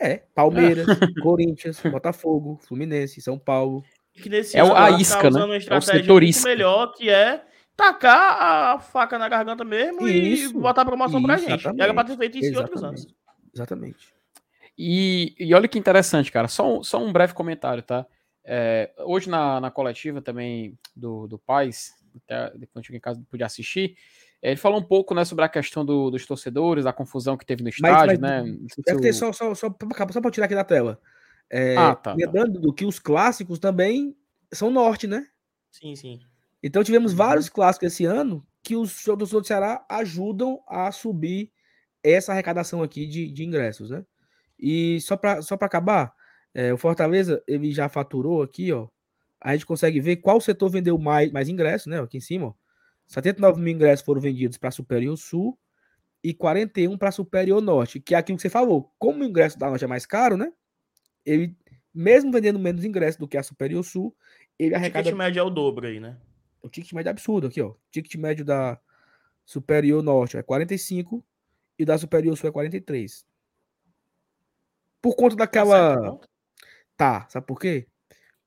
É, 0.00 0.16
Palmeiras, 0.34 0.86
Corinthians, 1.22 1.78
Botafogo, 1.80 2.58
Fluminense, 2.62 3.20
São 3.20 3.38
Paulo. 3.38 3.84
é 4.54 4.64
o, 4.64 4.74
a 4.74 4.90
isca, 4.92 5.30
né? 5.30 5.40
É 5.68 5.76
o 5.76 5.80
setor 5.80 6.22
isca. 6.22 6.48
melhor 6.48 6.92
que 6.94 7.10
é 7.10 7.44
tacar 7.76 8.74
a 8.74 8.78
faca 8.78 9.18
na 9.18 9.28
garganta 9.28 9.64
mesmo 9.64 10.06
isso, 10.06 10.50
e 10.50 10.60
botar 10.60 10.84
promoção 10.84 11.18
isso, 11.18 11.26
pra 11.26 11.36
gente. 11.36 11.66
Era 11.80 11.94
pra 11.94 12.04
ter 12.04 12.16
feito 12.16 12.38
isso 12.38 12.52
em 12.52 12.56
outros 12.56 12.82
anos. 12.82 13.06
Exatamente. 13.54 14.14
E, 14.76 15.34
e 15.38 15.54
olha 15.54 15.68
que 15.68 15.78
interessante, 15.78 16.32
cara. 16.32 16.48
Só 16.48 16.78
um, 16.78 16.82
só 16.82 17.02
um 17.02 17.12
breve 17.12 17.34
comentário, 17.34 17.82
tá? 17.82 18.06
É, 18.44 18.90
hoje 18.98 19.28
na, 19.28 19.60
na 19.60 19.70
coletiva 19.70 20.22
também 20.22 20.78
do, 20.96 21.26
do 21.26 21.38
Paz, 21.38 21.94
até 22.16 22.56
depois 22.56 22.88
em 22.90 22.98
casa 22.98 23.22
podia 23.30 23.46
assistir, 23.46 23.96
ele 24.42 24.56
falou 24.56 24.80
um 24.80 24.82
pouco 24.82 25.14
né, 25.14 25.24
sobre 25.24 25.44
a 25.44 25.48
questão 25.48 25.84
do, 25.84 26.10
dos 26.10 26.24
torcedores, 26.24 26.86
a 26.86 26.92
confusão 26.92 27.36
que 27.36 27.44
teve 27.44 27.62
no 27.62 27.68
estádio, 27.68 28.18
mas, 28.18 28.20
mas, 28.20 28.44
né? 28.44 28.58
Deve 28.86 29.00
ter 29.00 29.12
só, 29.12 29.32
só, 29.32 29.54
só, 29.54 29.68
só 30.10 30.20
para 30.20 30.30
tirar 30.30 30.46
aqui 30.46 30.54
da 30.54 30.64
tela. 30.64 30.98
É, 31.50 31.76
ah, 31.76 31.94
tá, 31.94 32.14
lembrando 32.14 32.54
tá. 32.54 32.60
do 32.60 32.72
que 32.72 32.86
os 32.86 32.98
clássicos 32.98 33.58
também 33.58 34.16
são 34.52 34.70
norte, 34.70 35.06
né? 35.06 35.26
Sim, 35.70 35.94
sim. 35.94 36.20
Então 36.62 36.84
tivemos 36.84 37.12
uhum. 37.12 37.18
vários 37.18 37.48
clássicos 37.48 37.92
esse 37.92 38.04
ano 38.04 38.46
que 38.62 38.76
os 38.76 39.02
torcedores 39.02 39.30
do 39.30 39.46
Ceará 39.46 39.84
ajudam 39.88 40.62
a 40.66 40.92
subir 40.92 41.50
essa 42.02 42.32
arrecadação 42.32 42.82
aqui 42.82 43.06
de, 43.06 43.30
de 43.30 43.44
ingressos, 43.44 43.90
né? 43.90 44.04
E 44.58 45.00
só 45.00 45.16
para 45.16 45.40
só 45.40 45.54
acabar, 45.54 46.12
é, 46.54 46.72
o 46.72 46.76
Fortaleza 46.76 47.42
ele 47.46 47.72
já 47.72 47.88
faturou 47.88 48.42
aqui, 48.42 48.72
ó. 48.72 48.88
A 49.40 49.52
gente 49.54 49.64
consegue 49.64 50.00
ver 50.00 50.16
qual 50.16 50.40
setor 50.40 50.68
vendeu 50.68 50.98
mais, 50.98 51.32
mais 51.32 51.48
ingressos, 51.48 51.86
né? 51.86 52.00
Aqui 52.00 52.18
em 52.18 52.20
cima, 52.20 52.48
ó. 52.48 52.54
79 53.06 53.60
mil 53.60 53.74
ingressos 53.74 54.04
foram 54.04 54.20
vendidos 54.20 54.56
para 54.56 54.70
Superior 54.70 55.16
Sul 55.16 55.58
e 56.22 56.32
41 56.32 56.96
para 56.96 57.10
Superior 57.10 57.60
Norte, 57.60 57.98
que 57.98 58.14
é 58.14 58.18
aquilo 58.18 58.36
que 58.36 58.42
você 58.42 58.50
falou. 58.50 58.92
Como 58.98 59.22
o 59.22 59.26
ingresso 59.26 59.58
da 59.58 59.68
Norte 59.68 59.84
é 59.84 59.88
mais 59.88 60.06
caro, 60.06 60.36
né? 60.36 60.52
Ele 61.24 61.56
mesmo 61.92 62.30
vendendo 62.30 62.58
menos 62.58 62.84
ingressos 62.84 63.18
do 63.18 63.26
que 63.26 63.36
a 63.36 63.42
Superior 63.42 63.82
Sul, 63.82 64.14
ele 64.58 64.74
arrecada. 64.74 65.12
O 65.12 65.16
médio 65.16 65.40
é 65.40 65.42
o 65.42 65.50
dobro 65.50 65.88
aí, 65.88 65.98
né? 65.98 66.16
O 66.62 66.68
ticket 66.68 66.92
médio 66.92 67.08
é 67.08 67.12
absurdo 67.12 67.46
aqui, 67.46 67.60
ó. 67.60 67.68
O 67.70 67.76
ticket 67.90 68.14
médio 68.16 68.44
da 68.44 68.78
Superior 69.44 70.02
Norte 70.02 70.36
é 70.36 70.42
45 70.42 71.24
e 71.78 71.84
da 71.84 71.96
Superior 71.98 72.36
Sul 72.36 72.48
é 72.48 72.52
43. 72.52 73.26
Por 75.00 75.16
conta 75.16 75.36
daquela. 75.36 76.18
Tá, 76.96 77.26
sabe 77.30 77.46
por 77.46 77.58
quê? 77.58 77.86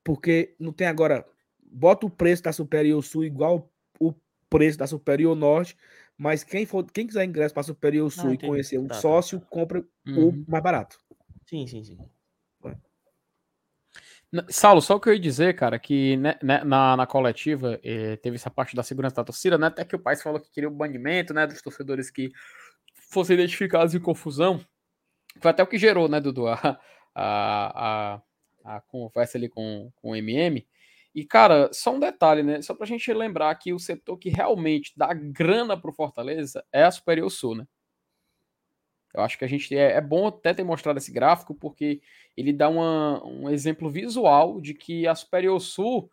Porque 0.02 0.54
não 0.58 0.72
tem 0.72 0.86
agora. 0.86 1.26
Bota 1.62 2.06
o 2.06 2.10
preço 2.10 2.42
da 2.44 2.52
Superior 2.52 3.02
Sul 3.02 3.24
igual 3.24 3.68
o 3.98 4.14
preço 4.48 4.78
da 4.78 4.86
Superior 4.86 5.34
Norte, 5.34 5.76
mas 6.16 6.44
quem 6.44 6.64
for, 6.64 6.88
quem 6.92 7.06
quiser 7.06 7.24
ingresso 7.24 7.52
para 7.52 7.64
Superior 7.64 8.08
Sul 8.10 8.30
ah, 8.30 8.34
e 8.34 8.38
conhecer 8.38 8.78
um 8.78 8.86
tá, 8.86 8.94
tá 8.94 9.00
sócio, 9.00 9.40
tá, 9.40 9.44
tá. 9.44 9.50
compra 9.50 9.84
uhum. 10.06 10.28
o 10.28 10.44
mais 10.48 10.62
barato. 10.62 10.98
Sim, 11.46 11.66
sim, 11.66 11.82
sim. 11.82 11.98
Saulo, 14.48 14.80
só 14.80 14.96
o 14.96 15.00
que 15.00 15.08
eu 15.08 15.14
ia 15.14 15.20
dizer, 15.20 15.54
cara, 15.54 15.78
que 15.78 16.16
né, 16.16 16.36
né, 16.42 16.64
na, 16.64 16.96
na 16.96 17.06
coletiva 17.06 17.78
eh, 17.84 18.16
teve 18.16 18.36
essa 18.36 18.50
parte 18.50 18.74
da 18.74 18.82
segurança 18.82 19.16
da 19.16 19.24
torcida, 19.24 19.56
né? 19.56 19.68
Até 19.68 19.84
que 19.84 19.94
o 19.94 19.98
pai 19.98 20.16
falou 20.16 20.40
que 20.40 20.50
queria 20.50 20.68
o 20.68 20.72
banimento, 20.72 21.32
né? 21.32 21.46
Dos 21.46 21.62
torcedores 21.62 22.10
que 22.10 22.32
fossem 23.10 23.34
identificados 23.34 23.94
em 23.94 24.00
confusão. 24.00 24.60
Foi 25.40 25.50
até 25.50 25.62
o 25.62 25.66
que 25.66 25.78
gerou, 25.78 26.08
né, 26.08 26.20
Dudu, 26.20 26.48
a, 26.48 26.80
a, 27.14 28.14
a, 28.64 28.76
a 28.76 28.80
conversa 28.82 29.38
ali 29.38 29.48
com, 29.48 29.90
com 29.96 30.10
o 30.10 30.16
MM. 30.16 30.66
E, 31.14 31.24
cara, 31.24 31.70
só 31.72 31.94
um 31.94 32.00
detalhe, 32.00 32.42
né? 32.42 32.60
Só 32.62 32.74
pra 32.74 32.86
gente 32.86 33.12
lembrar 33.12 33.54
que 33.54 33.72
o 33.72 33.78
setor 33.78 34.18
que 34.18 34.30
realmente 34.30 34.92
dá 34.96 35.14
grana 35.14 35.80
pro 35.80 35.92
Fortaleza 35.92 36.64
é 36.72 36.82
a 36.82 36.90
Superior 36.90 37.30
Sul, 37.30 37.54
né? 37.56 37.66
Eu 39.14 39.22
acho 39.22 39.38
que 39.38 39.44
a 39.44 39.48
gente 39.48 39.76
é, 39.76 39.92
é 39.92 40.00
bom 40.00 40.26
até 40.26 40.52
ter 40.52 40.64
mostrado 40.64 40.98
esse 40.98 41.12
gráfico, 41.12 41.54
porque 41.54 42.02
ele 42.36 42.52
dá 42.52 42.68
uma, 42.68 43.24
um 43.24 43.48
exemplo 43.48 43.90
visual 43.90 44.60
de 44.60 44.74
que 44.74 45.06
a 45.06 45.14
Superior 45.14 45.60
Sul 45.60 46.10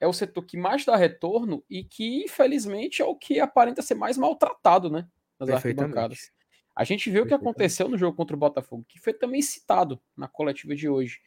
é 0.00 0.06
o 0.06 0.12
setor 0.12 0.42
que 0.42 0.56
mais 0.56 0.84
dá 0.84 0.96
retorno 0.96 1.64
e 1.68 1.84
que, 1.84 2.24
infelizmente, 2.24 3.02
é 3.02 3.04
o 3.04 3.16
que 3.16 3.40
aparenta 3.40 3.82
ser 3.82 3.94
mais 3.94 4.16
maltratado, 4.16 4.88
né? 4.88 5.06
Nas 5.38 5.50
arquibancadas. 5.50 6.30
A 6.74 6.84
gente 6.84 7.10
viu 7.10 7.24
o 7.24 7.26
que 7.26 7.34
aconteceu 7.34 7.88
no 7.88 7.98
jogo 7.98 8.16
contra 8.16 8.36
o 8.36 8.38
Botafogo, 8.38 8.84
que 8.88 9.00
foi 9.00 9.12
também 9.12 9.42
citado 9.42 10.00
na 10.16 10.28
coletiva 10.28 10.76
de 10.76 10.88
hoje. 10.88 11.20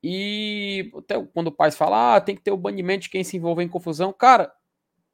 E 0.00 0.92
até 0.96 1.20
quando 1.32 1.48
o 1.48 1.52
pai 1.52 1.72
fala, 1.72 2.14
ah, 2.14 2.20
tem 2.20 2.36
que 2.36 2.42
ter 2.42 2.52
o 2.52 2.56
banimento 2.56 3.04
de 3.04 3.10
quem 3.10 3.24
se 3.24 3.36
envolve 3.36 3.64
em 3.64 3.68
confusão, 3.68 4.12
cara, 4.12 4.54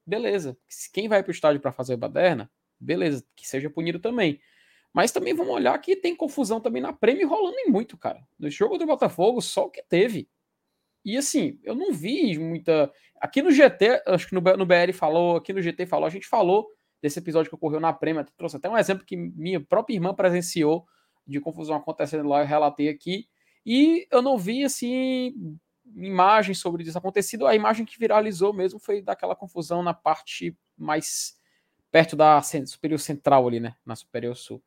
beleza. 0.05 0.59
Quem 0.93 1.09
vai 1.09 1.23
para 1.23 1.31
o 1.31 1.33
estádio 1.33 1.61
para 1.61 1.73
fazer 1.73 1.97
baderna, 1.97 2.51
beleza, 2.79 3.25
que 3.35 3.49
seja 3.49 3.71
punido 3.71 3.99
também. 3.99 4.39
Mas 4.93 5.13
também 5.13 5.35
vamos 5.35 5.55
olhar 5.55 5.79
que 5.79 5.95
tem 5.95 6.17
confusão 6.17 6.61
também 6.61 6.83
na 6.83 6.93
Prêmio 6.93 7.29
rolando 7.29 7.57
em 7.59 7.71
muito, 7.71 7.97
cara. 7.97 8.27
No 8.39 8.51
jogo 8.51 8.77
do 8.77 8.87
Botafogo, 8.87 9.41
só 9.41 9.67
o 9.67 9.71
que 9.71 9.83
teve. 9.83 10.29
E 11.05 11.17
assim, 11.17 11.59
eu 11.63 11.75
não 11.75 11.93
vi 11.93 12.39
muita. 12.39 12.93
Aqui 13.21 13.41
no 13.41 13.51
GT, 13.51 14.03
acho 14.07 14.29
que 14.29 14.35
no, 14.35 14.41
no 14.41 14.67
BR 14.67 14.93
falou, 14.93 15.37
aqui 15.37 15.53
no 15.53 15.63
GT 15.63 15.87
falou, 15.87 16.07
a 16.07 16.11
gente 16.11 16.27
falou 16.27 16.69
desse 17.01 17.19
episódio 17.19 17.49
que 17.49 17.55
ocorreu 17.55 17.81
na 17.81 17.93
Prêmio, 17.93 18.25
trouxe 18.37 18.57
até 18.57 18.69
um 18.69 18.77
exemplo 18.77 19.07
que 19.07 19.17
minha 19.17 19.61
própria 19.61 19.95
irmã 19.95 20.15
presenciou 20.15 20.87
de 21.27 21.41
confusão 21.41 21.77
acontecendo 21.77 22.29
lá, 22.29 22.41
eu 22.41 22.47
relatei 22.47 22.89
aqui. 22.89 23.29
E 23.65 24.07
eu 24.11 24.21
não 24.21 24.37
vi, 24.37 24.65
assim, 24.65 25.59
imagens 25.95 26.59
sobre 26.59 26.83
isso 26.83 26.99
acontecido. 26.99 27.47
A 27.47 27.55
imagem 27.55 27.87
que 27.87 27.99
viralizou 27.99 28.53
mesmo 28.53 28.79
foi 28.79 29.01
daquela 29.01 29.37
confusão 29.37 29.83
na 29.83 29.95
parte 29.95 30.57
mais 30.77 31.39
perto 31.91 32.17
da 32.17 32.41
superior 32.43 32.99
central 32.99 33.47
ali, 33.47 33.61
né? 33.61 33.75
Na 33.85 33.97
superior 33.97 34.37
sul. 34.37 34.63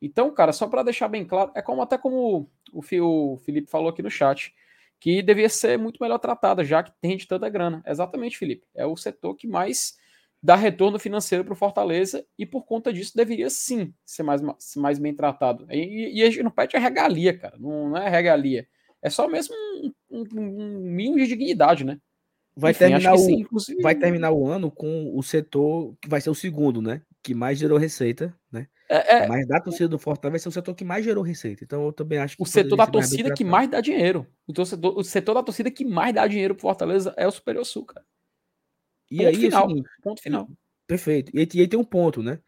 Então, 0.00 0.32
cara, 0.32 0.52
só 0.52 0.66
para 0.66 0.82
deixar 0.82 1.08
bem 1.08 1.24
claro, 1.24 1.50
é 1.54 1.62
como 1.62 1.82
até 1.82 1.98
como 1.98 2.50
o, 2.72 2.80
o 2.80 3.36
Felipe 3.38 3.70
falou 3.70 3.88
aqui 3.88 4.02
no 4.02 4.10
chat, 4.10 4.54
que 5.00 5.22
devia 5.22 5.48
ser 5.48 5.78
muito 5.78 5.98
melhor 6.00 6.18
tratada, 6.18 6.64
já 6.64 6.82
que 6.82 6.92
tem 7.00 7.16
de 7.16 7.26
tanta 7.26 7.48
grana. 7.48 7.82
Exatamente, 7.86 8.38
Felipe. 8.38 8.66
É 8.74 8.86
o 8.86 8.96
setor 8.96 9.34
que 9.34 9.46
mais 9.46 9.96
dá 10.42 10.54
retorno 10.54 10.98
financeiro 10.98 11.44
para 11.44 11.52
o 11.52 11.56
Fortaleza 11.56 12.24
e 12.38 12.46
por 12.46 12.64
conta 12.64 12.92
disso 12.92 13.16
deveria 13.16 13.50
sim 13.50 13.92
ser 14.04 14.22
mais, 14.22 14.40
mais 14.76 14.98
bem 14.98 15.14
tratado. 15.14 15.66
E, 15.70 16.18
e 16.18 16.22
a 16.22 16.26
gente 16.26 16.42
não 16.42 16.50
pede 16.50 16.76
a 16.76 16.80
regalia, 16.80 17.36
cara, 17.36 17.56
não, 17.58 17.90
não 17.90 17.96
é 17.96 18.08
regalia. 18.08 18.66
É 19.02 19.10
só 19.10 19.28
mesmo 19.28 19.54
um, 19.54 19.92
um, 20.10 20.24
um 20.34 20.80
mínimo 20.80 21.18
de 21.18 21.26
dignidade, 21.26 21.84
né? 21.84 22.00
Vai, 22.56 22.72
Enfim, 22.72 22.78
terminar 22.80 23.14
o, 23.14 23.18
sim, 23.18 23.40
inclusive... 23.40 23.80
vai 23.80 23.94
terminar 23.94 24.32
o 24.32 24.46
ano 24.46 24.70
com 24.70 25.16
o 25.16 25.22
setor 25.22 25.94
que 26.00 26.08
vai 26.08 26.20
ser 26.20 26.30
o 26.30 26.34
segundo, 26.34 26.82
né? 26.82 27.02
Que 27.22 27.32
mais 27.32 27.58
gerou 27.58 27.78
receita, 27.78 28.34
né? 28.50 28.66
É, 28.88 29.18
é... 29.18 29.28
Mas 29.28 29.46
da 29.46 29.60
torcida 29.60 29.88
do 29.88 29.98
Fortaleza 29.98 30.32
vai 30.32 30.38
ser 30.38 30.48
o 30.48 30.52
setor 30.52 30.74
que 30.74 30.84
mais 30.84 31.04
gerou 31.04 31.22
receita. 31.22 31.62
Então 31.62 31.84
eu 31.86 31.92
também 31.92 32.18
acho 32.18 32.36
que. 32.36 32.42
O 32.42 32.46
setor 32.46 32.76
da 32.76 32.86
torcida 32.86 33.34
que 33.34 33.44
mais 33.44 33.68
dá 33.68 33.80
dinheiro. 33.80 34.26
O, 34.46 34.52
torcedor, 34.52 34.98
o 34.98 35.04
setor 35.04 35.34
da 35.34 35.42
torcida 35.42 35.70
que 35.70 35.84
mais 35.84 36.14
dá 36.14 36.26
dinheiro 36.26 36.54
pro 36.54 36.62
Fortaleza 36.62 37.12
é 37.16 37.26
o 37.26 37.30
Superior 37.30 37.64
Sul, 37.64 37.84
cara. 37.84 38.06
E 39.10 39.18
ponto 39.18 39.28
aí, 39.28 39.36
final. 39.36 39.66
Assim, 39.66 39.82
ponto 40.02 40.22
final. 40.22 40.48
Perfeito. 40.86 41.30
E, 41.34 41.48
e 41.54 41.60
aí 41.60 41.68
tem 41.68 41.78
um 41.78 41.84
ponto, 41.84 42.22
né? 42.22 42.40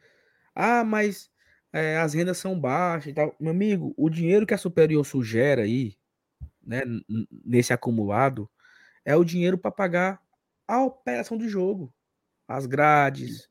Ah, 0.54 0.82
mas 0.82 1.30
é, 1.72 1.98
as 1.98 2.14
rendas 2.14 2.38
são 2.38 2.58
baixas 2.58 3.12
e 3.12 3.14
tal. 3.14 3.36
Meu 3.38 3.50
amigo, 3.50 3.94
o 3.96 4.08
dinheiro 4.08 4.46
que 4.46 4.54
a 4.54 4.58
Superior 4.58 5.04
Sul 5.04 5.22
gera 5.22 5.62
aí, 5.62 5.94
né, 6.62 6.82
nesse 7.44 7.72
acumulado, 7.72 8.48
é 9.04 9.14
o 9.14 9.24
dinheiro 9.24 9.58
para 9.58 9.70
pagar 9.70 10.22
a 10.66 10.82
operação 10.82 11.36
do 11.36 11.48
jogo. 11.48 11.92
As 12.48 12.66
grades, 12.66 13.48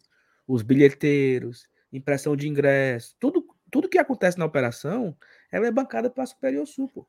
os 0.48 0.62
bilheteiros, 0.62 1.69
impressão 1.92 2.36
de 2.36 2.48
ingresso, 2.48 3.16
tudo, 3.20 3.46
tudo 3.72 3.90
que 3.90 3.98
acontece 3.98 4.38
na 4.38 4.46
operação, 4.46 5.16
ela 5.52 5.68
é 5.68 5.72
bancada 5.72 6.10
pela 6.10 6.26
Superior 6.26 6.66
Sul. 6.66 6.90
Pô. 6.90 7.08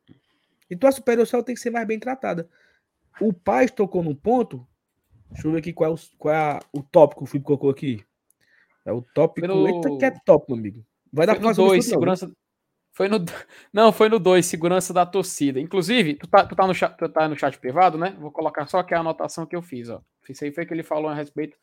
Então 0.71 0.89
a 0.89 0.93
Superior 0.93 1.27
Sul 1.27 1.43
tem 1.43 1.55
que 1.55 1.61
ser 1.61 1.71
mais 1.71 1.87
bem 1.87 1.99
tratada. 1.99 2.49
O 3.21 3.33
pai 3.33 3.69
tocou 3.69 4.03
num 4.03 4.15
ponto 4.15 4.67
Deixa 5.31 5.47
eu 5.47 5.53
ver 5.53 5.59
aqui 5.59 5.73
qual 5.73 5.91
é 5.91 5.95
o, 5.95 5.99
qual 6.19 6.35
é 6.35 6.59
o 6.73 6.83
tópico 6.83 7.21
que 7.21 7.29
o 7.29 7.31
Felipe 7.31 7.47
colocou 7.47 7.71
aqui. 7.71 8.05
É 8.85 8.93
o 8.93 9.01
tópico. 9.01 9.47
No... 9.47 9.67
Eita, 9.67 9.97
que 9.97 10.05
é 10.05 10.11
tópico, 10.11 10.55
amigo. 10.55 10.85
Vai 11.13 11.27
dar 11.27 11.39
para 11.39 11.53
dois, 11.53 11.87
segurança. 11.87 12.31
Foi 12.93 13.09
no 13.09 13.19
Não, 13.73 13.93
foi 13.93 14.09
no 14.09 14.19
2, 14.19 14.45
segurança 14.45 14.93
da 14.93 15.07
torcida. 15.07 15.61
Inclusive, 15.61 16.15
tu 16.15 16.27
tá, 16.27 16.45
tu, 16.45 16.57
tá 16.57 16.67
no 16.67 16.75
chat, 16.75 16.97
tu 16.97 17.09
tá 17.09 17.29
no 17.29 17.39
chat 17.39 17.57
privado, 17.59 17.97
né? 17.97 18.17
Vou 18.19 18.33
colocar 18.33 18.67
só 18.67 18.79
aqui 18.79 18.95
a 18.95 19.01
anotação 19.01 19.47
que 19.47 19.55
eu 19.55 19.63
fiz, 19.63 19.89
ó. 19.89 20.03
Isso 20.29 20.45
aí 20.45 20.53
foi 20.53 20.67
que 20.67 20.75
ele 20.75 20.83
falou 20.83 21.09
a 21.09 21.15
respeito 21.15 21.57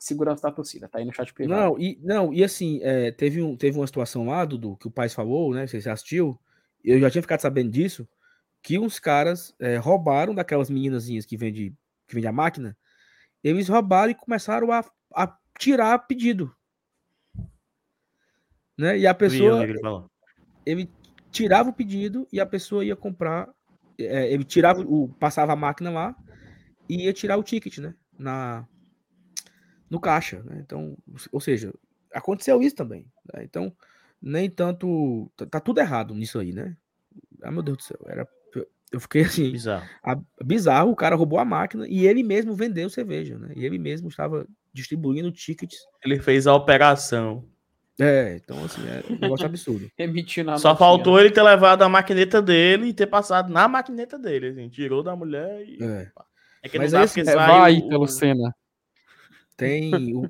segurança 0.00 0.42
da 0.42 0.50
torcida, 0.50 0.88
tá 0.88 0.98
aí 0.98 1.04
no 1.04 1.12
chat 1.12 1.32
privado. 1.32 1.60
Não, 1.60 1.78
e, 1.78 1.98
não, 2.02 2.32
e 2.32 2.42
assim, 2.42 2.80
é, 2.82 3.12
teve, 3.12 3.42
um, 3.42 3.54
teve 3.54 3.78
uma 3.78 3.86
situação 3.86 4.26
lá, 4.26 4.44
Dudu, 4.44 4.76
que 4.76 4.88
o 4.88 4.90
pai 4.90 5.08
falou, 5.08 5.54
né? 5.54 5.66
Você 5.66 5.88
assistiu, 5.88 6.40
eu 6.82 6.98
já 6.98 7.10
tinha 7.10 7.22
ficado 7.22 7.40
sabendo 7.40 7.70
disso, 7.70 8.08
que 8.62 8.78
uns 8.78 8.98
caras 8.98 9.54
é, 9.60 9.76
roubaram 9.76 10.34
daquelas 10.34 10.70
meninazinhas 10.70 11.26
que 11.26 11.36
vende, 11.36 11.74
que 12.08 12.14
vende 12.14 12.26
a 12.26 12.32
máquina, 12.32 12.76
eles 13.44 13.68
roubaram 13.68 14.10
e 14.10 14.14
começaram 14.14 14.72
a, 14.72 14.84
a 15.14 15.36
tirar 15.58 15.98
pedido. 16.06 16.54
Né? 18.76 18.98
E 18.98 19.06
a 19.06 19.14
pessoa. 19.14 19.66
Ele 20.64 20.90
tirava 21.30 21.70
o 21.70 21.72
pedido 21.72 22.26
e 22.32 22.40
a 22.40 22.46
pessoa 22.46 22.84
ia 22.84 22.96
comprar. 22.96 23.48
É, 23.98 24.32
ele 24.32 24.44
tirava 24.44 24.80
o. 24.80 25.08
passava 25.08 25.52
a 25.52 25.56
máquina 25.56 25.90
lá 25.90 26.16
e 26.88 27.04
ia 27.04 27.12
tirar 27.12 27.36
o 27.36 27.42
ticket, 27.42 27.78
né? 27.78 27.94
Na, 28.18 28.66
no 29.90 30.00
caixa. 30.00 30.42
Né? 30.44 30.62
Então, 30.64 30.96
ou 31.30 31.40
seja, 31.40 31.74
aconteceu 32.14 32.62
isso 32.62 32.76
também. 32.76 33.04
Né? 33.34 33.42
Então, 33.44 33.74
nem 34.22 34.48
tanto. 34.48 35.30
Tá, 35.36 35.46
tá, 35.46 35.60
tudo 35.60 35.80
errado 35.80 36.14
nisso 36.14 36.38
aí, 36.38 36.52
né? 36.52 36.76
Ah, 37.42 37.50
meu 37.50 37.62
Deus 37.62 37.78
do 37.78 37.82
céu. 37.82 37.98
Era 38.06 38.26
eu 38.90 39.00
fiquei 39.00 39.22
assim. 39.22 39.50
Bizarro. 39.52 39.86
A, 40.02 40.18
bizarro, 40.44 40.90
o 40.90 40.96
cara 40.96 41.14
roubou 41.14 41.38
a 41.38 41.44
máquina 41.44 41.86
e 41.88 42.06
ele 42.06 42.22
mesmo 42.22 42.54
vendeu 42.54 42.90
cerveja, 42.90 43.38
né? 43.38 43.52
E 43.54 43.64
ele 43.64 43.78
mesmo 43.78 44.08
estava 44.08 44.46
distribuindo 44.72 45.30
tickets. 45.30 45.78
Ele 46.04 46.18
fez 46.18 46.46
a 46.46 46.54
operação. 46.54 47.44
É, 47.98 48.40
então 48.42 48.64
assim, 48.64 48.80
é 48.88 49.12
um 49.12 49.18
negócio 49.18 49.46
absurdo. 49.46 49.88
Só 50.58 50.74
faltou 50.74 51.20
ele 51.20 51.30
ter 51.30 51.42
levado 51.42 51.82
a 51.82 51.88
maquineta 51.88 52.40
dele 52.40 52.88
e 52.88 52.94
ter 52.94 53.06
passado 53.06 53.52
na 53.52 53.68
maquineta 53.68 54.18
dele, 54.18 54.48
assim, 54.48 54.68
tirou 54.68 55.02
da 55.02 55.14
mulher 55.14 55.62
e. 55.66 55.82
É, 55.82 56.10
é 56.62 56.68
que 56.68 56.78
Mas 56.78 56.92
não 56.92 57.02
assim, 57.02 57.20
é, 57.20 57.34
vai 57.34 57.78
o... 57.78 57.88
pelo 57.88 58.06
Senna. 58.06 58.54
Tem, 59.60 60.14
o, 60.14 60.22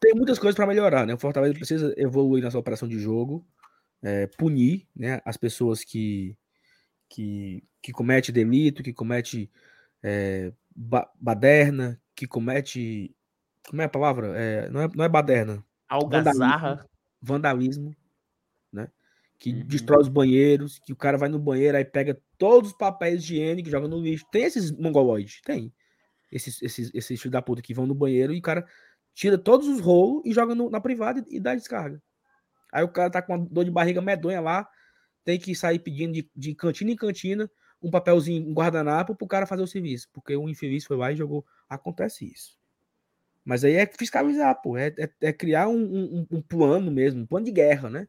tem 0.00 0.14
muitas 0.14 0.38
coisas 0.38 0.56
para 0.56 0.66
melhorar, 0.66 1.06
né? 1.06 1.14
O 1.14 1.18
Fortaleza 1.18 1.54
precisa 1.54 1.94
evoluir 1.96 2.42
na 2.42 2.50
sua 2.50 2.60
operação 2.60 2.88
de 2.88 2.98
jogo, 2.98 3.46
é, 4.02 4.26
punir 4.26 4.86
né, 4.96 5.20
as 5.24 5.36
pessoas 5.36 5.84
que, 5.84 6.36
que 7.08 7.62
que 7.82 7.92
comete 7.92 8.30
delito, 8.30 8.82
que 8.82 8.92
comete 8.92 9.50
é, 10.02 10.52
ba 10.74 11.10
baderna, 11.18 12.00
que 12.14 12.26
comete. 12.26 13.14
Como 13.68 13.82
é 13.82 13.84
a 13.84 13.88
palavra? 13.88 14.38
É, 14.38 14.70
não, 14.70 14.82
é, 14.82 14.88
não 14.94 15.04
é 15.04 15.08
baderna. 15.08 15.64
Algazarra. 15.88 16.86
Vandalismo, 17.22 17.90
vandalismo 17.90 17.96
né? 18.72 18.88
Que 19.38 19.52
uhum. 19.52 19.66
destrói 19.66 20.02
os 20.02 20.08
banheiros, 20.08 20.78
que 20.78 20.92
o 20.92 20.96
cara 20.96 21.16
vai 21.16 21.28
no 21.28 21.38
banheiro 21.38 21.76
aí 21.76 21.84
pega 21.84 22.20
todos 22.36 22.70
os 22.70 22.76
papéis 22.76 23.22
higiênicos, 23.22 23.70
joga 23.70 23.88
no 23.88 24.00
lixo. 24.00 24.26
Tem 24.30 24.44
esses 24.44 24.70
mongoloides? 24.70 25.40
Tem. 25.42 25.72
Esses, 26.30 26.62
esses, 26.62 26.90
esses 26.94 27.20
filhos 27.20 27.32
da 27.32 27.42
puta 27.42 27.62
que 27.62 27.74
vão 27.74 27.86
no 27.86 27.94
banheiro 27.94 28.32
e 28.32 28.38
o 28.38 28.42
cara 28.42 28.66
tira 29.14 29.36
todos 29.36 29.66
os 29.66 29.80
rolos 29.80 30.22
e 30.24 30.32
joga 30.32 30.54
no, 30.54 30.70
na 30.70 30.80
privada 30.80 31.24
e, 31.28 31.40
dá 31.40 31.54
descarga. 31.54 32.00
Aí 32.72 32.84
o 32.84 32.88
cara 32.88 33.10
tá 33.10 33.20
com 33.20 33.34
uma 33.34 33.46
dor 33.50 33.64
de 33.64 33.70
barriga 33.70 34.00
medonha 34.00 34.40
lá, 34.40 34.68
tem 35.24 35.38
que 35.38 35.54
sair 35.54 35.80
pedindo 35.80 36.12
de, 36.12 36.30
de 36.34 36.54
cantina 36.54 36.92
em 36.92 36.96
cantina 36.96 37.50
um 37.82 37.90
papelzinho, 37.90 38.48
um 38.48 38.52
guardanapo 38.52 39.14
pro 39.14 39.26
cara 39.26 39.46
fazer 39.46 39.62
o 39.62 39.66
serviço, 39.66 40.08
porque 40.12 40.36
o 40.36 40.48
infeliz 40.48 40.84
foi 40.84 40.96
lá 40.96 41.12
e 41.12 41.16
jogou. 41.16 41.44
Acontece 41.68 42.30
isso. 42.30 42.58
Mas 43.44 43.64
aí 43.64 43.74
é 43.74 43.86
fiscalizar, 43.86 44.60
pô, 44.60 44.76
é, 44.76 44.88
é, 44.98 45.10
é 45.22 45.32
criar 45.32 45.68
um, 45.68 45.78
um, 45.78 46.26
um, 46.30 46.42
plano 46.42 46.90
mesmo, 46.90 47.22
um 47.22 47.26
plano 47.26 47.46
de 47.46 47.52
guerra, 47.52 47.88
né? 47.88 48.08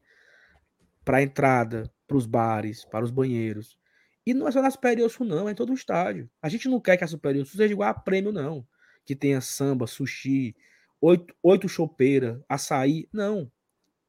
Para 1.06 1.22
entrada, 1.22 1.92
para 2.06 2.18
os 2.18 2.26
bares, 2.26 2.84
para 2.84 3.06
os 3.06 3.12
banheiros. 3.12 3.78
E 4.26 4.34
não 4.34 4.48
é 4.48 4.52
só 4.52 4.62
na 4.62 4.70
Superior 4.70 5.10
Sul, 5.10 5.26
não, 5.26 5.50
é 5.50 5.52
em 5.52 5.56
todo 5.56 5.72
o 5.72 5.76
estádio. 5.76 6.30
A 6.42 6.50
gente 6.50 6.70
não 6.70 6.80
quer 6.80 6.98
que 6.98 7.04
a 7.04 7.08
Superior 7.08 7.46
Sul 7.46 7.58
seja 7.58 7.74
igual 7.74 7.90
a 7.90 7.94
prêmio, 7.94 8.32
não. 8.32 8.66
Que 9.06 9.16
tenha 9.16 9.42
samba, 9.42 9.88
sushi, 9.88 10.56
oito, 11.02 11.34
oito 11.42 11.68
chopeira, 11.68 12.44
açaí. 12.48 13.08
Não. 13.12 13.52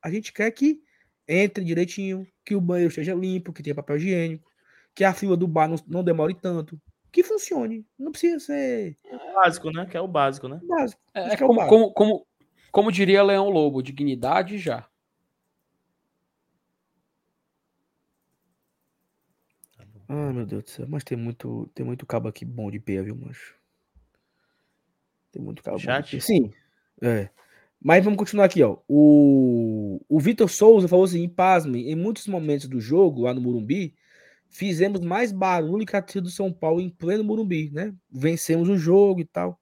A 0.02 0.10
gente 0.10 0.32
quer 0.32 0.50
que 0.50 0.82
entre 1.26 1.64
direitinho, 1.64 2.26
que 2.44 2.54
o 2.54 2.60
banheiro 2.60 2.90
esteja 2.90 3.14
limpo, 3.14 3.52
que 3.52 3.62
tenha 3.62 3.74
papel 3.74 3.96
higiênico, 3.96 4.50
que 4.94 5.04
a 5.04 5.14
fila 5.14 5.36
do 5.36 5.48
bar 5.48 5.68
não, 5.68 5.76
não 5.86 6.04
demore 6.04 6.34
tanto, 6.34 6.78
que 7.10 7.22
funcione. 7.22 7.86
Não 7.98 8.10
precisa 8.10 8.38
ser. 8.40 8.96
É 9.04 9.34
básico, 9.34 9.70
né? 9.70 9.86
Que 9.86 9.96
é 9.96 10.00
o 10.00 10.08
básico, 10.08 10.48
né? 10.48 10.60
Básico. 10.64 11.00
É, 11.14 11.34
é 11.34 11.36
como, 11.36 11.54
básico. 11.54 11.74
Como, 11.74 11.92
como, 11.92 12.26
como 12.70 12.92
diria 12.92 13.22
Leão 13.22 13.48
Lobo, 13.48 13.82
dignidade 13.82 14.58
já. 14.58 14.86
Ah, 20.08 20.32
meu 20.32 20.46
Deus 20.46 20.64
do 20.64 20.70
céu. 20.70 20.86
Mas 20.88 21.04
tem 21.04 21.16
muito, 21.16 21.70
tem 21.74 21.84
muito 21.84 22.06
cabo 22.06 22.28
aqui 22.28 22.44
bom 22.44 22.70
de 22.70 22.78
pé, 22.78 23.02
viu, 23.02 23.16
macho? 23.16 23.56
Tem 25.30 25.42
muito 25.42 25.62
cabo 25.62 25.78
Chat? 25.78 26.12
bom 26.12 26.18
de 26.18 26.24
Sim. 26.24 26.52
É. 27.00 27.28
Mas 27.80 28.04
vamos 28.04 28.18
continuar 28.18 28.44
aqui, 28.44 28.62
ó. 28.62 28.78
O, 28.86 30.00
o 30.08 30.20
Vitor 30.20 30.48
Souza 30.48 30.86
falou 30.86 31.04
assim: 31.04 31.28
pasme, 31.28 31.90
em 31.90 31.96
muitos 31.96 32.26
momentos 32.26 32.68
do 32.68 32.80
jogo, 32.80 33.22
lá 33.22 33.34
no 33.34 33.40
Murumbi, 33.40 33.94
fizemos 34.48 35.00
mais 35.00 35.32
barulho 35.32 35.84
que 35.84 35.96
a 35.96 36.02
torcida 36.02 36.22
do 36.22 36.30
São 36.30 36.52
Paulo 36.52 36.80
em 36.80 36.88
pleno 36.88 37.24
Murumbi, 37.24 37.70
né? 37.70 37.92
Vencemos 38.10 38.68
o 38.68 38.76
jogo 38.76 39.20
e 39.20 39.24
tal. 39.24 39.58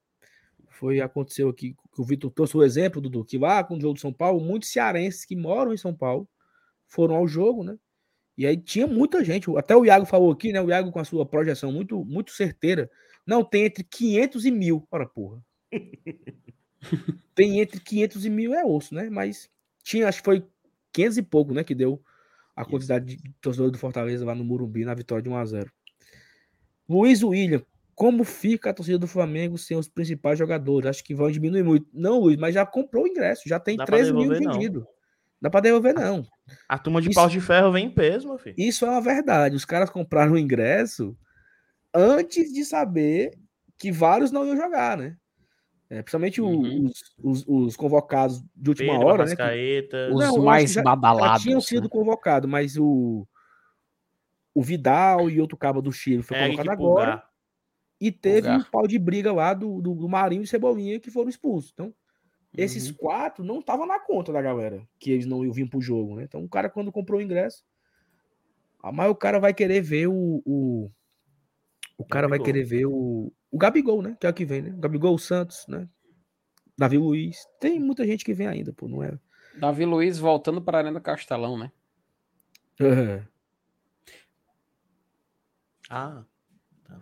Foi, 0.69 1.01
aconteceu 1.01 1.49
aqui, 1.49 1.75
que 1.95 2.01
o 2.01 2.05
Vitor 2.05 2.31
trouxe 2.31 2.57
o 2.57 2.63
exemplo, 2.63 3.01
Dudu, 3.01 3.25
que 3.25 3.39
lá 3.39 3.63
com 3.63 3.77
o 3.77 3.81
jogo 3.81 3.95
do 3.95 4.01
São 4.01 4.13
Paulo, 4.13 4.41
muitos 4.41 4.71
cearenses 4.71 5.25
que 5.25 5.37
moram 5.37 5.73
em 5.73 5.77
São 5.77 5.95
Paulo 5.95 6.29
foram 6.87 7.15
ao 7.15 7.29
jogo, 7.29 7.63
né? 7.63 7.79
E 8.37 8.47
aí 8.47 8.57
tinha 8.57 8.87
muita 8.87 9.25
gente, 9.25 9.51
até 9.57 9.77
o 9.77 9.85
Iago 9.85 10.07
falou 10.07 10.31
aqui, 10.33 10.53
né? 10.53 10.61
O 10.61 10.69
Iago 10.69 10.91
com 10.91 11.01
a 11.01 11.05
sua 11.05 11.27
projeção 11.27 11.71
muito, 11.73 12.05
muito 12.05 12.33
certeira. 12.33 12.91
Não, 13.27 13.45
tem 13.45 13.65
entre 13.65 13.85
500 13.85 14.45
e 14.47 14.51
mil. 14.51 14.87
Ora, 14.91 15.07
porra. 15.07 15.45
tem 17.35 17.61
entre 17.61 17.81
500 17.81 18.25
e 18.25 18.31
mil 18.31 18.55
é 18.55 18.65
osso, 18.65 18.95
né? 18.95 19.11
Mas 19.11 19.51
tinha, 19.83 20.09
acho 20.09 20.19
que 20.19 20.25
foi 20.25 20.45
500 20.93 21.19
e 21.19 21.23
pouco, 21.23 21.53
né? 21.53 21.63
Que 21.63 21.75
deu 21.75 22.03
a 22.57 22.65
quantidade 22.65 23.17
de 23.17 23.33
torcedores 23.41 23.73
do 23.73 23.79
Fortaleza 23.79 24.25
lá 24.25 24.35
no 24.35 24.45
Murumbi 24.45 24.85
na 24.85 24.95
vitória 24.95 25.23
de 25.23 25.29
1 25.29 25.37
a 25.37 25.45
0 25.45 25.73
Luiz 26.89 27.23
William, 27.23 27.63
como 27.95 28.25
fica 28.25 28.71
a 28.71 28.75
torcida 28.75 28.99
do 28.99 29.07
Flamengo 29.07 29.57
sem 29.57 29.77
os 29.77 29.89
principais 29.89 30.39
jogadores? 30.39 30.89
Acho 30.89 31.05
que 31.05 31.15
vão 31.15 31.31
diminuir 31.31 31.63
muito. 31.63 31.87
Não, 31.93 32.19
Luiz, 32.19 32.37
mas 32.37 32.55
já 32.55 32.67
comprou 32.67 33.05
o 33.05 33.07
ingresso, 33.07 33.49
já 33.49 33.61
tem 33.61 33.77
Dá 33.77 33.85
13 33.85 34.13
mil 34.13 34.31
vendidos. 34.31 34.85
Dá 35.41 35.49
para 35.49 35.61
devolver, 35.61 35.95
não. 35.95 36.27
A, 36.69 36.75
a 36.75 36.79
turma 36.79 37.01
de 37.01 37.09
isso, 37.09 37.15
pau 37.15 37.29
de 37.29 37.41
ferro 37.41 37.73
vem 37.73 37.87
em 37.87 37.91
peso, 37.91 38.29
meu 38.29 38.39
filho. 38.39 38.55
Isso 38.59 38.85
é 38.85 38.91
uma 38.91 39.01
verdade. 39.01 39.57
Os 39.57 39.65
caras 39.65 39.89
compraram 39.89 40.33
o 40.33 40.39
ingresso 40.39 41.17
antes 41.95 42.53
de 42.53 42.65
saber 42.65 43.33
que 43.79 43.91
vários 43.91 44.31
não 44.31 44.47
iam 44.47 44.57
jogar, 44.57 44.97
né? 44.97 45.17
É, 45.89 46.03
principalmente 46.03 46.41
uhum. 46.41 46.85
os, 46.85 47.15
os, 47.19 47.45
os, 47.49 47.77
convocados 47.77 48.41
de 48.55 48.71
última 48.71 48.93
Pedro, 48.93 49.07
hora, 49.09 49.25
né? 49.25 49.35
Que, 49.35 49.89
os 50.13 50.21
não, 50.21 50.45
mais 50.45 50.73
já, 50.73 50.83
badalados. 50.83 51.43
Já 51.43 51.49
tinham 51.49 51.61
sido 51.61 51.85
né? 51.85 51.89
convocados, 51.89 52.49
mas 52.49 52.77
o, 52.77 53.27
o 54.55 54.63
Vidal 54.63 55.29
e 55.29 55.41
outro 55.41 55.57
cabo 55.57 55.83
do 55.83 55.91
Chile 55.91 56.23
foi 56.23 56.37
é, 56.37 56.47
convocado 56.47 56.71
agora. 56.71 57.25
E 58.01 58.13
teve 58.13 58.49
o 58.49 58.53
um 58.53 58.63
pau 58.63 58.87
de 58.87 58.99
briga 58.99 59.33
lá 59.33 59.53
do, 59.53 59.83
do, 59.83 59.95
do, 59.95 60.09
Marinho 60.09 60.43
e 60.43 60.47
Cebolinha 60.47 61.01
que 61.01 61.11
foram 61.11 61.29
expulsos. 61.29 61.73
Então, 61.75 61.93
uhum. 62.57 62.65
esses 62.65 62.91
quatro 62.91 63.45
não 63.45 63.61
estavam 63.61 63.87
na 63.87 63.99
conta 63.99 64.33
da 64.33 64.43
galera, 64.43 64.87
que 64.99 65.11
eles 65.11 65.27
não 65.27 65.45
iam 65.45 65.53
vir 65.53 65.69
pro 65.69 65.81
jogo, 65.81 66.17
né? 66.17 66.25
Então, 66.25 66.43
o 66.43 66.49
cara, 66.49 66.69
quando 66.69 66.93
comprou 66.93 67.21
o 67.21 67.23
ingresso, 67.23 67.65
mas 68.93 69.11
o 69.11 69.15
cara 69.15 69.39
vai 69.39 69.53
querer 69.53 69.81
ver 69.81 70.07
o. 70.09 70.43
O, 70.45 70.91
o 71.99 72.05
cara 72.05 72.27
vai 72.27 72.39
querer 72.39 72.65
ver 72.65 72.87
o, 72.87 73.31
o 73.51 73.59
Gabigol, 73.59 74.01
né? 74.01 74.17
Que 74.19 74.27
é 74.27 74.31
o 74.31 74.35
que 74.35 74.45
vem, 74.45 74.63
né? 74.63 74.71
O 74.71 74.81
Gabigol, 74.81 75.19
Santos, 75.19 75.67
né? 75.69 75.89
Davi 76.79 76.97
Luiz. 76.97 77.47
Tem 77.61 77.79
muita 77.79 78.07
gente 78.07 78.25
que 78.25 78.33
vem 78.33 78.47
ainda, 78.47 78.73
pô, 78.73 78.89
não 78.89 79.03
é? 79.03 79.19
Davi 79.59 79.85
Luiz 79.85 80.19
voltando 80.19 80.63
para 80.63 80.79
a 80.79 80.81
Arena 80.81 81.01
Castelão, 81.01 81.59
né? 81.59 81.71
Uhum. 82.81 83.23
Ah. 85.93 86.23
Tá. 86.85 87.01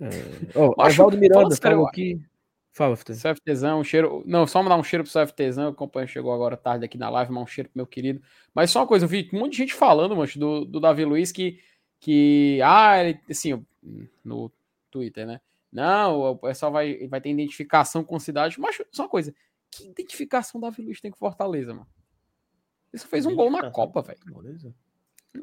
É... 0.00 0.08
Oh, 0.58 0.74
Evaldo 0.86 1.18
Miranda 1.18 1.54
falou 1.54 1.86
aqui. 1.86 2.18
Fala, 2.76 2.94
FT. 2.94 3.14
CFTzão, 3.14 3.80
um 3.80 3.84
cheiro. 3.84 4.22
Não, 4.26 4.46
só 4.46 4.62
mandar 4.62 4.76
um 4.76 4.84
cheiro 4.84 5.02
pro 5.02 5.10
CFTzão. 5.10 5.70
O 5.70 5.74
companheiro 5.74 6.12
chegou 6.12 6.30
agora 6.30 6.58
tarde 6.58 6.84
aqui 6.84 6.98
na 6.98 7.08
live, 7.08 7.32
mas 7.32 7.42
um 7.42 7.46
cheiro 7.46 7.70
pro 7.70 7.78
meu 7.78 7.86
querido. 7.86 8.20
Mas 8.54 8.70
só 8.70 8.80
uma 8.80 8.86
coisa, 8.86 9.06
eu 9.06 9.08
vi 9.08 9.30
um 9.32 9.38
monte 9.38 9.52
de 9.52 9.56
gente 9.56 9.72
falando, 9.72 10.14
mancho, 10.14 10.38
do, 10.38 10.66
do 10.66 10.78
Davi 10.78 11.02
Luiz 11.06 11.32
que. 11.32 11.58
que 11.98 12.60
ah, 12.62 13.02
ele, 13.02 13.18
assim, 13.30 13.64
no 14.22 14.52
Twitter, 14.90 15.26
né? 15.26 15.40
Não, 15.72 16.20
o 16.32 16.36
pessoal 16.36 16.70
vai, 16.70 17.08
vai 17.08 17.18
ter 17.18 17.30
identificação 17.30 18.04
com 18.04 18.20
cidade. 18.20 18.60
Mas 18.60 18.76
só 18.92 19.04
uma 19.04 19.08
coisa: 19.08 19.34
que 19.70 19.88
identificação 19.88 20.60
Davi 20.60 20.82
Luiz 20.82 21.00
tem 21.00 21.10
com 21.10 21.16
Fortaleza, 21.16 21.72
mano? 21.72 21.88
Isso 22.92 23.08
fez 23.08 23.24
um 23.24 23.34
gol 23.34 23.50
na 23.50 23.70
Copa, 23.70 24.02
velho. 24.02 24.20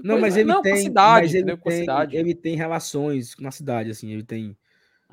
Não, 0.04 0.20
mas 0.20 0.38
ele 0.38 0.50
não, 0.50 0.62
tem, 0.62 0.78
cidade, 0.78 1.26
mas 1.26 1.34
ele 1.34 1.58
tem, 1.58 1.80
cidade. 1.80 2.16
ele 2.16 2.36
tem 2.36 2.56
relações 2.56 3.36
na 3.40 3.50
cidade, 3.50 3.90
assim, 3.90 4.12
ele 4.12 4.24
tem 4.24 4.56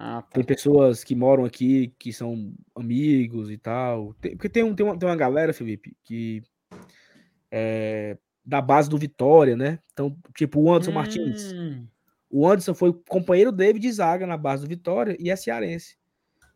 ah, 0.03 0.23
tá. 0.23 0.29
tem 0.33 0.43
pessoas 0.43 1.05
que 1.05 1.15
moram 1.15 1.45
aqui 1.45 1.93
que 1.99 2.11
são 2.11 2.55
amigos 2.75 3.51
e 3.51 3.59
tal. 3.59 4.15
Tem, 4.15 4.35
porque 4.35 4.49
tem, 4.49 4.65
um, 4.65 4.75
tem, 4.75 4.87
uma, 4.87 4.99
tem 4.99 5.07
uma 5.07 5.15
galera, 5.15 5.53
Felipe, 5.53 5.95
que 6.03 6.43
é 7.51 8.17
da 8.43 8.63
base 8.63 8.89
do 8.89 8.97
Vitória, 8.97 9.55
né? 9.55 9.79
Então, 9.93 10.17
tipo 10.35 10.59
o 10.59 10.73
Anderson 10.73 10.91
hum. 10.91 10.95
Martins. 10.95 11.55
O 12.31 12.49
Anderson 12.49 12.73
foi 12.73 12.95
companheiro 13.11 13.53
dele 13.53 13.79
de 13.79 13.93
zaga 13.93 14.27
na 14.27 14.39
base 14.39 14.63
do 14.63 14.69
Vitória 14.69 15.15
e 15.21 15.29
é 15.29 15.37
cearense. 15.37 15.99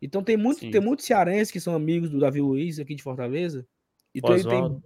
Então 0.00 0.24
tem 0.24 0.38
muito, 0.38 0.60
tem 0.70 0.80
muitos 0.80 1.04
cearenses 1.04 1.50
que 1.50 1.60
são 1.60 1.74
amigos 1.74 2.08
do 2.08 2.18
Davi 2.18 2.40
Luiz 2.40 2.80
aqui 2.80 2.94
de 2.94 3.02
Fortaleza. 3.02 3.66
Então 4.14 4.34
ele 4.34 4.44
tem. 4.44 4.82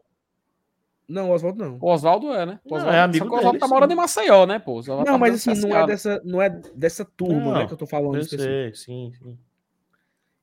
Não, 1.08 1.30
o 1.30 1.32
Oswaldo 1.32 1.64
não. 1.64 1.78
O 1.80 1.90
Oswaldo 1.90 2.34
é, 2.34 2.44
né? 2.44 2.60
O 2.64 2.74
Oswaldo, 2.74 2.96
é 2.96 3.00
amigo 3.00 3.26
o 3.26 3.38
Oswaldo 3.38 3.58
tá 3.58 3.66
morando 3.66 3.92
em 3.92 3.96
Maceió, 3.96 4.44
né, 4.44 4.58
pô? 4.58 4.82
Não, 4.86 5.04
tá 5.04 5.16
mas 5.16 5.34
assim, 5.34 5.58
não 5.66 5.74
é, 5.74 5.86
dessa, 5.86 6.22
não 6.22 6.42
é 6.42 6.50
dessa 6.50 7.04
turma, 7.04 7.40
não, 7.40 7.54
né, 7.54 7.66
que 7.66 7.72
eu 7.72 7.78
tô 7.78 7.86
falando. 7.86 8.16
Eu 8.16 8.24
sei, 8.24 8.74
sim, 8.74 9.10
sim. 9.18 9.38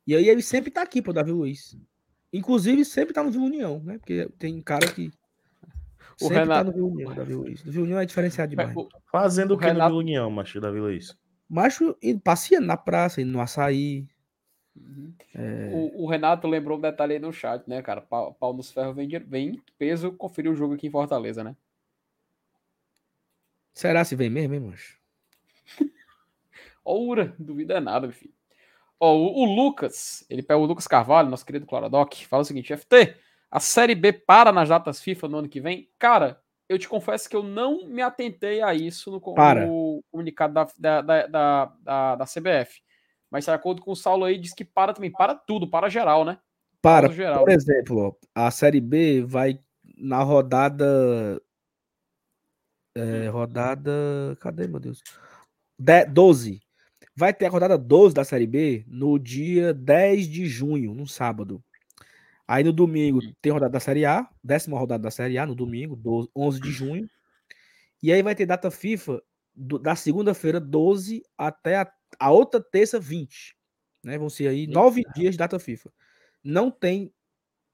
E 0.07 0.15
aí 0.15 0.27
ele 0.27 0.41
sempre 0.41 0.71
tá 0.71 0.81
aqui, 0.81 1.01
pô, 1.01 1.13
Davi 1.13 1.31
Luiz. 1.31 1.77
Inclusive, 2.33 2.83
sempre 2.83 3.13
tá 3.13 3.23
no 3.23 3.31
Vila 3.31 3.45
União, 3.45 3.79
né? 3.83 3.97
Porque 3.97 4.27
tem 4.37 4.59
cara 4.61 4.87
que 4.87 5.11
o 6.19 6.25
Sempre 6.27 6.39
Renato... 6.39 6.59
tá 6.59 6.63
no 6.63 6.73
Vila 6.73 6.87
União, 6.87 7.15
Davi 7.15 7.33
Luiz. 7.33 7.63
No 7.63 7.71
Vila 7.71 7.83
União 7.83 7.99
é 7.99 8.05
diferenciado 8.05 8.49
demais. 8.49 8.73
Fazendo 9.11 9.53
o 9.53 9.57
que 9.57 9.65
Renato... 9.65 9.83
no 9.83 9.89
Vila 9.89 9.99
União, 9.99 10.31
macho, 10.31 10.59
Davi 10.59 10.79
Luiz? 10.79 11.15
Macho, 11.47 11.95
passeando 12.23 12.67
na 12.67 12.77
praça, 12.77 13.21
indo 13.21 13.31
no 13.31 13.41
açaí. 13.41 14.07
Uhum. 14.75 15.13
É... 15.33 15.71
O, 15.73 16.03
o, 16.03 16.07
Renato 16.07 16.47
lembrou 16.47 16.77
um 16.77 16.81
detalhe 16.81 17.13
aí 17.13 17.19
no 17.19 17.31
chat, 17.31 17.67
né, 17.67 17.81
cara? 17.81 18.01
Pau, 18.01 18.33
pau 18.33 18.53
nos 18.53 18.71
ferros 18.71 18.95
vem, 18.95 19.07
vem 19.07 19.61
peso 19.77 20.11
conferir 20.11 20.51
o 20.51 20.55
jogo 20.55 20.73
aqui 20.73 20.87
em 20.87 20.91
Fortaleza, 20.91 21.43
né? 21.43 21.55
Será 23.73 24.03
se 24.03 24.15
vem 24.15 24.29
mesmo, 24.29 24.53
hein, 24.53 24.59
macho? 24.59 24.99
Oura, 26.83 27.35
duvida 27.39 27.79
nada, 27.79 28.07
meu 28.07 28.15
filho. 28.15 28.33
Ó, 28.99 29.13
o, 29.15 29.43
o, 29.43 29.55
Lucas, 29.55 30.25
ele 30.29 30.41
pega 30.41 30.59
o 30.59 30.65
Lucas 30.65 30.87
Carvalho, 30.87 31.29
nosso 31.29 31.45
querido 31.45 31.65
Cloradoc, 31.65 32.13
fala 32.25 32.41
o 32.43 32.45
seguinte: 32.45 32.75
FT, 32.75 33.17
a 33.51 33.59
Série 33.59 33.95
B 33.95 34.13
para 34.13 34.51
nas 34.51 34.69
datas 34.69 35.01
FIFA 35.01 35.27
no 35.27 35.37
ano 35.39 35.49
que 35.49 35.59
vem? 35.59 35.89
Cara, 35.99 36.41
eu 36.67 36.79
te 36.79 36.87
confesso 36.87 37.29
que 37.29 37.35
eu 37.35 37.43
não 37.43 37.85
me 37.85 38.01
atentei 38.01 38.61
a 38.61 38.73
isso 38.73 39.11
no, 39.11 39.17
no 39.17 40.03
comunicado 40.09 40.53
da, 40.53 40.67
da, 40.77 41.01
da, 41.27 41.65
da, 41.65 42.15
da 42.15 42.25
CBF. 42.25 42.81
Mas, 43.35 43.43
de 43.43 43.51
acordo 43.51 43.81
com 43.81 43.91
o 43.91 43.95
Saulo 43.97 44.23
aí, 44.23 44.37
diz 44.37 44.53
que 44.53 44.63
para 44.63 44.93
também. 44.93 45.11
Para 45.11 45.35
tudo, 45.35 45.69
para 45.69 45.89
geral, 45.89 46.23
né? 46.23 46.39
Para, 46.81 47.11
geral. 47.11 47.43
por 47.43 47.51
exemplo, 47.51 48.17
a 48.33 48.49
Série 48.49 48.79
B 48.79 49.25
vai 49.25 49.59
na 49.97 50.23
rodada. 50.23 51.41
É, 52.95 53.27
rodada. 53.27 53.91
Cadê, 54.39 54.69
meu 54.69 54.79
Deus? 54.79 55.03
De, 55.77 56.05
12. 56.05 56.61
Vai 57.13 57.33
ter 57.33 57.47
a 57.47 57.49
rodada 57.49 57.77
12 57.77 58.15
da 58.15 58.23
Série 58.23 58.47
B 58.47 58.85
no 58.87 59.19
dia 59.19 59.73
10 59.73 60.29
de 60.29 60.45
junho, 60.45 60.93
no 60.93 61.05
sábado. 61.05 61.61
Aí 62.47 62.63
no 62.63 62.71
domingo 62.71 63.19
tem 63.41 63.51
rodada 63.51 63.73
da 63.73 63.81
Série 63.81 64.05
A, 64.05 64.29
décima 64.41 64.79
rodada 64.79 65.03
da 65.03 65.11
Série 65.11 65.37
A, 65.37 65.45
no 65.45 65.55
domingo, 65.55 65.97
12, 65.97 66.29
11 66.33 66.61
de 66.61 66.71
junho. 66.71 67.09
E 68.01 68.13
aí 68.13 68.23
vai 68.23 68.33
ter 68.33 68.45
data 68.45 68.71
FIFA 68.71 69.21
do, 69.53 69.77
da 69.77 69.93
segunda-feira, 69.93 70.57
12, 70.57 71.21
até 71.37 71.79
a, 71.79 71.91
a, 72.19 72.31
outra 72.31 72.61
terça, 72.61 72.99
20. 72.99 73.55
Né? 74.03 74.17
Vão 74.17 74.29
ser 74.29 74.47
aí 74.47 74.67
nove 74.67 75.03
dias 75.15 75.31
de 75.31 75.37
data 75.37 75.59
FIFA. 75.59 75.91
Não 76.43 76.69
tem 76.69 77.13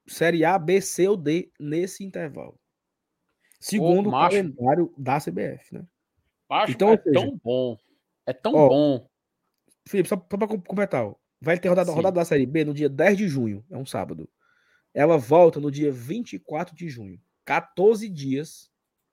Série 0.08 0.46
A, 0.46 0.58
B, 0.58 0.82
C 0.82 1.08
ou 1.08 1.18
D 1.18 1.52
nesse 1.60 2.04
intervalo. 2.04 2.60
Segundo 3.60 4.08
Ô, 4.08 4.10
o 4.10 4.12
calendário 4.12 4.94
da 4.98 5.20
CBF, 5.20 5.76
né? 5.76 5.86
Macho, 6.50 6.72
então, 6.72 6.92
é 6.92 6.98
seja, 6.98 7.14
tão 7.14 7.40
bom. 7.44 7.78
É 8.26 8.34
tão 8.34 8.54
ó, 8.56 8.68
bom. 8.68 9.10
Felipe, 9.88 10.10
só, 10.10 10.16
só 10.16 10.38
para 10.38 10.48
completar, 10.48 11.14
vai 11.40 11.60
ter 11.60 11.70
rodada, 11.70 11.92
rodada 11.92 12.16
da 12.16 12.26
Série 12.26 12.46
B 12.46 12.66
no 12.66 12.74
dia 12.74 12.90
10 12.90 13.18
de 13.18 13.28
junho, 13.28 13.64
é 13.70 13.78
um 13.78 13.86
sábado. 13.86 14.30
Ela 14.94 15.18
volta 15.18 15.60
no 15.60 15.72
dia 15.72 15.92
24 15.92 16.76
de 16.76 16.90
junho. 16.90 17.20
14 17.46 18.10
dias 18.10 18.70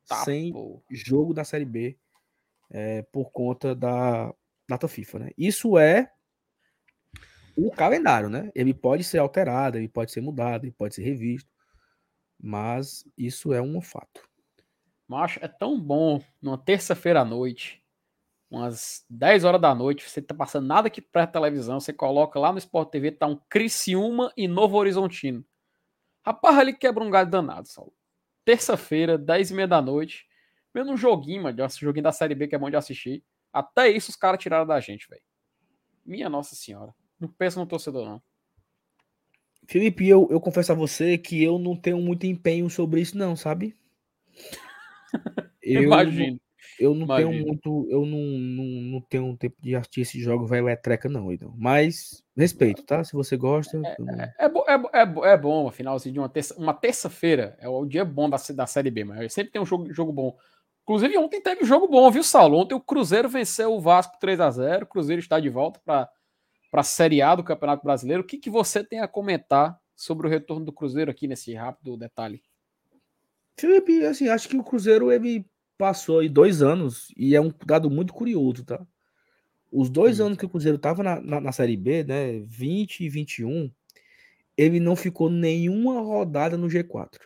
tá, 0.06 0.24
sem 0.24 0.52
pô. 0.52 0.82
jogo 0.90 1.32
da 1.32 1.44
Série 1.44 1.64
B 1.64 1.98
é, 2.70 3.02
por 3.02 3.30
conta 3.30 3.74
da 3.74 4.34
data 4.69 4.86
FIFA, 4.86 5.19
né? 5.19 5.31
Isso 5.36 5.78
é 5.78 6.12
o 7.57 7.70
calendário, 7.70 8.28
né? 8.28 8.53
Ele 8.55 8.74
pode 8.74 9.03
ser 9.03 9.19
alterado, 9.19 9.78
ele 9.78 9.89
pode 9.89 10.12
ser 10.12 10.20
mudado, 10.20 10.65
ele 10.65 10.73
pode 10.73 10.95
ser 10.95 11.03
revisto, 11.03 11.51
mas 12.40 13.05
isso 13.16 13.53
é 13.53 13.61
um 13.61 13.81
fato. 13.81 14.28
Macho, 15.09 15.40
é 15.43 15.49
tão 15.49 15.81
bom 15.81 16.23
numa 16.40 16.59
terça-feira 16.59 17.23
à 17.23 17.24
noite, 17.24 17.82
umas 18.51 19.05
10 19.09 19.45
horas 19.45 19.61
da 19.61 19.74
noite, 19.74 20.09
você 20.09 20.23
tá 20.23 20.35
passando 20.35 20.66
nada 20.66 20.89
aqui 20.89 21.01
pra 21.01 21.27
televisão, 21.27 21.81
você 21.81 21.93
coloca 21.93 22.39
lá 22.39 22.53
no 22.53 22.59
Sport 22.59 22.90
TV, 22.90 23.12
tá 23.12 23.27
um 23.27 23.36
Criciúma 23.49 24.32
e 24.36 24.47
Novo 24.47 24.77
Horizontino. 24.77 25.45
Rapaz, 26.24 26.59
ali 26.59 26.77
quebra 26.77 27.03
um 27.03 27.11
galho 27.11 27.31
danado, 27.31 27.69
Saulo. 27.69 27.93
Terça-feira, 28.45 29.19
10 29.19 29.51
e 29.51 29.55
meia 29.55 29.69
da 29.69 29.81
noite, 29.81 30.27
vendo 30.73 30.93
um 30.93 30.97
joguinho, 30.97 31.43
mano, 31.43 31.65
um 31.65 31.69
joguinho 31.69 32.05
da 32.05 32.12
Série 32.12 32.35
B 32.35 32.47
que 32.47 32.55
é 32.55 32.59
bom 32.59 32.70
de 32.70 32.77
assistir. 32.77 33.24
Até 33.53 33.89
isso 33.89 34.11
os 34.11 34.16
caras 34.16 34.41
tiraram 34.41 34.66
da 34.66 34.81
gente, 34.81 35.09
velho. 35.09 35.23
Minha 36.05 36.29
Nossa 36.29 36.55
Senhora. 36.55 36.95
Não 37.20 37.29
pensa 37.29 37.59
no 37.59 37.66
torcedor, 37.66 38.07
não. 38.07 38.23
Felipe, 39.66 40.09
eu, 40.09 40.27
eu 40.31 40.41
confesso 40.41 40.73
a 40.73 40.75
você 40.75 41.19
que 41.19 41.43
eu 41.43 41.59
não 41.59 41.77
tenho 41.77 42.01
muito 42.01 42.25
empenho 42.25 42.70
sobre 42.70 43.03
isso, 43.03 43.19
não, 43.19 43.37
sabe? 43.37 43.77
Eu, 45.62 45.83
Imagino. 45.85 46.41
Eu 46.79 46.95
não 46.95 47.05
Imagino. 47.05 47.31
tenho 47.31 47.47
muito. 47.47 47.87
Eu 47.91 48.07
não, 48.07 48.19
não, 48.19 48.65
não 48.65 49.01
tenho 49.01 49.37
tempo 49.37 49.57
de 49.61 49.75
assistir 49.75 50.01
esse 50.03 50.20
jogo, 50.20 50.47
velho, 50.47 50.69
é 50.69 50.77
treca, 50.77 51.09
não, 51.09 51.31
então. 51.33 51.53
Mas 51.57 52.23
respeito, 52.37 52.85
tá? 52.85 53.03
Se 53.03 53.12
você 53.12 53.37
gosta. 53.37 53.77
É, 53.85 54.45
é, 54.45 54.47
é, 54.47 55.03
é, 55.03 55.33
é, 55.33 55.37
bom, 55.37 55.66
afinal, 55.66 55.97
assim, 55.97 56.12
de 56.12 56.19
uma 56.19 56.29
terça, 56.29 56.55
uma 56.57 56.73
terça-feira 56.73 57.57
é 57.61 57.69
o 57.69 57.85
dia 57.85 58.05
bom 58.05 58.31
da, 58.31 58.37
da 58.55 58.66
Série 58.66 58.91
B, 58.91 59.05
mas 59.05 59.33
sempre 59.33 59.53
tem 59.53 59.61
um 59.61 59.66
jogo, 59.66 59.93
jogo 59.93 60.12
bom. 60.12 60.37
Inclusive, 60.89 61.19
ontem 61.19 61.39
teve 61.43 61.65
um 61.65 61.66
jogo 61.66 61.86
bom, 61.86 62.10
viu, 62.10 62.23
Saulo? 62.23 62.56
Ontem 62.56 62.74
o 62.74 62.81
Cruzeiro 62.81 63.28
venceu 63.28 63.74
o 63.74 63.81
Vasco 63.81 64.16
3 64.19 64.40
a 64.40 64.51
0 64.51 64.85
O 64.85 64.89
Cruzeiro 64.89 65.20
está 65.20 65.39
de 65.39 65.51
volta 65.51 65.78
para 65.85 66.10
a 66.73 66.82
Série 66.82 67.20
A 67.20 67.35
do 67.35 67.44
Campeonato 67.44 67.85
Brasileiro. 67.85 68.23
O 68.23 68.27
que, 68.27 68.39
que 68.39 68.48
você 68.48 68.82
tem 68.82 69.01
a 69.01 69.06
comentar 69.06 69.78
sobre 69.94 70.27
o 70.27 70.31
retorno 70.31 70.65
do 70.65 70.73
Cruzeiro 70.73 71.10
aqui 71.10 71.28
nesse 71.28 71.52
rápido 71.52 71.94
detalhe? 71.98 72.43
Felipe, 73.60 74.02
assim, 74.06 74.31
acho 74.31 74.48
que 74.48 74.56
o 74.56 74.65
Cruzeiro 74.65 75.12
ele 75.12 75.44
passou 75.77 76.20
aí 76.20 76.28
dois 76.28 76.62
anos 76.62 77.12
e 77.19 77.36
é 77.36 77.40
um 77.40 77.52
dado 77.66 77.90
muito 77.90 78.15
curioso, 78.15 78.65
tá? 78.65 78.81
Os 79.70 79.90
dois 79.90 80.23
anos 80.23 80.39
que 80.39 80.47
o 80.47 80.48
Cruzeiro 80.48 80.77
estava 80.77 81.02
na, 81.02 81.20
na, 81.20 81.39
na, 81.39 81.52
Série 81.52 81.77
B, 81.77 82.02
né, 82.02 82.39
20 82.47 83.01
e 83.01 83.10
21, 83.10 83.70
ele 84.56 84.81
não 84.81 84.97
ficou 84.97 85.28
nenhuma 85.28 86.01
rodada 86.01 86.56
no 86.56 86.66
G4. 86.66 87.19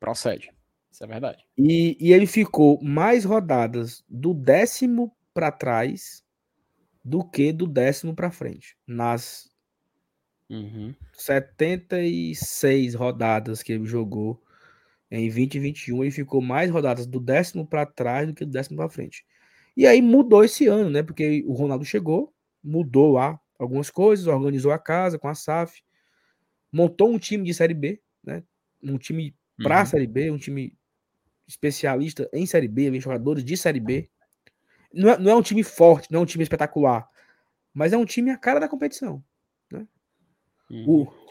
Procede. 0.00 0.53
Isso 0.94 1.02
é 1.02 1.08
verdade. 1.08 1.44
E, 1.58 1.96
e 1.98 2.12
ele 2.12 2.24
ficou 2.24 2.80
mais 2.80 3.24
rodadas 3.24 4.04
do 4.08 4.32
décimo 4.32 5.12
para 5.34 5.50
trás 5.50 6.22
do 7.04 7.28
que 7.28 7.52
do 7.52 7.66
décimo 7.66 8.14
para 8.14 8.30
frente. 8.30 8.76
Nas 8.86 9.50
uhum. 10.48 10.94
76 11.12 12.94
rodadas 12.94 13.60
que 13.60 13.72
ele 13.72 13.84
jogou 13.86 14.40
em 15.10 15.28
2021, 15.28 16.04
ele 16.04 16.12
ficou 16.12 16.40
mais 16.40 16.70
rodadas 16.70 17.08
do 17.08 17.18
décimo 17.18 17.66
para 17.66 17.84
trás 17.84 18.28
do 18.28 18.32
que 18.32 18.44
do 18.44 18.52
décimo 18.52 18.76
para 18.76 18.88
frente. 18.88 19.26
E 19.76 19.88
aí 19.88 20.00
mudou 20.00 20.44
esse 20.44 20.68
ano, 20.68 20.90
né? 20.90 21.02
Porque 21.02 21.42
o 21.44 21.54
Ronaldo 21.54 21.84
chegou, 21.84 22.32
mudou 22.62 23.14
lá 23.14 23.40
algumas 23.58 23.90
coisas, 23.90 24.28
organizou 24.28 24.70
a 24.70 24.78
casa 24.78 25.18
com 25.18 25.26
a 25.26 25.34
SAF, 25.34 25.82
montou 26.70 27.10
um 27.10 27.18
time 27.18 27.42
de 27.42 27.52
Série 27.52 27.74
B, 27.74 28.00
né? 28.22 28.44
Um 28.80 28.96
time 28.96 29.34
para 29.60 29.80
uhum. 29.80 29.86
Série 29.86 30.06
B, 30.06 30.30
um 30.30 30.38
time 30.38 30.72
especialista 31.46 32.28
em 32.32 32.46
Série 32.46 32.68
B, 32.68 32.90
vem 32.90 33.00
jogadores 33.00 33.44
de 33.44 33.56
Série 33.56 33.80
B. 33.80 34.08
Não 34.92 35.10
é, 35.10 35.18
não 35.18 35.30
é 35.30 35.34
um 35.34 35.42
time 35.42 35.62
forte, 35.62 36.10
não 36.10 36.20
é 36.20 36.22
um 36.22 36.26
time 36.26 36.42
espetacular, 36.42 37.08
mas 37.72 37.92
é 37.92 37.96
um 37.96 38.04
time 38.04 38.30
a 38.30 38.38
cara 38.38 38.60
da 38.60 38.68
competição. 38.68 39.22
Né? 39.70 39.86
Uhum. 40.70 40.84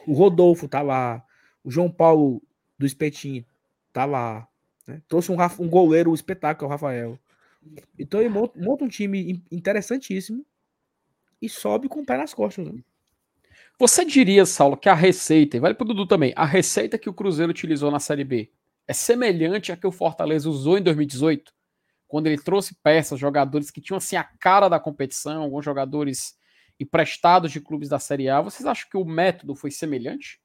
O, 0.06 0.12
o 0.12 0.14
Rodolfo 0.14 0.68
tá 0.68 0.82
lá, 0.82 1.24
o 1.64 1.72
João 1.72 1.90
Paulo 1.90 2.42
do 2.78 2.86
Espetinho 2.86 3.46
tá 3.92 4.06
lá. 4.06 4.48
Né? 4.88 5.02
Trouxe 5.08 5.32
um, 5.32 5.38
um 5.60 5.70
goleiro 5.70 6.14
espetáculo, 6.14 6.68
o 6.68 6.72
Rafael. 6.72 7.18
Então 7.98 8.20
ele 8.20 8.30
monta, 8.30 8.60
monta, 8.60 8.84
um 8.84 8.90
time 8.90 9.42
interessantíssimo 9.50 10.46
e 11.42 11.48
sobe 11.48 11.88
com 11.88 12.02
o 12.02 12.06
pé 12.06 12.18
nas 12.18 12.34
costas. 12.34 12.68
Né? 12.68 12.84
Você 13.80 14.04
diria, 14.04 14.46
Saulo, 14.46 14.76
que 14.76 14.90
a 14.90 14.94
receita, 14.94 15.60
vale 15.62 15.74
pro 15.74 15.86
Dudu 15.88 16.06
também, 16.06 16.34
a 16.36 16.46
receita 16.46 16.98
que 16.98 17.10
o 17.10 17.14
Cruzeiro 17.14 17.52
utilizou 17.52 17.90
na 17.90 18.00
Série 18.00 18.26
B 18.26 18.52
é 18.88 18.94
semelhante 18.94 19.72
à 19.72 19.78
que 19.78 19.88
o 19.88 19.92
Fortaleza 19.92 20.50
usou 20.50 20.78
em 20.78 20.82
2018, 20.82 21.54
quando 22.08 22.28
ele 22.28 22.38
trouxe 22.38 22.76
peças, 22.84 23.20
jogadores 23.20 23.72
que 23.72 23.82
tinham 23.82 23.98
assim 23.98 24.16
a 24.16 24.24
cara 24.24 24.70
da 24.70 24.80
competição, 24.80 25.44
alguns 25.44 25.66
jogadores 25.66 26.38
emprestados 26.80 27.52
de 27.52 27.62
clubes 27.62 27.90
da 27.90 28.00
Série 28.00 28.30
A. 28.30 28.42
Vocês 28.42 28.66
acham 28.66 28.90
que 28.90 28.98
o 28.98 29.06
método 29.06 29.56
foi 29.56 29.72
semelhante? 29.72 30.40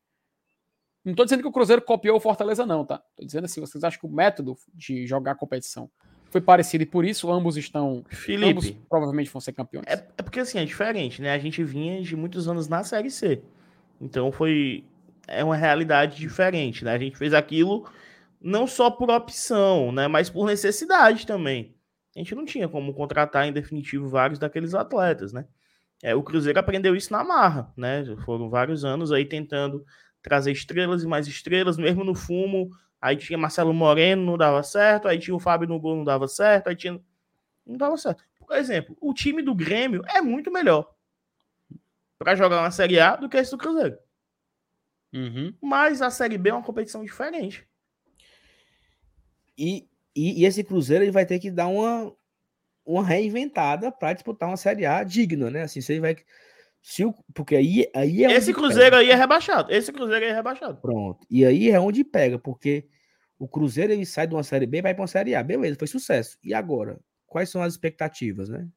Não 1.04 1.12
estou 1.12 1.24
dizendo 1.24 1.42
que 1.42 1.48
o 1.48 1.52
Cruzeiro 1.52 1.82
copiou 1.82 2.16
o 2.16 2.20
Fortaleza, 2.20 2.66
não, 2.66 2.84
tá? 2.84 3.02
Estou 3.10 3.24
dizendo 3.24 3.44
assim, 3.44 3.60
vocês 3.60 3.82
acham 3.82 4.00
que 4.00 4.06
o 4.06 4.10
método 4.10 4.56
de 4.74 5.06
jogar 5.06 5.32
a 5.32 5.34
competição 5.34 5.90
foi 6.30 6.40
parecido 6.40 6.82
e 6.82 6.86
por 6.86 7.04
isso 7.04 7.30
ambos 7.30 7.56
estão. 7.56 8.04
Felipe, 8.08 8.50
ambos 8.50 8.70
provavelmente 8.88 9.30
vão 9.30 9.40
ser 9.40 9.52
campeões. 9.52 9.86
É, 9.86 9.94
é, 9.94 10.22
porque 10.22 10.40
assim, 10.40 10.58
é 10.58 10.64
diferente, 10.64 11.22
né? 11.22 11.32
A 11.32 11.38
gente 11.38 11.62
vinha 11.64 12.02
de 12.02 12.14
muitos 12.14 12.48
anos 12.48 12.68
na 12.68 12.84
Série 12.84 13.10
C. 13.10 13.42
Então 14.00 14.30
foi. 14.30 14.84
É 15.26 15.44
uma 15.44 15.56
realidade 15.56 16.16
diferente, 16.16 16.84
né? 16.84 16.92
A 16.92 16.98
gente 16.98 17.16
fez 17.16 17.34
aquilo 17.34 17.86
não 18.40 18.66
só 18.66 18.90
por 18.90 19.10
opção, 19.10 19.92
né? 19.92 20.08
Mas 20.08 20.30
por 20.30 20.46
necessidade 20.46 21.26
também. 21.26 21.74
A 22.14 22.18
gente 22.18 22.34
não 22.34 22.44
tinha 22.44 22.68
como 22.68 22.94
contratar 22.94 23.46
em 23.46 23.52
definitivo 23.52 24.08
vários 24.08 24.38
daqueles 24.38 24.74
atletas, 24.74 25.32
né? 25.32 25.46
É, 26.02 26.14
o 26.14 26.22
Cruzeiro 26.22 26.58
aprendeu 26.58 26.94
isso 26.94 27.12
na 27.12 27.24
marra, 27.24 27.72
né? 27.76 28.04
Foram 28.24 28.48
vários 28.48 28.84
anos 28.84 29.12
aí 29.12 29.24
tentando 29.24 29.84
trazer 30.22 30.52
estrelas 30.52 31.02
e 31.02 31.06
mais 31.06 31.26
estrelas, 31.26 31.76
mesmo 31.76 32.04
no 32.04 32.14
fumo. 32.14 32.70
Aí 33.00 33.16
tinha 33.16 33.38
Marcelo 33.38 33.72
Moreno, 33.72 34.24
não 34.24 34.36
dava 34.36 34.62
certo. 34.62 35.08
Aí 35.08 35.18
tinha 35.18 35.34
o 35.34 35.40
Fábio 35.40 35.68
no 35.68 35.78
gol, 35.78 35.96
não 35.96 36.04
dava 36.04 36.26
certo. 36.28 36.68
Aí 36.68 36.76
tinha. 36.76 37.00
Não 37.66 37.76
dava 37.76 37.96
certo. 37.96 38.24
Por 38.38 38.56
exemplo, 38.56 38.96
o 39.00 39.12
time 39.12 39.42
do 39.42 39.54
Grêmio 39.54 40.02
é 40.08 40.20
muito 40.20 40.50
melhor 40.50 40.90
para 42.18 42.34
jogar 42.34 42.60
uma 42.60 42.70
Série 42.70 42.98
A 42.98 43.14
do 43.14 43.28
que 43.28 43.36
esse 43.36 43.50
do 43.50 43.58
Cruzeiro. 43.58 43.98
Uhum. 45.12 45.54
Mas 45.62 46.02
a 46.02 46.10
Série 46.10 46.38
B 46.38 46.50
é 46.50 46.54
uma 46.54 46.62
competição 46.62 47.04
diferente. 47.04 47.67
E, 49.58 49.88
e, 50.14 50.42
e, 50.42 50.44
esse 50.44 50.62
Cruzeiro 50.62 51.04
ele 51.04 51.10
vai 51.10 51.26
ter 51.26 51.40
que 51.40 51.50
dar 51.50 51.66
uma, 51.66 52.14
uma 52.86 53.04
reinventada 53.04 53.90
para 53.90 54.12
disputar 54.12 54.48
uma 54.48 54.56
Série 54.56 54.86
A 54.86 55.02
digna, 55.02 55.50
né? 55.50 55.62
Assim, 55.62 55.80
você 55.80 55.98
vai. 55.98 56.16
Se 56.80 57.04
o, 57.04 57.12
porque 57.34 57.56
aí, 57.56 57.90
aí 57.94 58.24
é 58.24 58.32
Esse 58.32 58.54
Cruzeiro 58.54 58.96
pega. 58.96 58.98
aí 58.98 59.10
é 59.10 59.14
rebaixado. 59.16 59.72
Esse 59.72 59.92
Cruzeiro 59.92 60.24
aí 60.24 60.30
é 60.30 60.34
rebaixado. 60.34 60.80
Pronto. 60.80 61.26
E 61.28 61.44
aí 61.44 61.70
é 61.70 61.80
onde 61.80 62.04
pega, 62.04 62.38
porque 62.38 62.86
o 63.36 63.48
Cruzeiro 63.48 63.92
ele 63.92 64.06
sai 64.06 64.28
de 64.28 64.34
uma 64.34 64.44
Série 64.44 64.66
B 64.66 64.78
e 64.78 64.82
vai 64.82 64.94
para 64.94 65.02
uma 65.02 65.08
Série 65.08 65.34
A. 65.34 65.42
Beleza, 65.42 65.76
foi 65.76 65.88
sucesso. 65.88 66.38
E 66.42 66.54
agora? 66.54 67.00
Quais 67.26 67.50
são 67.50 67.60
as 67.60 67.74
expectativas, 67.74 68.48
né? 68.48 68.68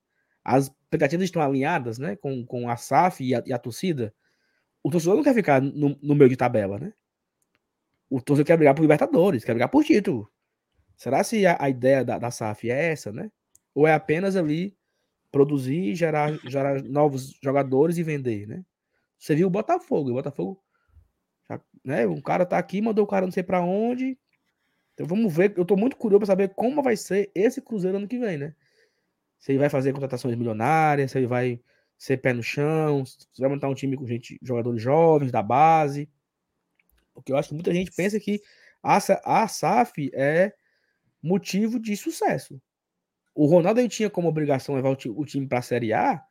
As 0.43 0.65
expectativas 0.65 1.25
estão 1.25 1.41
alinhadas, 1.41 1.99
né? 1.99 2.15
Com, 2.15 2.43
com 2.43 2.69
a 2.69 2.75
SAF 2.75 3.23
e 3.23 3.35
a, 3.35 3.43
e 3.45 3.53
a 3.53 3.59
torcida. 3.59 4.13
O 4.83 4.89
torcedor 4.89 5.15
não 5.15 5.23
quer 5.23 5.35
ficar 5.35 5.61
no, 5.61 5.95
no 6.01 6.15
meio 6.15 6.29
de 6.29 6.35
tabela, 6.35 6.79
né? 6.79 6.91
O 8.09 8.19
torcedor 8.19 8.47
quer 8.47 8.57
brigar 8.57 8.73
por 8.73 8.81
Libertadores, 8.81 9.45
quer 9.45 9.53
brigar 9.53 9.69
por 9.69 9.83
título. 9.83 10.29
Será 11.01 11.23
se 11.23 11.47
a, 11.47 11.57
a 11.59 11.67
ideia 11.67 12.05
da, 12.05 12.19
da 12.19 12.29
SAF 12.29 12.69
é 12.69 12.91
essa, 12.91 13.11
né? 13.11 13.31
Ou 13.73 13.87
é 13.87 13.93
apenas 13.95 14.35
ali 14.35 14.77
produzir, 15.31 15.95
gerar, 15.95 16.31
gerar 16.47 16.83
novos 16.83 17.39
jogadores 17.41 17.97
e 17.97 18.03
vender, 18.03 18.45
né? 18.45 18.63
Você 19.17 19.33
viu 19.33 19.47
o 19.47 19.49
Botafogo, 19.49 20.11
o 20.11 20.13
Botafogo, 20.13 20.63
né? 21.83 22.05
Um 22.05 22.21
cara 22.21 22.45
tá 22.45 22.59
aqui, 22.59 22.83
mandou 22.83 23.03
o 23.03 23.07
cara 23.07 23.25
não 23.25 23.31
sei 23.31 23.41
para 23.41 23.61
onde. 23.61 24.15
Então 24.93 25.07
vamos 25.07 25.35
ver, 25.35 25.51
eu 25.57 25.65
tô 25.65 25.75
muito 25.75 25.97
curioso 25.97 26.19
para 26.19 26.27
saber 26.27 26.49
como 26.49 26.83
vai 26.83 26.95
ser 26.95 27.31
esse 27.33 27.63
Cruzeiro 27.63 27.97
ano 27.97 28.07
que 28.07 28.19
vem, 28.19 28.37
né? 28.37 28.53
Se 29.39 29.53
ele 29.53 29.57
vai 29.57 29.69
fazer 29.69 29.93
contratações 29.93 30.35
milionárias, 30.35 31.09
se 31.09 31.17
ele 31.17 31.25
vai 31.25 31.59
ser 31.97 32.17
pé 32.17 32.31
no 32.31 32.43
chão, 32.43 33.03
se 33.07 33.25
vai 33.39 33.49
montar 33.49 33.69
um 33.69 33.73
time 33.73 33.97
com 33.97 34.05
gente, 34.05 34.37
jogadores 34.39 34.79
jovens 34.79 35.31
da 35.31 35.41
base. 35.41 36.07
Porque 37.11 37.31
eu 37.31 37.37
acho 37.37 37.49
que 37.49 37.55
muita 37.55 37.73
gente 37.73 37.91
pensa 37.91 38.19
que 38.19 38.39
a, 38.83 38.99
a 39.25 39.47
SAF 39.47 40.11
é 40.13 40.53
motivo 41.21 41.79
de 41.79 41.95
sucesso. 41.95 42.61
O 43.33 43.45
Ronaldo 43.45 43.87
tinha 43.87 44.09
como 44.09 44.27
obrigação 44.27 44.75
levar 44.75 44.89
o, 44.89 45.25
time 45.25 45.47
para 45.47 45.59
a 45.59 45.63
Série 45.63 45.93
A 45.93 46.21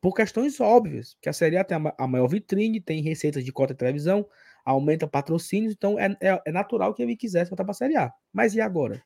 por 0.00 0.14
questões 0.14 0.60
óbvias, 0.60 1.16
que 1.20 1.28
a 1.28 1.32
Série 1.32 1.56
A 1.56 1.64
tem 1.64 1.76
a, 1.76 2.06
maior 2.06 2.28
vitrine, 2.28 2.80
tem 2.80 3.02
receitas 3.02 3.44
de 3.44 3.52
cota 3.52 3.74
de 3.74 3.78
televisão, 3.78 4.26
aumenta 4.64 5.06
patrocínios, 5.06 5.72
então 5.72 5.98
é, 5.98 6.16
é, 6.20 6.40
é 6.46 6.52
natural 6.52 6.94
que 6.94 7.02
ele 7.02 7.16
quisesse 7.16 7.50
voltar 7.50 7.64
para 7.64 7.72
a 7.72 7.74
Série 7.74 7.96
A. 7.96 8.12
Mas 8.32 8.54
e 8.54 8.60
agora? 8.60 9.02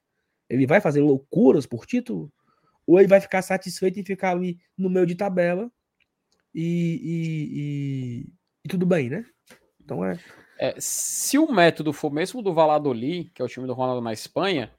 Ele 0.49 0.67
vai 0.67 0.81
fazer 0.81 1.01
loucuras 1.01 1.67
por 1.67 1.87
título? 1.87 2.33
ou 2.87 2.99
ele 2.99 3.09
vai 3.09 3.21
ficar 3.21 3.43
satisfeito 3.43 4.01
em 4.01 4.05
ficar 4.05 4.31
ali 4.31 4.59
no 4.77 4.91
meio 4.91 5.07
de 5.07 5.15
tabela 5.15 5.71
e, 6.55 7.01
e, 7.03 7.61
e, 7.61 8.33
e 8.65 8.69
tudo 8.69 8.85
bem, 8.85 9.09
né? 9.09 9.25
Então 9.81 10.05
é... 10.05 10.19
é. 10.59 10.75
Se 10.79 11.39
o 11.39 11.51
método 11.51 11.93
for 11.93 12.13
mesmo 12.13 12.43
do 12.43 12.55
Valladolid, 12.55 13.31
que 13.31 13.41
é 13.41 13.45
o 13.45 13.49
time 13.49 13.67
do 13.67 13.73
Ronaldo 13.73 14.03
na 14.03 14.13
Espanha, 14.13 14.73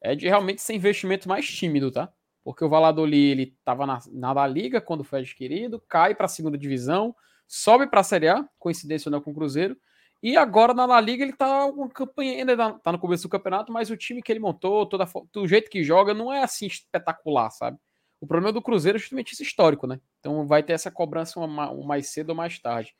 é 0.00 0.14
de 0.14 0.26
realmente 0.28 0.62
ser 0.62 0.74
investimento 0.74 1.28
mais 1.28 1.46
tímido, 1.46 1.90
tá? 1.90 2.12
Porque 2.44 2.64
o 2.64 2.68
Valladolid 2.68 3.30
ele 3.30 3.54
estava 3.58 3.86
na, 3.86 3.98
na 4.12 4.32
La 4.32 4.46
Liga 4.46 4.80
quando 4.80 5.04
foi 5.04 5.20
adquirido, 5.20 5.82
cai 5.88 6.14
para 6.14 6.26
a 6.26 6.28
segunda 6.28 6.56
divisão, 6.56 7.14
sobe 7.46 7.86
para 7.86 8.00
a 8.00 8.04
Série 8.04 8.28
A, 8.28 8.48
coincidência 8.58 9.08
ou 9.08 9.12
não 9.12 9.20
com 9.20 9.30
o 9.30 9.34
Cruzeiro, 9.34 9.76
e 10.22 10.36
agora 10.36 10.74
na 10.74 10.86
La 10.86 11.00
Liga 11.00 11.22
ele 11.22 11.32
tá 11.32 11.66
uma 11.66 11.88
campanha, 11.88 12.32
ainda 12.32 12.56
tá, 12.56 12.72
tá 12.72 12.92
no 12.92 12.98
começo 12.98 13.24
do 13.24 13.28
campeonato, 13.28 13.72
mas 13.72 13.90
o 13.90 13.96
time 13.96 14.22
que 14.22 14.32
ele 14.32 14.40
montou, 14.40 14.86
toda, 14.86 15.06
do 15.32 15.46
jeito 15.46 15.70
que 15.70 15.84
joga, 15.84 16.12
não 16.12 16.32
é 16.32 16.42
assim 16.42 16.66
espetacular, 16.66 17.50
sabe? 17.50 17.78
O 18.20 18.26
problema 18.26 18.52
do 18.52 18.62
Cruzeiro 18.62 18.96
é 18.96 19.00
justamente 19.00 19.32
esse 19.32 19.42
histórico, 19.42 19.86
né? 19.86 20.00
Então 20.18 20.46
vai 20.46 20.62
ter 20.62 20.72
essa 20.72 20.90
cobrança 20.90 21.38
uma, 21.38 21.70
uma 21.70 21.86
mais 21.86 22.08
cedo 22.08 22.30
ou 22.30 22.34
mais 22.34 22.58
tarde. 22.58 22.94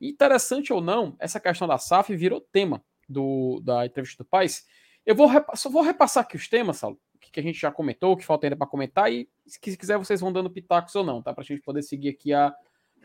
Interessante 0.00 0.72
ou 0.72 0.80
não, 0.80 1.14
essa 1.20 1.38
questão 1.38 1.68
da 1.68 1.78
SAF 1.78 2.14
virou 2.16 2.40
tema 2.40 2.82
do, 3.08 3.60
da 3.62 3.86
entrevista 3.86 4.24
do 4.24 4.28
Paz. 4.28 4.64
Eu 5.06 5.14
vou 5.14 5.28
só 5.54 5.68
vou 5.68 5.82
repassar 5.82 6.24
aqui 6.24 6.36
os 6.36 6.48
temas, 6.48 6.78
Saulo, 6.78 6.98
que 7.20 7.40
a 7.40 7.42
gente 7.42 7.60
já 7.60 7.70
comentou, 7.70 8.16
que 8.16 8.24
falta 8.24 8.46
ainda 8.46 8.56
para 8.56 8.66
comentar, 8.66 9.12
e 9.12 9.28
se 9.46 9.58
quiser 9.58 9.98
vocês 9.98 10.20
vão 10.20 10.32
dando 10.32 10.50
pitacos 10.50 10.94
ou 10.94 11.04
não, 11.04 11.20
tá? 11.20 11.34
Para 11.34 11.42
a 11.42 11.46
gente 11.46 11.60
poder 11.62 11.82
seguir 11.82 12.10
aqui 12.10 12.32
a, 12.32 12.54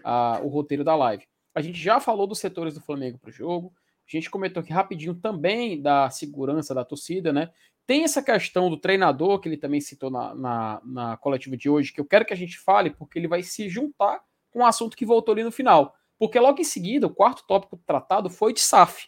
a, 0.03 0.39
o 0.43 0.47
roteiro 0.47 0.83
da 0.83 0.95
live. 0.95 1.25
A 1.53 1.61
gente 1.61 1.79
já 1.79 1.99
falou 1.99 2.27
dos 2.27 2.39
setores 2.39 2.73
do 2.73 2.81
Flamengo 2.81 3.17
para 3.17 3.29
o 3.29 3.33
jogo. 3.33 3.73
A 4.07 4.11
gente 4.11 4.29
comentou 4.29 4.61
aqui 4.61 4.71
rapidinho 4.71 5.13
também 5.13 5.81
da 5.81 6.09
segurança 6.09 6.73
da 6.73 6.85
torcida, 6.85 7.33
né? 7.33 7.51
Tem 7.85 8.03
essa 8.03 8.21
questão 8.21 8.69
do 8.69 8.77
treinador, 8.77 9.39
que 9.39 9.49
ele 9.49 9.57
também 9.57 9.81
citou 9.81 10.11
na, 10.11 10.33
na, 10.35 10.81
na 10.85 11.17
coletiva 11.17 11.57
de 11.57 11.69
hoje, 11.69 11.91
que 11.91 11.99
eu 11.99 12.05
quero 12.05 12.23
que 12.23 12.33
a 12.33 12.37
gente 12.37 12.57
fale, 12.59 12.91
porque 12.91 13.17
ele 13.17 13.27
vai 13.27 13.41
se 13.41 13.67
juntar 13.67 14.21
com 14.51 14.59
o 14.59 14.65
assunto 14.65 14.95
que 14.95 15.05
voltou 15.05 15.33
ali 15.33 15.43
no 15.43 15.51
final. 15.51 15.95
Porque 16.17 16.39
logo 16.39 16.61
em 16.61 16.63
seguida, 16.63 17.07
o 17.07 17.13
quarto 17.13 17.43
tópico 17.47 17.77
tratado 17.85 18.29
foi 18.29 18.53
de 18.53 18.59
SAF. 18.59 19.07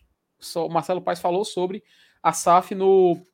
O 0.56 0.70
Marcelo 0.70 1.02
Paes 1.02 1.20
falou 1.20 1.46
sobre 1.46 1.84
a 2.22 2.34
SAF 2.34 2.76
no 2.76 3.26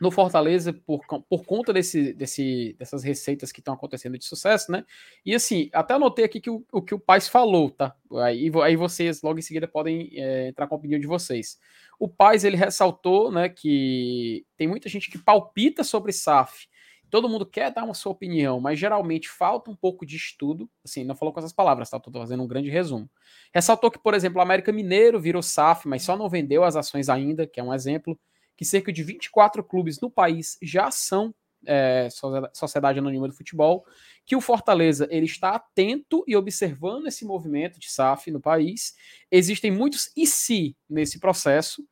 no 0.00 0.10
Fortaleza 0.10 0.72
por, 0.72 1.04
por 1.28 1.44
conta 1.44 1.72
desse, 1.72 2.12
desse, 2.12 2.76
dessas 2.78 3.02
receitas 3.02 3.50
que 3.50 3.60
estão 3.60 3.74
acontecendo 3.74 4.16
de 4.16 4.24
sucesso, 4.24 4.70
né? 4.70 4.84
E 5.24 5.34
assim, 5.34 5.68
até 5.72 5.94
anotei 5.94 6.24
aqui 6.24 6.40
que 6.40 6.50
o, 6.50 6.64
o 6.72 6.80
que 6.80 6.94
o 6.94 7.00
Paz 7.00 7.28
falou, 7.28 7.70
tá? 7.70 7.94
Aí, 8.22 8.50
aí 8.62 8.76
vocês 8.76 9.22
logo 9.22 9.38
em 9.38 9.42
seguida 9.42 9.66
podem 9.66 10.10
é, 10.14 10.48
entrar 10.48 10.66
com 10.66 10.74
a 10.74 10.78
opinião 10.78 11.00
de 11.00 11.06
vocês. 11.06 11.58
O 11.98 12.08
Paz 12.08 12.44
ele 12.44 12.56
ressaltou, 12.56 13.32
né, 13.32 13.48
que 13.48 14.46
tem 14.56 14.68
muita 14.68 14.88
gente 14.88 15.10
que 15.10 15.18
palpita 15.18 15.82
sobre 15.82 16.12
SAF. 16.12 16.68
Todo 17.10 17.28
mundo 17.28 17.46
quer 17.46 17.72
dar 17.72 17.84
uma 17.84 17.94
sua 17.94 18.12
opinião, 18.12 18.60
mas 18.60 18.78
geralmente 18.78 19.28
falta 19.28 19.70
um 19.70 19.76
pouco 19.76 20.04
de 20.04 20.16
estudo. 20.16 20.68
Assim, 20.84 21.04
não 21.04 21.14
falou 21.14 21.32
com 21.32 21.40
essas 21.40 21.52
palavras, 21.52 21.88
tá? 21.88 21.96
Estou 21.96 22.12
fazendo 22.12 22.42
um 22.42 22.48
grande 22.48 22.70
resumo. 22.70 23.08
Ressaltou 23.52 23.90
que, 23.90 23.98
por 23.98 24.14
exemplo, 24.14 24.38
o 24.38 24.42
América 24.42 24.72
Mineiro 24.72 25.20
virou 25.20 25.42
SAF, 25.42 25.88
mas 25.88 26.02
só 26.02 26.16
não 26.16 26.28
vendeu 26.28 26.64
as 26.64 26.76
ações 26.76 27.08
ainda, 27.08 27.46
que 27.46 27.60
é 27.60 27.62
um 27.62 27.72
exemplo 27.72 28.18
que 28.56 28.64
cerca 28.64 28.92
de 28.92 29.02
24 29.02 29.62
clubes 29.62 30.00
no 30.00 30.10
país 30.10 30.58
já 30.60 30.90
são 30.90 31.34
é, 31.66 32.08
Sociedade 32.52 32.98
Anônima 32.98 33.28
do 33.28 33.34
Futebol, 33.34 33.84
que 34.24 34.36
o 34.36 34.40
Fortaleza 34.40 35.08
ele 35.10 35.26
está 35.26 35.54
atento 35.54 36.24
e 36.26 36.36
observando 36.36 37.06
esse 37.06 37.24
movimento 37.24 37.78
de 37.78 37.90
SAF 37.90 38.30
no 38.30 38.40
país. 38.40 38.94
Existem 39.30 39.70
muitos 39.70 40.10
e 40.16 40.26
se 40.26 40.76
nesse 40.88 41.18
processo, 41.18 41.86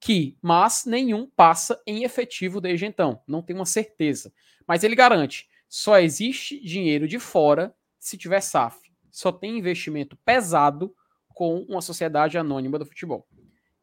que, 0.00 0.36
mas 0.40 0.84
nenhum 0.86 1.26
passa 1.26 1.80
em 1.86 2.04
efetivo 2.04 2.60
desde 2.60 2.86
então. 2.86 3.20
Não 3.26 3.42
tem 3.42 3.54
uma 3.54 3.66
certeza. 3.66 4.32
Mas 4.70 4.84
ele 4.84 4.94
garante: 4.94 5.48
só 5.68 5.98
existe 5.98 6.60
dinheiro 6.60 7.08
de 7.08 7.18
fora 7.18 7.74
se 7.98 8.16
tiver 8.16 8.40
SAF. 8.40 8.78
Só 9.10 9.32
tem 9.32 9.58
investimento 9.58 10.16
pesado 10.24 10.94
com 11.34 11.62
uma 11.62 11.82
sociedade 11.82 12.38
anônima 12.38 12.78
do 12.78 12.86
futebol. 12.86 13.26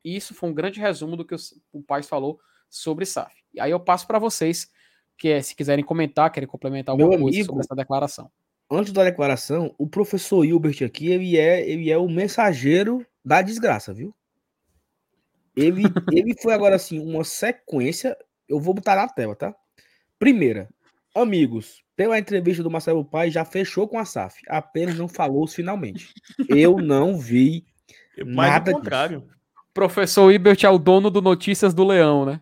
Isso 0.02 0.34
foi 0.34 0.50
um 0.50 0.54
grande 0.54 0.80
resumo 0.80 1.18
do 1.18 1.26
que 1.26 1.36
o 1.74 1.84
Paz 1.84 2.08
falou 2.08 2.40
sobre 2.70 3.06
SAF. 3.06 3.36
E 3.54 3.60
aí 3.60 3.70
eu 3.70 3.82
passo 3.82 4.08
para 4.08 4.18
vocês, 4.18 4.72
que 5.18 5.28
é, 5.28 5.42
se 5.42 5.58
quiserem 5.58 5.84
comentar, 5.84 6.32
querem 6.32 6.48
complementar 6.48 6.94
alguma 6.94 7.10
Meu 7.10 7.20
coisa 7.20 7.36
amigo, 7.36 7.48
sobre 7.48 7.66
essa 7.66 7.76
declaração. 7.76 8.32
Antes 8.72 8.94
da 8.94 9.04
declaração, 9.04 9.76
o 9.78 9.88
professor 9.88 10.46
Hilbert 10.46 10.86
aqui, 10.86 11.12
ele 11.12 11.36
é, 11.36 11.70
ele 11.70 11.92
é 11.92 11.98
o 11.98 12.08
mensageiro 12.08 13.06
da 13.26 13.42
desgraça, 13.42 13.94
viu? 13.94 14.16
Ele, 15.54 15.84
ele 16.16 16.34
foi 16.42 16.54
agora 16.54 16.78
assim, 16.78 16.98
uma 16.98 17.26
sequência. 17.26 18.18
Eu 18.48 18.58
vou 18.58 18.74
botar 18.74 18.96
na 18.96 19.10
tela, 19.10 19.36
tá? 19.36 19.54
Primeira, 20.18 20.68
amigos, 21.22 21.82
pela 21.96 22.20
entrevista 22.20 22.62
do 22.62 22.70
Marcelo 22.70 23.04
Pai, 23.04 23.32
já 23.32 23.44
fechou 23.44 23.88
com 23.88 23.98
a 23.98 24.06
SAF. 24.06 24.42
Apenas 24.48 24.98
não 24.98 25.08
falou 25.08 25.48
finalmente. 25.48 26.14
Eu 26.48 26.78
não 26.78 27.18
vi. 27.18 27.66
Mais 28.26 28.52
nada 28.52 28.72
ao 28.72 28.78
contrádio. 28.78 29.22
Disso. 29.22 29.38
Professor 29.74 30.32
Ibert 30.32 30.64
é 30.64 30.70
o 30.70 30.80
dono 30.80 31.12
do 31.12 31.22
Notícias 31.22 31.74
do 31.74 31.84
Leão, 31.84 32.26
né? 32.26 32.42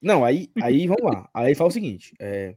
Não, 0.00 0.24
aí, 0.24 0.50
aí 0.62 0.86
vamos 0.86 1.02
lá. 1.02 1.28
Aí 1.34 1.54
fala 1.54 1.68
o 1.68 1.72
seguinte: 1.72 2.14
é... 2.18 2.56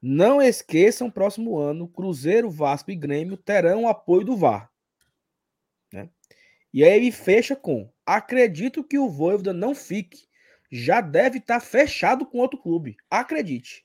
não 0.00 0.40
esqueçam, 0.40 1.10
próximo 1.10 1.58
ano, 1.58 1.88
Cruzeiro, 1.88 2.48
Vasco 2.48 2.92
e 2.92 2.96
Grêmio 2.96 3.36
terão 3.36 3.82
o 3.82 3.88
apoio 3.88 4.24
do 4.24 4.36
VAR. 4.36 4.70
Né? 5.92 6.08
E 6.72 6.84
aí 6.84 6.92
ele 6.92 7.10
fecha 7.10 7.56
com: 7.56 7.90
acredito 8.06 8.84
que 8.84 8.98
o 8.98 9.08
Voivoda 9.08 9.52
não 9.52 9.74
fique. 9.74 10.28
Já 10.70 11.00
deve 11.00 11.38
estar 11.38 11.60
tá 11.60 11.66
fechado 11.66 12.26
com 12.26 12.38
outro 12.38 12.60
clube. 12.60 12.96
Acredite. 13.10 13.84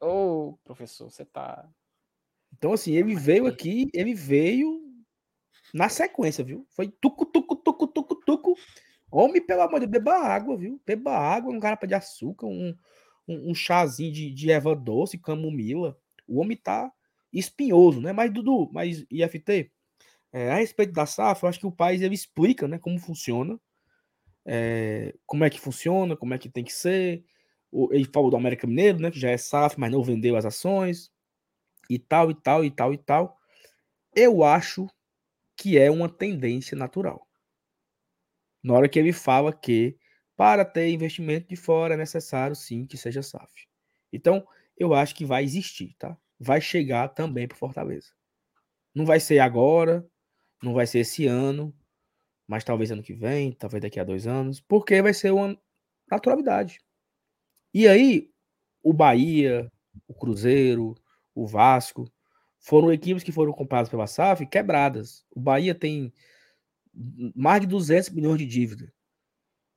Ô, 0.00 0.50
oh, 0.50 0.58
professor, 0.64 1.10
você 1.10 1.24
tá. 1.24 1.68
Então, 2.52 2.72
assim, 2.72 2.92
ele 2.92 3.14
veio 3.14 3.46
aqui, 3.46 3.88
ele 3.92 4.14
veio 4.14 4.82
na 5.74 5.88
sequência, 5.88 6.44
viu? 6.44 6.66
Foi 6.70 6.88
tucu, 6.88 7.26
tucu, 7.26 7.56
tucu, 7.56 7.86
tucu, 7.88 8.16
tucu. 8.24 8.54
Homem, 9.10 9.44
pelo 9.44 9.62
amor 9.62 9.80
de 9.80 9.86
Deus, 9.86 10.04
beba 10.04 10.18
água, 10.18 10.56
viu? 10.56 10.80
Beba 10.86 11.12
água, 11.12 11.52
um 11.52 11.60
garapa 11.60 11.86
de 11.86 11.94
açúcar, 11.94 12.46
um, 12.46 12.74
um, 13.26 13.50
um 13.50 13.54
chazinho 13.54 14.12
de, 14.12 14.30
de 14.30 14.50
erva 14.50 14.74
doce, 14.74 15.18
camomila. 15.18 15.96
O 16.26 16.40
homem 16.40 16.56
tá 16.56 16.92
espinhoso, 17.32 18.00
né? 18.00 18.12
Mas, 18.12 18.32
Dudu, 18.32 18.70
mas 18.72 19.04
IFT, 19.10 19.70
é, 20.32 20.50
a 20.50 20.56
respeito 20.56 20.92
da 20.92 21.06
safra, 21.06 21.46
eu 21.46 21.50
acho 21.50 21.60
que 21.60 21.66
o 21.66 21.72
país 21.72 22.02
ele 22.02 22.14
explica, 22.14 22.68
né, 22.68 22.78
como 22.78 22.98
funciona, 22.98 23.58
é, 24.44 25.14
como 25.24 25.44
é 25.44 25.50
que 25.50 25.60
funciona, 25.60 26.16
como 26.16 26.34
é 26.34 26.38
que 26.38 26.48
tem 26.48 26.64
que 26.64 26.72
ser. 26.72 27.24
Ele 27.92 28.04
falou 28.12 28.30
do 28.30 28.36
América 28.36 28.66
Mineiro, 28.66 28.98
né, 28.98 29.10
que 29.10 29.20
já 29.20 29.30
é 29.30 29.36
safra, 29.36 29.78
mas 29.78 29.92
não 29.92 30.02
vendeu 30.02 30.36
as 30.36 30.44
ações, 30.44 31.10
e 31.90 31.98
tal, 31.98 32.30
e 32.30 32.34
tal, 32.34 32.64
e 32.64 32.70
tal, 32.70 32.92
e 32.94 32.98
tal. 32.98 33.38
Eu 34.14 34.42
acho 34.44 34.88
que 35.56 35.78
é 35.78 35.90
uma 35.90 36.08
tendência 36.08 36.76
natural. 36.76 37.26
Na 38.62 38.74
hora 38.74 38.88
que 38.88 38.98
ele 38.98 39.12
fala 39.12 39.52
que 39.52 39.96
para 40.36 40.64
ter 40.64 40.90
investimento 40.90 41.48
de 41.48 41.56
fora 41.56 41.94
é 41.94 41.96
necessário 41.96 42.54
sim 42.54 42.86
que 42.86 42.96
seja 42.96 43.22
SAF. 43.22 43.66
Então, 44.12 44.46
eu 44.76 44.92
acho 44.94 45.14
que 45.14 45.24
vai 45.24 45.44
existir, 45.44 45.94
tá? 45.98 46.16
Vai 46.38 46.60
chegar 46.60 47.08
também 47.08 47.48
para 47.48 47.56
Fortaleza. 47.56 48.12
Não 48.94 49.06
vai 49.06 49.20
ser 49.20 49.38
agora, 49.38 50.06
não 50.62 50.74
vai 50.74 50.86
ser 50.86 51.00
esse 51.00 51.26
ano, 51.26 51.74
mas 52.46 52.64
talvez 52.64 52.90
ano 52.90 53.02
que 53.02 53.14
vem, 53.14 53.52
talvez 53.52 53.82
daqui 53.82 53.98
a 53.98 54.04
dois 54.04 54.26
anos, 54.26 54.60
porque 54.60 55.00
vai 55.00 55.14
ser 55.14 55.32
uma 55.32 55.58
naturalidade. 56.10 56.80
E 57.78 57.86
aí, 57.86 58.30
o 58.82 58.90
Bahia, 58.90 59.70
o 60.08 60.14
Cruzeiro, 60.14 60.94
o 61.34 61.46
Vasco, 61.46 62.10
foram 62.58 62.90
equipes 62.90 63.22
que 63.22 63.30
foram 63.30 63.52
compradas 63.52 63.90
pela 63.90 64.06
SAF 64.06 64.46
quebradas. 64.46 65.26
O 65.30 65.38
Bahia 65.38 65.74
tem 65.74 66.10
mais 67.34 67.60
de 67.60 67.66
200 67.66 68.08
milhões 68.08 68.38
de 68.38 68.46
dívida. 68.46 68.90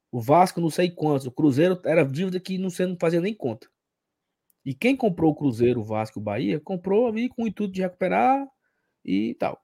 O 0.10 0.22
Vasco 0.22 0.62
não 0.62 0.70
sei 0.70 0.90
quantos. 0.90 1.28
O 1.28 1.32
Cruzeiro 1.32 1.78
era 1.84 2.06
dívida 2.06 2.40
que 2.40 2.58
não, 2.58 2.70
não 2.88 2.98
fazia 2.98 3.20
nem 3.20 3.34
conta. 3.34 3.70
E 4.64 4.74
quem 4.74 4.96
comprou 4.96 5.34
o 5.34 5.36
Cruzeiro, 5.36 5.82
o 5.82 5.84
Vasco 5.84 6.20
e 6.20 6.22
o 6.22 6.24
Bahia, 6.24 6.58
comprou 6.58 7.06
ali 7.06 7.28
com 7.28 7.44
o 7.44 7.48
intuito 7.50 7.74
de 7.74 7.82
recuperar 7.82 8.48
e 9.04 9.36
tal. 9.36 9.62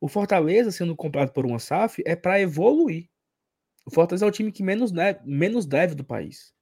O 0.00 0.08
Fortaleza, 0.08 0.72
sendo 0.72 0.96
comprado 0.96 1.32
por 1.32 1.46
uma 1.46 1.60
SAF, 1.60 2.02
é 2.04 2.16
para 2.16 2.40
evoluir. 2.40 3.08
O 3.86 3.92
Fortaleza 3.92 4.26
é 4.26 4.28
o 4.28 4.32
time 4.32 4.50
que 4.50 4.64
menos 4.64 4.90
menos 5.24 5.66
deve 5.66 5.94
do 5.94 6.02
país. 6.02 6.55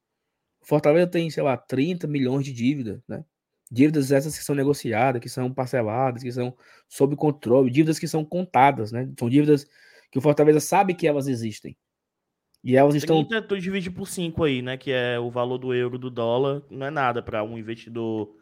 Fortaleza 0.64 1.06
tem, 1.06 1.30
sei 1.30 1.42
lá, 1.42 1.56
30 1.56 2.06
milhões 2.06 2.44
de 2.44 2.52
dívida, 2.52 3.02
né? 3.08 3.24
Dívidas 3.70 4.12
essas 4.12 4.36
que 4.36 4.44
são 4.44 4.54
negociadas, 4.54 5.20
que 5.20 5.28
são 5.28 5.52
parceladas, 5.52 6.22
que 6.22 6.30
são 6.30 6.56
sob 6.88 7.16
controle, 7.16 7.70
dívidas 7.70 7.98
que 7.98 8.06
são 8.06 8.24
contadas, 8.24 8.92
né? 8.92 9.10
São 9.18 9.28
dívidas 9.28 9.66
que 10.10 10.18
o 10.18 10.22
Fortaleza 10.22 10.60
sabe 10.60 10.94
que 10.94 11.06
elas 11.06 11.26
existem. 11.26 11.76
E 12.62 12.76
elas 12.76 12.94
estão. 12.94 13.24
30 13.24 13.42
tu 13.42 13.58
divide 13.58 13.90
por 13.90 14.06
5 14.06 14.44
aí, 14.44 14.62
né? 14.62 14.76
Que 14.76 14.90
é 14.90 15.18
o 15.18 15.30
valor 15.30 15.58
do 15.58 15.74
euro 15.74 15.98
do 15.98 16.10
dólar. 16.10 16.62
Não 16.70 16.86
é 16.86 16.90
nada 16.90 17.22
para 17.22 17.44
um 17.44 17.58
investidor 17.58 18.34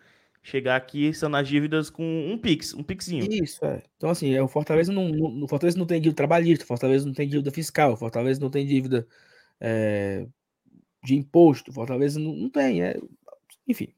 chegar 0.43 0.77
aqui 0.77 1.15
são 1.15 1.28
nas 1.28 1.47
dívidas 1.47 1.89
com 1.89 2.03
um 2.03 2.36
Pix, 2.36 2.74
um 2.74 2.82
Pixinho. 2.82 3.27
Isso, 3.31 3.65
é. 3.65 3.82
Então, 3.97 4.11
assim, 4.11 4.35
é, 4.35 4.43
o 4.43 4.49
Fortaleza 4.49 4.93
não, 4.93 5.09
não, 5.09 5.44
o 5.44 5.49
Fortaleza 5.49 5.78
não 5.78 5.86
tem 5.86 6.01
dívida 6.01 6.16
trabalhista, 6.16 6.65
o 6.65 6.66
Fortaleza 6.66 7.07
não 7.07 7.12
tem 7.12 7.28
dívida 7.28 7.51
fiscal, 7.51 7.93
o 7.93 7.97
Fortaleza 7.97 8.40
não 8.40 8.51
tem 8.51 8.66
dívida 8.66 9.07
é, 9.61 10.27
de 11.03 11.16
imposto, 11.16 11.73
Fortaleza 11.73 12.20
não, 12.20 12.35
não 12.35 12.51
tem. 12.51 12.83
É, 12.83 12.99
enfim, 13.66 13.95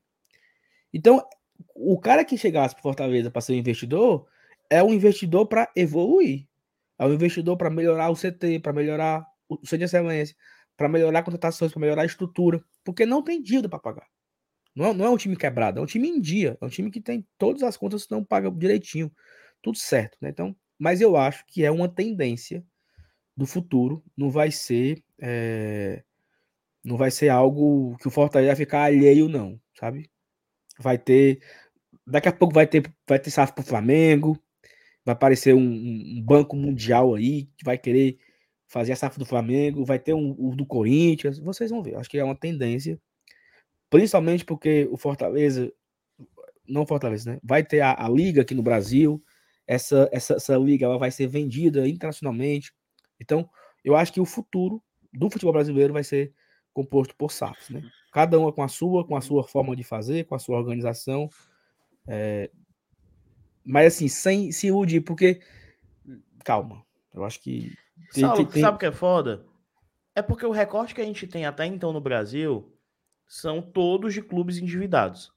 então, 0.92 1.26
o 1.74 1.98
cara 1.98 2.24
que 2.24 2.38
chegasse 2.38 2.74
para 2.74 2.82
Fortaleza 2.82 3.30
para 3.30 3.42
ser 3.42 3.52
um 3.52 3.56
investidor 3.56 4.26
é 4.70 4.82
um 4.82 4.94
investidor 4.94 5.46
para 5.46 5.70
evoluir. 5.74 6.46
É 6.98 7.04
um 7.04 7.12
investidor 7.12 7.56
para 7.56 7.68
melhorar 7.68 8.10
o 8.10 8.14
CT, 8.14 8.60
para 8.60 8.72
melhorar 8.72 9.26
o 9.48 9.56
centro 9.66 9.78
de 9.78 9.84
excelência, 9.84 10.36
para 10.76 10.88
melhorar 10.88 11.24
contratações, 11.24 11.72
para 11.72 11.80
melhorar 11.80 12.02
a 12.02 12.06
estrutura, 12.06 12.64
porque 12.84 13.04
não 13.04 13.22
tem 13.22 13.42
dívida 13.42 13.68
para 13.68 13.80
pagar. 13.80 14.06
Não 14.74 14.86
é, 14.86 14.94
não 14.94 15.04
é 15.04 15.10
um 15.10 15.16
time 15.16 15.36
quebrado, 15.36 15.80
é 15.80 15.82
um 15.82 15.86
time 15.86 16.08
em 16.08 16.20
dia, 16.20 16.56
é 16.60 16.64
um 16.64 16.68
time 16.68 16.90
que 16.90 17.00
tem 17.00 17.26
todas 17.36 17.62
as 17.62 17.76
contas 17.76 18.06
que 18.06 18.12
não 18.12 18.24
paga 18.24 18.50
direitinho, 18.50 19.12
tudo 19.60 19.78
certo, 19.78 20.16
né? 20.20 20.30
Então, 20.30 20.56
mas 20.78 21.00
eu 21.00 21.16
acho 21.16 21.44
que 21.46 21.64
é 21.64 21.70
uma 21.70 21.88
tendência 21.88 22.64
do 23.36 23.46
futuro, 23.46 24.04
não 24.16 24.30
vai 24.30 24.50
ser 24.50 25.02
é, 25.20 26.04
não 26.84 26.96
vai 26.96 27.10
ser 27.10 27.30
algo 27.30 27.96
que 27.98 28.06
o 28.06 28.10
Fortaleza 28.10 28.50
vai 28.50 28.56
ficar 28.56 28.82
alheio, 28.82 29.28
não, 29.28 29.58
sabe? 29.78 30.10
Vai 30.78 30.98
ter. 30.98 31.40
Daqui 32.06 32.28
a 32.28 32.32
pouco 32.32 32.54
vai 32.54 32.66
ter, 32.66 32.92
vai 33.08 33.18
ter 33.18 33.30
SAF 33.30 33.54
pro 33.54 33.64
Flamengo. 33.64 34.38
Vai 35.04 35.14
aparecer 35.14 35.54
um, 35.54 35.60
um, 35.60 36.22
banco 36.22 36.56
mundial 36.56 37.14
aí 37.14 37.44
que 37.56 37.64
vai 37.64 37.78
querer 37.78 38.18
fazer 38.66 38.92
a 38.92 38.96
SAF 38.96 39.18
do 39.18 39.24
Flamengo. 39.24 39.84
Vai 39.84 39.98
ter 39.98 40.14
um, 40.14 40.34
o 40.38 40.54
do 40.54 40.66
Corinthians. 40.66 41.38
Vocês 41.38 41.70
vão 41.70 41.82
ver. 41.82 41.96
Acho 41.96 42.10
que 42.10 42.18
é 42.18 42.24
uma 42.24 42.34
tendência. 42.34 43.00
Principalmente 43.88 44.44
porque 44.44 44.86
o 44.90 44.96
Fortaleza. 44.96 45.72
Não 46.66 46.86
Fortaleza, 46.86 47.32
né? 47.32 47.38
Vai 47.42 47.62
ter 47.62 47.80
a, 47.80 47.94
a 47.94 48.08
liga 48.08 48.42
aqui 48.42 48.54
no 48.54 48.62
Brasil. 48.62 49.22
Essa, 49.66 50.08
essa, 50.12 50.34
essa 50.34 50.56
liga 50.56 50.84
ela 50.84 50.98
vai 50.98 51.10
ser 51.10 51.26
vendida 51.26 51.88
internacionalmente. 51.88 52.72
Então, 53.20 53.48
eu 53.82 53.96
acho 53.96 54.12
que 54.12 54.20
o 54.20 54.26
futuro 54.26 54.82
do 55.12 55.30
futebol 55.30 55.52
brasileiro 55.52 55.92
vai 55.92 56.04
ser 56.04 56.32
composto 56.74 57.14
por 57.16 57.30
SAFs, 57.30 57.70
né? 57.70 57.88
Cada 58.12 58.38
uma 58.38 58.52
com 58.52 58.62
a 58.62 58.68
sua, 58.68 59.06
com 59.06 59.16
a 59.16 59.20
sua 59.20 59.44
forma 59.44 59.74
de 59.74 59.84
fazer, 59.84 60.24
com 60.26 60.34
a 60.34 60.38
sua 60.38 60.58
organização. 60.58 61.30
É... 62.06 62.50
Mas 63.64 63.94
assim, 63.94 64.08
sem 64.08 64.52
se 64.52 64.66
iludir, 64.66 65.00
porque. 65.00 65.40
Calma, 66.44 66.84
eu 67.14 67.24
acho 67.24 67.40
que. 67.40 67.72
Tem, 68.12 68.24
Saulo, 68.24 68.44
tem... 68.46 68.60
sabe 68.60 68.76
o 68.76 68.78
que 68.78 68.86
é 68.86 68.92
foda? 68.92 69.46
É 70.14 70.20
porque 70.20 70.44
o 70.44 70.50
recorte 70.50 70.94
que 70.94 71.00
a 71.00 71.04
gente 71.04 71.26
tem 71.26 71.46
até 71.46 71.64
então 71.64 71.92
no 71.92 72.00
Brasil 72.00 72.76
são 73.26 73.62
todos 73.62 74.12
de 74.12 74.20
clubes 74.20 74.58
endividados. 74.58 75.32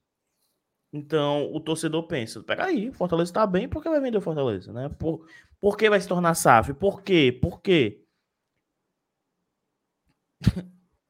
Então 0.91 1.51
o 1.53 1.59
torcedor 1.59 2.03
pensa: 2.03 2.43
peraí, 2.43 2.89
o 2.89 2.93
Fortaleza 2.93 3.31
tá 3.31 3.45
bem, 3.45 3.69
por 3.69 3.81
que 3.81 3.89
vai 3.89 4.01
vender 4.01 4.17
o 4.17 4.21
Fortaleza? 4.21 4.73
Né? 4.73 4.89
Por, 4.89 5.25
por 5.59 5.77
que 5.77 5.89
vai 5.89 6.01
se 6.01 6.07
tornar 6.07 6.35
SAF? 6.35 6.73
Por 6.73 7.01
quê? 7.01 7.37
Por 7.41 7.61
quê? 7.61 8.03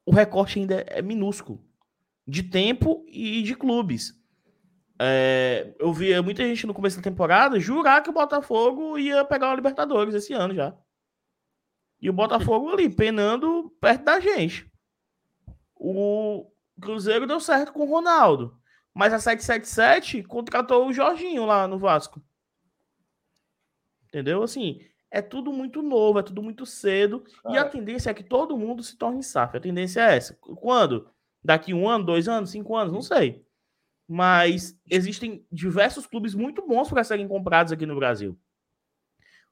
O 0.08 0.10
recorte 0.10 0.58
ainda 0.58 0.86
é 0.88 1.02
minúsculo 1.02 1.62
de 2.26 2.42
tempo 2.42 3.04
e 3.08 3.42
de 3.42 3.54
clubes. 3.54 4.18
É, 4.98 5.74
eu 5.78 5.92
via 5.92 6.22
muita 6.22 6.42
gente 6.44 6.66
no 6.66 6.72
começo 6.72 6.96
da 6.96 7.02
temporada 7.02 7.60
jurar 7.60 8.02
que 8.02 8.08
o 8.08 8.14
Botafogo 8.14 8.96
ia 8.96 9.22
pegar 9.22 9.52
o 9.52 9.54
Libertadores 9.54 10.14
esse 10.14 10.32
ano 10.32 10.54
já. 10.54 10.74
E 12.00 12.08
o 12.08 12.12
Botafogo 12.14 12.70
ali, 12.70 12.88
penando 12.88 13.68
perto 13.82 14.04
da 14.04 14.18
gente. 14.18 14.66
O 15.74 16.50
Cruzeiro 16.80 17.26
deu 17.26 17.38
certo 17.38 17.70
com 17.74 17.82
o 17.82 17.90
Ronaldo. 17.90 18.58
Mas 18.94 19.12
a 19.12 19.18
777 19.18 20.22
contratou 20.22 20.88
o 20.88 20.92
Jorginho 20.92 21.44
lá 21.44 21.68
no 21.68 21.78
Vasco. 21.78 22.22
Entendeu? 24.06 24.42
Assim, 24.42 24.80
é 25.10 25.22
tudo 25.22 25.52
muito 25.52 25.82
novo, 25.82 26.18
é 26.18 26.22
tudo 26.22 26.42
muito 26.42 26.66
cedo. 26.66 27.24
E 27.48 27.56
a 27.56 27.64
tendência 27.64 28.10
é 28.10 28.14
que 28.14 28.22
todo 28.22 28.58
mundo 28.58 28.82
se 28.82 28.96
torne 28.96 29.22
SAF. 29.22 29.56
A 29.56 29.60
tendência 29.60 30.00
é 30.00 30.16
essa. 30.16 30.34
Quando? 30.34 31.08
Daqui 31.42 31.72
um 31.72 31.88
ano, 31.88 32.04
dois 32.04 32.28
anos, 32.28 32.50
cinco 32.50 32.76
anos? 32.76 32.92
Não 32.92 33.02
sei. 33.02 33.44
Mas 34.06 34.78
existem 34.88 35.46
diversos 35.50 36.06
clubes 36.06 36.34
muito 36.34 36.66
bons 36.66 36.88
para 36.88 37.04
serem 37.04 37.28
comprados 37.28 37.72
aqui 37.72 37.86
no 37.86 37.96
Brasil. 37.96 38.38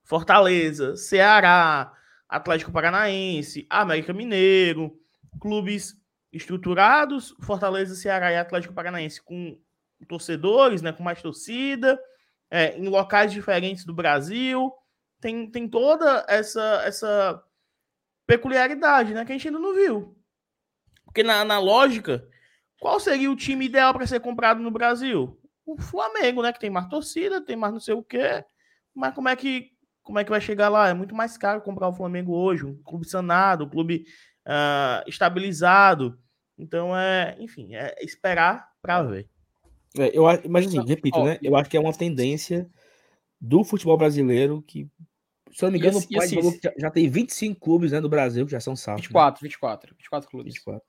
Fortaleza, 0.05 0.97
Ceará, 0.97 1.93
Atlético 2.28 2.73
Paranaense, 2.73 3.66
América 3.69 4.12
Mineiro, 4.12 4.99
clubes 5.41 5.95
estruturados, 6.33 7.35
Fortaleza, 7.41 7.95
Ceará 7.95 8.31
e 8.31 8.37
Atlético 8.37 8.74
Paranaense 8.74 9.23
com 9.23 9.59
torcedores, 10.07 10.83
né, 10.83 10.93
com 10.93 11.03
mais 11.03 11.23
torcida, 11.23 11.99
é, 12.51 12.77
em 12.77 12.89
locais 12.89 13.33
diferentes 13.33 13.85
do 13.85 13.95
Brasil 13.95 14.73
tem, 15.20 15.51
tem 15.51 15.68
toda 15.68 16.24
essa, 16.28 16.82
essa 16.84 17.43
peculiaridade, 18.26 19.14
né? 19.14 19.24
Que 19.24 19.32
a 19.32 19.34
gente 19.34 19.48
ainda 19.48 19.60
não 19.60 19.74
viu. 19.74 20.16
Porque 21.05 21.22
na, 21.22 21.44
na 21.44 21.59
lógica, 21.59 22.26
qual 22.80 23.01
seria 23.01 23.30
o 23.30 23.36
time 23.36 23.66
ideal 23.66 23.93
para 23.94 24.06
ser 24.06 24.20
comprado 24.20 24.60
no 24.60 24.70
Brasil? 24.70 25.40
O 25.64 25.80
Flamengo, 25.80 26.43
né? 26.43 26.52
Que 26.52 26.60
tem 26.60 26.70
mais 26.70 26.88
torcida, 26.88 27.40
tem 27.40 27.56
mais 27.56 27.72
não 27.72 27.80
sei 27.80 27.94
o 27.94 28.02
quê. 28.02 28.44
Mas 28.94 29.14
como 29.14 29.28
é 29.28 29.36
que 29.36 29.76
como 30.02 30.20
é 30.20 30.24
que 30.24 30.30
vai 30.30 30.40
chegar 30.40 30.68
lá? 30.68 30.88
É 30.88 30.94
muito 30.94 31.16
mais 31.16 31.36
caro 31.36 31.60
comprar 31.60 31.88
o 31.88 31.93
Flamengo 31.93 32.32
hoje, 32.32 32.64
um 32.64 32.80
clube 32.84 33.09
sanado, 33.09 33.64
um 33.64 33.68
clube 33.68 34.05
uh, 34.47 35.09
estabilizado. 35.09 36.16
Então 36.56 36.97
é, 36.97 37.36
enfim, 37.40 37.74
é 37.74 37.93
esperar 38.01 38.68
para 38.80 39.02
ver. 39.02 39.28
É, 39.98 40.16
eu 40.16 40.24
mas 40.48 40.66
assim, 40.66 40.84
repito, 40.86 41.22
né? 41.24 41.38
Eu 41.43 41.56
acho 41.56 41.68
que 41.68 41.76
é 41.76 41.80
uma 41.80 41.93
tendência 41.93 42.70
do 43.40 43.64
futebol 43.64 43.97
brasileiro 43.97 44.62
que, 44.62 44.88
se 45.57 45.65
eu 45.65 45.69
não 45.69 45.73
me 45.73 45.78
engano, 45.78 45.99
o 45.99 46.07
pai 46.07 46.27
assim, 46.27 46.61
já, 46.62 46.74
já, 46.77 46.91
tem 46.91 47.09
25 47.09 47.59
clubes 47.59 47.91
né, 47.91 47.99
no 47.99 48.11
Brasil 48.11 48.45
que 48.45 48.53
já 48.53 48.61
são 48.61 48.77
salvos. 48.77 49.01
24, 49.07 49.43
né? 49.43 49.49
24, 49.49 49.97
24 49.97 50.31
clubes. 50.31 50.53
24. 50.53 50.87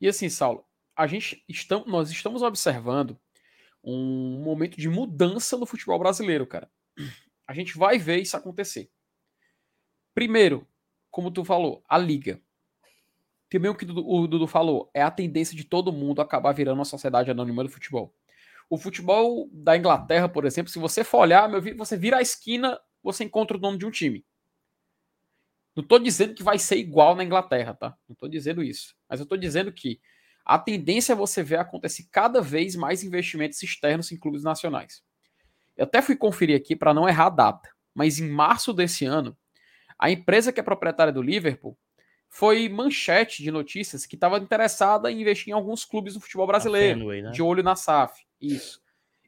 E 0.00 0.08
assim, 0.08 0.28
Saulo, 0.28 0.64
a 0.96 1.06
gente 1.06 1.44
estamos, 1.48 1.86
nós 1.86 2.10
estamos 2.10 2.42
observando 2.42 3.16
um 3.84 4.42
momento 4.42 4.76
de 4.76 4.88
mudança 4.88 5.56
no 5.56 5.64
futebol 5.64 5.96
brasileiro, 5.96 6.44
cara. 6.44 6.68
A 7.46 7.54
gente 7.54 7.78
vai 7.78 7.98
ver 7.98 8.16
isso 8.16 8.36
acontecer. 8.36 8.90
Primeiro, 10.12 10.66
como 11.08 11.30
tu 11.30 11.44
falou, 11.44 11.80
a 11.88 11.96
liga. 11.96 12.42
Também 13.48 13.70
o 13.70 13.76
que 13.76 13.84
o 13.84 14.26
Dudu 14.26 14.48
falou, 14.48 14.90
é 14.92 15.02
a 15.02 15.10
tendência 15.10 15.56
de 15.56 15.62
todo 15.62 15.92
mundo 15.92 16.20
acabar 16.20 16.50
virando 16.50 16.78
uma 16.78 16.84
sociedade 16.84 17.30
anônima 17.30 17.62
do 17.62 17.70
futebol. 17.70 18.12
O 18.68 18.76
futebol 18.76 19.48
da 19.52 19.76
Inglaterra, 19.76 20.28
por 20.28 20.44
exemplo, 20.44 20.72
se 20.72 20.80
você 20.80 21.04
for 21.04 21.18
olhar, 21.18 21.48
meu 21.48 21.62
você 21.76 21.96
vira 21.96 22.16
a 22.16 22.22
esquina, 22.22 22.78
você 23.12 23.24
encontra 23.24 23.56
o 23.56 23.60
dono 23.60 23.78
de 23.78 23.86
um 23.86 23.90
time. 23.90 24.24
Não 25.74 25.82
estou 25.82 25.98
dizendo 25.98 26.34
que 26.34 26.42
vai 26.42 26.58
ser 26.58 26.76
igual 26.76 27.14
na 27.14 27.24
Inglaterra, 27.24 27.72
tá? 27.72 27.96
Não 28.08 28.12
estou 28.12 28.28
dizendo 28.28 28.62
isso. 28.62 28.94
Mas 29.08 29.20
eu 29.20 29.24
estou 29.24 29.38
dizendo 29.38 29.72
que 29.72 30.00
a 30.44 30.58
tendência 30.58 31.12
é 31.12 31.16
você 31.16 31.42
ver 31.42 31.58
acontecer 31.58 32.08
cada 32.10 32.40
vez 32.40 32.74
mais 32.74 33.04
investimentos 33.04 33.62
externos 33.62 34.10
em 34.12 34.18
clubes 34.18 34.42
nacionais. 34.42 35.02
Eu 35.76 35.84
até 35.84 36.02
fui 36.02 36.16
conferir 36.16 36.56
aqui 36.56 36.74
para 36.74 36.92
não 36.92 37.08
errar 37.08 37.26
a 37.26 37.30
data, 37.30 37.70
mas 37.94 38.18
em 38.18 38.28
março 38.28 38.72
desse 38.72 39.04
ano, 39.04 39.36
a 39.98 40.10
empresa 40.10 40.52
que 40.52 40.60
é 40.60 40.62
proprietária 40.62 41.12
do 41.12 41.22
Liverpool 41.22 41.78
foi 42.28 42.68
manchete 42.68 43.42
de 43.42 43.50
notícias 43.50 44.04
que 44.04 44.16
estava 44.16 44.38
interessada 44.38 45.10
em 45.10 45.20
investir 45.20 45.50
em 45.50 45.54
alguns 45.54 45.84
clubes 45.84 46.14
do 46.14 46.20
futebol 46.20 46.46
brasileiro, 46.46 46.98
Fenway, 46.98 47.22
né? 47.22 47.30
de 47.30 47.42
olho 47.42 47.62
na 47.62 47.74
SAF. 47.74 48.26
Isso. 48.40 48.82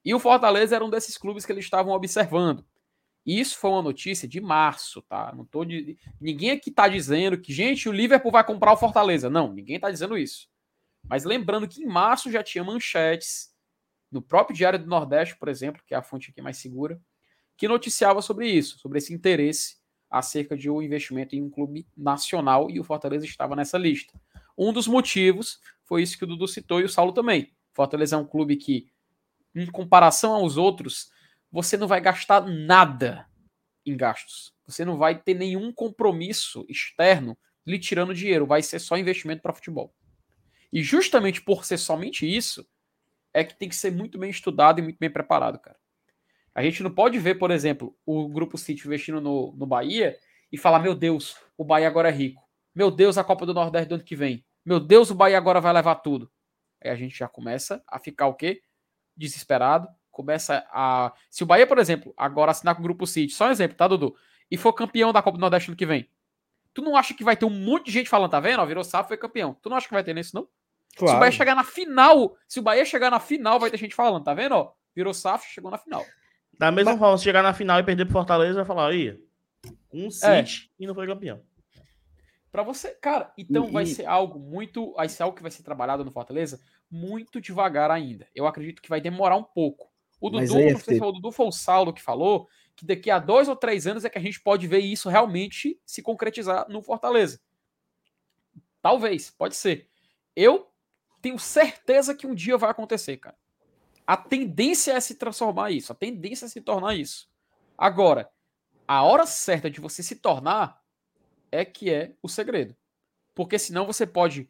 E 0.05 0.15
o 0.15 0.19
Fortaleza 0.19 0.75
era 0.75 0.85
um 0.85 0.91
desses 0.91 1.17
clubes 1.17 1.47
que 1.47 1.53
eles 1.53 1.65
estavam 1.65 1.93
observando. 1.93 2.65
Isso 3.31 3.59
foi 3.59 3.71
uma 3.71 3.83
notícia 3.83 4.27
de 4.27 4.41
março, 4.41 5.01
tá? 5.03 5.33
Não 5.37 5.45
tô 5.45 5.65
de... 5.65 5.97
Ninguém 6.21 6.51
aqui 6.51 6.69
tá 6.69 6.89
dizendo 6.89 7.39
que, 7.39 7.53
gente, 7.53 7.89
o 7.89 7.93
Liverpool 7.93 8.33
vai 8.33 8.43
comprar 8.45 8.73
o 8.73 8.77
Fortaleza. 8.77 9.31
Não, 9.31 9.53
ninguém 9.53 9.79
tá 9.79 9.89
dizendo 9.89 10.19
isso. 10.19 10.49
Mas 11.09 11.25
lembrando 11.25 11.69
que 11.69 11.81
em 11.81 11.87
março 11.87 12.29
já 12.29 12.43
tinha 12.43 12.65
manchetes 12.65 13.55
no 14.11 14.21
próprio 14.21 14.57
Diário 14.57 14.81
do 14.81 14.87
Nordeste, 14.87 15.37
por 15.37 15.49
exemplo, 15.49 15.81
que 15.87 15.95
é 15.95 15.97
a 15.97 16.03
fonte 16.03 16.31
aqui 16.31 16.43
mais 16.43 16.57
segura, 16.57 17.01
que 17.57 17.69
noticiava 17.69 18.21
sobre 18.21 18.49
isso, 18.49 18.79
sobre 18.79 18.99
esse 18.99 19.15
interesse 19.15 19.77
acerca 20.11 20.57
de 20.57 20.69
um 20.69 20.83
investimento 20.83 21.37
em 21.37 21.43
um 21.43 21.49
clube 21.49 21.87
nacional 21.97 22.69
e 22.69 22.81
o 22.81 22.85
Fortaleza 22.85 23.25
estava 23.25 23.55
nessa 23.55 23.79
lista. 23.79 24.21
Um 24.59 24.73
dos 24.73 24.89
motivos 24.89 25.61
foi 25.85 26.03
isso 26.03 26.19
que 26.19 26.25
o 26.25 26.27
Dudu 26.27 26.49
citou 26.49 26.81
e 26.81 26.85
o 26.85 26.89
Saulo 26.89 27.13
também. 27.13 27.53
Fortaleza 27.73 28.17
é 28.17 28.19
um 28.19 28.27
clube 28.27 28.57
que 28.57 28.91
em 29.55 29.67
comparação 29.67 30.35
aos 30.35 30.57
outros, 30.57 31.13
você 31.51 31.77
não 31.77 31.87
vai 31.87 32.01
gastar 32.01 32.47
nada 32.47 33.27
em 33.85 33.97
gastos. 33.97 34.53
Você 34.67 34.85
não 34.85 34.97
vai 34.97 35.21
ter 35.21 35.35
nenhum 35.35 35.73
compromisso 35.73 36.65
externo 36.69 37.37
lhe 37.67 37.79
tirando 37.79 38.15
dinheiro. 38.15 38.47
Vai 38.47 38.63
ser 38.63 38.79
só 38.79 38.97
investimento 38.97 39.43
para 39.43 39.53
futebol. 39.53 39.95
E 40.73 40.83
justamente 40.83 41.43
por 41.43 41.65
ser 41.65 41.79
somente 41.79 42.25
isso, 42.27 42.69
é 43.35 43.43
que 43.45 43.59
tem 43.59 43.69
que 43.69 43.77
ser 43.77 43.91
muito 43.91 44.19
bem 44.19 44.31
estudado 44.31 44.79
e 44.79 44.83
muito 44.83 44.99
bem 44.99 45.11
preparado, 45.11 45.59
cara. 45.59 45.79
A 46.55 46.63
gente 46.63 46.83
não 46.83 46.91
pode 46.93 47.19
ver, 47.19 47.37
por 47.37 47.51
exemplo, 47.51 47.97
o 48.05 48.29
Grupo 48.29 48.59
City 48.59 48.87
investindo 48.87 49.21
no, 49.21 49.53
no 49.57 49.67
Bahia 49.67 50.17
e 50.51 50.59
falar: 50.59 50.81
meu 50.81 50.95
Deus, 50.95 51.37
o 51.57 51.65
Bahia 51.65 51.89
agora 51.89 52.09
é 52.09 52.13
rico. 52.13 52.43
Meu 52.75 52.91
Deus, 52.91 53.19
a 53.19 53.25
Copa 53.25 53.47
do 53.47 53.55
Nordeste 53.55 53.89
do 53.89 53.97
ano 53.97 54.05
que 54.05 54.17
vem. 54.17 54.45
Meu 54.65 54.79
Deus, 54.79 55.11
o 55.11 55.15
Bahia 55.15 55.39
agora 55.39 55.61
vai 55.61 55.73
levar 55.73 55.97
tudo. 55.97 56.31
Aí 56.83 56.91
a 56.91 56.97
gente 56.97 57.17
já 57.17 57.29
começa 57.29 57.83
a 57.89 57.99
ficar 57.99 58.27
o 58.27 58.35
quê? 58.35 58.63
desesperado, 59.21 59.87
começa 60.11 60.67
a. 60.71 61.13
Se 61.31 61.43
o 61.43 61.47
Bahia, 61.47 61.67
por 61.67 61.79
exemplo, 61.79 62.13
agora 62.17 62.51
assinar 62.51 62.75
com 62.75 62.81
o 62.81 62.85
Grupo 62.85 63.07
City, 63.07 63.33
só 63.33 63.47
um 63.47 63.51
exemplo, 63.51 63.77
tá, 63.77 63.89
Dudu? 63.89 64.15
E 64.51 64.57
for 64.57 64.73
campeão 64.73 65.13
da 65.13 65.23
Copa 65.23 65.39
do 65.39 65.41
Nordeste 65.41 65.71
no 65.71 65.77
que 65.77 65.87
vem, 65.87 66.09
tu 66.75 66.83
não 66.83 66.97
acha 66.97 67.15
que 67.15 67.25
vai 67.25 67.37
ter 67.37 67.45
um 67.45 67.51
monte 67.51 67.87
de 67.87 67.93
gente 67.93 68.09
falando, 68.09 68.31
tá 68.31 68.41
vendo? 68.41 68.61
Ó, 68.61 68.67
virou 68.67 68.85
SAF, 68.85 69.09
foi 69.09 69.17
campeão. 69.17 69.57
Tu 69.63 69.69
não 69.69 69.77
acha 69.77 69.87
que 69.87 69.95
vai 69.95 70.05
ter 70.05 70.15
nisso, 70.15 70.35
não? 70.35 70.49
Claro. 70.97 71.13
Se 71.13 71.17
o 71.17 71.21
Bahia 71.21 71.33
chegar 71.33 71.55
na 71.55 71.65
final, 71.65 72.37
se 72.49 72.59
o 72.59 72.63
Bahia 72.63 72.85
chegar 72.85 73.11
na 73.11 73.21
final, 73.21 73.61
vai 73.61 73.71
ter 73.71 73.77
gente 73.77 73.95
falando, 73.95 74.25
tá 74.25 74.35
vendo? 74.35 74.55
Ó, 74.55 74.73
virou 74.95 75.15
SAF, 75.15 75.47
chegou 75.47 75.71
na 75.71 75.79
final. 75.79 76.05
Da 76.59 76.71
mesma 76.71 76.93
Mas... 76.93 77.01
forma, 77.01 77.17
se 77.17 77.25
chegar 77.25 77.43
na 77.43 77.55
final 77.55 77.79
e 77.79 77.85
perder 77.85 78.05
pro 78.05 78.13
Fortaleza, 78.13 78.55
vai 78.55 78.65
falar, 78.65 78.89
aí, 78.89 79.17
um 79.93 80.11
City 80.11 80.71
é. 80.79 80.83
e 80.83 80.87
não 80.87 80.95
foi 80.95 81.07
campeão. 81.07 81.41
Para 82.51 82.63
você, 82.65 82.91
cara, 82.91 83.33
então 83.39 83.69
e, 83.69 83.73
vai 83.73 83.87
ser 83.87 84.07
algo 84.07 84.39
muito, 84.39 84.93
vai 84.95 85.09
ser 85.09 85.23
algo 85.23 85.37
que 85.37 85.43
vai 85.43 85.53
ser 85.53 85.63
trabalhado 85.63 86.05
no 86.05 86.11
Fortaleza 86.11 86.61
muito 86.91 87.41
devagar 87.41 87.91
ainda. 87.91 88.27
Eu 88.35 88.47
acredito 88.47 88.83
que 88.83 88.89
vai 88.89 89.01
demorar 89.01 89.37
um 89.37 89.45
pouco. 89.45 89.90
O 90.21 90.29
Dudu, 90.29 90.43
não 90.43 90.79
sei 90.79 90.97
se 90.97 91.03
o 91.03 91.13
Dudu 91.13 91.33
foi 91.33 91.47
o 91.47 91.53
Saulo 91.53 91.93
que 91.93 92.03
falou 92.03 92.49
que 92.77 92.87
daqui 92.87 93.11
a 93.11 93.19
dois 93.19 93.49
ou 93.49 93.57
três 93.57 93.87
anos 93.87 94.05
é 94.05 94.11
que 94.11 94.19
a 94.19 94.23
gente 94.23 94.41
pode 94.41 94.67
ver 94.67 94.79
isso 94.79 95.09
realmente 95.09 95.79
se 95.85 96.03
concretizar 96.03 96.67
no 96.69 96.83
Fortaleza. 96.83 97.41
Talvez, 98.81 99.31
pode 99.31 99.55
ser. 99.55 99.89
Eu 100.35 100.71
tenho 101.21 101.39
certeza 101.39 102.15
que 102.15 102.27
um 102.27 102.35
dia 102.35 102.57
vai 102.57 102.71
acontecer, 102.71 103.19
cara. 103.19 103.37
A 104.07 104.17
tendência 104.17 104.93
é 104.93 105.01
se 105.01 105.15
transformar 105.15 105.71
isso, 105.71 105.93
a 105.93 105.95
tendência 105.95 106.47
é 106.47 106.49
se 106.49 106.61
tornar 106.61 106.95
isso. 106.95 107.29
Agora, 107.77 108.31
a 108.89 109.03
hora 109.03 109.27
certa 109.27 109.71
de 109.71 109.81
você 109.81 110.03
se 110.03 110.17
tornar 110.17 110.83
é 111.53 111.65
que 111.65 111.91
é 111.91 112.15
o 112.23 112.29
segredo. 112.29 112.75
Porque 113.35 113.59
senão 113.59 113.87
você 113.87 114.07
pode 114.07 114.49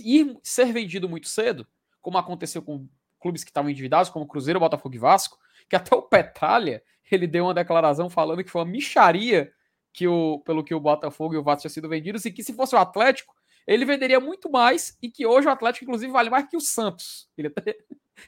ir, 0.00 0.36
ser 0.42 0.72
vendido 0.72 1.08
muito 1.08 1.28
cedo, 1.28 1.66
como 2.00 2.18
aconteceu 2.18 2.60
com 2.60 2.88
clubes 3.18 3.44
que 3.44 3.50
estavam 3.50 3.70
endividados, 3.70 4.10
como 4.10 4.26
Cruzeiro, 4.26 4.60
Botafogo 4.60 4.94
e 4.94 4.98
Vasco, 4.98 5.38
que 5.68 5.76
até 5.76 5.94
o 5.94 6.02
Petralha, 6.02 6.82
ele 7.10 7.26
deu 7.26 7.44
uma 7.44 7.54
declaração 7.54 8.08
falando 8.08 8.44
que 8.44 8.50
foi 8.50 8.62
uma 8.62 8.70
micharia 8.70 9.52
que 9.92 10.06
o, 10.06 10.40
pelo 10.40 10.62
que 10.62 10.74
o 10.74 10.80
Botafogo 10.80 11.34
e 11.34 11.38
o 11.38 11.42
Vasco 11.42 11.62
tinham 11.62 11.72
sido 11.72 11.88
vendidos, 11.88 12.24
e 12.24 12.30
que 12.30 12.44
se 12.44 12.52
fosse 12.52 12.74
o 12.74 12.78
Atlético, 12.78 13.34
ele 13.66 13.84
venderia 13.84 14.20
muito 14.20 14.50
mais, 14.50 14.96
e 15.02 15.10
que 15.10 15.26
hoje 15.26 15.46
o 15.46 15.50
Atlético, 15.50 15.84
inclusive, 15.84 16.12
vale 16.12 16.30
mais 16.30 16.48
que 16.48 16.56
o 16.56 16.60
Santos. 16.60 17.28
Ele 17.36 17.48
até, 17.48 17.76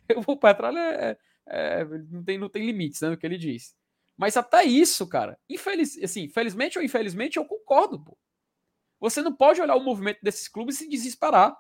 o 0.26 0.36
Petralha 0.36 0.78
é, 0.78 1.18
é, 1.46 1.84
não, 1.84 2.24
tem, 2.24 2.38
não 2.38 2.48
tem 2.48 2.66
limites 2.66 3.00
né, 3.00 3.10
no 3.10 3.16
que 3.16 3.26
ele 3.26 3.38
diz. 3.38 3.74
Mas 4.16 4.36
até 4.36 4.64
isso, 4.64 5.08
cara, 5.08 5.38
infeliz, 5.48 5.96
assim, 6.02 6.28
felizmente 6.28 6.78
ou 6.78 6.84
infelizmente, 6.84 7.38
eu 7.38 7.44
concordo. 7.44 7.98
Pô. 8.04 8.18
Você 9.00 9.22
não 9.22 9.34
pode 9.34 9.62
olhar 9.62 9.76
o 9.76 9.82
movimento 9.82 10.18
desses 10.22 10.46
clubes 10.46 10.74
e 10.76 10.78
se 10.80 10.88
desesperar. 10.90 11.56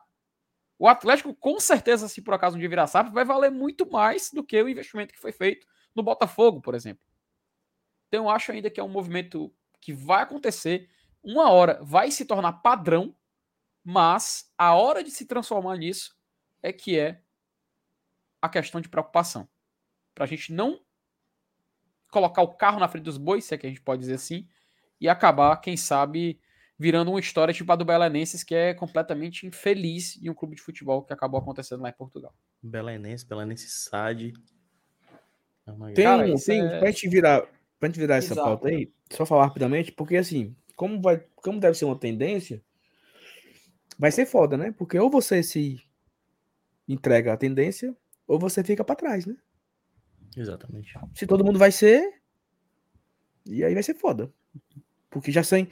O 0.80 0.88
Atlético, 0.88 1.34
com 1.34 1.60
certeza, 1.60 2.08
se 2.08 2.22
por 2.22 2.32
acaso 2.32 2.56
um 2.56 2.58
dia 2.58 2.66
virar 2.66 2.86
SAP, 2.86 3.12
vai 3.12 3.22
valer 3.22 3.50
muito 3.50 3.86
mais 3.90 4.30
do 4.30 4.42
que 4.42 4.60
o 4.62 4.66
investimento 4.66 5.12
que 5.12 5.20
foi 5.20 5.30
feito 5.30 5.66
no 5.94 6.02
Botafogo, 6.02 6.62
por 6.62 6.74
exemplo. 6.74 7.04
Então, 8.08 8.24
eu 8.24 8.30
acho 8.30 8.50
ainda 8.50 8.70
que 8.70 8.80
é 8.80 8.82
um 8.82 8.88
movimento 8.88 9.54
que 9.78 9.92
vai 9.92 10.22
acontecer. 10.22 10.88
Uma 11.22 11.50
hora 11.50 11.78
vai 11.82 12.10
se 12.10 12.24
tornar 12.24 12.62
padrão, 12.62 13.14
mas 13.84 14.50
a 14.56 14.74
hora 14.74 15.04
de 15.04 15.10
se 15.10 15.26
transformar 15.26 15.76
nisso 15.76 16.16
é 16.62 16.72
que 16.72 16.98
é 16.98 17.20
a 18.40 18.48
questão 18.48 18.80
de 18.80 18.88
preocupação. 18.88 19.46
Para 20.14 20.24
a 20.24 20.26
gente 20.26 20.50
não 20.50 20.80
colocar 22.10 22.40
o 22.40 22.54
carro 22.54 22.80
na 22.80 22.88
frente 22.88 23.04
dos 23.04 23.18
bois, 23.18 23.44
se 23.44 23.54
é 23.54 23.58
que 23.58 23.66
a 23.66 23.68
gente 23.68 23.82
pode 23.82 24.00
dizer 24.00 24.14
assim, 24.14 24.48
e 24.98 25.10
acabar, 25.10 25.58
quem 25.58 25.76
sabe, 25.76 26.40
virando 26.80 27.10
uma 27.10 27.20
história 27.20 27.52
tipo 27.52 27.70
a 27.70 27.76
do 27.76 27.84
Belenenses, 27.84 28.42
que 28.42 28.54
é 28.54 28.72
completamente 28.72 29.46
infeliz 29.46 30.18
em 30.22 30.30
um 30.30 30.34
clube 30.34 30.56
de 30.56 30.62
futebol 30.62 31.02
que 31.02 31.12
acabou 31.12 31.38
acontecendo 31.38 31.82
lá 31.82 31.90
em 31.90 31.92
Portugal. 31.92 32.34
Belenenses, 32.62 33.22
Belenenses 33.22 33.84
SAD. 33.84 34.32
É 35.66 35.92
tem, 35.92 36.04
Cara, 36.04 36.34
tem 36.38 36.66
é... 36.66 36.78
pra 36.78 36.90
gente 36.90 37.06
virar, 37.06 37.46
pra 37.78 37.86
gente 37.86 38.00
virar 38.00 38.16
essa 38.16 38.34
pauta 38.34 38.68
aí, 38.68 38.90
só 39.10 39.26
falar 39.26 39.44
rapidamente, 39.44 39.92
porque 39.92 40.16
assim, 40.16 40.56
como, 40.74 41.02
vai, 41.02 41.22
como 41.36 41.60
deve 41.60 41.76
ser 41.76 41.84
uma 41.84 41.98
tendência, 41.98 42.62
vai 43.98 44.10
ser 44.10 44.24
foda, 44.24 44.56
né? 44.56 44.72
Porque 44.72 44.98
ou 44.98 45.10
você 45.10 45.42
se 45.42 45.78
entrega 46.88 47.34
à 47.34 47.36
tendência, 47.36 47.94
ou 48.26 48.38
você 48.38 48.64
fica 48.64 48.82
para 48.82 48.96
trás, 48.96 49.26
né? 49.26 49.36
Exatamente. 50.34 50.94
Se 51.14 51.26
todo 51.26 51.44
mundo 51.44 51.58
vai 51.58 51.70
ser. 51.70 52.22
E 53.44 53.62
aí 53.62 53.74
vai 53.74 53.82
ser 53.82 53.92
foda. 53.92 54.32
Porque 55.10 55.30
já 55.30 55.42
sem. 55.42 55.68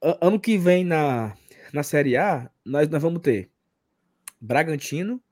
Ano 0.00 0.38
que 0.38 0.56
vem 0.56 0.84
na, 0.84 1.36
na 1.72 1.82
Série 1.82 2.16
A, 2.16 2.50
nós, 2.64 2.88
nós 2.88 3.02
vamos 3.02 3.20
ter 3.20 3.50
Bragantino, 4.40 5.22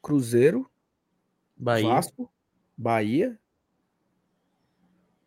Cruzeiro, 0.00 0.70
Bahia. 1.56 1.88
Vasco, 1.88 2.32
Bahia, 2.76 3.38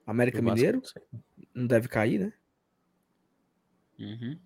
América 0.06 0.42
Mineiro. 0.42 0.82
Não 1.54 1.68
deve 1.68 1.88
cair, 1.88 2.20
né? 2.20 2.34
Uhum. 4.00 4.40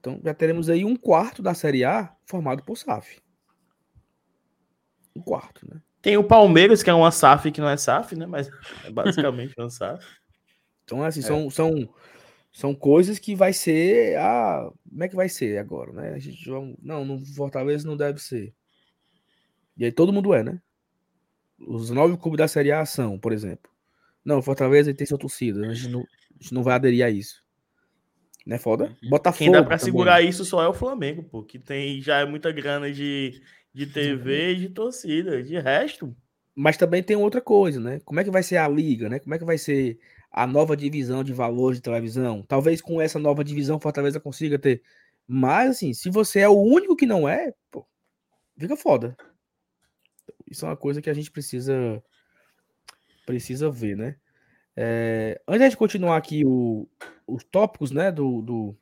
Então 0.00 0.20
já 0.24 0.32
teremos 0.32 0.68
aí 0.68 0.84
um 0.84 0.96
quarto 0.96 1.42
da 1.42 1.54
Série 1.54 1.84
A 1.84 2.14
formado 2.26 2.62
por 2.62 2.76
SAF. 2.76 3.20
Um 5.14 5.20
quarto, 5.20 5.68
né? 5.68 5.80
Tem 6.00 6.16
o 6.16 6.24
Palmeiras, 6.24 6.82
que 6.82 6.90
é 6.90 6.94
uma 6.94 7.10
SAF 7.10 7.50
que 7.50 7.60
não 7.60 7.68
é 7.68 7.76
SAF, 7.76 8.14
né? 8.14 8.26
Mas 8.26 8.50
é 8.84 8.90
basicamente 8.90 9.54
uma 9.58 9.70
SAF. 9.70 10.04
Então, 10.84 11.02
assim, 11.02 11.20
é. 11.20 11.22
são, 11.22 11.48
são, 11.48 11.88
são 12.54 12.72
coisas 12.72 13.18
que 13.18 13.34
vai 13.34 13.52
ser. 13.52 14.16
Ah, 14.16 14.70
como 14.88 15.02
é 15.02 15.08
que 15.08 15.16
vai 15.16 15.28
ser 15.28 15.58
agora, 15.58 15.92
né? 15.92 16.14
A 16.14 16.18
gente 16.20 16.48
não, 16.80 17.04
no 17.04 17.26
Fortaleza 17.26 17.84
não 17.84 17.96
deve 17.96 18.20
ser. 18.20 18.54
E 19.76 19.84
aí 19.84 19.90
todo 19.90 20.12
mundo 20.12 20.32
é, 20.32 20.44
né? 20.44 20.62
Os 21.58 21.90
nove 21.90 22.16
clubes 22.16 22.38
da 22.38 22.46
Série 22.46 22.70
A 22.70 22.86
são, 22.86 23.18
por 23.18 23.32
exemplo. 23.32 23.68
Não, 24.24 24.40
Fortaleza 24.40 24.94
tem 24.94 25.04
sua 25.04 25.18
torcida. 25.18 25.66
A 25.66 25.74
gente 25.74 25.88
não, 25.88 26.00
a 26.00 26.42
gente 26.42 26.54
não 26.54 26.62
vai 26.62 26.74
aderir 26.76 27.04
a 27.04 27.10
isso. 27.10 27.42
Não 28.46 28.54
é 28.54 28.58
foda? 28.58 28.96
Uhum. 29.02 29.10
Botafogo. 29.10 29.38
Quem 29.38 29.50
dá 29.50 29.64
pra 29.64 29.76
também. 29.76 29.84
segurar 29.92 30.22
isso 30.22 30.44
só 30.44 30.62
é 30.62 30.68
o 30.68 30.74
Flamengo, 30.74 31.24
pô. 31.24 31.42
Que 31.42 31.58
tem 31.58 32.00
já 32.00 32.20
é 32.20 32.24
muita 32.24 32.52
grana 32.52 32.92
de 32.92 33.42
de 33.74 33.86
TV 33.86 34.52
e 34.52 34.56
de 34.56 34.68
torcida. 34.68 35.42
De 35.42 35.58
resto. 35.58 36.16
Mas 36.54 36.76
também 36.76 37.02
tem 37.02 37.16
outra 37.16 37.40
coisa, 37.40 37.80
né? 37.80 38.00
Como 38.04 38.20
é 38.20 38.24
que 38.24 38.30
vai 38.30 38.44
ser 38.44 38.58
a 38.58 38.68
liga, 38.68 39.08
né? 39.08 39.18
Como 39.18 39.34
é 39.34 39.38
que 39.38 39.44
vai 39.44 39.58
ser 39.58 39.98
a 40.36 40.48
nova 40.48 40.76
divisão 40.76 41.22
de 41.22 41.32
valores 41.32 41.78
de 41.78 41.82
televisão? 41.82 42.42
Talvez 42.42 42.82
com 42.82 43.00
essa 43.00 43.20
nova 43.20 43.44
divisão 43.44 43.78
Fortaleza 43.78 44.18
consiga 44.18 44.58
ter. 44.58 44.82
Mas, 45.28 45.70
assim, 45.70 45.94
se 45.94 46.10
você 46.10 46.40
é 46.40 46.48
o 46.48 46.60
único 46.60 46.96
que 46.96 47.06
não 47.06 47.28
é, 47.28 47.54
pô, 47.70 47.86
fica 48.58 48.76
foda. 48.76 49.16
Isso 50.50 50.66
é 50.66 50.68
uma 50.68 50.76
coisa 50.76 51.00
que 51.00 51.08
a 51.08 51.14
gente 51.14 51.30
precisa 51.30 52.02
precisa 53.24 53.70
ver, 53.70 53.96
né? 53.96 54.16
É, 54.76 55.40
antes 55.46 55.70
de 55.70 55.76
continuar 55.76 56.16
aqui 56.16 56.44
o, 56.44 56.88
os 57.26 57.44
tópicos, 57.44 57.92
né, 57.92 58.10
do, 58.10 58.42
do... 58.42 58.76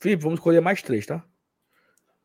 Felipe, 0.00 0.22
vamos 0.22 0.38
escolher 0.38 0.60
mais 0.60 0.82
três, 0.82 1.06
tá? 1.06 1.24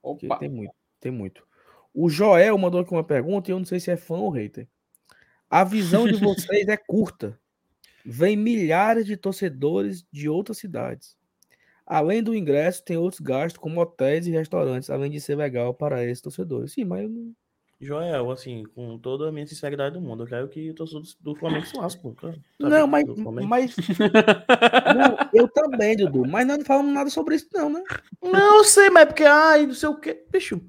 Opa. 0.03 0.37
tem 0.37 0.49
muito, 0.49 0.73
tem 0.99 1.11
muito. 1.11 1.47
O 1.93 2.09
Joel 2.09 2.57
mandou 2.57 2.81
aqui 2.81 2.91
uma 2.91 3.03
pergunta 3.03 3.49
e 3.49 3.53
eu 3.53 3.57
não 3.57 3.65
sei 3.65 3.79
se 3.79 3.89
é 3.89 3.95
fã 3.95 4.17
ou 4.17 4.29
hater. 4.29 4.67
A 5.49 5.63
visão 5.63 6.05
de 6.05 6.15
vocês 6.19 6.67
é 6.67 6.75
curta. 6.75 7.39
Vem 8.05 8.37
milhares 8.37 9.05
de 9.05 9.17
torcedores 9.17 10.05
de 10.11 10.29
outras 10.29 10.57
cidades. 10.57 11.17
Além 11.85 12.21
do 12.21 12.35
ingresso, 12.35 12.83
tem 12.83 12.97
outros 12.97 13.19
gastos, 13.19 13.57
como 13.57 13.81
hotéis 13.81 14.27
e 14.27 14.31
restaurantes, 14.31 14.89
além 14.89 15.11
de 15.11 15.19
ser 15.19 15.35
legal 15.35 15.73
para 15.73 16.03
esses 16.03 16.21
torcedores. 16.21 16.73
Sim, 16.73 16.85
mas 16.85 17.03
eu 17.03 17.09
não. 17.09 17.33
Joel, 17.79 18.31
assim, 18.31 18.63
com 18.73 18.97
toda 18.97 19.27
a 19.27 19.31
minha 19.31 19.45
sinceridade 19.45 19.95
do 19.95 20.01
mundo, 20.01 20.23
eu 20.23 20.27
quero 20.27 20.47
que 20.47 20.69
o 20.69 20.73
torcedor 20.73 21.03
do 21.19 21.35
Flamengo 21.35 21.65
se 21.65 21.77
lasque, 21.77 22.01
cara. 22.15 22.39
Não, 22.59 22.87
mas. 22.87 23.05
mas... 23.47 23.75
não, 24.95 25.29
eu 25.33 25.47
também, 25.49 25.97
Dudu. 25.97 26.25
Mas 26.25 26.47
nós 26.47 26.57
não 26.57 26.65
falamos 26.65 26.93
nada 26.93 27.09
sobre 27.09 27.35
isso, 27.35 27.47
não, 27.53 27.69
né? 27.69 27.83
Não, 28.23 28.57
eu 28.57 28.63
sei, 28.63 28.89
mas 28.89 29.03
é 29.03 29.05
porque, 29.05 29.23
ai, 29.23 29.67
não 29.67 29.73
sei 29.73 29.89
o 29.89 29.99
quê. 29.99 30.25
Bicho, 30.31 30.61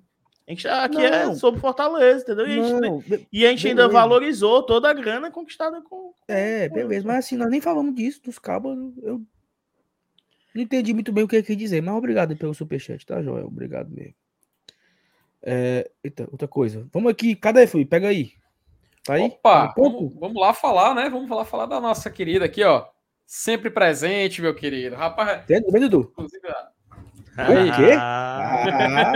a 0.46 0.50
gente 0.52 0.68
aqui 0.68 0.98
é 0.98 1.24
não. 1.24 1.32
é 1.32 1.34
sobre 1.34 1.60
Fortaleza, 1.60 2.22
entendeu? 2.22 2.46
E 2.46 2.60
a 2.60 2.62
gente, 2.62 2.80
não, 2.80 3.04
e 3.32 3.46
a 3.46 3.50
gente 3.50 3.68
ainda 3.68 3.88
valorizou 3.88 4.62
toda 4.62 4.88
a 4.88 4.92
grana 4.92 5.28
conquistada 5.30 5.82
com. 5.82 6.14
É, 6.28 6.68
beleza, 6.68 7.06
mas 7.06 7.24
assim, 7.24 7.36
nós 7.36 7.50
nem 7.50 7.60
falamos 7.60 7.94
disso, 7.94 8.22
dos 8.22 8.38
cabos. 8.38 8.76
Eu 9.02 9.20
não 10.54 10.62
entendi 10.62 10.94
muito 10.94 11.12
bem 11.12 11.24
o 11.24 11.28
que 11.28 11.36
ele 11.36 11.42
quis 11.42 11.56
dizer, 11.56 11.82
mas 11.82 11.94
obrigado 11.96 12.36
pelo 12.36 12.54
superchat, 12.54 13.04
tá, 13.04 13.20
Joel? 13.20 13.46
Obrigado 13.46 13.90
mesmo. 13.90 14.14
É, 15.42 15.90
eita, 16.02 16.28
outra 16.30 16.46
coisa. 16.46 16.86
Vamos 16.92 17.10
aqui, 17.10 17.34
cadê, 17.34 17.66
Fui? 17.66 17.84
Pega 17.84 18.08
aí. 18.08 18.32
Tá 19.02 19.14
aí? 19.14 19.22
Opa, 19.22 19.68
tá 19.68 19.74
vamos, 19.76 20.12
vamos, 20.14 20.40
lá 20.40 20.54
falar, 20.54 20.94
né? 20.94 21.08
Vamos 21.10 21.28
lá 21.28 21.44
falar 21.44 21.66
da 21.66 21.80
nossa 21.80 22.08
querida 22.08 22.44
aqui, 22.44 22.62
ó. 22.62 22.86
Sempre 23.24 23.68
presente, 23.68 24.40
meu 24.40 24.54
querido. 24.54 24.94
Rapaz. 24.94 25.44
Vem, 25.46 25.60
Dudu. 25.62 26.08
Inclusive, 26.12 26.48
o 27.36 27.76
quê? 27.76 27.92
Ah, 28.68 29.12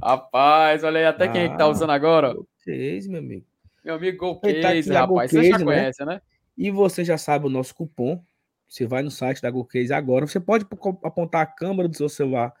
rapaz, 0.02 0.84
olha 0.84 1.00
aí 1.00 1.06
até 1.06 1.28
quem 1.28 1.42
é 1.42 1.48
que 1.48 1.58
tá 1.58 1.64
ah, 1.64 1.68
usando 1.68 1.90
agora. 1.90 2.34
Case, 2.64 3.08
meu 3.08 3.20
amigo. 3.20 3.44
Meu 3.84 3.94
amigo 3.96 4.18
Golcase, 4.18 4.90
tá 4.90 5.00
rapaz. 5.00 5.30
Você 5.30 5.44
já 5.44 5.58
né? 5.58 5.64
conhece, 5.64 6.04
né? 6.04 6.20
E 6.56 6.70
você 6.70 7.04
já 7.04 7.18
sabe 7.18 7.46
o 7.46 7.50
nosso 7.50 7.74
cupom. 7.74 8.22
Você 8.68 8.86
vai 8.86 9.02
no 9.02 9.10
site 9.10 9.42
da 9.42 9.50
Golcase 9.50 9.92
agora. 9.92 10.26
Você 10.26 10.40
pode 10.40 10.66
apontar 11.02 11.42
a 11.42 11.46
câmera 11.46 11.88
do 11.88 11.96
seu 11.96 12.08
celular 12.08 12.52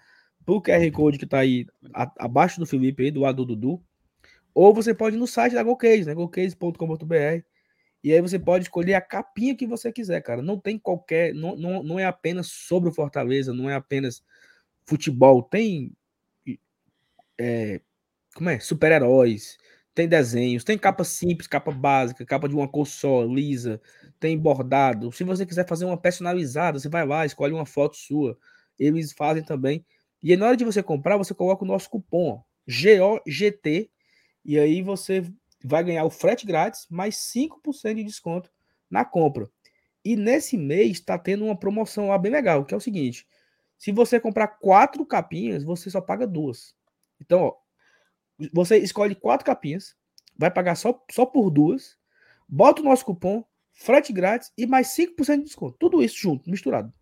pro 0.44 0.60
QR 0.60 0.90
Code 0.92 1.18
que 1.18 1.26
tá 1.26 1.38
aí 1.38 1.66
a, 1.94 2.10
abaixo 2.18 2.60
do 2.60 2.66
Felipe 2.66 3.04
aí, 3.04 3.10
do 3.10 3.20
lado 3.20 3.44
do 3.44 3.54
Dudu. 3.54 3.82
Ou 4.54 4.74
você 4.74 4.94
pode 4.94 5.16
ir 5.16 5.18
no 5.18 5.26
site 5.26 5.54
da 5.54 5.62
Golcase, 5.62 6.04
né? 6.04 6.14
golcase.com.br 6.14 7.53
e 8.04 8.12
aí 8.12 8.20
você 8.20 8.38
pode 8.38 8.64
escolher 8.64 8.94
a 8.94 9.00
capinha 9.00 9.56
que 9.56 9.66
você 9.66 9.90
quiser, 9.90 10.20
cara. 10.20 10.42
Não 10.42 10.60
tem 10.60 10.78
qualquer. 10.78 11.34
Não, 11.34 11.56
não, 11.56 11.82
não 11.82 11.98
é 11.98 12.04
apenas 12.04 12.48
sobre 12.48 12.90
o 12.90 12.92
Fortaleza, 12.92 13.54
não 13.54 13.70
é 13.70 13.74
apenas 13.74 14.22
futebol. 14.86 15.42
Tem 15.42 15.90
é, 17.38 17.80
como 18.34 18.50
é? 18.50 18.60
Super-heróis, 18.60 19.56
tem 19.94 20.08
desenhos, 20.08 20.64
tem 20.64 20.76
capa 20.78 21.04
simples, 21.04 21.46
capa 21.48 21.72
básica, 21.72 22.26
capa 22.26 22.48
de 22.48 22.54
uma 22.54 22.68
cor 22.68 22.86
só, 22.86 23.24
lisa, 23.24 23.80
tem 24.20 24.38
bordado. 24.38 25.10
Se 25.12 25.24
você 25.24 25.46
quiser 25.46 25.66
fazer 25.66 25.84
uma 25.86 25.96
personalizada, 25.96 26.78
você 26.78 26.88
vai 26.88 27.06
lá, 27.06 27.24
escolhe 27.24 27.54
uma 27.54 27.66
foto 27.66 27.96
sua. 27.96 28.36
Eles 28.78 29.12
fazem 29.12 29.44
também. 29.44 29.84
E 30.22 30.32
aí, 30.32 30.36
na 30.36 30.46
hora 30.46 30.56
de 30.56 30.64
você 30.64 30.82
comprar, 30.82 31.16
você 31.16 31.34
coloca 31.34 31.64
o 31.64 31.66
nosso 31.66 31.88
cupom 31.90 32.42
GOGT 32.66 33.90
e 34.44 34.58
aí 34.58 34.82
você 34.82 35.24
vai 35.64 35.82
ganhar 35.82 36.04
o 36.04 36.10
frete 36.10 36.46
grátis 36.46 36.86
mais 36.90 37.16
5% 37.16 37.94
de 37.94 38.04
desconto 38.04 38.50
na 38.90 39.04
compra. 39.04 39.48
E 40.04 40.14
nesse 40.16 40.56
mês 40.58 40.92
está 40.92 41.18
tendo 41.18 41.46
uma 41.46 41.58
promoção 41.58 42.08
lá 42.08 42.18
bem 42.18 42.30
legal, 42.30 42.64
que 42.64 42.74
é 42.74 42.76
o 42.76 42.80
seguinte: 42.80 43.26
se 43.78 43.90
você 43.90 44.20
comprar 44.20 44.48
quatro 44.48 45.04
capinhas, 45.06 45.64
você 45.64 45.88
só 45.88 46.00
paga 46.00 46.26
duas. 46.26 46.76
Então, 47.20 47.40
ó, 47.40 47.56
você 48.52 48.76
escolhe 48.78 49.14
quatro 49.14 49.46
capinhas, 49.46 49.96
vai 50.36 50.50
pagar 50.50 50.74
só, 50.74 51.02
só 51.10 51.24
por 51.24 51.50
duas, 51.50 51.96
bota 52.46 52.82
o 52.82 52.84
nosso 52.84 53.04
cupom, 53.04 53.42
frete 53.72 54.12
grátis 54.12 54.52
e 54.58 54.66
mais 54.66 54.88
5% 54.88 55.38
de 55.38 55.44
desconto. 55.44 55.76
Tudo 55.78 56.02
isso 56.02 56.18
junto, 56.18 56.50
misturado. 56.50 56.92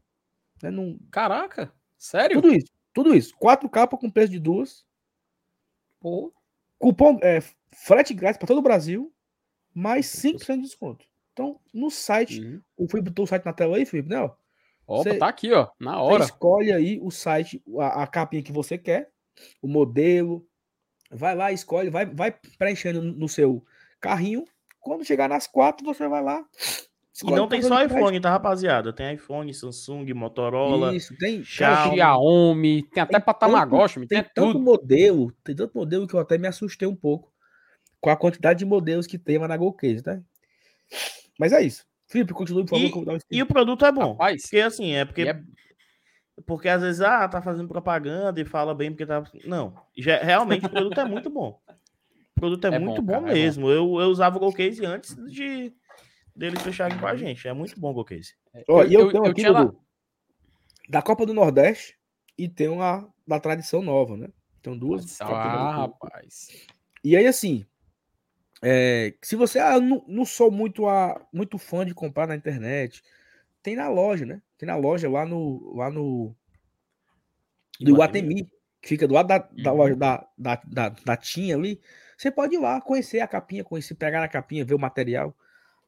Né? 0.62 0.70
Num... 0.70 0.98
Caraca, 1.10 1.72
sério? 1.98 2.40
Tudo 2.40 2.55
isso, 2.55 2.72
tudo 2.93 3.14
isso. 3.14 3.36
Quatro 3.36 3.68
capas 3.68 3.98
com 3.98 4.10
preço 4.10 4.30
de 4.30 4.39
duas. 4.39 4.86
Pô. 6.01 6.32
Cupom 6.83 7.17
é, 7.23 7.41
frete 7.71 8.13
grátis 8.13 8.39
para 8.39 8.49
todo 8.49 8.59
o 8.59 8.63
Brasil, 8.63 9.15
mais 9.73 10.07
5% 10.07 10.57
de 10.57 10.63
desconto. 10.63 11.07
Então, 11.33 11.61
no 11.73 11.93
site, 11.93 12.41
uhum. 12.41 12.61
o 12.77 12.89
Felipe 12.89 13.11
botou 13.11 13.25
o 13.25 13.29
site 13.29 13.45
na 13.45 13.53
tela 13.53 13.77
aí, 13.77 13.87
Felipe, 13.87 14.09
né? 14.09 14.29
Opa, 14.85 15.17
tá 15.17 15.29
aqui, 15.29 15.53
ó, 15.53 15.69
na 15.79 16.03
hora. 16.03 16.25
Você 16.25 16.33
escolhe 16.33 16.73
aí 16.73 16.99
o 17.01 17.09
site, 17.09 17.63
a, 17.79 18.03
a 18.03 18.07
capinha 18.09 18.43
que 18.43 18.51
você 18.51 18.77
quer, 18.77 19.13
o 19.63 19.69
modelo, 19.69 20.45
vai 21.09 21.37
lá, 21.37 21.53
escolhe, 21.53 21.89
vai, 21.89 22.05
vai 22.05 22.35
preenchendo 22.59 23.01
no 23.01 23.29
seu 23.29 23.65
carrinho. 24.01 24.45
Quando 24.81 25.05
chegar 25.05 25.29
nas 25.29 25.47
quatro, 25.47 25.87
você 25.87 26.09
vai 26.09 26.21
lá. 26.21 26.45
E 27.22 27.30
não 27.30 27.47
tem 27.47 27.60
só 27.60 27.84
iPhone, 27.84 28.18
tá, 28.20 28.30
rapaziada? 28.30 28.93
Tem 28.93 29.14
iPhone, 29.14 29.52
Samsung, 29.52 30.12
Motorola, 30.14 30.97
Isso, 30.97 31.14
tem 31.18 31.44
Xiaomi, 31.44 32.84
tem 32.84 33.02
até 33.02 33.20
para 33.20 33.34
Tamagotchi, 33.34 34.06
tem, 34.06 34.22
tem 34.22 34.30
tanto 34.34 34.52
tudo. 34.52 34.64
modelo, 34.64 35.30
tem 35.44 35.55
tanto 35.55 35.76
modelo 35.76 36.06
que 36.06 36.14
eu 36.14 36.20
até 36.20 36.39
me 36.39 36.48
assustei 36.48 36.89
um 36.89 36.97
pouco 36.97 37.30
com 38.01 38.09
a 38.09 38.16
quantidade 38.16 38.60
de 38.60 38.64
modelos 38.64 39.06
que 39.06 39.18
tem 39.18 39.36
lá 39.36 39.47
na 39.47 39.56
Golcase, 39.56 40.02
tá? 40.02 40.18
Mas 41.39 41.52
é 41.52 41.62
isso. 41.62 41.84
Felipe, 42.09 42.32
continue, 42.32 42.64
por 42.64 42.78
favor. 42.78 43.18
E, 43.30 43.39
e 43.39 43.43
o 43.43 43.47
produto 43.47 43.84
é 43.84 43.93
bom. 43.93 44.12
Rapaz, 44.12 44.43
porque 44.43 44.60
assim, 44.60 44.93
é 44.93 45.05
porque 45.05 45.22
é... 45.22 45.40
Porque 46.47 46.68
às 46.68 46.82
vezes, 46.82 47.01
ah, 47.02 47.28
tá 47.28 47.43
fazendo 47.43 47.68
propaganda 47.68 48.40
e 48.40 48.44
fala 48.44 48.74
bem 48.74 48.90
porque 48.90 49.06
tá. 49.06 49.22
Não, 49.44 49.74
já, 49.97 50.18
realmente 50.18 50.64
o 50.64 50.70
produto 50.70 50.98
é 50.98 51.05
muito 51.05 51.28
bom. 51.28 51.60
O 52.36 52.40
produto 52.40 52.66
é, 52.66 52.74
é 52.74 52.78
muito 52.78 53.02
bom, 53.02 53.14
bom 53.14 53.20
cara, 53.20 53.34
mesmo. 53.34 53.70
É 53.70 53.76
bom. 53.76 53.97
Eu, 53.97 54.01
eu 54.01 54.09
usava 54.09 54.39
o 54.39 54.40
GoCase 54.40 54.84
antes 54.84 55.14
de 55.30 55.72
deles 56.35 56.63
fecharem 56.63 56.99
com 56.99 57.07
a 57.07 57.17
gente. 57.17 57.47
É 57.47 57.53
muito 57.53 57.79
bom 57.79 57.91
o 57.91 57.95
GoCase. 57.95 58.35
Ó, 58.69 58.85
e 58.85 58.95
eu, 58.95 59.11
eu 59.11 59.13
tenho 59.13 59.27
aqui, 59.27 59.43
eu 59.43 59.83
da 60.89 61.01
Copa 61.01 61.25
do 61.25 61.35
Nordeste 61.35 61.97
e 62.37 62.49
tem 62.49 62.69
uma 62.69 63.09
da 63.27 63.39
tradição 63.39 63.83
nova, 63.83 64.17
né? 64.17 64.29
Então 64.61 64.77
duas. 64.77 65.21
Ah, 65.21 65.77
rapaz. 65.77 66.49
E 67.03 67.17
aí, 67.17 67.27
assim, 67.27 67.65
é, 68.63 69.15
se 69.21 69.35
você 69.35 69.59
ah, 69.59 69.81
não, 69.81 70.05
não 70.07 70.25
sou 70.25 70.51
muito, 70.51 70.87
a, 70.87 71.21
muito 71.33 71.59
fã 71.59 71.85
de 71.85 71.95
comprar 71.95 72.27
na 72.27 72.37
internet, 72.37 73.03
tem 73.63 73.75
na 73.75 73.89
loja, 73.89 74.25
né? 74.25 74.41
Tem 74.57 74.67
na 74.67 74.77
loja 74.77 75.09
lá 75.11 75.27
no. 75.27 75.75
Lá 75.75 75.91
no. 75.91 76.35
Do 77.81 77.91
Iguatemi, 77.91 78.45
que 78.81 78.89
fica 78.89 79.09
do 79.09 79.15
lado 79.15 79.27
da, 79.27 79.39
da 79.39 79.73
uhum. 79.73 79.79
loja 79.79 79.97
da, 79.97 80.29
da, 80.39 80.63
da, 80.65 80.89
da 80.91 81.17
Tinha 81.17 81.57
ali. 81.57 81.81
Você 82.17 82.31
pode 82.31 82.55
ir 82.55 82.59
lá 82.59 82.81
conhecer 82.81 83.19
a 83.19 83.27
capinha, 83.27 83.65
conhecer, 83.65 83.97
pegar 83.97 84.23
a 84.23 84.29
capinha, 84.29 84.65
ver 84.65 84.75
o 84.75 84.79
material. 84.79 85.35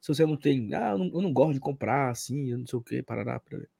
Se 0.04 0.08
você 0.08 0.26
não 0.26 0.36
tem. 0.36 0.68
Ah, 0.74 0.90
eu 0.90 0.98
não, 0.98 1.06
eu 1.14 1.22
não 1.22 1.32
gosto 1.32 1.54
de 1.54 1.60
comprar 1.60 2.10
assim, 2.10 2.50
eu 2.50 2.58
não 2.58 2.66
sei 2.66 2.78
o 2.78 2.82
que, 2.82 3.02
parará, 3.02 3.40
para 3.40 3.56
ver. 3.56 3.70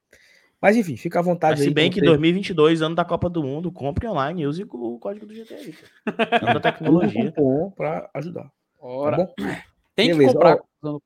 Mas 0.59 0.75
enfim, 0.75 0.97
fica 0.97 1.19
à 1.19 1.23
vontade 1.23 1.57
Mas, 1.57 1.61
aí. 1.61 1.69
Se 1.69 1.75
bem 1.75 1.91
que 1.91 2.01
ter... 2.01 2.07
2022, 2.07 2.81
ano 2.81 2.95
da 2.95 3.05
Copa 3.05 3.29
do 3.29 3.43
Mundo, 3.43 3.71
compre 3.71 4.09
online 4.09 4.41
e 4.41 4.47
use 4.47 4.65
o 4.67 4.99
código 4.99 5.27
do 5.27 5.35
GTI. 5.35 5.77
É 6.07 6.55
da 6.55 6.61
tecnologia. 6.61 7.31
Um 7.37 7.71
para 7.71 8.09
ajudar. 8.15 8.45
Tá 8.45 8.53
Ora. 8.81 9.27
Tá 9.27 9.35
Tem 9.95 10.09
Beleza, 10.09 10.29
que 10.29 10.33
comprar 10.33 10.59
ó, 10.83 10.99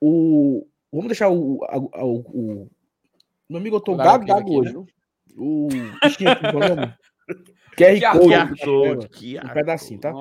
o, 0.00 0.66
Vamos 0.90 1.08
deixar 1.08 1.28
o, 1.28 1.58
o, 1.58 1.90
o, 1.94 2.62
o 2.62 2.70
meu 3.46 3.60
amigo, 3.60 3.76
eu 3.76 3.80
tô 3.80 3.94
gago 3.94 4.24
gago 4.24 4.60
hoje. 4.60 4.72
Né? 4.80 4.86
O 5.36 5.68
bichinho 6.02 6.30
aqui, 6.30 6.46
QR 7.76 8.56
Code. 8.58 9.08
QR 9.08 9.44
um 9.44 9.52
pedacinho, 9.52 10.00
tá? 10.00 10.12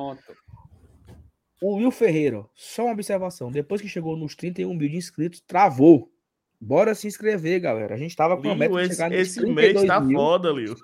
O 1.61 1.75
Will 1.77 1.91
Ferreira, 1.91 2.45
só 2.53 2.85
uma 2.85 2.93
observação. 2.93 3.51
Depois 3.51 3.81
que 3.81 3.87
chegou 3.87 4.15
nos 4.15 4.35
31 4.35 4.73
mil 4.73 4.89
de 4.89 4.97
inscritos, 4.97 5.41
travou. 5.41 6.11
Bora 6.59 6.93
se 6.95 7.07
inscrever, 7.07 7.59
galera. 7.59 7.95
A 7.95 7.97
gente 7.97 8.15
tava 8.15 8.39
com 8.39 8.49
a 8.49 8.55
meta 8.55 8.75
de 8.75 8.87
chegar 8.89 9.11
esse, 9.11 9.39
esse 9.39 9.51
mês 9.51 9.83
tá 9.83 9.99
mil. 9.99 10.17
foda, 10.17 10.51
Lil. 10.51 10.75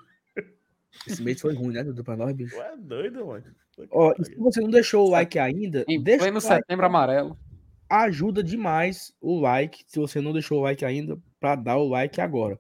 Esse 1.08 1.24
mês 1.24 1.42
foi 1.42 1.56
ruim, 1.56 1.74
né, 1.74 1.84
Dudu? 1.84 2.04
Pra 2.04 2.16
nós, 2.16 2.34
bicho. 2.34 2.56
Ué, 2.56 2.78
doido, 2.78 3.26
mano. 3.26 3.44
Ó, 3.90 4.14
se 4.24 4.36
você 4.36 4.62
não 4.62 4.70
deixou 4.70 5.08
o 5.08 5.10
like 5.10 5.40
ainda, 5.40 5.84
em 5.88 6.02
deixa 6.02 6.30
no 6.30 6.40
setembro 6.40 6.86
amarelo 6.86 7.38
ajuda 8.02 8.44
demais 8.44 9.14
o 9.22 9.40
like, 9.40 9.84
se 9.88 10.00
você 10.00 10.20
não 10.20 10.34
deixou 10.34 10.60
o 10.60 10.62
like 10.62 10.84
ainda, 10.84 11.18
para 11.40 11.56
dar 11.56 11.78
o 11.78 11.88
like 11.88 12.20
agora. 12.20 12.60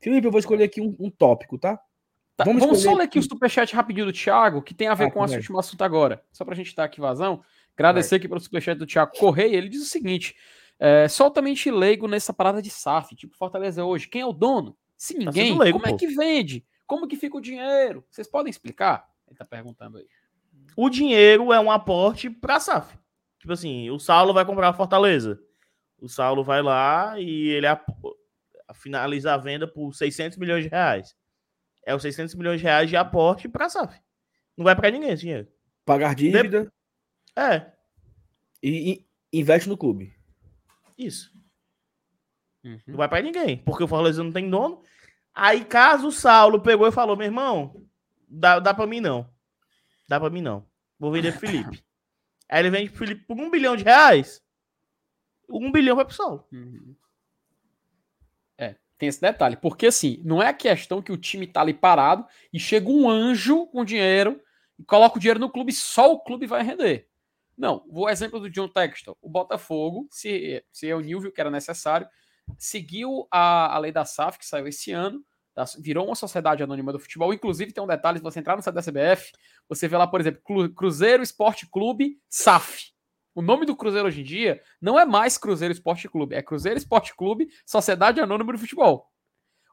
Felipe, 0.00 0.26
eu 0.26 0.30
vou 0.30 0.38
escolher 0.40 0.64
aqui 0.64 0.80
um, 0.80 0.96
um 0.98 1.10
tópico, 1.10 1.58
tá? 1.58 1.78
Tá 2.40 2.50
vamos, 2.50 2.62
vamos 2.62 2.82
só 2.82 2.94
ler 2.94 3.04
aqui 3.04 3.18
o 3.18 3.22
superchat 3.22 3.74
rapidinho 3.74 4.06
do 4.06 4.12
Thiago, 4.12 4.62
que 4.62 4.74
tem 4.74 4.88
a 4.88 4.94
ver 4.94 5.04
ah, 5.04 5.10
com 5.10 5.18
o 5.18 5.22
nosso 5.22 5.36
último 5.36 5.58
assunto 5.58 5.82
agora. 5.82 6.22
Só 6.32 6.44
para 6.44 6.54
a 6.54 6.56
gente 6.56 6.74
dar 6.74 6.84
aqui 6.84 7.00
vazão. 7.00 7.42
Agradecer 7.74 8.16
aqui 8.16 8.28
pelo 8.28 8.40
superchat 8.40 8.78
do 8.78 8.86
Thiago 8.86 9.12
Correia. 9.16 9.56
Ele 9.56 9.68
diz 9.68 9.82
o 9.82 9.86
seguinte: 9.86 10.34
é, 10.78 11.08
soltamente 11.08 11.70
leigo 11.70 12.08
nessa 12.08 12.32
parada 12.32 12.62
de 12.62 12.70
SAF, 12.70 13.14
tipo 13.14 13.36
Fortaleza 13.36 13.84
hoje. 13.84 14.08
Quem 14.08 14.22
é 14.22 14.26
o 14.26 14.32
dono? 14.32 14.76
Se 14.96 15.14
tá 15.14 15.20
ninguém, 15.20 15.56
tá 15.56 15.62
leigo, 15.64 15.78
como 15.78 15.86
é 15.86 15.90
pô. 15.90 15.96
é 15.96 15.98
que 15.98 16.14
vende? 16.14 16.66
Como 16.86 17.06
que 17.06 17.16
fica 17.16 17.36
o 17.36 17.40
dinheiro? 17.40 18.04
Vocês 18.10 18.26
podem 18.26 18.50
explicar? 18.50 19.06
Ele 19.28 19.36
tá 19.36 19.44
perguntando 19.44 19.98
aí. 19.98 20.06
O 20.76 20.88
dinheiro 20.88 21.52
é 21.52 21.60
um 21.60 21.70
aporte 21.70 22.28
para 22.28 22.56
a 22.56 22.60
SAF. 22.60 22.98
Tipo 23.38 23.52
assim, 23.52 23.90
o 23.90 23.98
Saulo 23.98 24.34
vai 24.34 24.44
comprar 24.44 24.68
a 24.68 24.72
Fortaleza. 24.72 25.40
O 25.98 26.08
Saulo 26.08 26.42
vai 26.42 26.62
lá 26.62 27.18
e 27.18 27.48
ele 27.48 27.66
finaliza 28.74 29.34
a 29.34 29.36
venda 29.36 29.66
por 29.66 29.94
600 29.94 30.38
milhões 30.38 30.64
de 30.64 30.70
reais. 30.70 31.14
É 31.84 31.94
os 31.94 32.02
600 32.02 32.34
milhões 32.34 32.60
de 32.60 32.64
reais 32.64 32.88
de 32.88 32.96
aporte 32.96 33.48
para 33.48 33.66
a 33.66 33.68
SAF. 33.68 34.00
Não 34.56 34.64
vai 34.64 34.76
para 34.76 34.90
ninguém 34.90 35.10
esse 35.10 35.22
dinheiro. 35.22 35.48
Pagar 35.84 36.14
dívida. 36.14 36.64
De... 36.64 36.70
É. 37.40 37.72
E, 38.62 39.06
e, 39.32 39.40
investe 39.40 39.68
no 39.68 39.76
clube. 39.76 40.14
Isso. 40.96 41.32
Uhum. 42.62 42.78
Não 42.86 42.96
vai 42.96 43.08
para 43.08 43.22
ninguém, 43.22 43.56
porque 43.56 43.82
o 43.82 43.88
Fortaleza 43.88 44.22
não 44.22 44.32
tem 44.32 44.50
dono. 44.50 44.82
Aí, 45.34 45.64
caso 45.64 46.08
o 46.08 46.12
Saulo 46.12 46.60
pegou 46.60 46.86
e 46.86 46.92
falou: 46.92 47.16
meu 47.16 47.26
irmão, 47.26 47.86
dá, 48.28 48.58
dá 48.58 48.74
para 48.74 48.86
mim 48.86 49.00
não. 49.00 49.28
Dá 50.08 50.20
para 50.20 50.30
mim 50.30 50.42
não. 50.42 50.66
Vou 50.98 51.10
vender 51.10 51.32
pro 51.32 51.40
Felipe. 51.48 51.82
Aí 52.48 52.60
ele 52.60 52.70
vende 52.70 52.90
pro 52.90 52.98
Felipe 52.98 53.24
por 53.26 53.38
um 53.38 53.50
bilhão 53.50 53.76
de 53.76 53.84
reais. 53.84 54.42
Um 55.48 55.72
bilhão 55.72 55.96
vai 55.96 56.04
pro 56.04 56.14
Saulo. 56.14 56.46
Uhum. 56.52 56.94
Tem 59.00 59.08
esse 59.08 59.20
detalhe. 59.20 59.56
Porque 59.56 59.86
assim, 59.86 60.20
não 60.22 60.42
é 60.42 60.48
a 60.48 60.52
questão 60.52 61.00
que 61.00 61.10
o 61.10 61.16
time 61.16 61.46
tá 61.46 61.62
ali 61.62 61.72
parado 61.72 62.26
e 62.52 62.60
chega 62.60 62.90
um 62.90 63.08
anjo 63.08 63.66
com 63.68 63.82
dinheiro 63.82 64.38
e 64.78 64.84
coloca 64.84 65.16
o 65.16 65.18
dinheiro 65.18 65.40
no 65.40 65.48
clube 65.48 65.72
e 65.72 65.74
só 65.74 66.12
o 66.12 66.20
clube 66.20 66.46
vai 66.46 66.62
render. 66.62 67.08
Não, 67.56 67.82
o 67.88 68.10
exemplo 68.10 68.38
do 68.38 68.50
John 68.50 68.68
Textor. 68.68 69.16
O 69.22 69.28
Botafogo, 69.30 70.06
se, 70.10 70.62
se 70.70 70.92
o 70.92 71.00
Nilvio 71.00 71.32
que 71.32 71.40
era 71.40 71.50
necessário, 71.50 72.06
seguiu 72.58 73.26
a, 73.30 73.74
a 73.74 73.78
lei 73.78 73.90
da 73.90 74.04
SAF, 74.04 74.38
que 74.38 74.44
saiu 74.44 74.66
esse 74.68 74.92
ano, 74.92 75.24
virou 75.78 76.04
uma 76.04 76.14
sociedade 76.14 76.62
anônima 76.62 76.92
do 76.92 77.00
futebol. 77.00 77.32
Inclusive, 77.32 77.72
tem 77.72 77.82
um 77.82 77.86
detalhe: 77.86 78.18
se 78.18 78.22
você 78.22 78.38
entrar 78.38 78.54
no 78.54 78.62
site 78.62 78.74
da 78.74 78.82
CBF, 78.82 79.32
você 79.66 79.88
vê 79.88 79.96
lá, 79.96 80.06
por 80.06 80.20
exemplo, 80.20 80.42
Cruzeiro 80.74 81.22
Esporte 81.22 81.66
Clube 81.66 82.18
SAF. 82.28 82.92
O 83.34 83.42
nome 83.42 83.64
do 83.64 83.76
Cruzeiro 83.76 84.08
hoje 84.08 84.20
em 84.20 84.24
dia 84.24 84.62
não 84.80 84.98
é 84.98 85.04
mais 85.04 85.38
Cruzeiro 85.38 85.72
Esporte 85.72 86.08
Clube, 86.08 86.34
é 86.34 86.42
Cruzeiro 86.42 86.78
Esporte 86.78 87.14
Clube 87.14 87.48
Sociedade 87.64 88.20
Anônima 88.20 88.52
do 88.52 88.58
Futebol. 88.58 89.10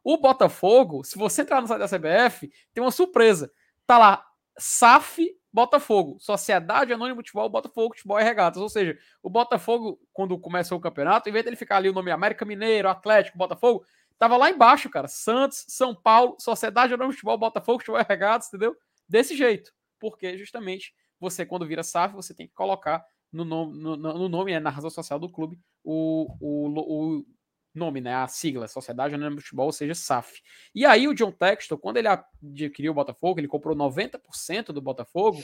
O 0.04 0.18
Botafogo, 0.18 1.04
se 1.04 1.18
você 1.18 1.42
entrar 1.42 1.62
no 1.62 1.68
site 1.68 1.80
da 1.80 1.88
CBF, 1.88 2.50
tem 2.74 2.84
uma 2.84 2.92
surpresa. 2.92 3.52
Tá 3.86 3.98
lá, 3.98 4.26
SAF 4.58 5.36
Botafogo, 5.52 6.18
Sociedade 6.20 6.94
Anônima 6.94 7.22
de 7.22 7.30
Futebol, 7.30 7.50
Botafogo, 7.50 7.96
Futebol 7.96 8.20
e 8.20 8.24
Regatas. 8.24 8.62
Ou 8.62 8.70
seja, 8.70 8.98
o 9.24 9.30
Botafogo, 9.30 10.00
quando 10.14 10.38
começou 10.40 10.78
o 10.78 10.82
campeonato, 10.82 11.28
em 11.28 11.32
vez 11.32 11.44
de 11.44 11.50
ele 11.50 11.56
ficar 11.56 11.78
ali 11.78 11.90
o 11.90 11.94
nome 11.94 12.12
América 12.12 12.46
Mineiro, 12.46 12.88
Atlético, 12.88 13.38
Botafogo, 13.38 13.84
Tava 14.18 14.36
lá 14.36 14.50
embaixo, 14.50 14.90
cara. 14.90 15.08
Santos, 15.08 15.66
São 15.68 15.94
Paulo, 15.96 16.36
Sociedade 16.40 16.94
Anônima 16.94 17.12
de 17.12 17.18
Futebol, 17.18 17.38
Botafogo, 17.38 17.80
Futebol 17.80 18.04
Regados, 18.08 18.48
entendeu? 18.48 18.76
Desse 19.08 19.36
jeito. 19.36 19.72
Porque 20.00 20.38
justamente 20.38 20.94
você, 21.20 21.46
quando 21.46 21.68
vira 21.68 21.84
SAF, 21.84 22.16
você 22.16 22.34
tem 22.34 22.48
que 22.48 22.54
colocar 22.54 23.06
no 23.32 23.44
nome, 23.44 23.78
no, 23.78 23.98
no 23.98 24.30
nome 24.30 24.52
né, 24.52 24.60
na 24.60 24.70
razão 24.70 24.90
social 24.90 25.20
do 25.20 25.30
clube, 25.30 25.60
o, 25.84 26.28
o, 26.40 27.18
o 27.18 27.26
nome, 27.74 28.02
né? 28.02 28.16
A 28.16 28.28
sigla, 28.28 28.68
Sociedade 28.68 29.16
Anônima 29.16 29.38
de 29.38 29.44
Futebol, 29.44 29.68
ou 29.68 29.72
seja, 29.72 29.94
SAF. 29.94 30.41
E 30.74 30.86
aí 30.86 31.08
o 31.08 31.14
John 31.14 31.32
Textor, 31.32 31.78
quando 31.78 31.98
ele 31.98 32.08
adquiriu 32.08 32.91
o 32.91 32.95
Botafogo, 32.95 33.40
ele 33.40 33.48
comprou 33.48 33.76
90% 33.76 34.68
do 34.68 34.82
Botafogo, 34.82 35.41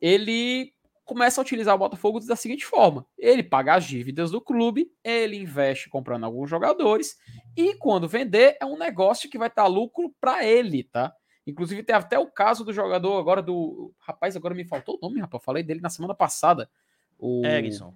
ele 0.00 0.72
começa 1.04 1.40
a 1.40 1.42
utilizar 1.42 1.74
o 1.74 1.78
Botafogo 1.78 2.18
da 2.20 2.36
seguinte 2.36 2.66
forma: 2.66 3.06
ele 3.16 3.42
paga 3.42 3.76
as 3.76 3.84
dívidas 3.84 4.30
do 4.30 4.40
clube, 4.40 4.90
ele 5.04 5.36
investe 5.36 5.88
comprando 5.88 6.24
alguns 6.24 6.50
jogadores 6.50 7.16
e 7.56 7.74
quando 7.74 8.08
vender 8.08 8.56
é 8.60 8.66
um 8.66 8.76
negócio 8.76 9.30
que 9.30 9.38
vai 9.38 9.48
estar 9.48 9.66
lucro 9.66 10.12
para 10.20 10.44
ele, 10.44 10.84
tá? 10.84 11.14
Inclusive 11.46 11.84
tem 11.84 11.94
até 11.94 12.18
o 12.18 12.26
caso 12.26 12.64
do 12.64 12.72
jogador 12.72 13.16
agora 13.18 13.40
do 13.40 13.94
rapaz, 14.00 14.34
agora 14.34 14.52
me 14.52 14.64
faltou 14.64 14.96
o 14.96 15.00
nome, 15.00 15.20
rapaz, 15.20 15.44
falei 15.44 15.62
dele 15.62 15.80
na 15.80 15.88
semana 15.88 16.12
passada. 16.12 16.68
O 17.18 17.44
Erison. 17.44 17.94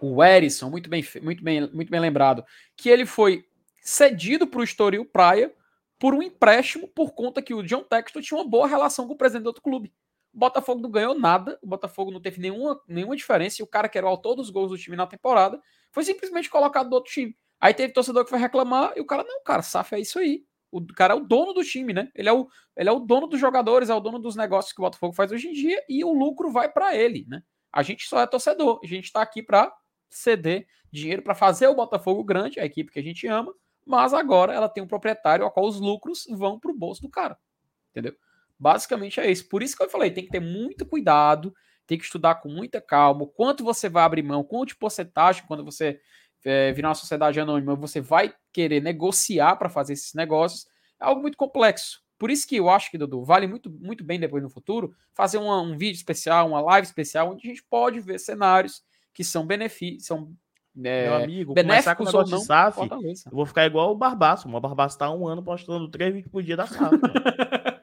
O 0.00 0.22
Erison, 0.22 0.68
muito 0.68 0.90
bem, 0.90 1.04
muito 1.22 1.44
bem, 1.44 1.70
muito 1.72 1.90
bem 1.90 2.00
lembrado, 2.00 2.44
que 2.76 2.88
ele 2.88 3.06
foi 3.06 3.44
cedido 3.80 4.46
para 4.46 4.60
o 4.60 4.64
Estoril 4.64 5.04
Praia 5.04 5.52
por 5.98 6.14
um 6.14 6.22
empréstimo 6.22 6.88
por 6.88 7.12
conta 7.12 7.40
que 7.40 7.54
o 7.54 7.62
John 7.62 7.84
Textor 7.84 8.20
tinha 8.20 8.38
uma 8.38 8.48
boa 8.48 8.66
relação 8.66 9.06
com 9.06 9.14
o 9.14 9.16
presidente 9.16 9.44
do 9.44 9.48
outro 9.48 9.62
clube. 9.62 9.92
O 10.34 10.38
Botafogo 10.38 10.80
não 10.80 10.90
ganhou 10.90 11.16
nada, 11.16 11.58
o 11.62 11.66
Botafogo 11.66 12.10
não 12.10 12.20
teve 12.20 12.40
nenhuma, 12.40 12.80
nenhuma 12.88 13.14
diferença, 13.14 13.60
e 13.60 13.62
o 13.62 13.66
cara 13.66 13.88
que 13.88 13.98
era 13.98 14.06
o 14.06 14.10
autor 14.10 14.34
dos 14.34 14.50
gols 14.50 14.70
do 14.70 14.78
time 14.78 14.96
na 14.96 15.06
temporada 15.06 15.60
foi 15.92 16.02
simplesmente 16.02 16.50
colocado 16.50 16.88
do 16.88 16.94
outro 16.94 17.12
time. 17.12 17.36
Aí 17.60 17.72
teve 17.72 17.92
torcedor 17.92 18.24
que 18.24 18.30
foi 18.30 18.40
reclamar, 18.40 18.92
e 18.96 19.00
o 19.00 19.06
cara, 19.06 19.22
não, 19.22 19.44
cara, 19.44 19.62
SAF 19.62 19.94
é 19.94 20.00
isso 20.00 20.18
aí. 20.18 20.44
O 20.72 20.84
cara 20.86 21.14
é 21.14 21.16
o 21.16 21.20
dono 21.20 21.52
do 21.52 21.62
time, 21.62 21.92
né? 21.92 22.10
Ele 22.14 22.28
é 22.28 22.32
o, 22.32 22.48
ele 22.76 22.88
é 22.88 22.92
o 22.92 22.98
dono 22.98 23.28
dos 23.28 23.38
jogadores, 23.38 23.90
é 23.90 23.94
o 23.94 24.00
dono 24.00 24.18
dos 24.18 24.34
negócios 24.34 24.72
que 24.72 24.80
o 24.80 24.84
Botafogo 24.84 25.12
faz 25.12 25.30
hoje 25.30 25.48
em 25.48 25.52
dia, 25.52 25.80
e 25.88 26.02
o 26.02 26.12
lucro 26.12 26.50
vai 26.50 26.68
para 26.68 26.96
ele, 26.96 27.26
né? 27.28 27.42
A 27.72 27.82
gente 27.82 28.06
só 28.06 28.20
é 28.20 28.26
torcedor, 28.26 28.80
a 28.82 28.86
gente 28.86 29.10
tá 29.12 29.22
aqui 29.22 29.42
para 29.42 29.72
ceder 30.10 30.66
dinheiro 30.92 31.22
para 31.22 31.34
fazer 31.34 31.66
o 31.68 31.74
Botafogo 31.74 32.22
grande, 32.22 32.60
a 32.60 32.66
equipe 32.66 32.92
que 32.92 32.98
a 32.98 33.02
gente 33.02 33.26
ama, 33.26 33.52
mas 33.84 34.12
agora 34.12 34.52
ela 34.52 34.68
tem 34.68 34.82
um 34.82 34.86
proprietário 34.86 35.44
ao 35.44 35.50
qual 35.50 35.66
os 35.66 35.80
lucros 35.80 36.26
vão 36.30 36.60
pro 36.60 36.76
bolso 36.76 37.00
do 37.00 37.08
cara. 37.08 37.38
Entendeu? 37.90 38.14
Basicamente 38.58 39.18
é 39.18 39.30
isso. 39.30 39.48
Por 39.48 39.62
isso 39.62 39.76
que 39.76 39.82
eu 39.82 39.90
falei, 39.90 40.10
tem 40.10 40.24
que 40.24 40.30
ter 40.30 40.40
muito 40.40 40.86
cuidado, 40.86 41.54
tem 41.86 41.98
que 41.98 42.04
estudar 42.04 42.36
com 42.36 42.48
muita 42.48 42.80
calma. 42.80 43.26
Quanto 43.26 43.64
você 43.64 43.88
vai 43.88 44.04
abrir 44.04 44.22
mão, 44.22 44.44
quanto 44.44 44.76
porcentagem, 44.78 45.44
quando 45.46 45.64
você 45.64 46.00
é, 46.44 46.72
virar 46.72 46.90
uma 46.90 46.94
sociedade 46.94 47.40
anônima, 47.40 47.74
você 47.74 48.00
vai 48.00 48.34
querer 48.52 48.80
negociar 48.80 49.56
para 49.56 49.68
fazer 49.68 49.94
esses 49.94 50.14
negócios, 50.14 50.66
é 51.00 51.04
algo 51.04 51.22
muito 51.22 51.36
complexo. 51.36 52.00
Por 52.22 52.30
isso 52.30 52.46
que 52.46 52.54
eu 52.54 52.70
acho 52.70 52.88
que, 52.88 52.96
Dudu, 52.96 53.24
vale 53.24 53.48
muito, 53.48 53.68
muito 53.68 54.04
bem 54.04 54.20
depois 54.20 54.40
no 54.40 54.48
futuro 54.48 54.94
fazer 55.12 55.38
uma, 55.38 55.60
um 55.60 55.76
vídeo 55.76 55.96
especial, 55.96 56.46
uma 56.46 56.60
live 56.60 56.86
especial, 56.86 57.32
onde 57.32 57.44
a 57.44 57.50
gente 57.50 57.64
pode 57.64 57.98
ver 57.98 58.20
cenários 58.20 58.80
que 59.12 59.24
são 59.24 59.44
benefícios, 59.44 60.06
são 60.06 60.32
é, 60.84 61.08
Meu 61.08 61.14
amigo, 61.16 61.52
começar 61.52 61.96
com 61.96 62.04
o 62.04 62.06
negócio 62.06 62.38
de 62.38 62.44
SAF, 62.44 62.78
eu 62.78 63.32
vou 63.32 63.44
ficar 63.44 63.66
igual 63.66 63.90
o 63.90 63.96
Barbaço. 63.96 64.48
O 64.48 64.60
Barbaço 64.60 64.96
tá 64.96 65.10
um 65.10 65.26
ano 65.26 65.42
postando 65.42 65.90
três 65.90 66.14
vídeos 66.14 66.30
por 66.30 66.44
dia 66.44 66.56
da 66.56 66.64
SAF. 66.64 66.94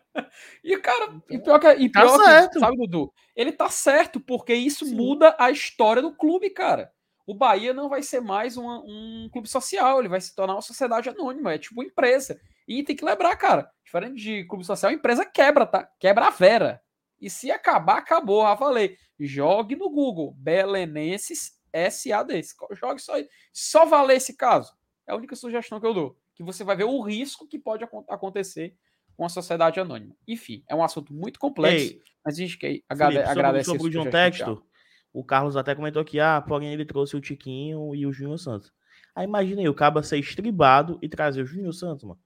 E, 0.64 0.78
cara, 0.78 1.22
e 1.30 1.38
pior 1.38 1.60
que, 1.60 1.68
e 1.68 1.90
tá 1.90 2.02
pior 2.02 2.18
tá 2.18 2.24
que, 2.24 2.30
certo. 2.30 2.60
sabe, 2.60 2.78
Dudu? 2.78 3.12
Ele 3.36 3.52
tá 3.52 3.70
certo, 3.70 4.20
porque 4.22 4.54
isso 4.54 4.86
Sim. 4.86 4.96
muda 4.96 5.36
a 5.38 5.52
história 5.52 6.02
do 6.02 6.14
clube, 6.14 6.50
cara. 6.50 6.92
O 7.30 7.34
Bahia 7.36 7.76
não 7.76 7.88
vai 7.88 8.02
ser 8.02 8.22
mais 8.22 8.58
uma, 8.58 8.80
um 8.80 9.30
clube 9.32 9.48
social, 9.48 10.00
ele 10.00 10.10
vai 10.10 10.20
se 10.20 10.34
tornar 10.36 10.56
uma 10.56 10.64
sociedade 10.64 11.10
anônima, 11.10 11.54
é 11.54 11.60
tipo 11.60 11.80
uma 11.80 11.86
empresa. 11.86 12.42
E 12.68 12.82
tem 12.82 12.96
que 12.96 13.06
lembrar, 13.06 13.36
cara, 13.36 13.70
diferente 13.86 14.16
de 14.16 14.46
clube 14.46 14.66
social, 14.66 14.90
a 14.90 14.96
empresa 14.96 15.24
quebra, 15.24 15.68
tá? 15.68 15.88
Quebra 16.00 16.26
a 16.26 16.32
vera. 16.32 16.82
E 17.22 17.30
se 17.30 17.52
acabar, 17.52 18.00
acabou. 18.00 18.42
Já 18.42 18.58
falei. 18.58 18.98
Jogue 19.20 19.76
no 19.76 19.92
Google, 19.92 20.34
Belenenses 20.40 21.52
SAD. 21.72 22.42
Jogue 22.72 23.00
só, 23.00 23.14
só 23.54 23.86
valer 23.86 24.18
esse 24.18 24.36
caso. 24.36 24.74
É 25.06 25.12
a 25.12 25.16
única 25.16 25.36
sugestão 25.36 25.80
que 25.80 25.86
eu 25.86 25.94
dou. 25.94 26.18
Que 26.34 26.42
você 26.42 26.64
vai 26.64 26.76
ver 26.76 26.86
o 26.86 27.00
risco 27.00 27.48
que 27.48 27.60
pode 27.60 27.86
acontecer 28.10 28.76
com 29.16 29.24
a 29.24 29.30
sociedade 29.30 29.80
anônima. 29.80 30.16
Enfim, 30.28 30.64
é 30.68 30.74
um 30.74 30.84
assunto 30.84 31.14
muito 31.14 31.40
complexo, 31.40 31.94
Ei, 31.94 32.02
mas 32.26 32.40
a 32.40 32.42
gente 32.42 32.58
quer 32.58 32.82
agrade 32.90 33.20
agradece 33.20 33.66
sobre, 33.66 33.84
sobre 33.84 34.00
o 34.00 34.04
John 34.04 34.10
Texto. 34.10 34.64
O 35.12 35.24
Carlos 35.24 35.58
até 35.58 35.74
comentou 35.74 36.04
que, 36.06 36.20
ah, 36.20 36.42
porém 36.42 36.72
ele 36.72 36.86
trouxe 36.86 37.16
o 37.16 37.22
Tiquinho 37.22 37.96
e 37.96 38.06
o 38.06 38.14
Júnior 38.14 38.38
Santos. 38.38 38.72
Aí 39.16 39.26
imaginei 39.26 39.68
o 39.68 39.74
Caba 39.74 40.04
ser 40.04 40.20
estribado 40.20 41.00
e 41.02 41.10
trazer 41.10 41.42
o 41.42 41.46
Júnior 41.46 41.74
Santos, 41.74 42.04
mano. 42.04 42.20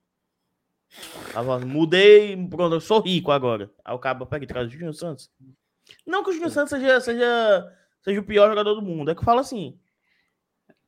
Tava, 1.32 1.60
mudei, 1.60 2.36
pronto, 2.48 2.76
eu 2.76 2.82
sou 2.82 3.02
rico 3.02 3.32
agora. 3.32 3.72
Aí 3.84 3.96
o 3.96 4.00
Caba 4.00 4.26
pega 4.26 4.44
e 4.44 4.48
traz 4.48 4.68
o 4.68 4.72
Júnior 4.72 4.94
Santos. 4.94 5.32
Não 6.06 6.24
que 6.24 6.30
o 6.30 6.34
Júnior 6.34 6.52
Santos 6.52 6.72
seja, 6.72 7.00
seja, 7.02 7.78
seja 8.02 8.20
o 8.20 8.26
pior 8.26 8.50
jogador 8.50 8.76
do 8.76 8.82
mundo, 8.82 9.10
é 9.10 9.16
que 9.16 9.22
eu 9.22 9.26
falo 9.26 9.40
assim: 9.40 9.80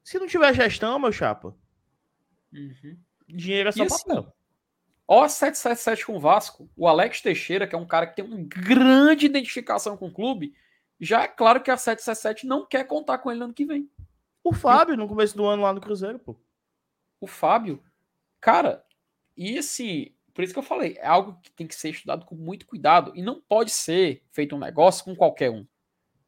se 0.04 0.20
não 0.20 0.28
tiver 0.28 0.54
gestão, 0.54 1.00
meu 1.00 1.12
chapa, 1.12 1.56
uhum. 2.54 2.98
dinheiro 3.28 3.70
é 3.70 3.72
só 3.72 3.84
assim, 3.84 4.08
papel. 4.08 4.34
Ó, 5.08 5.28
777 5.28 6.06
com 6.06 6.16
o 6.16 6.20
Vasco, 6.20 6.70
o 6.76 6.88
Alex 6.88 7.22
Teixeira, 7.22 7.68
que 7.68 7.76
é 7.76 7.78
um 7.78 7.86
cara 7.86 8.08
que 8.08 8.16
tem 8.16 8.26
uma 8.26 8.44
grande 8.44 9.26
identificação 9.26 9.96
com 9.96 10.08
o 10.08 10.14
clube, 10.14 10.54
já 11.00 11.24
é 11.24 11.28
claro 11.28 11.62
que 11.62 11.72
a 11.72 11.78
777 11.78 12.48
não 12.48 12.66
quer 12.66 12.86
contar 12.86 13.18
com 13.18 13.30
ele 13.30 13.40
no 13.40 13.46
ano 13.46 13.54
que 13.54 13.66
vem. 13.66 13.90
O 14.44 14.54
Fábio, 14.54 14.96
no 14.96 15.08
começo 15.08 15.36
do 15.36 15.46
ano 15.46 15.64
lá 15.64 15.74
no 15.74 15.82
Cruzeiro, 15.82 16.20
pô. 16.20 16.40
O 17.20 17.28
Fábio, 17.28 17.84
cara, 18.40 18.86
e 19.36 19.58
esse, 19.58 20.16
por 20.34 20.44
isso 20.44 20.54
que 20.54 20.60
eu 20.60 20.64
falei, 20.64 20.96
é 21.00 21.08
algo 21.08 21.40
que 21.42 21.52
tem 21.52 21.66
que 21.66 21.76
ser 21.76 21.90
estudado 21.90 22.26
com 22.26 22.36
muito 22.36 22.66
cuidado 22.66 23.12
e 23.16 23.22
não 23.22 23.42
pode 23.42 23.72
ser 23.72 24.24
feito 24.32 24.56
um 24.56 24.60
negócio 24.60 25.04
com 25.04 25.16
qualquer 25.16 25.50
um. 25.50 25.66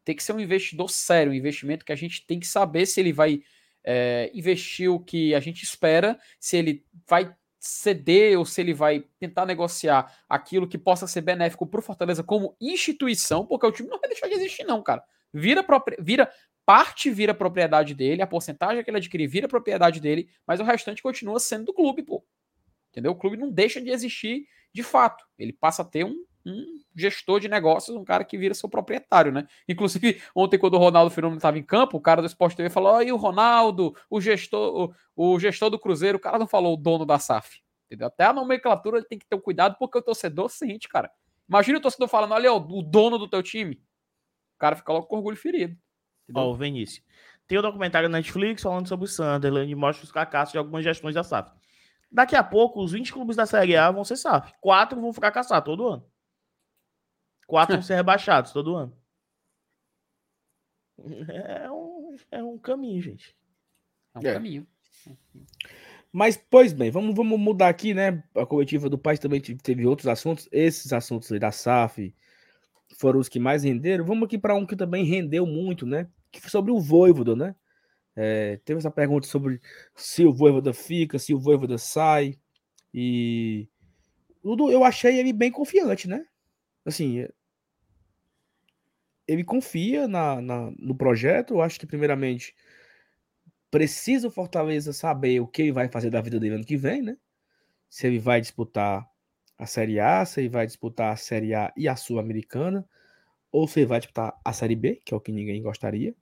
Tem 0.04 0.16
que 0.16 0.24
ser 0.24 0.34
um 0.34 0.40
investidor 0.40 0.90
sério, 0.90 1.32
um 1.32 1.36
investimento 1.36 1.86
que 1.86 1.92
a 1.92 1.96
gente 1.96 2.26
tem 2.26 2.40
que 2.40 2.48
saber 2.48 2.86
se 2.86 3.00
ele 3.00 3.14
vai 3.14 3.44
é, 3.84 4.32
investir 4.34 4.90
o 4.92 5.00
que 5.00 5.36
a 5.36 5.40
gente 5.40 5.64
espera, 5.64 6.20
se 6.40 6.58
ele 6.58 6.86
vai 7.08 7.36
ceder 7.60 8.38
ou 8.38 8.46
se 8.46 8.62
ele 8.62 8.74
vai 8.74 9.04
tentar 9.20 9.46
negociar 9.46 10.16
aquilo 10.30 10.68
que 10.68 10.78
possa 10.78 11.08
ser 11.08 11.22
benéfico 11.22 11.66
para 11.66 11.80
o 11.80 11.84
Fortaleza 11.84 12.24
como 12.24 12.56
instituição, 12.62 13.46
porque 13.46 13.66
o 13.66 13.72
time 13.72 13.90
não 13.90 14.00
vai 14.00 14.10
deixar 14.10 14.28
de 14.28 14.34
existir, 14.34 14.64
não, 14.64 14.82
cara. 14.82 15.04
Vira, 15.34 15.66
vira 16.00 16.32
parte 16.66 17.10
vira 17.10 17.34
propriedade 17.34 17.94
dele, 17.94 18.22
a 18.22 18.28
porcentagem 18.28 18.84
que 18.84 18.90
ele 18.90 18.98
adquirir 18.98 19.28
vira 19.28 19.48
propriedade 19.48 20.02
dele, 20.02 20.30
mas 20.46 20.60
o 20.60 20.64
restante 20.64 21.02
continua 21.02 21.40
sendo 21.40 21.66
do 21.66 21.74
clube, 21.74 22.04
pô. 22.04 22.26
Entendeu? 22.92 23.12
O 23.12 23.16
clube 23.16 23.38
não 23.38 23.50
deixa 23.50 23.82
de 23.82 23.90
existir 23.90 24.48
de 24.74 24.84
fato. 24.84 25.26
Ele 25.38 25.54
passa 25.54 25.82
a 25.82 25.86
ter 25.86 26.04
um, 26.04 26.26
um 26.48 26.80
gestor 26.96 27.40
de 27.40 27.48
negócios, 27.48 27.96
um 27.96 28.04
cara 28.04 28.24
que 28.24 28.38
vira 28.38 28.54
seu 28.54 28.70
proprietário, 28.70 29.32
né? 29.32 29.48
Inclusive, 29.68 30.22
ontem, 30.34 30.58
quando 30.58 30.76
o 30.76 30.78
Ronaldo 30.78 31.12
Fenômeno 31.12 31.38
estava 31.38 31.60
em 31.60 31.64
campo, 31.64 31.98
o 31.98 32.02
cara 32.02 32.22
do 32.22 32.28
Sport 32.28 32.56
TV 32.56 32.70
falou: 32.70 32.96
aí 32.96 33.12
o 33.12 33.18
Ronaldo, 33.18 33.96
o 34.10 34.22
gestor, 34.22 34.94
o, 35.16 35.34
o, 35.34 35.40
gestor 35.40 35.70
do 35.70 35.78
Cruzeiro, 35.78 36.18
o 36.18 36.22
cara 36.22 36.40
não 36.40 36.48
falou 36.48 36.74
o 36.74 36.78
dono 36.78 37.06
da 37.06 37.20
SAF. 37.20 37.60
Entendeu? 37.86 38.08
Até 38.08 38.26
a 38.26 38.34
nomenclatura 38.34 38.98
ele 38.98 39.06
tem 39.06 39.20
que 39.20 39.26
ter 39.26 39.36
um 39.36 39.42
cuidado, 39.42 39.76
porque 39.78 39.98
o 39.98 40.02
torcedor 40.02 40.50
sente, 40.50 40.88
cara. 40.88 41.12
Imagina 41.48 41.78
o 41.78 41.82
torcedor 41.82 42.08
falando: 42.08 42.34
olha, 42.34 42.52
o 42.52 42.82
dono 42.82 43.18
do 43.18 43.28
teu 43.28 43.44
time. 43.44 43.76
O 44.56 44.60
cara 44.60 44.76
fica 44.76 44.92
logo 44.92 45.06
com 45.06 45.18
orgulho 45.18 45.38
ferido. 45.38 45.78
Ó, 46.34 46.50
o 46.50 46.56
Vinícius. 46.56 47.06
Tem 47.48 47.58
um 47.58 47.62
documentário 47.62 48.10
na 48.10 48.18
Netflix 48.18 48.62
falando 48.62 48.88
sobre 48.88 49.06
o 49.06 49.08
Sunderland 49.08 49.72
e 49.72 49.76
mostra 49.76 50.04
os 50.04 50.12
fracassos 50.12 50.52
de 50.52 50.58
algumas 50.58 50.84
gestões 50.84 51.16
da 51.16 51.24
SAF. 51.24 51.52
Daqui 52.12 52.36
a 52.36 52.44
pouco, 52.44 52.84
os 52.84 52.92
20 52.92 53.14
clubes 53.14 53.36
da 53.36 53.46
Série 53.46 53.76
A 53.76 53.92
vão 53.92 54.04
ser 54.04 54.18
SAF. 54.18 54.54
Quatro 54.60 55.00
vão 55.00 55.14
fracassar 55.14 55.62
todo 55.62 55.88
ano. 55.88 56.06
Quatro 57.48 57.76
vão 57.76 57.82
ser 57.82 57.96
rebaixados 57.96 58.52
todo 58.52 58.76
ano. 58.76 58.94
É 61.30 61.72
um, 61.72 62.16
é 62.32 62.44
um 62.44 62.58
caminho, 62.58 63.02
gente. 63.02 63.36
É 64.14 64.20
um 64.20 64.28
é. 64.28 64.34
caminho. 64.34 64.68
Mas, 66.12 66.38
pois 66.38 66.74
bem, 66.74 66.92
vamos, 66.92 67.16
vamos 67.16 67.40
mudar 67.40 67.70
aqui, 67.70 67.94
né? 67.94 68.24
A 68.36 68.46
coletiva 68.46 68.90
do 68.90 68.98
Paz 68.98 69.20
também 69.20 69.40
teve 69.40 69.86
outros 69.86 70.08
assuntos. 70.08 70.50
Esses 70.52 70.92
assuntos 70.92 71.32
aí 71.32 71.40
da 71.40 71.52
SAF 71.52 72.14
foram 72.98 73.20
os 73.20 73.30
que 73.30 73.40
mais 73.40 73.64
renderam. 73.64 74.06
Vamos 74.06 74.26
aqui 74.26 74.38
para 74.38 74.56
um 74.56 74.66
que 74.66 74.76
também 74.76 75.06
rendeu 75.06 75.46
muito, 75.46 75.86
né? 75.86 76.10
Que 76.32 76.42
foi 76.42 76.50
sobre 76.50 76.72
o 76.72 76.80
Voivoda, 76.80 77.36
né? 77.36 77.56
É, 78.16 78.58
teve 78.66 78.80
essa 78.80 78.90
pergunta 78.90 79.28
sobre 79.28 79.62
se 79.96 80.26
o 80.26 80.34
Voivoda 80.34 80.74
fica, 80.74 81.20
se 81.20 81.34
o 81.34 81.40
Voivoda 81.40 81.78
sai. 81.78 82.40
E 82.94 83.68
eu 84.44 84.84
achei 84.84 85.20
ele 85.20 85.32
bem 85.32 85.52
confiante, 85.52 86.08
né? 86.08 86.26
Assim, 86.88 87.28
ele 89.28 89.44
confia 89.44 90.08
na, 90.08 90.42
na, 90.42 90.72
no 90.80 90.96
projeto. 90.96 91.56
Eu 91.56 91.62
acho 91.62 91.78
que, 91.78 91.86
primeiramente, 91.86 92.56
precisa 93.70 94.30
o 94.30 94.32
Fortaleza 94.32 94.94
saber 94.94 95.42
o 95.42 95.48
que 95.48 95.64
ele 95.64 95.72
vai 95.74 95.90
fazer 95.90 96.10
da 96.10 96.22
vida 96.22 96.40
dele 96.40 96.56
ano 96.56 96.66
que 96.66 96.78
vem, 96.78 97.02
né? 97.02 97.18
Se 97.90 98.08
ele 98.08 98.20
vai 98.20 98.40
disputar 98.40 99.06
a 99.58 99.66
Série 99.66 100.00
A, 100.00 100.24
se 100.24 100.40
ele 100.40 100.50
vai 100.50 100.66
disputar 100.66 101.12
a 101.12 101.18
Série 101.18 101.54
A 101.54 101.74
e 101.76 101.90
a 101.90 101.96
Sul-Americana, 101.98 102.88
ou 103.52 103.68
se 103.68 103.82
ele 103.82 103.88
vai 103.88 104.00
disputar 104.00 104.40
a 104.46 104.54
Série 104.54 104.76
B, 104.76 105.02
que 105.04 105.14
é 105.14 105.18
o 105.18 105.20
que 105.20 105.32
ninguém 105.32 105.62
gostaria. 105.62 106.16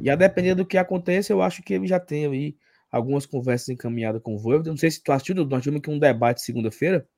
E 0.00 0.08
a 0.08 0.14
depender 0.14 0.54
do 0.54 0.64
que 0.64 0.78
aconteça, 0.78 1.32
eu 1.32 1.42
acho 1.42 1.60
que 1.60 1.74
ele 1.74 1.88
já 1.88 1.98
tem 1.98 2.24
aí 2.24 2.56
algumas 2.88 3.26
conversas 3.26 3.68
encaminhadas 3.68 4.22
com 4.22 4.36
o 4.36 4.38
Voivoda. 4.38 4.70
Não 4.70 4.76
sei 4.76 4.92
se 4.92 5.02
tu 5.02 5.10
assistiu, 5.10 5.34
nós 5.34 5.62
tivemos 5.62 5.80
aqui 5.80 5.90
um 5.90 5.98
debate 5.98 6.40
segunda-feira, 6.40 7.08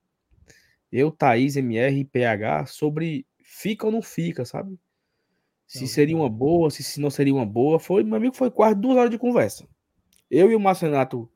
eu, 0.93 1.11
Thaís, 1.11 1.57
MR 1.57 1.99
e 1.99 2.05
PH, 2.05 2.67
sobre 2.67 3.27
fica 3.43 3.87
ou 3.87 3.93
não 3.93 4.03
fica, 4.03 4.45
sabe? 4.45 4.79
Se 5.67 5.87
seria 5.87 6.17
uma 6.17 6.29
boa, 6.29 6.69
se, 6.69 6.83
se 6.83 7.01
não 7.01 7.11
seria 7.11 7.33
uma 7.33 7.47
boa. 7.47 7.79
Foi, 7.79 8.03
meu 8.03 8.17
amigo, 8.17 8.35
foi 8.35 8.51
quase 8.51 8.75
duas 8.75 8.97
horas 8.97 9.11
de 9.11 9.19
conversa. 9.19 9.69
Eu 10.29 10.51
e 10.51 10.57
o 10.57 10.61
Márcio 10.61 10.89
Renato 10.89 11.31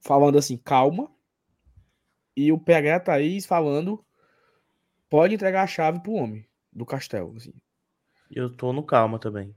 falando 0.00 0.36
assim, 0.36 0.56
calma. 0.56 1.08
E 2.36 2.50
o 2.50 2.58
PH 2.58 3.00
Thaís 3.00 3.46
falando, 3.46 4.04
pode 5.08 5.34
entregar 5.34 5.62
a 5.62 5.66
chave 5.66 6.00
pro 6.00 6.12
homem 6.12 6.44
do 6.72 6.84
castelo. 6.84 7.36
Assim. 7.36 7.52
Eu 8.30 8.52
tô 8.52 8.72
no 8.72 8.82
calma 8.82 9.18
também. 9.18 9.54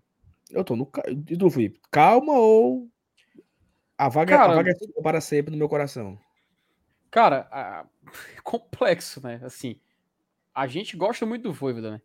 Eu 0.51 0.63
tô 0.63 0.75
no. 0.75 0.89
E 1.27 1.35
tu, 1.35 1.49
Felipe? 1.49 1.79
Calma 1.89 2.33
ou. 2.33 2.87
A 3.97 4.07
vaga, 4.07 4.37
cara, 4.37 4.53
a 4.53 4.55
vaga 4.55 4.71
é 4.71 5.01
para 5.01 5.21
sempre 5.21 5.51
no 5.51 5.57
meu 5.57 5.69
coração. 5.69 6.19
Cara, 7.11 7.47
a... 7.51 7.85
complexo, 8.41 9.21
né? 9.21 9.39
Assim, 9.43 9.79
a 10.55 10.65
gente 10.65 10.95
gosta 10.95 11.25
muito 11.25 11.43
do 11.43 11.53
Voivoda, 11.53 11.91
né? 11.91 12.01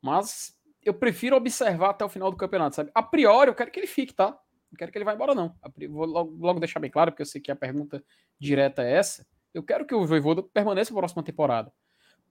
Mas 0.00 0.56
eu 0.84 0.92
prefiro 0.92 1.36
observar 1.36 1.90
até 1.90 2.04
o 2.04 2.08
final 2.08 2.30
do 2.30 2.36
campeonato, 2.36 2.76
sabe? 2.76 2.90
A 2.94 3.02
priori, 3.02 3.50
eu 3.50 3.54
quero 3.54 3.70
que 3.70 3.80
ele 3.80 3.86
fique, 3.86 4.12
tá? 4.12 4.38
Não 4.70 4.76
quero 4.76 4.92
que 4.92 4.98
ele 4.98 5.04
vá 5.04 5.14
embora, 5.14 5.34
não. 5.34 5.54
Vou 5.90 6.06
logo, 6.06 6.36
logo 6.38 6.60
deixar 6.60 6.80
bem 6.80 6.90
claro, 6.90 7.10
porque 7.10 7.22
eu 7.22 7.26
sei 7.26 7.40
que 7.40 7.50
a 7.50 7.56
pergunta 7.56 8.04
direta 8.38 8.82
é 8.82 8.92
essa. 8.92 9.26
Eu 9.54 9.62
quero 9.62 9.86
que 9.86 9.94
o 9.94 10.06
Voivoda 10.06 10.42
permaneça 10.42 10.92
na 10.92 10.98
próxima 10.98 11.22
temporada. 11.22 11.72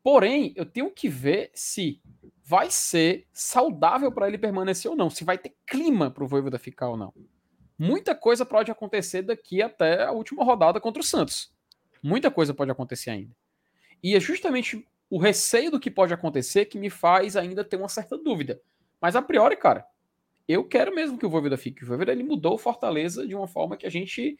Porém, 0.03 0.51
eu 0.55 0.65
tenho 0.65 0.89
que 0.91 1.07
ver 1.07 1.51
se 1.53 2.01
vai 2.43 2.71
ser 2.71 3.27
saudável 3.31 4.11
para 4.11 4.27
ele 4.27 4.37
permanecer 4.37 4.89
ou 4.89 4.97
não, 4.97 5.09
se 5.09 5.23
vai 5.23 5.37
ter 5.37 5.55
clima 5.65 6.09
para 6.09 6.23
o 6.23 6.27
Voivoda 6.27 6.57
ficar 6.57 6.89
ou 6.89 6.97
não. 6.97 7.13
Muita 7.77 8.15
coisa 8.15 8.45
pode 8.45 8.71
acontecer 8.71 9.21
daqui 9.21 9.61
até 9.61 10.03
a 10.03 10.11
última 10.11 10.43
rodada 10.43 10.79
contra 10.79 11.01
o 11.01 11.05
Santos. 11.05 11.53
Muita 12.01 12.31
coisa 12.31 12.53
pode 12.53 12.71
acontecer 12.71 13.11
ainda. 13.11 13.35
E 14.03 14.15
é 14.15 14.19
justamente 14.19 14.85
o 15.09 15.17
receio 15.17 15.71
do 15.71 15.79
que 15.79 15.91
pode 15.91 16.13
acontecer 16.13 16.65
que 16.65 16.79
me 16.79 16.89
faz 16.89 17.35
ainda 17.35 17.63
ter 17.63 17.75
uma 17.75 17.89
certa 17.89 18.17
dúvida. 18.17 18.61
Mas 18.99 19.15
a 19.15 19.21
priori, 19.21 19.55
cara, 19.57 19.85
eu 20.47 20.63
quero 20.63 20.93
mesmo 20.93 21.17
que 21.17 21.25
o 21.25 21.29
Voivoda 21.29 21.57
fique. 21.57 21.83
O 21.83 21.87
Voivoda 21.87 22.11
ele 22.11 22.23
mudou 22.23 22.57
Fortaleza 22.57 23.27
de 23.27 23.35
uma 23.35 23.47
forma 23.47 23.77
que 23.77 23.85
a 23.85 23.89
gente 23.89 24.37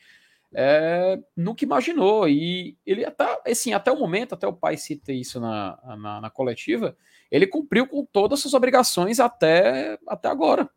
é, 0.53 1.19
nunca 1.35 1.63
imaginou. 1.63 2.27
E 2.27 2.77
ele 2.85 3.05
até, 3.05 3.39
assim, 3.47 3.73
até 3.73 3.91
o 3.91 3.99
momento, 3.99 4.33
até 4.33 4.47
o 4.47 4.53
pai 4.53 4.77
cita 4.77 5.11
isso 5.11 5.39
na, 5.39 5.77
na, 5.97 6.21
na, 6.21 6.29
coletiva, 6.29 6.95
ele 7.29 7.47
cumpriu 7.47 7.87
com 7.87 8.05
todas 8.05 8.39
as 8.39 8.41
suas 8.43 8.53
obrigações 8.53 9.19
até, 9.19 9.97
até 10.07 10.29
agora. 10.29 10.69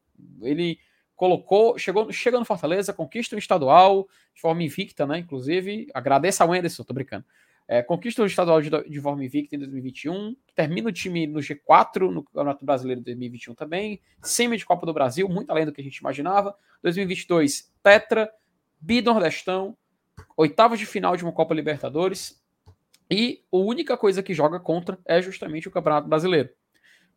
Ele 0.43 0.79
colocou, 1.17 1.79
chegou, 1.79 2.11
chega 2.13 2.39
no 2.39 2.45
Fortaleza, 2.45 2.93
conquista 2.93 3.37
o 3.37 3.39
estadual 3.39 4.09
de 4.35 4.41
forma 4.41 4.63
invicta, 4.63 5.07
né? 5.07 5.19
Inclusive, 5.19 5.89
agradeço 5.95 6.43
ao 6.43 6.53
Anderson, 6.53 6.83
tô 6.83 6.95
brincando. 6.95 7.25
É, 7.67 7.83
conquista 7.83 8.23
o 8.23 8.27
estadual 8.27 8.61
de, 8.61 8.69
de 8.69 9.01
forma 9.01 9.25
invicta 9.25 9.57
em 9.57 9.59
2021, 9.59 10.37
termina 10.55 10.91
o 10.91 10.93
time 10.93 11.27
no 11.27 11.41
G4 11.41 12.11
no 12.11 12.23
Campeonato 12.23 12.65
Brasileiro 12.65 13.01
de 13.01 13.07
2021 13.07 13.55
também, 13.55 14.01
semi 14.23 14.59
de 14.59 14.67
Copa 14.67 14.85
do 14.85 14.93
Brasil, 14.93 15.27
muito 15.29 15.51
além 15.51 15.65
do 15.65 15.73
que 15.73 15.81
a 15.81 15.85
gente 15.85 15.97
imaginava. 15.97 16.55
2022, 16.83 17.73
Tetra, 17.83 18.31
Bi-Nordestão, 18.79 19.75
de 20.77 20.87
final 20.87 21.17
de 21.17 21.23
uma 21.23 21.33
Copa 21.33 21.55
Libertadores, 21.55 22.43
e 23.11 23.43
a 23.51 23.57
única 23.57 23.97
coisa 23.97 24.23
que 24.23 24.35
joga 24.35 24.61
contra 24.61 24.99
é 25.07 25.23
justamente 25.23 25.67
o 25.67 25.71
Campeonato 25.71 26.09
Brasileiro. 26.09 26.51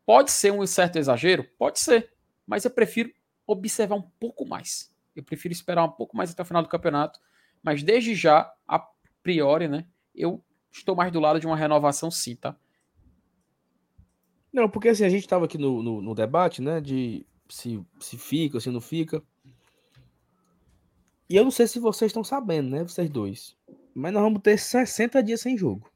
Pode 0.06 0.32
ser 0.32 0.54
um 0.54 0.66
certo 0.66 0.98
exagero? 0.98 1.46
Pode 1.58 1.80
ser, 1.80 2.14
mas 2.46 2.64
eu 2.64 2.72
prefiro 2.72 3.12
observar 3.48 3.96
um 3.96 4.02
pouco 4.02 4.46
mais. 4.46 4.94
Eu 5.16 5.24
prefiro 5.24 5.54
esperar 5.54 5.86
um 5.86 5.92
pouco 5.92 6.16
mais 6.16 6.32
até 6.32 6.44
o 6.44 6.46
final 6.46 6.62
do 6.62 6.70
campeonato, 6.70 7.20
mas 7.64 7.82
desde 7.82 8.14
já, 8.14 8.54
a 8.68 8.86
priori, 9.24 9.68
né, 9.68 9.88
eu 10.14 10.44
estou 10.72 10.96
mais 10.96 11.12
do 11.12 11.20
lado 11.20 11.40
de 11.40 11.48
uma 11.48 11.56
renovação 11.56 12.12
sim, 12.12 12.36
tá? 12.36 12.56
Não, 14.52 14.70
porque 14.70 14.90
assim, 14.90 15.06
a 15.06 15.10
gente 15.10 15.22
estava 15.22 15.46
aqui 15.46 15.58
no, 15.58 15.82
no, 15.82 16.02
no, 16.02 16.16
debate, 16.16 16.62
né, 16.62 16.82
de 16.82 17.26
se, 17.50 17.84
se 18.00 18.18
fica, 18.18 18.60
se 18.60 18.70
não 18.70 18.82
fica. 18.82 19.24
E 21.30 21.36
eu 21.36 21.44
não 21.44 21.52
sei 21.52 21.68
se 21.68 21.80
vocês 21.80 22.10
estão 22.10 22.24
sabendo, 22.24 22.70
né, 22.70 22.84
vocês 22.84 23.10
dois. 23.10 23.56
Mas 23.94 24.14
nós 24.14 24.24
vamos 24.24 24.42
ter 24.42 24.58
60 24.58 25.22
dias 25.24 25.42
sem 25.42 25.58
jogo. 25.58 25.92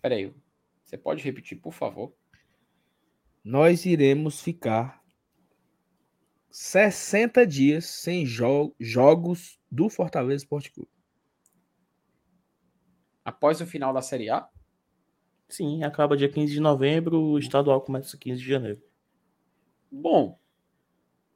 Peraí, 0.00 0.32
você 0.84 0.96
pode 0.96 1.22
repetir, 1.22 1.58
por 1.58 1.72
favor? 1.72 2.12
Nós 3.44 3.86
iremos 3.86 4.40
ficar 4.40 5.02
60 6.50 7.46
dias 7.46 7.86
sem 7.86 8.26
jo 8.26 8.74
jogos 8.78 9.58
do 9.70 9.88
Fortaleza 9.88 10.42
Esporte 10.42 10.70
Clube. 10.72 10.90
Após 13.24 13.60
o 13.60 13.66
final 13.66 13.92
da 13.92 14.02
Série 14.02 14.30
A? 14.30 14.48
Sim, 15.48 15.82
acaba 15.82 16.16
dia 16.16 16.28
15 16.28 16.52
de 16.52 16.60
novembro, 16.60 17.20
o 17.20 17.38
estadual 17.38 17.80
começa 17.80 18.16
15 18.16 18.40
de 18.40 18.48
janeiro. 18.48 18.82
Bom, 19.90 20.38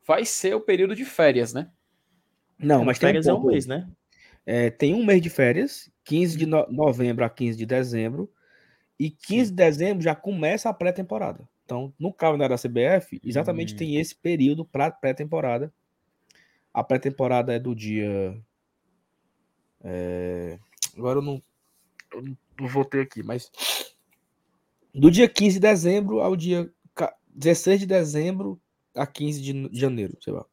vai 0.07 0.25
ser 0.25 0.55
o 0.55 0.61
período 0.61 0.95
de 0.95 1.05
férias, 1.05 1.53
né? 1.53 1.71
Não, 2.59 2.85
mas 2.85 2.99
férias 2.99 3.27
um 3.27 3.31
é 3.31 3.35
um 3.35 3.47
mês, 3.47 3.67
né? 3.67 3.91
É, 4.45 4.71
tem 4.71 4.95
um 4.95 5.05
mês 5.05 5.23
de 5.23 5.31
férias, 5.31 5.91
15 6.05 6.37
de 6.37 6.47
no 6.47 6.67
novembro 6.71 7.25
a 7.25 7.31
15 7.31 7.57
de 7.57 7.65
dezembro, 7.65 8.31
e 8.99 9.11
15 9.11 9.47
Sim. 9.47 9.51
de 9.51 9.57
dezembro 9.57 10.03
já 10.03 10.15
começa 10.15 10.69
a 10.69 10.75
pré-temporada. 10.75 11.49
Então, 11.65 11.93
no 11.99 12.13
calendário 12.13 12.57
da 12.57 12.63
CBF, 12.63 13.21
exatamente 13.25 13.75
hum. 13.75 13.77
tem 13.77 13.97
esse 13.97 14.15
período 14.15 14.65
para 14.65 14.91
pré-temporada. 14.91 15.73
A 16.73 16.83
pré-temporada 16.83 17.53
é 17.53 17.59
do 17.59 17.75
dia. 17.75 18.41
É... 19.83 20.59
Agora 20.97 21.19
eu 21.19 21.23
não, 21.23 21.43
eu 22.13 22.23
não 22.23 22.69
vou 22.69 22.85
ter 22.85 23.03
aqui, 23.03 23.23
mas. 23.23 23.51
Do 24.95 25.11
dia 25.11 25.29
15 25.29 25.55
de 25.55 25.61
dezembro 25.61 26.21
ao 26.21 26.37
dia 26.37 26.71
16 27.35 27.81
de 27.81 27.87
dezembro 27.87 28.61
a 28.95 29.07
15 29.07 29.41
de 29.41 29.81
janeiro, 29.81 30.17
sei 30.21 30.33
lá. 30.33 30.45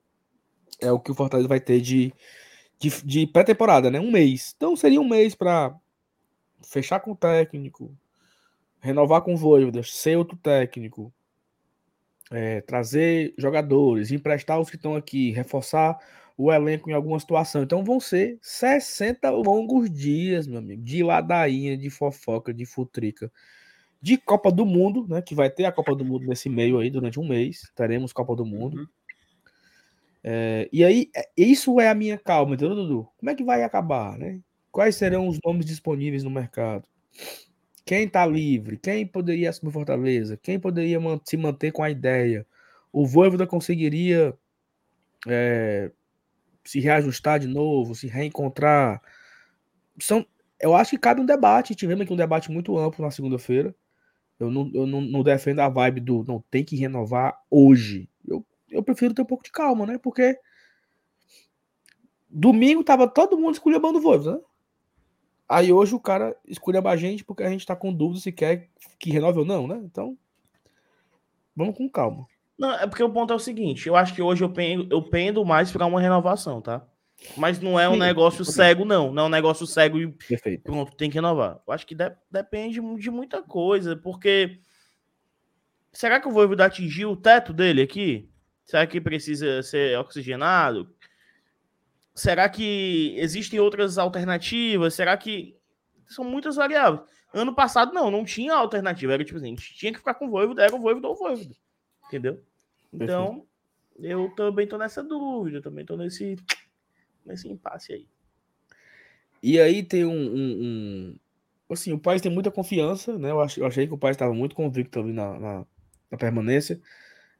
É 0.80 0.92
o 0.92 1.00
que 1.00 1.12
o 1.12 1.16
Fortaleza 1.16 1.48
vai 1.48 1.60
ter 1.60 1.82
de, 1.82 2.14
de, 2.80 2.90
de 3.04 3.28
pré-temporada, 3.28 3.92
né? 3.92 4.00
Um 4.00 4.12
mês. 4.12 4.54
Então 4.56 4.76
seria 4.76 5.02
um 5.02 5.08
mês 5.08 5.36
para 5.36 5.76
fechar 6.64 7.00
com 7.00 7.12
o 7.12 7.16
técnico, 7.16 7.96
renovar 8.80 9.22
com 9.22 9.34
o 9.34 9.38
Voivoda, 9.38 9.84
ser 9.84 10.18
outro 10.18 10.38
técnico, 10.38 11.14
é, 12.32 12.62
trazer 12.62 13.34
jogadores, 13.38 14.12
emprestar 14.12 14.60
os 14.60 14.70
que 14.70 14.76
estão 14.76 14.96
aqui, 14.96 15.32
reforçar 15.32 15.98
o 16.38 16.52
elenco 16.52 16.90
em 16.90 16.94
alguma 16.94 17.20
situação. 17.20 17.64
Então 17.64 17.84
vão 17.84 18.00
ser 18.00 18.38
60 18.42 19.30
longos 19.30 19.92
dias, 19.92 20.48
meu 20.48 20.60
amigo, 20.60 20.82
de 20.82 21.04
ladainha, 21.04 21.78
de 21.78 21.90
fofoca, 21.90 22.54
de 22.54 22.66
futrica, 22.66 23.32
de 24.02 24.18
Copa 24.18 24.52
do 24.52 24.66
Mundo, 24.66 25.06
né? 25.08 25.22
Que 25.22 25.36
vai 25.36 25.50
ter 25.50 25.66
a 25.66 25.72
Copa 25.72 25.94
do 25.94 26.06
Mundo 26.06 26.26
nesse 26.26 26.48
meio 26.48 26.80
aí, 26.80 26.90
durante 26.90 27.20
um 27.20 27.28
mês. 27.28 27.70
Teremos 27.76 28.14
Copa 28.14 28.36
do 28.36 28.46
Mundo. 28.46 28.78
Uhum. 28.78 28.88
É, 30.24 30.70
e 30.72 30.84
aí, 30.84 31.10
é, 31.14 31.28
isso 31.36 31.80
é 31.80 31.90
a 31.90 31.96
minha 31.96 32.18
calma, 32.18 32.56
entendeu, 32.56 32.76
Dudu? 32.76 33.10
Como 33.18 33.30
é 33.30 33.36
que 33.36 33.44
vai 33.44 33.64
acabar, 33.64 34.18
né? 34.18 34.40
Quais 34.72 34.96
serão 34.96 35.28
os 35.28 35.40
nomes 35.44 35.66
disponíveis 35.66 36.24
no 36.24 36.30
mercado? 36.30 36.88
Quem 37.86 38.06
está 38.06 38.26
livre? 38.26 38.78
Quem 38.78 39.06
poderia 39.06 39.50
assumir 39.50 39.72
Fortaleza? 39.72 40.38
Quem 40.38 40.60
poderia 40.60 41.00
se 41.24 41.38
manter 41.38 41.72
com 41.72 41.84
a 41.84 41.90
ideia? 41.90 42.46
O 42.92 43.06
Voivoda 43.06 43.46
conseguiria 43.48 44.34
é, 45.28 45.92
se 46.64 46.80
reajustar 46.80 47.40
de 47.40 47.48
novo, 47.48 47.96
se 47.96 48.08
reencontrar? 48.08 49.02
São, 50.00 50.26
eu 50.60 50.76
acho 50.76 50.92
que 50.92 50.98
cabe 50.98 51.22
um 51.22 51.26
debate. 51.26 51.76
Tivemos 51.76 52.04
aqui 52.04 52.14
um 52.14 52.18
debate 52.18 52.52
muito 52.52 52.78
amplo 52.78 53.04
na 53.04 53.12
segunda-feira. 53.12 53.74
Eu, 54.40 54.50
não, 54.50 54.72
eu 54.74 54.88
não, 54.88 55.02
não, 55.02 55.24
defendo 55.24 55.60
a 55.60 55.68
vibe 55.68 56.00
do 56.00 56.24
não 56.24 56.44
tem 56.50 56.64
que 56.64 56.76
renovar 56.76 57.38
hoje. 57.50 58.10
Eu, 58.26 58.46
eu 58.70 58.82
prefiro 58.82 59.14
ter 59.14 59.22
um 59.22 59.26
pouco 59.26 59.44
de 59.44 59.52
calma, 59.52 59.86
né? 59.86 59.98
Porque 59.98 60.38
domingo 62.30 62.84
tava 62.84 63.08
todo 63.08 63.38
mundo 63.38 63.54
escolhendo 63.54 63.88
o 63.88 64.00
Voivoda, 64.00 64.38
né? 64.38 64.42
Aí 65.50 65.74
hoje 65.74 65.96
o 65.96 66.00
cara 66.00 66.38
escolhe 66.48 66.78
a 66.78 66.96
gente 66.96 67.26
porque 67.26 67.42
a 67.42 67.50
gente 67.50 67.66
tá 67.66 67.76
com 67.76 67.92
dúvida 67.92 68.22
se 68.22 68.32
quer 68.32 68.70
que 69.00 69.10
renove 69.10 69.40
ou 69.40 69.46
não, 69.46 69.68
né? 69.68 69.82
Então, 69.84 70.16
vamos 71.56 71.76
com 71.76 71.90
calma. 71.90 72.28
Não, 72.56 72.72
é 72.74 72.86
porque 72.86 73.02
o 73.02 73.10
ponto 73.10 73.34
é 73.34 73.36
o 73.36 73.40
seguinte: 73.40 73.88
eu 73.88 73.96
acho 73.96 74.14
que 74.14 74.22
hoje 74.22 74.44
eu 74.44 74.52
pendo, 74.52 74.88
eu 74.94 75.02
pendo 75.02 75.44
mais 75.44 75.72
para 75.72 75.88
uma 75.88 76.00
renovação, 76.00 76.62
tá? 76.62 76.86
Mas 77.36 77.60
não 77.60 77.80
é 77.80 77.90
um 77.90 77.94
Sim, 77.94 78.00
negócio 78.00 78.46
cego, 78.46 78.86
não. 78.86 79.12
Não 79.12 79.24
é 79.24 79.26
um 79.26 79.30
negócio 79.30 79.66
cego 79.66 80.00
e 80.00 80.08
Perfeito. 80.08 80.64
pronto, 80.64 80.96
tem 80.96 81.10
que 81.10 81.16
renovar. 81.16 81.60
Eu 81.68 81.74
acho 81.74 81.86
que 81.86 81.96
de, 81.96 82.12
depende 82.30 82.80
de 82.98 83.10
muita 83.10 83.42
coisa, 83.42 83.96
porque. 83.96 84.60
Será 85.92 86.20
que 86.20 86.28
o 86.28 86.32
Voivoda 86.32 86.66
atingiu 86.66 87.12
o 87.12 87.18
teto 87.18 87.52
dele 87.52 87.82
aqui? 87.82 88.30
Será 88.64 88.86
que 88.86 89.02
precisa 89.02 89.64
ser 89.64 89.98
oxigenado? 89.98 90.94
Será 92.20 92.50
que 92.50 93.16
existem 93.18 93.62
outras 93.62 93.98
alternativas? 93.98 94.94
Será 94.94 95.16
que 95.16 95.56
são 96.06 96.26
muitas 96.26 96.58
variáveis? 96.58 97.08
Ano 97.34 97.56
passado, 97.56 97.94
não, 97.94 98.12
não 98.12 98.26
tinha 98.26 98.54
alternativa. 98.54 99.14
Era 99.14 99.24
tipo 99.24 99.38
assim, 99.38 99.46
a 99.46 99.50
gente 99.50 99.74
tinha 99.74 99.94
que 99.94 100.00
ficar 100.00 100.16
com 100.16 100.28
o 100.28 100.30
Voivoda, 100.30 100.62
era 100.62 100.76
o 100.76 100.82
Voivoda 100.82 101.08
ou 101.08 101.14
o 101.14 101.18
Voivoda. 101.18 101.56
Entendeu? 102.08 102.44
Então, 102.92 103.46
eu 103.98 104.30
também 104.36 104.68
tô 104.68 104.78
nessa 104.78 105.02
dúvida, 105.02 105.62
também 105.62 105.86
tô 105.86 105.96
nesse, 105.96 106.36
nesse 107.26 107.48
impasse 107.48 107.94
aí. 107.94 108.06
E 109.42 109.58
aí 109.58 109.82
tem 109.82 110.04
um, 110.04 110.12
um, 110.12 110.58
um... 110.62 111.20
Assim, 111.70 111.94
o 111.94 112.00
pai 112.00 112.20
tem 112.20 112.30
muita 112.30 112.52
confiança, 112.52 113.18
né? 113.18 113.32
Eu, 113.32 113.40
achei, 113.40 113.64
eu 113.64 113.68
achei 113.68 113.88
que 113.88 113.94
o 113.94 113.98
pai 113.98 114.12
estava 114.12 114.34
muito 114.34 114.56
convicto 114.56 115.00
ali 115.00 115.14
na, 115.14 115.40
na, 115.40 115.66
na 116.12 116.18
permanência. 116.18 116.82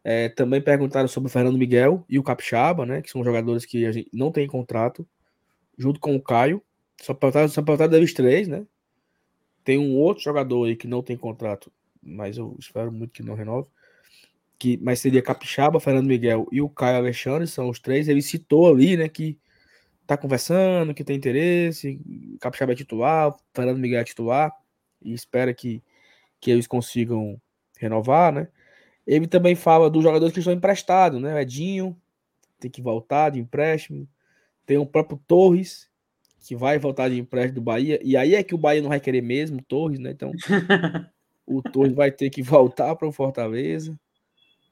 É, 0.04 0.30
também 0.30 0.62
perguntaram 0.62 1.08
sobre 1.08 1.28
o 1.30 1.32
Fernando 1.32 1.58
Miguel 1.58 2.06
e 2.10 2.18
o 2.18 2.24
Capixaba, 2.24 2.86
né? 2.86 3.02
Que 3.02 3.10
são 3.10 3.24
jogadores 3.24 3.66
que 3.66 3.86
a 3.86 3.92
gente 3.92 4.10
não 4.14 4.32
tem 4.32 4.48
contrato, 4.48 5.08
junto 5.78 6.00
com 6.00 6.16
o 6.16 6.22
Caio. 6.22 6.62
Só 7.02 7.14
perguntaram, 7.14 7.48
só 7.50 7.62
perguntaram 7.62 7.92
deles 7.92 8.14
três, 8.14 8.48
né? 8.48 8.66
Tem 9.64 9.78
um 9.78 9.96
outro 9.98 10.24
jogador 10.24 10.66
aí 10.66 10.76
que 10.76 10.88
não 10.88 11.04
tem 11.04 11.18
contrato, 11.18 11.72
mas 12.02 12.38
eu 12.38 12.56
espero 12.60 12.92
muito 12.92 13.14
que 13.14 13.24
não 13.24 13.36
renove. 13.36 13.70
Que, 14.58 14.78
mas 14.78 15.00
seria 15.00 15.22
Capixaba, 15.22 15.80
Fernando 15.80 16.08
Miguel 16.08 16.48
e 16.52 16.62
o 16.62 16.70
Caio 16.70 16.98
Alexandre, 16.98 17.48
são 17.48 17.70
os 17.70 17.80
três. 17.80 18.08
Ele 18.08 18.22
citou 18.22 18.74
ali, 18.74 18.98
né, 18.98 19.08
que 19.08 19.38
tá 20.08 20.18
conversando, 20.18 20.94
que 20.94 21.04
tem 21.04 21.16
interesse, 21.16 22.02
Capixaba 22.42 22.72
é 22.72 22.76
titular, 22.76 23.32
Fernando 23.54 23.78
Miguel 23.78 24.02
é 24.02 24.04
titular, 24.04 24.52
e 25.04 25.14
espera 25.14 25.54
que, 25.54 25.84
que 26.42 26.50
eles 26.50 26.66
consigam 26.66 27.40
renovar, 27.78 28.34
né? 28.34 28.48
Ele 29.10 29.26
também 29.26 29.56
fala 29.56 29.90
dos 29.90 30.04
jogadores 30.04 30.32
que 30.32 30.38
estão 30.38 30.54
emprestados, 30.54 31.20
né? 31.20 31.34
O 31.34 31.40
Edinho 31.40 32.00
tem 32.60 32.70
que 32.70 32.80
voltar 32.80 33.32
de 33.32 33.40
empréstimo. 33.40 34.08
Tem 34.68 34.78
o 34.78 34.86
próprio 34.86 35.20
Torres, 35.26 35.90
que 36.46 36.56
vai 36.56 36.78
voltar 36.78 37.10
de 37.10 37.18
empréstimo 37.18 37.56
do 37.56 37.62
Bahia. 37.62 38.00
E 38.04 38.16
aí 38.16 38.36
é 38.36 38.44
que 38.44 38.54
o 38.54 38.58
Bahia 38.58 38.84
não 38.84 38.90
vai 38.90 39.00
querer 39.00 39.22
mesmo, 39.22 39.64
Torres, 39.64 39.98
né? 39.98 40.12
Então, 40.12 40.32
o 41.44 41.60
Torres 41.64 41.94
vai 41.94 42.12
ter 42.12 42.30
que 42.30 42.44
voltar 42.44 42.96
para 42.96 43.08
o 43.08 43.12
Fortaleza. 43.12 44.00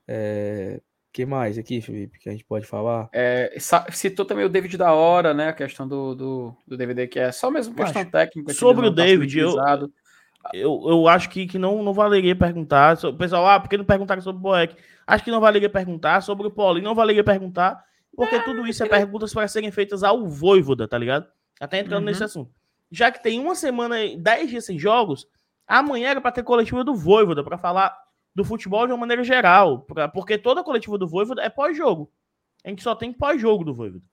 É... 0.07 0.79
que 1.11 1.25
mais 1.25 1.57
aqui, 1.57 1.81
Felipe, 1.81 2.19
que 2.19 2.29
a 2.29 2.31
gente 2.31 2.45
pode 2.45 2.67
falar? 2.67 3.09
É, 3.11 3.57
citou 3.91 4.23
também 4.23 4.45
o 4.45 4.49
David 4.49 4.77
da 4.77 4.93
hora, 4.93 5.33
né? 5.33 5.49
A 5.49 5.53
questão 5.53 5.87
do, 5.87 6.13
do, 6.13 6.57
do 6.67 6.77
DVD, 6.77 7.07
que 7.07 7.17
é 7.17 7.31
só 7.31 7.49
mesmo 7.49 7.73
questão 7.73 8.05
técnica. 8.05 8.53
Sobre 8.53 8.85
o 8.85 8.93
tá 8.93 9.01
David, 9.01 9.39
eu, 9.39 9.55
eu, 10.53 10.83
eu 10.87 11.07
acho 11.07 11.29
que, 11.29 11.45
que 11.47 11.57
não, 11.57 11.83
não 11.83 11.93
valeria 11.93 12.35
perguntar. 12.35 12.97
O 13.05 13.13
pessoal, 13.13 13.47
ah, 13.47 13.59
por 13.59 13.69
que 13.69 13.77
não 13.77 13.85
perguntaram 13.85 14.21
sobre 14.21 14.39
o 14.39 14.41
Boeck? 14.41 14.75
Acho 15.05 15.23
que 15.23 15.31
não 15.31 15.39
valeria 15.39 15.69
perguntar. 15.69 16.21
Sobre 16.21 16.47
o 16.47 16.51
Paulinho, 16.51 16.85
não 16.85 16.95
valeria 16.95 17.23
perguntar. 17.23 17.83
Porque 18.15 18.39
tudo 18.41 18.65
isso 18.65 18.83
é 18.83 18.89
perguntas 18.89 19.33
para 19.33 19.47
serem 19.47 19.71
feitas 19.71 20.03
ao 20.03 20.25
Voivoda, 20.25 20.87
tá 20.87 20.97
ligado? 20.97 21.27
Até 21.59 21.79
entrando 21.79 21.99
uhum. 21.99 22.05
nesse 22.05 22.23
assunto. 22.23 22.51
Já 22.91 23.11
que 23.11 23.21
tem 23.21 23.39
uma 23.39 23.53
semana, 23.53 23.95
dez 24.17 24.49
dias 24.49 24.65
sem 24.65 24.79
jogos, 24.79 25.27
amanhã 25.67 26.09
era 26.09 26.21
para 26.21 26.31
ter 26.31 26.43
coletiva 26.43 26.83
do 26.83 26.95
Voivoda, 26.95 27.43
para 27.43 27.57
falar 27.57 27.95
do 28.33 28.43
futebol 28.43 28.87
de 28.87 28.93
uma 28.93 28.99
maneira 28.99 29.23
geral. 29.23 29.81
Pra, 29.81 30.07
porque 30.07 30.37
toda 30.37 30.63
coletiva 30.63 30.97
do 30.97 31.07
Voivoda 31.07 31.41
é 31.41 31.49
pós-jogo. 31.49 32.11
A 32.63 32.69
gente 32.69 32.81
só 32.81 32.95
tem 32.95 33.13
pós-jogo 33.13 33.63
do 33.63 33.75
Voivoda. 33.75 34.03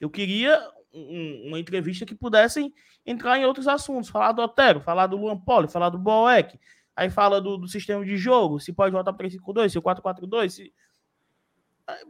Eu 0.00 0.10
queria 0.10 0.60
um, 0.98 1.48
uma 1.48 1.58
entrevista 1.58 2.04
que 2.04 2.14
pudessem 2.14 2.72
entrar 3.04 3.38
em 3.38 3.44
outros 3.44 3.66
assuntos, 3.66 4.10
falar 4.10 4.32
do 4.32 4.42
Otero, 4.42 4.80
falar 4.80 5.06
do 5.06 5.16
Luan 5.16 5.38
Poli, 5.38 5.68
falar 5.68 5.88
do 5.88 5.98
Boeck, 5.98 6.58
aí 6.94 7.08
fala 7.08 7.40
do, 7.40 7.56
do, 7.56 7.68
sistema 7.68 8.04
de 8.04 8.16
jogo, 8.16 8.58
se 8.58 8.72
pode 8.72 8.92
voltar 8.92 9.12
para 9.12 9.18
352, 9.18 9.72
se 9.72 9.80
442, 9.80 10.54
se... 10.54 10.74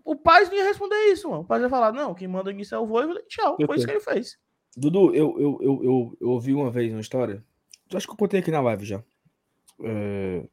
O 0.04 0.16
Paz 0.16 0.48
não 0.48 0.56
ia 0.56 0.64
responder 0.64 0.96
isso, 1.12 1.30
mano. 1.30 1.42
O 1.42 1.44
Paz 1.44 1.62
ia 1.62 1.68
falar, 1.68 1.92
não, 1.92 2.12
quem 2.12 2.26
manda 2.26 2.52
nisso 2.52 2.74
é 2.74 2.78
o 2.78 2.86
Voivoda, 2.86 3.22
tchau, 3.28 3.56
foi 3.64 3.76
isso 3.76 3.86
que 3.86 3.92
ele 3.92 4.00
fez. 4.00 4.38
Dudu, 4.76 5.14
eu, 5.14 5.38
eu, 5.38 5.58
eu, 5.60 5.84
eu, 5.84 6.18
eu 6.20 6.28
ouvi 6.30 6.52
uma 6.52 6.70
vez 6.70 6.92
uma 6.92 7.00
história, 7.00 7.44
acho 7.94 8.06
que 8.06 8.12
eu 8.12 8.16
contei 8.16 8.40
aqui 8.40 8.50
na 8.50 8.60
live 8.60 8.84
já, 8.84 9.02
é... 9.84 10.48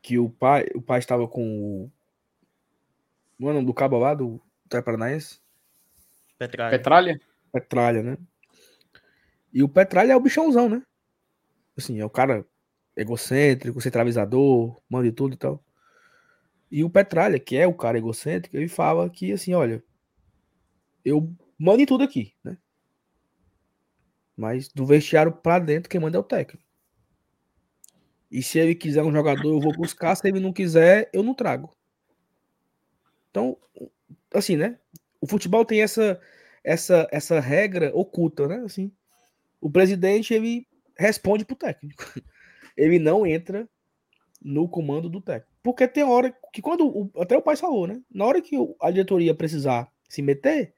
que 0.00 0.18
o 0.18 0.30
pai, 0.30 0.66
o 0.74 0.82
pai 0.82 0.98
estava 0.98 1.26
com 1.26 1.42
o... 1.42 1.90
O 3.40 3.52
nome 3.52 3.64
do 3.64 3.74
cabo 3.74 3.98
lá, 3.98 4.14
do 4.14 4.40
Paranaense? 4.68 5.40
Petralha. 6.38 6.70
Petralha? 6.70 7.20
Petralha, 7.52 8.02
né? 8.02 8.18
E 9.52 9.62
o 9.62 9.68
Petralha 9.68 10.12
é 10.12 10.16
o 10.16 10.20
bichãozão, 10.20 10.68
né? 10.68 10.82
Assim, 11.76 11.98
é 12.00 12.04
o 12.04 12.10
cara 12.10 12.46
egocêntrico, 12.96 13.80
centralizador, 13.80 14.80
manda 14.88 15.08
de 15.08 15.12
tudo 15.12 15.34
e 15.34 15.36
tal. 15.36 15.64
E 16.70 16.84
o 16.84 16.90
Petralha, 16.90 17.38
que 17.38 17.56
é 17.56 17.66
o 17.66 17.74
cara 17.74 17.98
egocêntrico, 17.98 18.56
ele 18.56 18.68
fala 18.68 19.08
que 19.08 19.32
assim, 19.32 19.54
olha, 19.54 19.82
eu 21.04 21.34
mando 21.58 21.80
em 21.80 21.86
tudo 21.86 22.04
aqui, 22.04 22.34
né? 22.44 22.58
Mas 24.36 24.68
do 24.68 24.86
vestiário 24.86 25.32
para 25.32 25.58
dentro, 25.58 25.88
quem 25.88 26.00
manda 26.00 26.16
é 26.16 26.20
o 26.20 26.24
técnico. 26.24 26.62
E 28.30 28.42
se 28.42 28.58
ele 28.58 28.74
quiser 28.74 29.02
um 29.02 29.12
jogador, 29.12 29.48
eu 29.48 29.60
vou 29.60 29.72
buscar. 29.72 30.14
Se 30.14 30.28
ele 30.28 30.38
não 30.38 30.52
quiser, 30.52 31.10
eu 31.12 31.22
não 31.22 31.34
trago. 31.34 31.74
Então, 33.30 33.56
assim, 34.32 34.56
né? 34.56 34.78
O 35.20 35.26
futebol 35.26 35.64
tem 35.64 35.82
essa 35.82 36.20
essa 36.64 37.08
essa 37.10 37.40
regra 37.40 37.90
oculta, 37.94 38.46
né? 38.46 38.62
Assim, 38.64 38.92
o 39.60 39.70
presidente 39.70 40.34
ele 40.34 40.66
responde 40.96 41.44
pro 41.44 41.56
técnico. 41.56 42.04
Ele 42.76 43.00
não 43.00 43.26
entra 43.26 43.68
no 44.40 44.68
comando 44.68 45.08
do 45.08 45.20
técnico. 45.20 45.52
Porque 45.64 45.88
tem 45.88 46.04
hora 46.04 46.32
que 46.52 46.62
quando 46.62 47.10
até 47.16 47.36
o 47.36 47.42
pai 47.42 47.56
falou, 47.56 47.88
né? 47.88 48.00
Na 48.08 48.24
hora 48.24 48.40
que 48.40 48.56
a 48.80 48.90
diretoria 48.92 49.34
precisar 49.34 49.90
se 50.08 50.22
meter, 50.22 50.74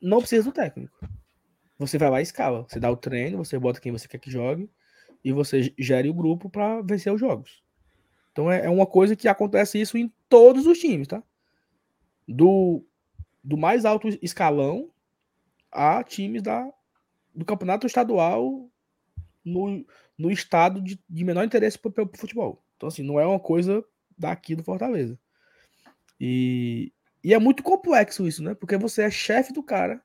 não 0.00 0.18
precisa 0.18 0.44
do 0.44 0.52
técnico. 0.52 0.94
Você 1.78 1.96
vai 1.96 2.10
lá 2.10 2.20
e 2.20 2.22
escala, 2.22 2.66
você 2.68 2.78
dá 2.78 2.90
o 2.90 2.96
treino, 2.96 3.38
você 3.38 3.58
bota 3.58 3.80
quem 3.80 3.92
você 3.92 4.06
quer 4.06 4.18
que 4.18 4.30
jogue 4.30 4.70
e 5.24 5.32
você 5.32 5.72
gere 5.78 6.08
o 6.08 6.14
grupo 6.14 6.50
para 6.50 6.82
vencer 6.82 7.12
os 7.12 7.20
jogos. 7.20 7.62
Então 8.32 8.50
é, 8.50 8.66
é 8.66 8.70
uma 8.70 8.86
coisa 8.86 9.16
que 9.16 9.26
acontece 9.26 9.80
isso 9.80 9.96
em 9.96 10.12
todos 10.28 10.66
os 10.66 10.78
times, 10.78 11.08
tá? 11.08 11.22
Do 12.26 12.84
do 13.48 13.56
mais 13.56 13.86
alto 13.86 14.08
escalão 14.20 14.90
a 15.72 16.04
times 16.04 16.42
da, 16.42 16.70
do 17.34 17.46
campeonato 17.46 17.86
estadual 17.86 18.68
no, 19.42 19.86
no 20.18 20.30
estado 20.30 20.82
de, 20.82 21.02
de 21.08 21.24
menor 21.24 21.44
interesse 21.44 21.78
para 21.78 22.04
o 22.04 22.10
futebol. 22.14 22.62
Então, 22.76 22.90
assim, 22.90 23.02
não 23.02 23.18
é 23.18 23.26
uma 23.26 23.40
coisa 23.40 23.82
daqui 24.18 24.54
do 24.54 24.62
Fortaleza. 24.62 25.18
E, 26.20 26.92
e 27.24 27.32
é 27.32 27.38
muito 27.38 27.62
complexo 27.62 28.28
isso, 28.28 28.42
né? 28.42 28.54
Porque 28.54 28.76
você 28.76 29.04
é 29.04 29.10
chefe 29.10 29.50
do 29.50 29.62
cara, 29.62 30.02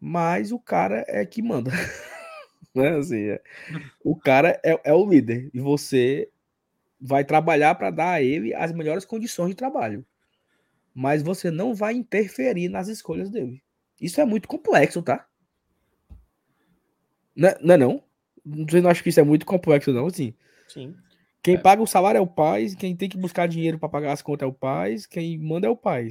mas 0.00 0.52
o 0.52 0.58
cara 0.60 1.04
é 1.08 1.26
que 1.26 1.42
manda. 1.42 1.72
né? 2.72 2.90
assim, 2.90 3.24
é, 3.30 3.42
o 4.04 4.14
cara 4.14 4.60
é, 4.64 4.80
é 4.84 4.94
o 4.94 5.04
líder 5.04 5.50
e 5.52 5.58
você 5.58 6.30
vai 7.00 7.24
trabalhar 7.24 7.74
para 7.74 7.90
dar 7.90 8.12
a 8.12 8.22
ele 8.22 8.54
as 8.54 8.70
melhores 8.70 9.04
condições 9.04 9.48
de 9.48 9.56
trabalho 9.56 10.06
mas 10.94 11.22
você 11.22 11.50
não 11.50 11.74
vai 11.74 11.94
interferir 11.94 12.68
nas 12.68 12.88
escolhas 12.88 13.30
dele. 13.30 13.62
Isso 14.00 14.20
é 14.20 14.24
muito 14.24 14.48
complexo, 14.48 15.02
tá? 15.02 15.26
Não 17.34 17.48
é 17.48 17.58
não? 17.60 17.74
É 17.74 17.76
não? 17.76 18.04
Você 18.68 18.80
não 18.80 18.90
acha 18.90 19.02
que 19.02 19.08
isso 19.08 19.20
é 19.20 19.24
muito 19.24 19.44
complexo, 19.44 19.92
não? 19.92 20.06
Assim, 20.06 20.34
Sim. 20.68 20.94
Quem 21.42 21.56
é. 21.56 21.58
paga 21.58 21.82
o 21.82 21.86
salário 21.86 22.16
é 22.16 22.20
o 22.22 22.26
pai, 22.26 22.68
quem 22.78 22.96
tem 22.96 23.06
que 23.06 23.18
buscar 23.18 23.46
dinheiro 23.46 23.78
para 23.78 23.88
pagar 23.88 24.12
as 24.12 24.22
contas 24.22 24.46
é 24.46 24.48
o 24.48 24.52
pai, 24.52 24.96
quem 25.10 25.38
manda 25.38 25.66
é 25.66 25.70
o 25.70 25.76
pai. 25.76 26.08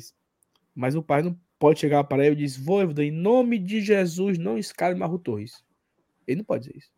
Mas 0.76 0.96
o 0.96 1.02
pai 1.02 1.24
não 1.24 1.36
pode 1.58 1.80
chegar 1.80 2.04
para 2.04 2.24
ele 2.24 2.36
e 2.36 2.46
dizer: 2.46 2.62
Voivoda, 2.62 3.04
em 3.04 3.10
nome 3.10 3.58
de 3.58 3.82
Jesus, 3.82 4.38
não 4.38 4.60
escale 4.60 4.94
Marro 4.94 5.18
Torres. 5.18 5.64
Ele 6.28 6.38
não 6.38 6.46
pode 6.46 6.66
dizer 6.66 6.78
isso. 6.78 6.92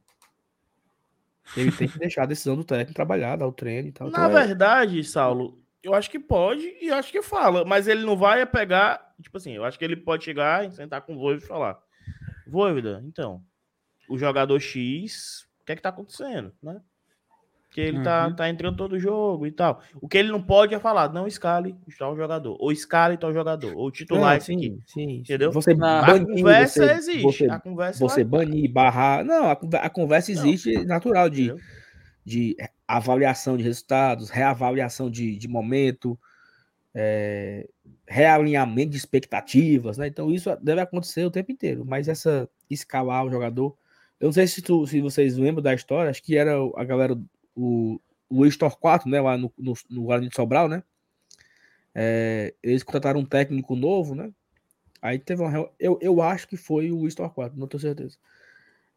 Ele 1.55 1.71
tem 1.71 1.87
que 1.87 1.97
deixar 1.97 2.23
a 2.23 2.25
decisão 2.25 2.57
do 2.57 2.63
técnico 2.63 2.93
trabalhar, 2.93 3.37
dar 3.37 3.47
o 3.47 3.53
treino 3.53 3.87
e 3.87 3.91
tal. 3.91 4.09
Na 4.09 4.27
então, 4.27 4.33
verdade, 4.33 4.99
é... 4.99 5.03
Saulo, 5.03 5.63
eu 5.85 5.93
acho 5.93 6.09
que 6.09 6.19
pode 6.19 6.75
e 6.81 6.89
acho 6.89 7.11
que 7.11 7.21
fala, 7.21 7.63
mas 7.63 7.87
ele 7.87 8.03
não 8.03 8.17
vai 8.17 8.43
pegar. 8.45 9.13
Tipo 9.21 9.37
assim, 9.37 9.53
eu 9.53 9.63
acho 9.63 9.77
que 9.77 9.85
ele 9.85 9.95
pode 9.95 10.23
chegar 10.23 10.65
e 10.65 10.71
sentar 10.71 11.01
com 11.01 11.13
o 11.13 11.19
Voivoda 11.19 11.45
e 11.45 11.47
falar: 11.47 11.79
Voivoda, 12.47 13.03
então, 13.05 13.41
o 14.09 14.17
jogador 14.17 14.59
X, 14.59 15.47
o 15.61 15.65
que 15.65 15.73
é 15.73 15.75
que 15.75 15.81
tá 15.81 15.89
acontecendo, 15.89 16.51
né? 16.61 16.81
Que 17.71 17.81
ele 17.81 18.01
tá, 18.01 18.23
uhum. 18.23 18.29
tá, 18.31 18.35
tá 18.37 18.49
entrando 18.49 18.77
todo 18.77 18.97
jogo 18.97 19.45
e 19.45 19.51
tal. 19.51 19.81
O 20.01 20.07
que 20.07 20.17
ele 20.17 20.31
não 20.31 20.41
pode 20.41 20.73
é 20.73 20.79
falar, 20.79 21.11
não 21.11 21.27
escale 21.27 21.75
tal 21.99 22.15
jogador, 22.15 22.55
ou 22.59 22.71
escale 22.71 23.17
tal 23.17 23.33
jogador, 23.33 23.75
ou 23.75 23.91
titular 23.91 24.37
esse 24.37 24.53
aqui. 24.53 24.79
Sim, 24.87 25.17
entendeu? 25.17 25.51
Você 25.51 25.73
Na, 25.75 26.01
banir, 26.01 26.23
a 26.23 26.35
conversa 26.35 26.87
você, 26.87 26.93
existe. 26.93 27.21
Você, 27.21 27.49
a 27.49 27.59
conversa 27.59 27.99
você 27.99 28.23
banir, 28.23 28.71
barrar. 28.71 29.23
Não, 29.23 29.49
a, 29.49 29.59
a 29.81 29.89
conversa 29.89 30.31
existe 30.31 30.73
não. 30.73 30.85
natural 30.85 31.29
de. 31.29 31.43
Entendeu? 31.43 31.63
de 32.25 32.57
avaliação 32.87 33.57
de 33.57 33.63
resultados, 33.63 34.29
reavaliação 34.29 35.09
de, 35.09 35.35
de 35.37 35.47
momento, 35.47 36.19
é, 36.93 37.67
realinhamento 38.07 38.91
de 38.91 38.97
expectativas, 38.97 39.97
né? 39.97 40.07
Então 40.07 40.31
isso 40.31 40.55
deve 40.61 40.81
acontecer 40.81 41.25
o 41.25 41.31
tempo 41.31 41.51
inteiro. 41.51 41.85
Mas 41.85 42.07
essa 42.07 42.49
escalar 42.69 43.25
o 43.25 43.29
jogador, 43.29 43.75
eu 44.19 44.27
não 44.27 44.33
sei 44.33 44.47
se, 44.47 44.61
tu, 44.61 44.85
se 44.87 45.01
vocês 45.01 45.37
lembram 45.37 45.63
da 45.63 45.73
história, 45.73 46.09
acho 46.09 46.23
que 46.23 46.37
era 46.37 46.53
a 46.75 46.83
galera, 46.83 47.17
o, 47.55 47.99
o 48.29 48.37
Luiz 48.37 48.55
Torquato, 48.57 49.09
né? 49.09 49.19
Lá 49.19 49.37
no, 49.37 49.51
no, 49.57 49.73
no 49.89 50.03
Guarani 50.03 50.29
de 50.29 50.35
Sobral, 50.35 50.67
né? 50.67 50.83
É, 51.93 52.53
eles 52.61 52.83
contrataram 52.83 53.21
um 53.21 53.25
técnico 53.25 53.75
novo, 53.75 54.15
né? 54.15 54.31
Aí 55.01 55.19
teve 55.19 55.41
uma. 55.41 55.69
Eu, 55.79 55.99
eu 56.01 56.21
acho 56.21 56.47
que 56.47 56.57
foi 56.57 56.91
o 56.91 56.97
Luiz 56.97 57.15
Torquato, 57.15 57.57
não 57.57 57.67
tenho 57.67 57.81
certeza. 57.81 58.17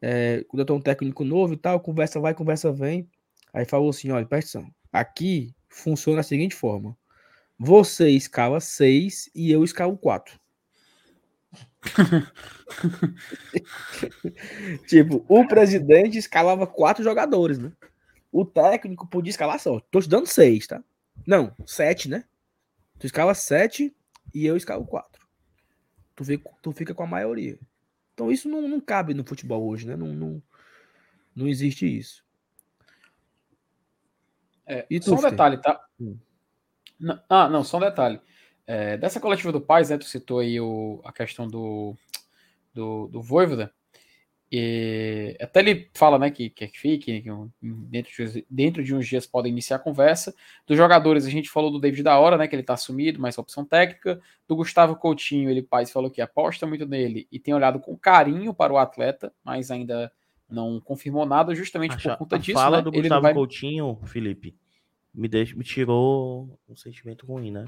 É, 0.00 0.44
contratou 0.48 0.76
um 0.76 0.80
técnico 0.80 1.24
novo 1.24 1.54
e 1.54 1.56
tal, 1.56 1.80
conversa 1.80 2.20
vai, 2.20 2.34
conversa 2.34 2.72
vem. 2.72 3.08
Aí 3.52 3.64
falou 3.64 3.90
assim: 3.90 4.10
olha, 4.10 4.26
presta 4.26 4.58
atenção. 4.58 4.74
Aqui 4.92 5.54
funciona 5.68 6.18
da 6.18 6.22
seguinte 6.22 6.54
forma: 6.54 6.96
você 7.58 8.10
escala 8.10 8.60
6 8.60 9.30
e 9.34 9.50
eu 9.50 9.64
escalo 9.64 9.96
4. 9.96 10.38
tipo, 14.86 15.24
o 15.28 15.46
presidente 15.46 16.18
escalava 16.18 16.66
quatro 16.66 17.02
jogadores, 17.02 17.58
né? 17.58 17.72
O 18.30 18.44
técnico 18.44 19.06
podia 19.06 19.30
escalar 19.30 19.58
só. 19.58 19.80
Tô 19.80 20.00
te 20.00 20.08
dando 20.08 20.26
seis, 20.26 20.66
tá? 20.66 20.82
Não, 21.26 21.54
sete, 21.66 22.08
né? 22.08 22.24
Tu 22.98 23.06
escala 23.06 23.34
sete 23.34 23.94
e 24.34 24.44
eu 24.44 24.56
escalo 24.56 24.86
quatro. 24.86 25.26
Tu, 26.14 26.24
vê, 26.24 26.38
tu 26.62 26.72
fica 26.72 26.94
com 26.94 27.04
a 27.04 27.06
maioria. 27.06 27.58
Então 28.12 28.30
isso 28.30 28.48
não, 28.48 28.68
não 28.68 28.80
cabe 28.80 29.14
no 29.14 29.24
futebol 29.24 29.66
hoje, 29.66 29.86
né? 29.86 29.96
Não, 29.96 30.08
não, 30.08 30.42
não 31.34 31.48
existe 31.48 31.86
isso. 31.86 32.24
É, 34.68 34.86
e 34.90 35.02
só 35.02 35.14
um 35.14 35.20
detalhe, 35.20 35.56
tá? 35.56 35.80
Hum. 35.98 36.16
Não, 37.00 37.20
ah, 37.28 37.48
não, 37.48 37.64
só 37.64 37.78
um 37.78 37.80
detalhe. 37.80 38.20
É, 38.66 38.98
dessa 38.98 39.18
coletiva 39.18 39.50
do 39.50 39.60
Paz, 39.60 39.88
né, 39.88 39.96
tu 39.96 40.04
citou 40.04 40.40
aí 40.40 40.60
o, 40.60 41.00
a 41.02 41.10
questão 41.10 41.48
do, 41.48 41.96
do, 42.74 43.08
do 43.08 43.22
Voivoda. 43.22 43.72
E 44.50 45.36
até 45.40 45.60
ele 45.60 45.90
fala 45.94 46.18
né, 46.18 46.30
que 46.30 46.48
quer 46.48 46.68
que 46.68 46.78
fique, 46.78 47.20
que 47.20 47.30
dentro, 47.62 48.26
de, 48.26 48.46
dentro 48.48 48.82
de 48.82 48.94
uns 48.94 49.06
dias 49.06 49.26
podem 49.26 49.52
iniciar 49.52 49.76
a 49.76 49.80
conversa. 49.80 50.34
Dos 50.66 50.76
jogadores, 50.76 51.26
a 51.26 51.30
gente 51.30 51.50
falou 51.50 51.70
do 51.70 51.78
David 51.78 52.02
da 52.02 52.18
hora, 52.18 52.38
né? 52.38 52.48
Que 52.48 52.56
ele 52.56 52.62
tá 52.62 52.74
assumido, 52.74 53.20
mas 53.20 53.36
opção 53.36 53.64
técnica. 53.64 54.20
Do 54.46 54.56
Gustavo 54.56 54.96
Coutinho, 54.96 55.50
ele 55.50 55.62
Paz 55.62 55.90
falou 55.90 56.10
que 56.10 56.22
aposta 56.22 56.66
muito 56.66 56.86
nele 56.86 57.28
e 57.30 57.38
tem 57.38 57.52
olhado 57.52 57.78
com 57.78 57.96
carinho 57.96 58.54
para 58.54 58.72
o 58.72 58.78
atleta, 58.78 59.32
mas 59.44 59.70
ainda 59.70 60.10
não 60.50 60.80
confirmou 60.80 61.26
nada, 61.26 61.54
justamente 61.54 61.94
Acha, 61.94 62.10
por 62.10 62.18
conta 62.18 62.38
disso. 62.38 62.58
Fala 62.58 62.78
né? 62.78 62.82
do 62.82 62.92
Gustavo 62.92 63.22
vai... 63.22 63.34
Coutinho, 63.34 63.98
Felipe, 64.04 64.56
me, 65.14 65.28
deixa, 65.28 65.56
me 65.56 65.64
tirou 65.64 66.58
um 66.68 66.76
sentimento 66.76 67.26
ruim, 67.26 67.50
né? 67.50 67.66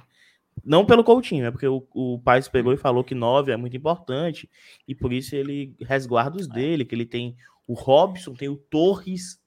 Não 0.64 0.84
pelo 0.84 1.04
Coutinho, 1.04 1.46
é 1.46 1.50
porque 1.50 1.66
o, 1.66 1.86
o 1.94 2.18
pai 2.18 2.42
pegou 2.50 2.72
e 2.72 2.76
falou 2.76 3.04
que 3.04 3.14
9 3.14 3.52
é 3.52 3.56
muito 3.56 3.76
importante 3.76 4.50
e 4.86 4.94
por 4.94 5.12
isso 5.12 5.34
ele 5.34 5.74
resguarda 5.80 6.36
os 6.36 6.48
é. 6.48 6.52
dele, 6.52 6.84
que 6.84 6.94
ele 6.94 7.06
tem 7.06 7.36
o 7.66 7.74
Robson, 7.74 8.34
tem 8.34 8.48
o 8.48 8.56
Torres. 8.56 9.40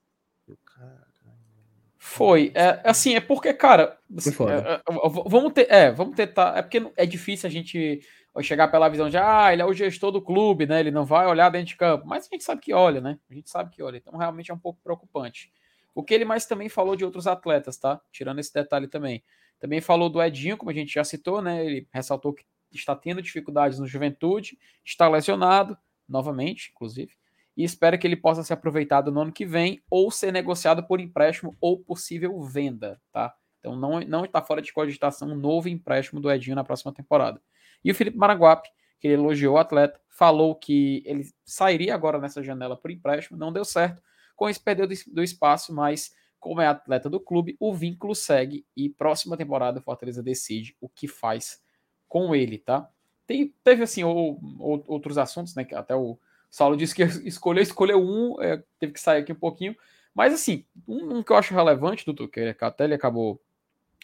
Foi. 1.98 2.52
É, 2.54 2.82
assim, 2.84 3.16
é 3.16 3.22
porque, 3.22 3.54
cara. 3.54 3.98
Assim, 4.18 4.32
é, 4.46 4.74
é, 4.76 4.82
vamos 5.28 5.54
ter. 5.54 5.68
É, 5.70 5.92
vamos 5.92 6.16
tentar. 6.16 6.58
É 6.58 6.62
porque 6.62 6.92
é 6.98 7.06
difícil 7.06 7.48
a 7.48 7.52
gente 7.52 8.02
chegar 8.42 8.68
pela 8.70 8.90
visão 8.90 9.10
de 9.10 9.18
ah, 9.18 9.54
ele 9.54 9.62
é 9.62 9.66
o 9.66 9.74
gestor 9.74 10.12
do 10.12 10.22
clube, 10.22 10.66
né? 10.66 10.80
Ele 10.80 10.90
não 10.90 11.06
vai 11.06 11.28
olhar 11.28 11.50
dentro 11.50 11.68
de 11.68 11.76
campo. 11.76 12.08
Mas 12.08 12.26
a 12.26 12.30
gente 12.34 12.44
sabe 12.44 12.62
que 12.62 12.74
olha, 12.74 13.00
né? 13.00 13.20
A 13.30 13.34
gente 13.34 13.50
sabe 13.50 13.70
que 13.70 13.84
olha. 13.84 13.98
Então 13.98 14.18
realmente 14.18 14.50
é 14.50 14.54
um 14.54 14.60
pouco 14.60 14.80
preocupante. 14.84 15.52
O 15.94 16.04
que 16.04 16.14
ele 16.14 16.26
mais 16.26 16.46
também 16.46 16.70
falou 16.70 16.96
de 16.96 17.06
outros 17.06 17.28
atletas, 17.28 17.78
tá? 17.78 18.02
Tirando 18.12 18.40
esse 18.40 18.52
detalhe 18.52 18.88
também. 18.88 19.24
Também 19.60 19.80
falou 19.80 20.10
do 20.10 20.22
Edinho, 20.22 20.58
como 20.58 20.72
a 20.72 20.74
gente 20.74 20.94
já 20.94 21.04
citou, 21.04 21.42
né? 21.42 21.64
Ele 21.64 21.88
ressaltou 21.92 22.34
que 22.34 22.44
está 22.74 22.96
tendo 22.96 23.22
dificuldades 23.22 23.78
no 23.78 23.86
Juventude, 23.86 24.58
está 24.84 25.08
lesionado, 25.08 25.78
novamente, 26.10 26.72
inclusive, 26.74 27.14
e 27.56 27.64
espera 27.64 27.98
que 27.98 28.08
ele 28.08 28.16
possa 28.16 28.44
ser 28.44 28.54
aproveitado 28.54 29.12
no 29.12 29.22
ano 29.22 29.32
que 29.32 29.46
vem 29.46 29.82
ou 29.90 30.10
ser 30.10 30.34
negociado 30.34 30.84
por 30.84 31.00
empréstimo 31.00 31.56
ou 31.62 31.80
possível 31.80 32.42
venda, 32.42 33.00
tá? 33.12 33.34
Então 33.60 33.76
não, 33.76 34.00
não 34.02 34.26
está 34.26 34.42
fora 34.42 34.62
de 34.62 34.74
cogitação 34.74 35.30
um 35.30 35.36
novo 35.36 35.70
empréstimo 35.70 36.20
do 36.20 36.32
Edinho 36.32 36.56
na 36.56 36.64
próxima 36.64 36.92
temporada. 36.92 37.42
E 37.84 37.92
o 37.92 37.96
Felipe 37.96 38.18
Maraguape, 38.18 38.70
que 39.00 39.08
ele 39.08 39.16
elogiou 39.16 39.56
o 39.56 39.58
atleta, 39.58 40.00
falou 40.10 40.56
que 40.56 41.04
ele 41.06 41.26
sairia 41.44 41.94
agora 41.94 42.20
nessa 42.20 42.44
janela 42.44 42.78
por 42.78 42.92
empréstimo, 42.92 43.38
não 43.38 43.52
deu 43.52 43.66
certo, 43.66 44.02
com 44.36 44.50
esse 44.50 44.60
perdeu 44.60 44.88
do, 44.88 44.94
do 45.08 45.24
espaço, 45.24 45.74
mas 45.74 46.14
como 46.40 46.60
é 46.60 46.68
atleta 46.68 47.10
do 47.10 47.20
clube, 47.20 47.56
o 47.60 47.74
vínculo 47.74 48.14
segue 48.14 48.66
e 48.76 48.90
próxima 48.90 49.38
temporada 49.38 49.80
o 49.80 49.82
Fortaleza 49.82 50.22
decide 50.22 50.76
o 50.82 50.90
que 50.90 51.08
faz 51.08 51.62
com 52.08 52.36
ele, 52.36 52.58
tá? 52.58 52.90
Tem, 53.26 53.54
teve 53.64 53.84
assim 53.84 54.04
ou, 54.04 54.40
ou, 54.60 54.84
outros 54.88 55.18
assuntos, 55.18 55.56
né? 55.56 55.64
Que 55.64 55.74
até 55.74 55.96
o 55.96 56.20
Saulo 56.50 56.76
disse 56.76 56.94
que 56.94 57.04
escolheu, 57.26 57.64
escolheu 57.64 58.00
um, 58.00 58.42
é, 58.42 58.62
teve 58.78 58.94
que 58.94 59.00
sair 59.00 59.22
aqui 59.22 59.32
um 59.32 59.36
pouquinho. 59.36 59.76
Mas 60.14 60.34
assim, 60.34 60.66
um, 60.88 61.18
um 61.18 61.24
que 61.24 61.32
eu 61.32 61.38
acho 61.38 61.54
relevante, 61.54 62.06
Dudu, 62.06 62.28
que 62.28 62.56
até 62.60 62.84
ele 62.84 62.94
acabou 62.94 63.42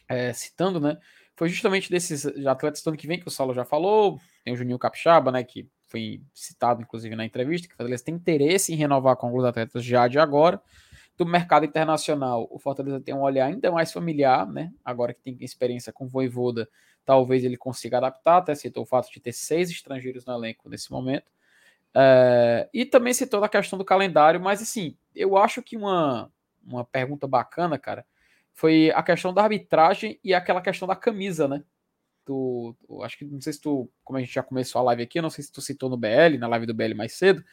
é, 0.08 0.34
citando, 0.34 0.80
né? 0.80 0.98
Foi 1.40 1.48
justamente 1.48 1.90
desses 1.90 2.26
atletas 2.46 2.84
do 2.84 2.90
ano 2.90 2.98
que 2.98 3.08
vem, 3.08 3.18
que 3.18 3.28
o 3.28 3.32
Saulo 3.32 3.54
já 3.54 3.64
falou. 3.64 4.20
Tem 4.44 4.54
o 4.54 4.58
Juninho 4.58 4.78
Capixaba, 4.78 5.32
né? 5.32 5.42
Que 5.42 5.66
foi 5.88 6.22
citado, 6.34 6.82
inclusive, 6.82 7.16
na 7.16 7.24
entrevista, 7.24 7.66
que 7.66 7.74
o 7.74 7.78
Fortaleza 7.78 8.04
tem 8.04 8.14
interesse 8.14 8.74
em 8.74 8.76
renovar 8.76 9.16
com 9.16 9.28
alguns 9.28 9.46
atletas 9.46 9.84
já 9.84 10.06
de 10.10 10.20
agora 10.20 10.62
do 11.20 11.26
mercado 11.26 11.66
internacional, 11.66 12.48
o 12.50 12.58
Fortaleza 12.58 13.02
tem 13.02 13.14
um 13.14 13.20
olhar 13.20 13.48
ainda 13.48 13.70
mais 13.70 13.92
familiar, 13.92 14.48
né? 14.48 14.72
Agora 14.86 15.14
que 15.14 15.22
tem 15.22 15.38
experiência 15.42 15.92
com 15.92 16.08
Voivoda, 16.08 16.70
talvez 17.04 17.44
ele 17.44 17.58
consiga 17.58 17.98
adaptar, 17.98 18.38
até 18.38 18.56
citou 18.56 18.84
o 18.84 18.86
fato 18.86 19.12
de 19.12 19.20
ter 19.20 19.34
seis 19.34 19.70
estrangeiros 19.70 20.26
no 20.26 20.34
elenco 20.34 20.70
nesse 20.70 20.90
momento. 20.90 21.30
É, 21.94 22.70
e 22.74 22.86
também 22.86 23.14
citou 23.14 23.44
a 23.44 23.50
questão 23.50 23.78
do 23.78 23.84
calendário, 23.84 24.40
mas 24.40 24.62
assim, 24.62 24.96
eu 25.14 25.36
acho 25.36 25.62
que 25.62 25.76
uma, 25.76 26.32
uma 26.66 26.86
pergunta 26.86 27.28
bacana, 27.28 27.78
cara, 27.78 28.06
foi 28.54 28.92
a 28.92 29.02
questão 29.04 29.34
da 29.34 29.44
arbitragem 29.44 30.20
e 30.24 30.34
aquela 30.34 30.62
questão 30.62 30.88
da 30.88 30.96
camisa, 30.96 31.48
né? 31.48 31.64
Tu, 32.26 32.76
tu, 32.86 33.04
acho 33.04 33.18
que 33.18 33.26
não 33.26 33.42
sei 33.42 33.54
se 33.54 33.62
tu, 33.62 33.90
como 34.04 34.18
a 34.18 34.22
gente 34.22 34.34
já 34.34 34.44
começou 34.44 34.80
a 34.80 34.84
live 34.84 35.04
aqui, 35.04 35.22
não 35.22 35.30
sei 35.30 35.44
se 35.44 35.52
tu 35.52 35.62
citou 35.62 35.90
no 35.90 35.98
BL, 35.98 36.38
na 36.38 36.48
live 36.48 36.66
do 36.66 36.74
BL 36.74 36.94
mais 36.94 37.14
cedo, 37.14 37.44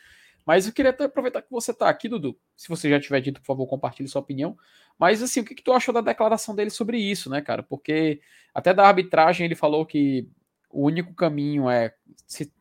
mas 0.46 0.66
eu 0.66 0.72
queria 0.72 0.90
até 0.90 1.04
aproveitar 1.04 1.42
que 1.42 1.50
você 1.50 1.72
está 1.72 1.88
aqui, 1.88 2.08
Dudu. 2.08 2.38
Se 2.54 2.68
você 2.68 2.88
já 2.88 3.00
tiver 3.00 3.20
dito, 3.20 3.40
por 3.40 3.46
favor, 3.46 3.66
compartilhe 3.66 4.08
sua 4.08 4.20
opinião. 4.20 4.56
Mas 4.96 5.20
assim, 5.20 5.40
o 5.40 5.44
que, 5.44 5.56
que 5.56 5.62
tu 5.62 5.72
achou 5.72 5.92
da 5.92 6.00
declaração 6.00 6.54
dele 6.54 6.70
sobre 6.70 6.98
isso, 6.98 7.28
né, 7.28 7.40
cara? 7.40 7.64
Porque 7.64 8.20
até 8.54 8.72
da 8.72 8.86
arbitragem 8.86 9.44
ele 9.44 9.56
falou 9.56 9.84
que 9.84 10.28
o 10.70 10.84
único 10.84 11.14
caminho 11.14 11.68
é 11.68 11.94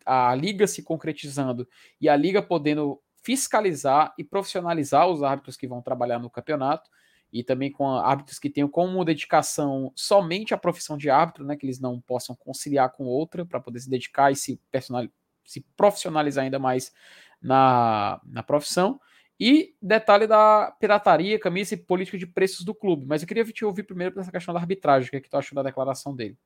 a 0.05 0.33
liga 0.33 0.65
se 0.65 0.81
concretizando 0.81 1.67
e 2.01 2.09
a 2.09 2.15
liga 2.15 2.41
podendo 2.41 3.01
fiscalizar 3.21 4.13
e 4.17 4.23
profissionalizar 4.23 5.07
os 5.07 5.21
árbitros 5.21 5.57
que 5.57 5.67
vão 5.67 5.81
trabalhar 5.81 6.17
no 6.17 6.29
campeonato 6.29 6.89
e 7.35 7.43
também 7.43 7.69
com 7.69 7.85
árbitros 7.85 8.39
que 8.39 8.49
tenham 8.49 8.69
como 8.69 9.03
dedicação 9.03 9.91
somente 9.93 10.53
a 10.53 10.57
profissão 10.57 10.97
de 10.97 11.09
árbitro, 11.09 11.43
né, 11.43 11.57
que 11.57 11.65
eles 11.65 11.81
não 11.81 11.99
possam 11.99 12.33
conciliar 12.33 12.89
com 12.93 13.03
outra 13.03 13.45
para 13.45 13.59
poder 13.59 13.81
se 13.81 13.89
dedicar 13.89 14.31
e 14.31 14.37
se, 14.37 14.57
se 15.43 15.59
profissionalizar 15.75 16.45
ainda 16.45 16.57
mais 16.57 16.93
na, 17.41 18.21
na 18.25 18.41
profissão. 18.41 19.01
E 19.37 19.75
detalhe 19.81 20.27
da 20.27 20.73
pirataria, 20.79 21.37
camisa 21.37 21.73
e 21.73 21.77
política 21.77 22.17
de 22.17 22.25
preços 22.25 22.63
do 22.63 22.73
clube. 22.73 23.05
Mas 23.05 23.21
eu 23.21 23.27
queria 23.27 23.43
te 23.43 23.65
ouvir 23.65 23.83
primeiro 23.83 24.15
dessa 24.15 24.31
questão 24.31 24.53
da 24.53 24.61
arbitragem. 24.61 25.09
O 25.09 25.11
que, 25.11 25.17
é 25.17 25.19
que 25.19 25.29
tu 25.29 25.35
achou 25.35 25.57
da 25.57 25.63
declaração 25.63 26.15
dele? 26.15 26.37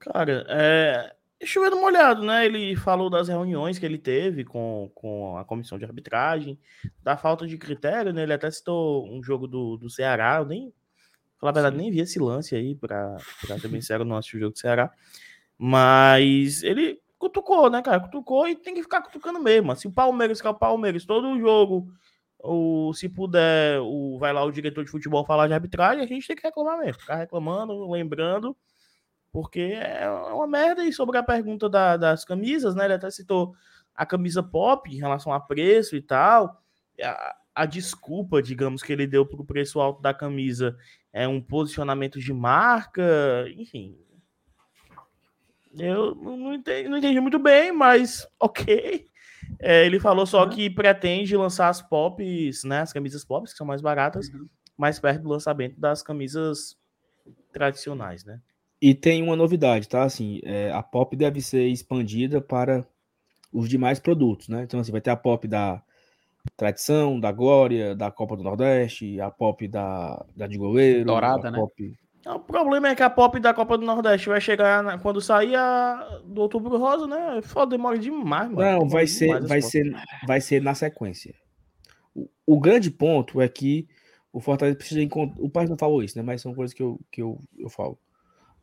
Cara, 0.00 0.44
é. 0.48 1.14
Chovendo 1.44 1.76
molhado, 1.76 2.22
né? 2.22 2.46
Ele 2.46 2.76
falou 2.76 3.10
das 3.10 3.28
reuniões 3.28 3.78
que 3.78 3.86
ele 3.86 3.98
teve 3.98 4.44
com, 4.44 4.90
com 4.94 5.36
a 5.36 5.44
comissão 5.44 5.78
de 5.78 5.84
arbitragem, 5.84 6.58
da 7.02 7.16
falta 7.16 7.46
de 7.46 7.58
critério, 7.58 8.12
né? 8.12 8.22
Ele 8.22 8.32
até 8.32 8.50
citou 8.50 9.08
um 9.08 9.22
jogo 9.22 9.46
do, 9.46 9.76
do 9.76 9.90
Ceará, 9.90 10.36
eu 10.38 10.46
nem. 10.46 10.72
Falar 11.38 11.50
a 11.50 11.54
verdade, 11.54 11.76
nem 11.76 11.90
vi 11.90 12.00
esse 12.00 12.18
lance 12.18 12.54
aí, 12.54 12.74
pra, 12.74 13.16
pra 13.46 13.58
ser 13.58 13.68
bem 13.68 13.80
sério, 13.80 14.04
não 14.04 14.16
assisti 14.16 14.36
o 14.36 14.40
jogo 14.40 14.52
do 14.52 14.58
Ceará. 14.58 14.90
Mas 15.58 16.62
ele 16.62 17.00
cutucou, 17.18 17.70
né, 17.70 17.82
cara? 17.82 18.00
Cutucou 18.00 18.48
e 18.48 18.54
tem 18.54 18.74
que 18.74 18.82
ficar 18.82 19.02
cutucando 19.02 19.40
mesmo. 19.40 19.74
Se 19.76 19.86
o 19.86 19.92
Palmeiras, 19.92 20.40
que 20.40 20.46
é 20.46 20.50
o 20.50 20.54
Palmeiras, 20.54 21.04
todo 21.04 21.38
jogo, 21.38 21.88
ou 22.38 22.92
se 22.92 23.08
puder, 23.08 23.80
o, 23.80 24.18
vai 24.18 24.32
lá 24.32 24.44
o 24.44 24.52
diretor 24.52 24.84
de 24.84 24.90
futebol 24.90 25.24
falar 25.24 25.46
de 25.48 25.54
arbitragem, 25.54 26.04
a 26.04 26.06
gente 26.06 26.26
tem 26.26 26.36
que 26.36 26.42
reclamar 26.42 26.78
mesmo. 26.78 27.00
Ficar 27.00 27.16
reclamando, 27.16 27.90
lembrando, 27.90 28.56
porque 29.34 29.76
é 29.76 30.08
uma 30.08 30.46
merda. 30.46 30.84
E 30.84 30.92
sobre 30.92 31.18
a 31.18 31.22
pergunta 31.24 31.68
da, 31.68 31.96
das 31.96 32.24
camisas, 32.24 32.76
né? 32.76 32.84
Ele 32.84 32.94
até 32.94 33.10
citou 33.10 33.52
a 33.92 34.06
camisa 34.06 34.44
pop 34.44 34.88
em 34.88 35.00
relação 35.00 35.32
a 35.32 35.40
preço 35.40 35.96
e 35.96 36.00
tal. 36.00 36.62
A, 37.02 37.36
a 37.52 37.66
desculpa, 37.66 38.40
digamos, 38.40 38.80
que 38.80 38.92
ele 38.92 39.08
deu 39.08 39.26
para 39.26 39.42
o 39.42 39.44
preço 39.44 39.80
alto 39.80 40.00
da 40.00 40.14
camisa 40.14 40.76
é 41.12 41.26
um 41.26 41.42
posicionamento 41.42 42.20
de 42.20 42.32
marca, 42.32 43.02
enfim, 43.56 43.96
eu 45.76 46.14
não 46.14 46.54
entendi, 46.54 46.88
não 46.88 46.98
entendi 46.98 47.20
muito 47.20 47.40
bem, 47.40 47.72
mas 47.72 48.26
ok. 48.38 49.08
É, 49.60 49.84
ele 49.84 49.98
falou 49.98 50.26
só 50.26 50.44
uhum. 50.44 50.50
que 50.50 50.70
pretende 50.70 51.36
lançar 51.36 51.68
as 51.68 51.82
pops, 51.82 52.62
né? 52.62 52.82
As 52.82 52.92
camisas 52.92 53.24
pops, 53.24 53.50
que 53.50 53.58
são 53.58 53.66
mais 53.66 53.82
baratas, 53.82 54.28
uhum. 54.28 54.48
mais 54.76 55.00
perto 55.00 55.22
do 55.22 55.28
lançamento 55.28 55.78
das 55.78 56.04
camisas 56.04 56.78
tradicionais, 57.52 58.24
né? 58.24 58.40
E 58.84 58.94
tem 58.94 59.22
uma 59.22 59.34
novidade, 59.34 59.88
tá? 59.88 60.02
Assim, 60.02 60.42
é, 60.44 60.70
a 60.70 60.82
pop 60.82 61.16
deve 61.16 61.40
ser 61.40 61.66
expandida 61.68 62.38
para 62.38 62.86
os 63.50 63.66
demais 63.66 63.98
produtos, 63.98 64.50
né? 64.50 64.62
Então, 64.62 64.78
assim, 64.78 64.92
vai 64.92 65.00
ter 65.00 65.08
a 65.08 65.16
pop 65.16 65.48
da 65.48 65.82
tradição, 66.54 67.18
da 67.18 67.32
glória, 67.32 67.96
da 67.96 68.10
Copa 68.10 68.36
do 68.36 68.42
Nordeste, 68.42 69.18
a 69.22 69.30
pop 69.30 69.66
da, 69.66 70.22
da 70.36 70.46
de 70.46 70.58
goleiro, 70.58 71.06
Dourada, 71.06 71.50
né? 71.50 71.58
Pop 71.58 71.96
o 72.26 72.40
problema 72.40 72.88
é 72.88 72.94
que 72.94 73.02
a 73.02 73.08
pop 73.08 73.40
da 73.40 73.54
Copa 73.54 73.78
do 73.78 73.86
Nordeste 73.86 74.28
vai 74.28 74.40
chegar 74.40 74.82
na, 74.82 74.98
quando 74.98 75.18
sair 75.18 75.56
a, 75.56 76.20
do 76.22 76.42
Outubro 76.42 76.76
Rosa, 76.76 77.06
né? 77.06 77.40
Foda, 77.42 77.70
demora 77.70 77.98
demais, 77.98 78.50
mano. 78.50 78.80
Não, 78.80 78.88
vai 78.88 79.06
ser, 79.06 79.40
vai 79.46 79.62
ser, 79.62 79.94
vai 80.26 80.42
ser 80.42 80.60
na 80.60 80.74
sequência. 80.74 81.34
O, 82.14 82.28
o, 82.46 82.60
grande 82.60 82.90
ponto 82.90 83.40
é 83.40 83.48
que 83.48 83.88
o 84.30 84.40
Fortaleza 84.40 84.76
precisa 84.76 85.02
encontrar. 85.02 85.42
O 85.42 85.48
pai 85.48 85.66
não 85.66 85.78
falou 85.78 86.02
isso, 86.02 86.18
né? 86.18 86.22
Mas 86.22 86.42
são 86.42 86.54
coisas 86.54 86.74
que 86.74 86.82
eu, 86.82 87.00
que 87.10 87.22
eu, 87.22 87.40
eu 87.58 87.70
falo. 87.70 87.98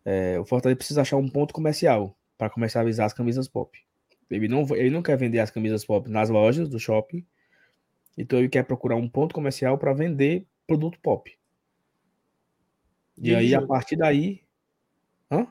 É, 0.04 0.40
o 0.40 0.46
Fortaleza 0.46 0.78
precisa 0.78 1.02
achar 1.02 1.18
um 1.18 1.30
ponto 1.30 1.54
comercial 1.54 2.18
para 2.38 2.50
comercializar 2.50 3.06
as 3.06 3.14
camisas 3.14 3.48
pop. 3.48 3.78
Ele 4.30 4.48
não, 4.48 4.66
ele 4.76 4.90
não 4.90 5.02
quer 5.02 5.18
vender 5.18 5.40
as 5.40 5.52
camisas 5.52 5.86
pop 5.86 6.10
nas 6.10 6.30
lojas 6.30 6.70
do 6.70 6.80
shopping. 6.80 7.26
Então 8.18 8.40
ele 8.40 8.50
quer 8.50 8.64
procurar 8.64 8.96
um 8.96 9.08
ponto 9.08 9.34
comercial 9.34 9.78
para 9.78 9.94
vender 9.94 10.48
produto 10.66 10.98
pop. 11.02 11.32
E 13.22 13.36
aí, 13.36 13.54
a 13.54 13.62
partir 13.62 13.96
daí. 13.96 14.42
Hã? 15.30 15.48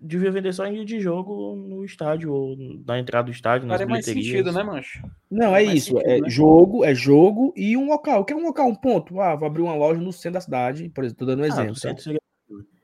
Devia 0.00 0.30
vender 0.30 0.52
só 0.52 0.66
em 0.66 0.74
dia 0.74 0.84
de 0.84 1.00
jogo 1.00 1.56
no 1.56 1.84
estádio, 1.84 2.32
ou 2.32 2.56
na 2.86 2.98
entrada 2.98 3.26
do 3.26 3.32
estádio, 3.32 3.66
nas 3.66 3.78
Faria 3.78 3.90
mais 3.90 4.04
sentido, 4.04 4.52
né, 4.52 4.62
mancho? 4.62 5.02
Não, 5.30 5.56
é 5.56 5.62
isso. 5.62 5.96
Sentido, 5.96 6.10
é 6.10 6.20
né? 6.20 6.30
jogo, 6.30 6.84
é 6.84 6.94
jogo 6.94 7.52
e 7.56 7.76
um 7.76 7.86
local. 7.86 8.20
O 8.20 8.24
que 8.24 8.32
é 8.32 8.36
um 8.36 8.44
local? 8.44 8.68
Um 8.68 8.74
ponto. 8.74 9.20
Ah, 9.20 9.34
vou 9.34 9.46
abrir 9.46 9.62
uma 9.62 9.74
loja 9.74 10.00
no 10.00 10.12
centro 10.12 10.34
da 10.34 10.40
cidade, 10.40 10.88
por 10.90 11.04
exemplo, 11.04 11.20
tô 11.20 11.26
dando 11.26 11.40
um 11.40 11.44
ah, 11.44 11.48
exemplo. 11.48 11.80
Tá? 11.80 11.96
Seria... 11.96 12.21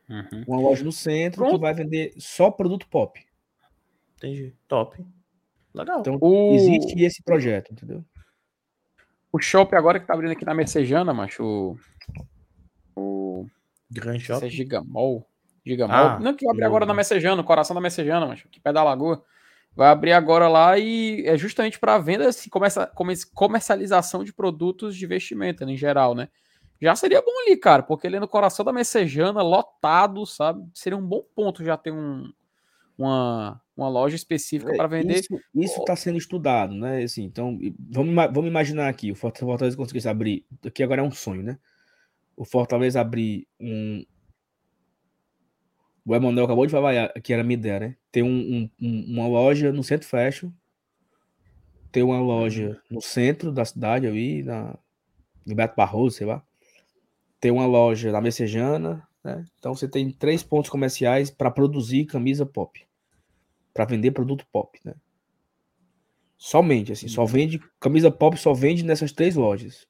Uhum. 0.09 0.45
Uma 0.47 0.61
loja 0.61 0.83
no 0.83 0.93
centro 0.93 1.43
Pronto. 1.43 1.55
que 1.55 1.61
vai 1.61 1.75
vender 1.75 2.13
só 2.17 2.51
produto 2.51 2.89
pop. 2.89 3.21
Entendi. 4.17 4.55
Top. 4.67 5.05
Legal. 5.75 6.01
Então, 6.01 6.19
o... 6.21 6.55
existe 6.55 7.01
esse 7.03 7.23
projeto, 7.23 7.73
entendeu? 7.73 8.05
O 9.31 9.39
shopping 9.39 9.77
agora 9.77 10.01
que 10.01 10.07
tá 10.07 10.15
abrindo 10.15 10.33
aqui 10.33 10.45
na 10.45 10.55
Mercejana, 10.55 11.13
macho, 11.13 11.45
o... 11.45 11.77
o... 12.97 13.47
Grande 13.91 14.21
Shopping? 14.21 14.47
é 14.47 14.51
Gigamol. 14.51 15.27
Gigamol. 15.65 15.95
Ah, 15.95 16.19
não, 16.19 16.35
que 16.35 16.45
vai 16.45 16.55
abrir 16.55 16.65
agora 16.65 16.87
na 16.87 16.95
Messejana, 16.95 17.43
coração 17.43 17.75
da 17.75 17.81
Messejana, 17.81 18.27
mas 18.27 18.43
que 18.43 18.61
pé 18.61 18.73
da 18.73 18.83
lagoa. 18.83 19.23
Vai 19.75 19.89
abrir 19.89 20.13
agora 20.13 20.49
lá 20.49 20.79
e 20.79 21.25
é 21.27 21.37
justamente 21.37 21.79
para 21.79 21.99
venda, 21.99 22.29
assim, 22.29 22.51
começa, 22.51 22.91
comercialização 23.35 24.25
de 24.25 24.33
produtos 24.33 24.97
de 24.97 25.07
vestimenta 25.07 25.65
né, 25.65 25.73
em 25.73 25.77
geral, 25.77 26.15
né? 26.15 26.29
Já 26.81 26.95
seria 26.95 27.21
bom 27.21 27.33
ali, 27.43 27.57
cara, 27.57 27.83
porque 27.83 28.07
ele 28.07 28.17
é 28.17 28.21
no 28.21 28.29
coração 28.29 28.65
da 28.65 28.73
Messejana, 28.73 29.43
lotado, 29.43 30.25
sabe? 30.25 30.65
Seria 30.73 30.97
um 30.97 31.07
bom 31.07 31.25
ponto 31.35 31.65
já 31.65 31.77
ter 31.77 31.91
um, 31.91 32.33
uma, 32.97 33.61
uma 33.77 33.89
loja 33.89 34.15
específica 34.15 34.75
para 34.77 34.85
é, 34.97 35.01
vender. 35.01 35.25
Isso 35.55 35.81
está 35.81 35.97
sendo 35.97 36.19
estudado, 36.19 36.75
né? 36.75 37.03
Assim, 37.03 37.25
então, 37.25 37.59
vamos, 37.91 38.15
vamos 38.15 38.47
imaginar 38.47 38.89
aqui, 38.89 39.11
o 39.11 39.17
Fortaleza 39.17 39.77
conseguisse 39.77 40.09
abrir, 40.09 40.45
aqui 40.65 40.83
agora 40.83 41.01
é 41.01 41.05
um 41.05 41.11
sonho, 41.11 41.43
né? 41.43 41.59
O 42.37 42.45
Fortaleza 42.45 43.01
abrir 43.01 43.49
um, 43.59 44.05
o 46.09 46.15
Emanuel 46.15 46.47
acabou 46.47 46.65
de 46.65 46.73
falar 46.73 47.13
que 47.23 47.35
era 47.35 47.45
minha 47.45 47.59
ideia, 47.59 47.81
né? 47.81 47.97
Tem 48.11 48.23
um, 48.23 48.71
um, 48.81 49.05
uma 49.13 49.29
loja 49.29 49.71
no 49.71 49.85
centro 49.85 50.09
fashion, 50.09 50.51
tem 51.93 52.03
uma 52.03 52.19
loja 52.19 52.81
no 52.91 53.03
centro 53.03 53.53
da 53.53 53.63
cidade 53.63 54.07
ali, 54.07 54.43
na 54.43 54.75
Beto 55.45 55.77
Barroso, 55.77 56.17
sei 56.17 56.27
lá. 56.27 56.43
Tem 57.41 57.51
uma 57.51 57.67
loja 57.67 58.11
na 58.11 58.21
Messejana, 58.21 59.07
né? 59.23 59.45
Então 59.59 59.75
você 59.75 59.89
tem 59.89 60.11
três 60.11 60.43
pontos 60.43 60.71
comerciais 60.71 61.31
para 61.31 61.51
produzir 61.51 62.07
camisa 62.07 62.45
pop, 62.45 62.87
para 63.73 63.85
vender 63.85 64.11
produto 64.11 64.47
pop, 64.51 64.79
né? 64.85 64.95
Somente 66.37 66.93
assim, 66.93 67.09
só 67.09 67.25
vende 67.25 67.61
camisa 67.81 68.11
pop 68.11 68.37
só 68.37 68.55
vende 68.55 68.85
nessas 68.85 69.13
três 69.13 69.35
lojas. 69.35 69.87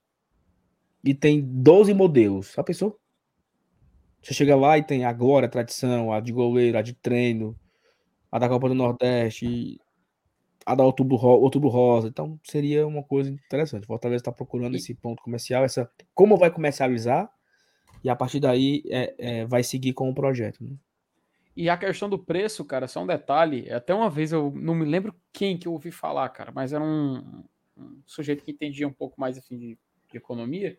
E 1.05 1.15
tem 1.15 1.41
12 1.41 1.95
modelos. 1.95 2.53
Já 2.57 2.63
pensou? 2.65 2.99
Você 4.23 4.35
chega 4.35 4.57
lá 4.57 4.77
e 4.77 4.83
tem 4.83 5.05
a 5.05 5.13
Glória, 5.13 5.47
a 5.47 5.51
tradição, 5.51 6.13
a 6.13 6.21
de 6.21 6.33
goleiro, 6.33 6.77
a 6.77 6.83
de 6.83 6.93
treino, 6.95 7.57
a 8.31 8.39
da 8.39 8.49
Copa 8.49 8.69
do 8.69 8.75
Nordeste, 8.75 9.81
a 10.67 10.75
da 10.75 10.85
Outubro, 10.85 11.17
Outubro 11.17 11.69
Rosa. 11.69 12.09
Então 12.09 12.39
seria 12.43 12.87
uma 12.87 13.03
coisa 13.03 13.31
interessante. 13.31 13.87
Fortaleza 13.87 14.23
está 14.23 14.33
procurando 14.33 14.77
esse 14.77 14.95
ponto 14.95 15.23
comercial, 15.23 15.65
essa 15.65 15.91
como 16.15 16.37
vai 16.37 16.51
comercializar 16.51 17.31
e 18.03 18.11
a 18.11 18.17
partir 18.17 18.41
daí 18.41 18.83
é, 18.89 19.15
é, 19.19 19.47
vai 19.47 19.63
seguir 19.63 19.93
com 19.93 20.09
o 20.09 20.15
projeto. 20.15 20.63
Né? 20.63 20.77
E 21.57 21.69
a 21.69 21.77
questão 21.77 22.09
do 22.09 22.19
preço, 22.19 22.65
cara, 22.65 22.87
só 22.87 23.03
um 23.03 23.07
detalhe. 23.07 23.71
Até 23.73 23.93
uma 23.93 24.09
vez 24.09 24.33
eu 24.33 24.53
não 24.55 24.75
me 24.75 24.85
lembro 24.85 25.15
quem 25.33 25.59
que 25.59 25.67
eu 25.67 25.73
ouvi 25.73 25.91
falar, 25.91 26.29
cara, 26.29 26.53
mas 26.55 26.73
era 26.73 26.83
um, 26.83 27.45
um 27.77 28.01
sujeito 28.07 28.45
que 28.45 28.53
entendia 28.53 28.87
um 28.87 28.93
pouco 28.93 29.21
mais 29.21 29.37
assim, 29.37 29.59
de, 29.59 29.79
de 30.11 30.17
economia. 30.17 30.79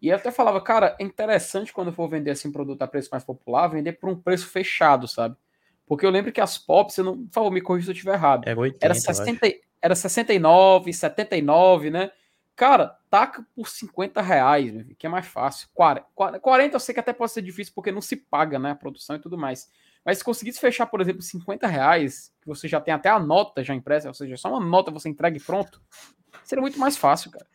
E 0.00 0.08
ele 0.08 0.16
até 0.16 0.30
falava, 0.30 0.60
cara, 0.60 0.96
é 0.98 1.04
interessante 1.04 1.72
quando 1.72 1.92
for 1.92 2.08
vender 2.08 2.30
assim 2.30 2.50
produto 2.50 2.82
a 2.82 2.86
preço 2.86 3.08
mais 3.12 3.24
popular, 3.24 3.68
vender 3.68 3.92
por 3.92 4.08
um 4.08 4.16
preço 4.16 4.46
fechado, 4.46 5.06
sabe? 5.06 5.36
Porque 5.86 6.06
eu 6.06 6.10
lembro 6.10 6.32
que 6.32 6.40
as 6.40 6.56
pops, 6.56 6.98
eu 6.98 7.04
não, 7.04 7.26
por 7.26 7.32
favor, 7.32 7.50
me 7.50 7.60
corrija 7.60 7.86
se 7.86 7.90
eu 7.90 7.94
estiver 7.94 8.14
errado. 8.14 8.46
É 8.46 8.54
80, 8.54 8.86
era, 8.86 8.94
60, 8.94 9.46
era 9.82 9.94
69, 9.94 10.92
79, 10.92 11.90
né? 11.90 12.10
Cara, 12.60 12.98
taca 13.08 13.42
por 13.56 13.70
50 13.70 14.20
reais, 14.20 14.84
que 14.98 15.06
é 15.06 15.08
mais 15.08 15.26
fácil. 15.26 15.66
40, 15.72 16.06
40 16.40 16.76
eu 16.76 16.78
sei 16.78 16.92
que 16.92 17.00
até 17.00 17.10
pode 17.10 17.32
ser 17.32 17.40
difícil 17.40 17.72
porque 17.74 17.90
não 17.90 18.02
se 18.02 18.14
paga, 18.14 18.58
né? 18.58 18.72
A 18.72 18.74
produção 18.74 19.16
e 19.16 19.18
tudo 19.18 19.38
mais. 19.38 19.70
Mas 20.04 20.18
se 20.18 20.24
conseguisse 20.24 20.60
fechar, 20.60 20.84
por 20.84 21.00
exemplo, 21.00 21.22
50 21.22 21.66
reais, 21.66 22.30
que 22.38 22.46
você 22.46 22.68
já 22.68 22.78
tem 22.78 22.92
até 22.92 23.08
a 23.08 23.18
nota 23.18 23.64
já 23.64 23.74
impressa, 23.74 24.08
ou 24.08 24.12
seja, 24.12 24.36
só 24.36 24.50
uma 24.50 24.60
nota 24.60 24.90
você 24.90 25.08
entrega 25.08 25.38
e 25.38 25.40
pronto, 25.40 25.80
seria 26.44 26.60
muito 26.60 26.78
mais 26.78 26.98
fácil, 26.98 27.30
cara. 27.30 27.46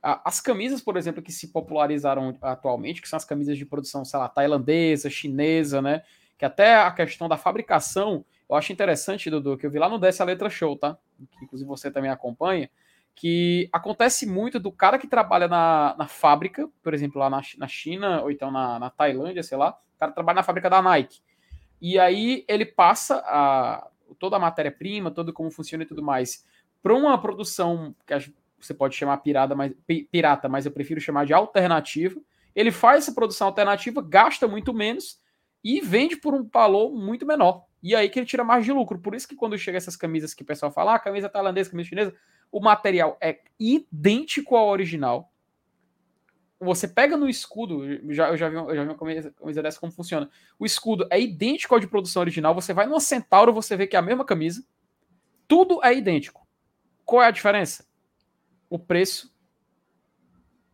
As 0.00 0.40
camisas, 0.40 0.80
por 0.80 0.96
exemplo, 0.96 1.22
que 1.22 1.32
se 1.32 1.48
popularizaram 1.48 2.34
atualmente, 2.40 3.02
que 3.02 3.08
são 3.10 3.18
as 3.18 3.26
camisas 3.26 3.58
de 3.58 3.66
produção, 3.66 4.06
sei 4.06 4.18
lá, 4.18 4.26
tailandesa, 4.26 5.10
chinesa, 5.10 5.82
né? 5.82 6.02
Que 6.38 6.46
até 6.46 6.76
a 6.76 6.90
questão 6.92 7.28
da 7.28 7.36
fabricação, 7.36 8.24
eu 8.48 8.56
acho 8.56 8.72
interessante, 8.72 9.28
Dudu, 9.28 9.58
que 9.58 9.66
eu 9.66 9.70
vi 9.70 9.78
lá 9.78 9.86
no 9.86 9.98
Desce 9.98 10.22
a 10.22 10.24
Letra 10.24 10.48
Show, 10.48 10.78
tá? 10.78 10.96
Que 11.32 11.44
inclusive 11.44 11.68
você 11.68 11.90
também 11.90 12.10
acompanha, 12.10 12.70
que 13.16 13.68
acontece 13.72 14.26
muito 14.26 14.60
do 14.60 14.70
cara 14.70 14.98
que 14.98 15.06
trabalha 15.08 15.48
na, 15.48 15.96
na 15.98 16.06
fábrica, 16.06 16.68
por 16.82 16.92
exemplo, 16.92 17.18
lá 17.18 17.30
na, 17.30 17.40
na 17.56 17.66
China, 17.66 18.20
ou 18.20 18.30
então 18.30 18.50
na, 18.50 18.78
na 18.78 18.90
Tailândia, 18.90 19.42
sei 19.42 19.56
lá, 19.56 19.70
o 19.70 19.98
cara 19.98 20.12
trabalha 20.12 20.36
na 20.36 20.42
fábrica 20.42 20.68
da 20.68 20.82
Nike. 20.82 21.20
E 21.80 21.98
aí 21.98 22.44
ele 22.46 22.66
passa 22.66 23.16
a, 23.26 23.88
toda 24.18 24.36
a 24.36 24.38
matéria-prima, 24.38 25.10
todo 25.10 25.32
como 25.32 25.50
funciona 25.50 25.82
e 25.82 25.86
tudo 25.86 26.02
mais, 26.02 26.44
para 26.82 26.94
uma 26.94 27.18
produção 27.18 27.94
que 28.06 28.32
você 28.60 28.74
pode 28.74 28.94
chamar 28.94 29.16
pirata, 29.18 29.54
mas, 29.54 29.72
pirata, 30.12 30.46
mas 30.46 30.66
eu 30.66 30.72
prefiro 30.72 31.00
chamar 31.00 31.24
de 31.24 31.32
alternativa. 31.32 32.20
Ele 32.54 32.70
faz 32.70 33.04
essa 33.04 33.14
produção 33.14 33.46
alternativa, 33.46 34.02
gasta 34.02 34.46
muito 34.46 34.74
menos 34.74 35.18
e 35.64 35.80
vende 35.80 36.16
por 36.16 36.34
um 36.34 36.46
valor 36.46 36.94
muito 36.94 37.26
menor. 37.26 37.64
E 37.82 37.94
aí 37.94 38.10
que 38.10 38.18
ele 38.18 38.26
tira 38.26 38.44
mais 38.44 38.64
de 38.64 38.72
lucro. 38.72 38.98
Por 38.98 39.14
isso 39.14 39.26
que 39.26 39.34
quando 39.34 39.56
chega 39.56 39.78
essas 39.78 39.96
camisas 39.96 40.34
que 40.34 40.42
o 40.42 40.46
pessoal 40.46 40.70
fala, 40.70 40.94
ah, 40.94 40.98
camisa 40.98 41.28
tailandesa, 41.28 41.70
camisa 41.70 41.88
chinesa, 41.88 42.14
o 42.50 42.60
material 42.60 43.16
é 43.20 43.40
idêntico 43.58 44.56
ao 44.56 44.68
original. 44.68 45.32
Você 46.58 46.88
pega 46.88 47.16
no 47.16 47.28
escudo, 47.28 47.84
já, 48.14 48.28
eu 48.28 48.36
já, 48.36 48.48
vi, 48.48 48.56
eu 48.56 48.74
já 48.74 48.82
vi 48.82 48.88
uma 48.88 48.96
camisa, 48.96 49.30
camisa 49.32 49.62
dessa 49.62 49.78
como 49.78 49.92
funciona. 49.92 50.30
O 50.58 50.64
escudo 50.64 51.06
é 51.10 51.20
idêntico 51.20 51.74
ao 51.74 51.80
de 51.80 51.86
produção 51.86 52.20
original. 52.20 52.54
Você 52.54 52.72
vai 52.72 52.86
numa 52.86 53.00
Centauro, 53.00 53.52
você 53.52 53.76
vê 53.76 53.86
que 53.86 53.94
é 53.94 53.98
a 53.98 54.02
mesma 54.02 54.24
camisa. 54.24 54.64
Tudo 55.46 55.84
é 55.84 55.94
idêntico. 55.94 56.46
Qual 57.04 57.22
é 57.22 57.26
a 57.26 57.30
diferença? 57.30 57.86
o 58.68 58.78
preço. 58.78 59.34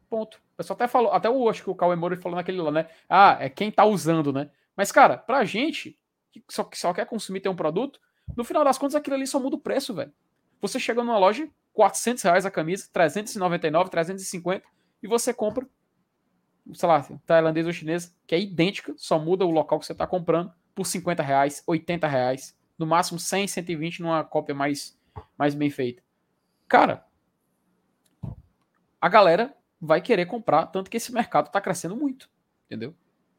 Ponto. 0.08 0.36
O 0.36 0.56
pessoal 0.56 0.74
até 0.74 0.88
falou, 0.88 1.12
até 1.12 1.28
o 1.28 1.48
acho 1.48 1.62
que 1.62 1.70
o 1.70 1.74
Cauê 1.74 1.96
falou 2.16 2.36
naquele 2.36 2.60
lá, 2.60 2.70
né? 2.70 2.88
Ah, 3.08 3.36
é 3.40 3.48
quem 3.48 3.70
tá 3.70 3.84
usando, 3.84 4.32
né? 4.32 4.50
Mas, 4.76 4.92
cara, 4.92 5.16
pra 5.16 5.44
gente, 5.44 5.98
que 6.30 6.42
só, 6.48 6.64
que 6.64 6.78
só 6.78 6.92
quer 6.92 7.06
consumir 7.06 7.40
ter 7.40 7.48
um 7.48 7.56
produto, 7.56 8.00
no 8.36 8.44
final 8.44 8.64
das 8.64 8.78
contas 8.78 8.94
aquilo 8.94 9.16
ali 9.16 9.26
só 9.26 9.40
muda 9.40 9.56
o 9.56 9.60
preço, 9.60 9.94
velho. 9.94 10.12
Você 10.60 10.78
chega 10.78 11.02
numa 11.02 11.18
loja, 11.18 11.48
400 11.72 12.22
reais 12.22 12.46
a 12.46 12.50
camisa, 12.50 12.88
399, 12.92 13.90
350, 13.90 14.64
e 15.02 15.08
você 15.08 15.32
compra, 15.32 15.66
sei 16.74 16.88
lá, 16.88 17.06
tailandês 17.26 17.66
ou 17.66 17.72
chinês, 17.72 18.14
que 18.26 18.34
é 18.34 18.40
idêntica, 18.40 18.94
só 18.96 19.18
muda 19.18 19.44
o 19.44 19.50
local 19.50 19.78
que 19.78 19.86
você 19.86 19.94
tá 19.94 20.06
comprando, 20.06 20.52
por 20.74 20.86
50 20.86 21.22
reais, 21.22 21.62
80 21.66 22.06
reais, 22.06 22.56
no 22.78 22.86
máximo 22.86 23.18
100, 23.18 23.48
120 23.48 24.02
numa 24.02 24.24
cópia 24.24 24.54
mais, 24.54 24.98
mais 25.36 25.54
bem 25.54 25.70
feita. 25.70 26.02
Cara, 26.68 27.04
a 29.00 29.08
galera 29.08 29.54
vai 29.80 30.00
querer 30.00 30.26
comprar, 30.26 30.66
tanto 30.66 30.90
que 30.90 30.96
esse 30.96 31.12
mercado 31.12 31.46
está 31.46 31.60
crescendo 31.60 31.96
muito, 31.96 32.30
entendeu? 32.66 32.94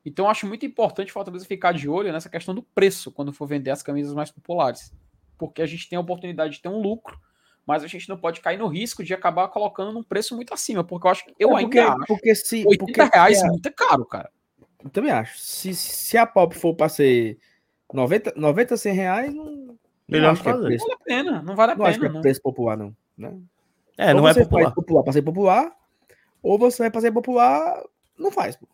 Então 0.05 0.29
acho 0.29 0.45
muito 0.45 0.65
importante 0.65 1.09
o 1.09 1.13
Fortaleza 1.13 1.45
ficar 1.45 1.71
de 1.71 1.87
olho 1.87 2.11
nessa 2.11 2.29
questão 2.29 2.53
do 2.53 2.61
preço 2.61 3.11
quando 3.11 3.31
for 3.31 3.47
vender 3.47 3.71
as 3.71 3.81
camisas 3.81 4.13
mais 4.13 4.29
populares, 4.29 4.93
porque 5.37 5.61
a 5.61 5.65
gente 5.65 5.87
tem 5.87 5.97
a 5.97 6.01
oportunidade 6.01 6.55
de 6.55 6.61
ter 6.61 6.67
um 6.67 6.81
lucro, 6.81 7.19
mas 7.65 7.83
a 7.83 7.87
gente 7.87 8.09
não 8.09 8.17
pode 8.17 8.41
cair 8.41 8.57
no 8.57 8.67
risco 8.67 9.03
de 9.03 9.13
acabar 9.13 9.47
colocando 9.47 9.93
num 9.93 10.03
preço 10.03 10.35
muito 10.35 10.53
acima, 10.53 10.83
porque 10.83 11.07
eu 11.07 11.11
acho 11.11 11.25
que 11.25 11.33
eu 11.39 11.57
é 11.57 11.61
porque, 11.61 11.79
ainda 11.79 11.93
acho 11.93 12.07
porque 12.07 12.35
se, 12.35 12.65
80 12.65 12.85
porque 12.85 13.01
reais 13.01 13.41
é, 13.41 13.47
muito 13.47 13.71
caro, 13.73 14.05
cara. 14.05 14.29
Eu 14.83 14.89
também 14.89 15.11
acho. 15.11 15.37
Se, 15.39 15.73
se 15.73 16.17
a 16.17 16.25
pop 16.25 16.55
for 16.55 16.75
para 16.75 16.89
ser 16.89 17.37
90, 17.91 18.33
90, 18.35 18.75
100 18.75 18.93
reais, 18.93 19.33
não, 19.33 19.77
Melhor 20.07 20.35
não, 20.35 20.43
fazer. 20.43 20.75
É 20.75 20.77
não 20.77 20.85
vale 20.85 20.93
a 20.93 20.97
pena, 20.97 21.41
não 21.41 21.55
vale 21.55 21.71
a 21.71 21.75
não 21.75 21.85
pena. 21.85 21.89
Acho 21.89 21.99
que 21.99 22.05
é 22.05 22.09
não. 22.09 22.21
preço 22.21 22.41
popular, 22.41 22.77
não. 22.77 22.95
Né? 23.17 23.39
É, 23.97 24.13
ou 24.13 24.21
não 24.21 24.27
é 24.27 24.33
popular. 24.33 24.63
Faz 24.63 24.75
popular 24.75 25.03
para 25.03 25.13
ser 25.13 25.21
popular, 25.21 25.75
ou 26.41 26.57
você 26.57 26.83
vai 26.83 26.91
para 26.91 27.01
ser 27.01 27.11
popular, 27.11 27.83
não 28.17 28.31
faz. 28.31 28.55
Pô. 28.55 28.67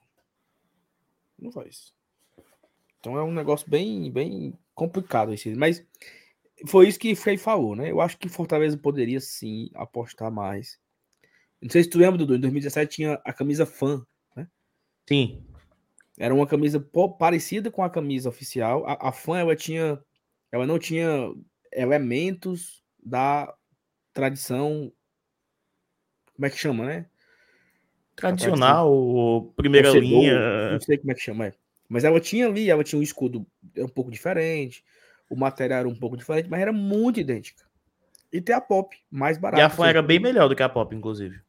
Não 1.38 1.52
faz. 1.52 1.94
Então 3.00 3.18
é 3.18 3.24
um 3.24 3.32
negócio 3.32 3.70
bem, 3.70 4.12
bem 4.12 4.54
complicado 4.74 5.34
esse. 5.34 5.56
Mas 5.56 5.86
foi 6.68 6.88
isso 6.88 7.00
que 7.00 7.16
Frei 7.16 7.38
falou, 7.38 7.76
né? 7.76 7.92
Eu 7.92 8.02
acho 8.02 8.18
que 8.18 8.30
Fortaleza 8.30 8.78
poderia 8.78 9.20
sim 9.20 9.70
apostar 9.74 10.32
mais. 10.32 10.80
Não 11.62 11.70
sei 11.70 11.84
se 11.84 11.90
tu 11.90 11.98
lembra, 11.98 12.18
Dudu, 12.18 12.36
em 12.36 12.40
2017 12.40 12.96
tinha 12.96 13.22
a 13.26 13.34
camisa 13.34 13.66
fã, 13.66 14.06
né? 14.36 14.48
Sim. 15.08 15.44
Era 16.18 16.34
uma 16.34 16.48
camisa 16.48 16.80
parecida 17.18 17.72
com 17.72 17.84
a 17.84 17.90
camisa 17.90 18.30
oficial. 18.30 18.86
A, 18.86 19.10
a 19.10 19.12
fã, 19.12 19.38
ela 19.38 19.56
tinha. 19.56 20.02
Ela 20.52 20.66
não 20.66 20.80
tinha 20.80 21.34
elementos 21.72 22.84
da 23.02 23.54
tradição 24.14 24.92
como 26.40 26.46
é 26.46 26.50
que 26.50 26.58
chama, 26.58 26.86
né? 26.86 27.06
Tradicional, 28.16 29.52
primeira 29.58 29.92
Torcedor, 29.92 30.22
linha. 30.22 30.72
Não 30.72 30.80
sei 30.80 30.98
como 30.98 31.12
é 31.12 31.16
que 31.16 31.20
chama. 31.20 31.48
é. 31.48 31.54
Mas 31.90 32.06
ela 32.06 32.22
tinha 32.22 32.48
ali, 32.48 32.70
ela 32.70 32.82
tinha 32.82 32.98
um 32.98 33.04
escudo 33.04 33.46
um 33.78 33.90
pouco 33.90 34.10
diferente, 34.10 34.82
o 35.30 35.36
material 35.36 35.80
era 35.82 35.90
um 35.90 35.96
pouco 35.96 36.18
diferente, 36.18 36.50
mas 36.50 36.62
era 36.62 36.74
muito 36.74 37.20
idêntica. 37.20 37.64
E 38.32 38.40
tem 38.42 38.56
a 38.56 38.62
Pop, 38.62 38.96
mais 39.10 39.38
E 39.38 39.42
barata. 39.42 39.66
a 39.66 39.70
fã 39.70 39.88
era 39.88 40.02
bem 40.02 40.20
melhor 40.20 40.48
do 40.48 40.56
que 40.56 40.64
a 40.64 40.70
Pop, 40.70 40.96
inclusive. 40.96 41.40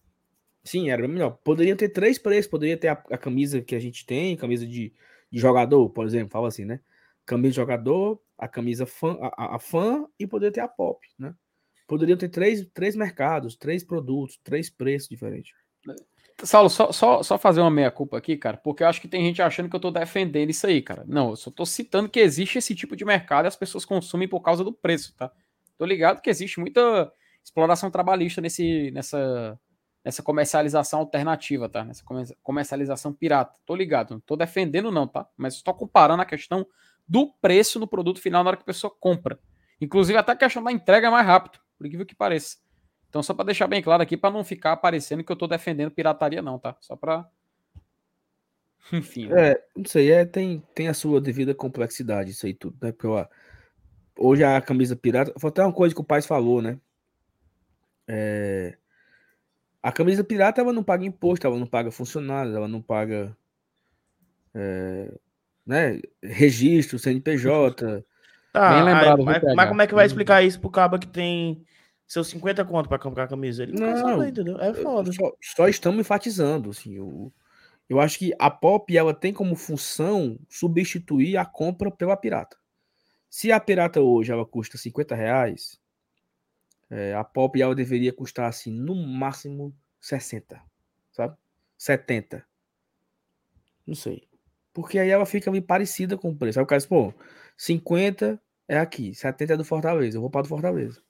Sim, 0.64 0.90
era 0.90 1.02
bem 1.02 1.10
melhor. 1.10 1.38
Poderia 1.42 1.74
ter 1.74 1.88
três 1.88 2.18
preços, 2.18 2.50
poderia 2.50 2.76
ter 2.76 2.88
a, 2.88 2.92
a 3.10 3.18
camisa 3.18 3.60
que 3.62 3.74
a 3.74 3.78
gente 3.78 4.04
tem, 4.04 4.36
camisa 4.36 4.66
de, 4.66 4.92
de 5.30 5.38
jogador, 5.38 5.88
por 5.90 6.06
exemplo, 6.06 6.30
fala 6.30 6.48
assim, 6.48 6.64
né? 6.64 6.80
Camisa 7.24 7.50
de 7.52 7.56
jogador, 7.56 8.20
a 8.36 8.46
camisa 8.48 8.84
fã, 8.86 9.16
a, 9.20 9.44
a- 9.44 9.56
a 9.56 9.58
fã 9.58 10.06
e 10.18 10.26
poderia 10.26 10.52
ter 10.52 10.60
a 10.60 10.68
pop, 10.68 11.06
né? 11.18 11.34
Poderiam 11.86 12.16
ter 12.16 12.28
três, 12.28 12.66
três 12.72 12.94
mercados, 12.94 13.56
três 13.56 13.82
produtos, 13.82 14.38
três 14.44 14.70
preços 14.70 15.08
diferentes. 15.08 15.52
Saulo, 16.44 16.70
só, 16.70 16.90
só, 16.92 17.22
só 17.22 17.38
fazer 17.38 17.60
uma 17.60 17.70
meia-culpa 17.70 18.16
aqui, 18.16 18.36
cara, 18.36 18.56
porque 18.56 18.82
eu 18.82 18.88
acho 18.88 19.00
que 19.00 19.08
tem 19.08 19.24
gente 19.24 19.42
achando 19.42 19.68
que 19.68 19.76
eu 19.76 19.80
tô 19.80 19.90
defendendo 19.90 20.50
isso 20.50 20.66
aí, 20.66 20.80
cara. 20.80 21.04
Não, 21.06 21.30
eu 21.30 21.36
só 21.36 21.50
tô 21.50 21.66
citando 21.66 22.08
que 22.08 22.20
existe 22.20 22.58
esse 22.58 22.74
tipo 22.74 22.96
de 22.96 23.04
mercado 23.04 23.44
e 23.44 23.48
as 23.48 23.56
pessoas 23.56 23.84
consumem 23.84 24.26
por 24.28 24.40
causa 24.40 24.64
do 24.64 24.72
preço, 24.72 25.14
tá? 25.16 25.30
Tô 25.76 25.84
ligado 25.84 26.20
que 26.20 26.30
existe 26.30 26.58
muita 26.60 27.12
exploração 27.44 27.90
trabalhista 27.90 28.40
nesse, 28.40 28.90
nessa, 28.92 29.58
nessa 30.04 30.22
comercialização 30.22 31.00
alternativa, 31.00 31.68
tá? 31.68 31.84
Nessa 31.84 32.04
comer- 32.04 32.36
comercialização 32.42 33.12
pirata. 33.12 33.54
Tô 33.66 33.74
ligado, 33.74 34.12
não 34.12 34.20
tô 34.20 34.36
defendendo 34.36 34.90
não, 34.90 35.06
tá? 35.06 35.26
Mas 35.36 35.54
estou 35.54 35.74
comparando 35.74 36.22
a 36.22 36.26
questão 36.26 36.66
do 37.06 37.32
preço 37.40 37.78
no 37.80 37.86
produto 37.88 38.20
final 38.20 38.42
na 38.44 38.50
hora 38.50 38.56
que 38.56 38.62
a 38.62 38.66
pessoa 38.66 38.94
compra. 38.98 39.38
Inclusive 39.80 40.18
até 40.18 40.32
a 40.32 40.36
questão 40.36 40.62
da 40.62 40.70
entrega 40.70 41.08
é 41.08 41.10
mais 41.10 41.26
rápido, 41.26 41.58
por 41.76 41.86
incrível 41.86 42.06
que 42.06 42.14
pareça. 42.14 42.58
Então, 43.10 43.24
só 43.24 43.34
para 43.34 43.46
deixar 43.46 43.66
bem 43.66 43.82
claro 43.82 44.02
aqui, 44.02 44.16
para 44.16 44.30
não 44.30 44.44
ficar 44.44 44.76
parecendo 44.76 45.24
que 45.24 45.30
eu 45.30 45.36
tô 45.36 45.48
defendendo 45.48 45.90
pirataria, 45.90 46.40
não, 46.40 46.58
tá? 46.58 46.76
Só 46.80 46.94
para. 46.94 47.28
Enfim. 48.92 49.26
né? 49.26 49.50
É, 49.50 49.64
não 49.76 49.84
sei, 49.84 50.12
é, 50.12 50.24
tem, 50.24 50.62
tem 50.74 50.86
a 50.86 50.94
sua 50.94 51.20
devida 51.20 51.52
complexidade, 51.52 52.30
isso 52.30 52.46
aí 52.46 52.54
tudo, 52.54 52.76
né? 52.80 52.92
Porque 52.92 53.08
ó, 53.08 53.26
hoje 54.16 54.44
a 54.44 54.60
camisa 54.60 54.94
pirata. 54.94 55.34
Foi 55.38 55.50
até 55.50 55.62
uma 55.62 55.72
coisa 55.72 55.92
que 55.92 56.00
o 56.00 56.04
pai 56.04 56.22
falou, 56.22 56.62
né? 56.62 56.78
É, 58.06 58.76
a 59.82 59.90
camisa 59.90 60.22
pirata 60.22 60.60
ela 60.60 60.72
não 60.72 60.84
paga 60.84 61.04
imposto, 61.04 61.46
ela 61.46 61.58
não 61.58 61.66
paga 61.66 61.90
funcionários, 61.90 62.54
ela 62.54 62.68
não 62.68 62.80
paga 62.80 63.36
é, 64.54 65.12
né, 65.66 66.00
registro, 66.22 66.98
CNPJ. 66.98 68.04
Tá, 68.52 68.70
Bem 68.70 68.78
aí, 68.78 68.84
lembrado, 68.84 69.16
viu, 69.16 69.24
mas, 69.24 69.42
mas 69.54 69.68
como 69.68 69.82
é 69.82 69.86
que 69.86 69.94
vai 69.94 70.06
explicar 70.06 70.42
isso 70.42 70.60
pro 70.60 70.70
cabo 70.70 70.98
que 70.98 71.08
tem 71.08 71.64
seus 72.10 72.26
50 72.26 72.64
conto 72.64 72.88
pra 72.88 72.98
comprar 72.98 73.24
a 73.24 73.28
camisa? 73.28 73.62
Ele 73.62 73.72
não, 73.72 73.92
Não, 73.92 74.26
entendeu? 74.26 74.60
É 74.60 74.74
foda. 74.74 75.12
Só, 75.12 75.32
só 75.40 75.68
estamos 75.68 76.00
enfatizando, 76.00 76.70
assim, 76.70 76.96
eu, 76.96 77.32
eu 77.88 78.00
acho 78.00 78.18
que 78.18 78.34
a 78.36 78.50
Pop 78.50 78.96
ela 78.96 79.14
tem 79.14 79.32
como 79.32 79.54
função 79.54 80.36
substituir 80.48 81.36
a 81.36 81.44
compra 81.44 81.88
pela 81.88 82.16
pirata. 82.16 82.56
Se 83.28 83.52
a 83.52 83.60
pirata 83.60 84.00
hoje 84.00 84.32
ela 84.32 84.44
custa 84.44 84.76
50 84.76 85.14
reais, 85.14 85.80
é, 86.90 87.14
a 87.14 87.22
Pop 87.22 87.62
ela 87.62 87.76
deveria 87.76 88.12
custar 88.12 88.48
assim 88.48 88.72
no 88.72 88.96
máximo 88.96 89.72
60, 90.00 90.60
sabe? 91.12 91.36
70. 91.78 92.44
Não 93.86 93.94
sei. 93.94 94.26
Porque 94.74 94.98
aí 94.98 95.10
ela 95.10 95.26
fica 95.26 95.48
meio 95.52 95.62
parecida 95.62 96.18
com 96.18 96.30
o 96.30 96.36
preço. 96.36 96.58
Aí 96.58 96.64
o 96.64 96.66
cara 96.66 96.80
diz, 96.80 96.86
pô, 96.86 97.14
50 97.56 98.42
é 98.66 98.78
aqui, 98.78 99.14
70 99.14 99.52
é 99.52 99.56
do 99.56 99.64
Fortaleza, 99.64 100.16
eu 100.16 100.20
vou 100.20 100.30
para 100.30 100.42
do 100.42 100.48
Fortaleza. 100.48 101.00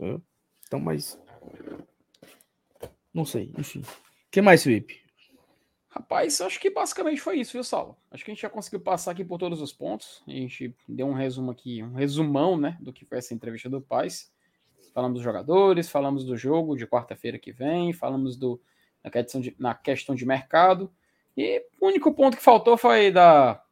Entendeu? 0.00 0.22
Então, 0.66 0.80
mas. 0.80 1.20
Não 3.12 3.26
sei, 3.26 3.52
enfim. 3.58 3.80
O 3.80 4.30
que 4.30 4.40
mais, 4.40 4.62
Felipe? 4.62 4.98
Rapaz, 5.90 6.40
acho 6.40 6.58
que 6.58 6.70
basicamente 6.70 7.20
foi 7.20 7.38
isso, 7.40 7.52
viu, 7.52 7.64
Saulo? 7.64 7.96
Acho 8.10 8.24
que 8.24 8.30
a 8.30 8.34
gente 8.34 8.40
já 8.40 8.48
conseguiu 8.48 8.80
passar 8.80 9.10
aqui 9.10 9.24
por 9.24 9.38
todos 9.38 9.60
os 9.60 9.72
pontos. 9.72 10.22
A 10.26 10.30
gente 10.30 10.74
deu 10.88 11.06
um 11.06 11.12
resumo 11.12 11.50
aqui, 11.50 11.82
um 11.82 11.92
resumão, 11.92 12.56
né, 12.56 12.78
do 12.80 12.92
que 12.92 13.04
foi 13.04 13.18
essa 13.18 13.34
entrevista 13.34 13.68
do 13.68 13.80
Paz. 13.80 14.32
Falamos 14.94 15.16
dos 15.16 15.24
jogadores, 15.24 15.90
falamos 15.90 16.24
do 16.24 16.36
jogo 16.36 16.76
de 16.76 16.86
quarta-feira 16.86 17.38
que 17.38 17.52
vem, 17.52 17.92
falamos 17.92 18.36
do, 18.36 18.60
na, 19.04 19.10
questão 19.10 19.40
de, 19.40 19.54
na 19.58 19.74
questão 19.74 20.14
de 20.14 20.24
mercado. 20.24 20.90
E 21.36 21.62
o 21.80 21.88
único 21.88 22.14
ponto 22.14 22.36
que 22.36 22.42
faltou 22.42 22.78
foi 22.78 23.10
da, 23.10 23.62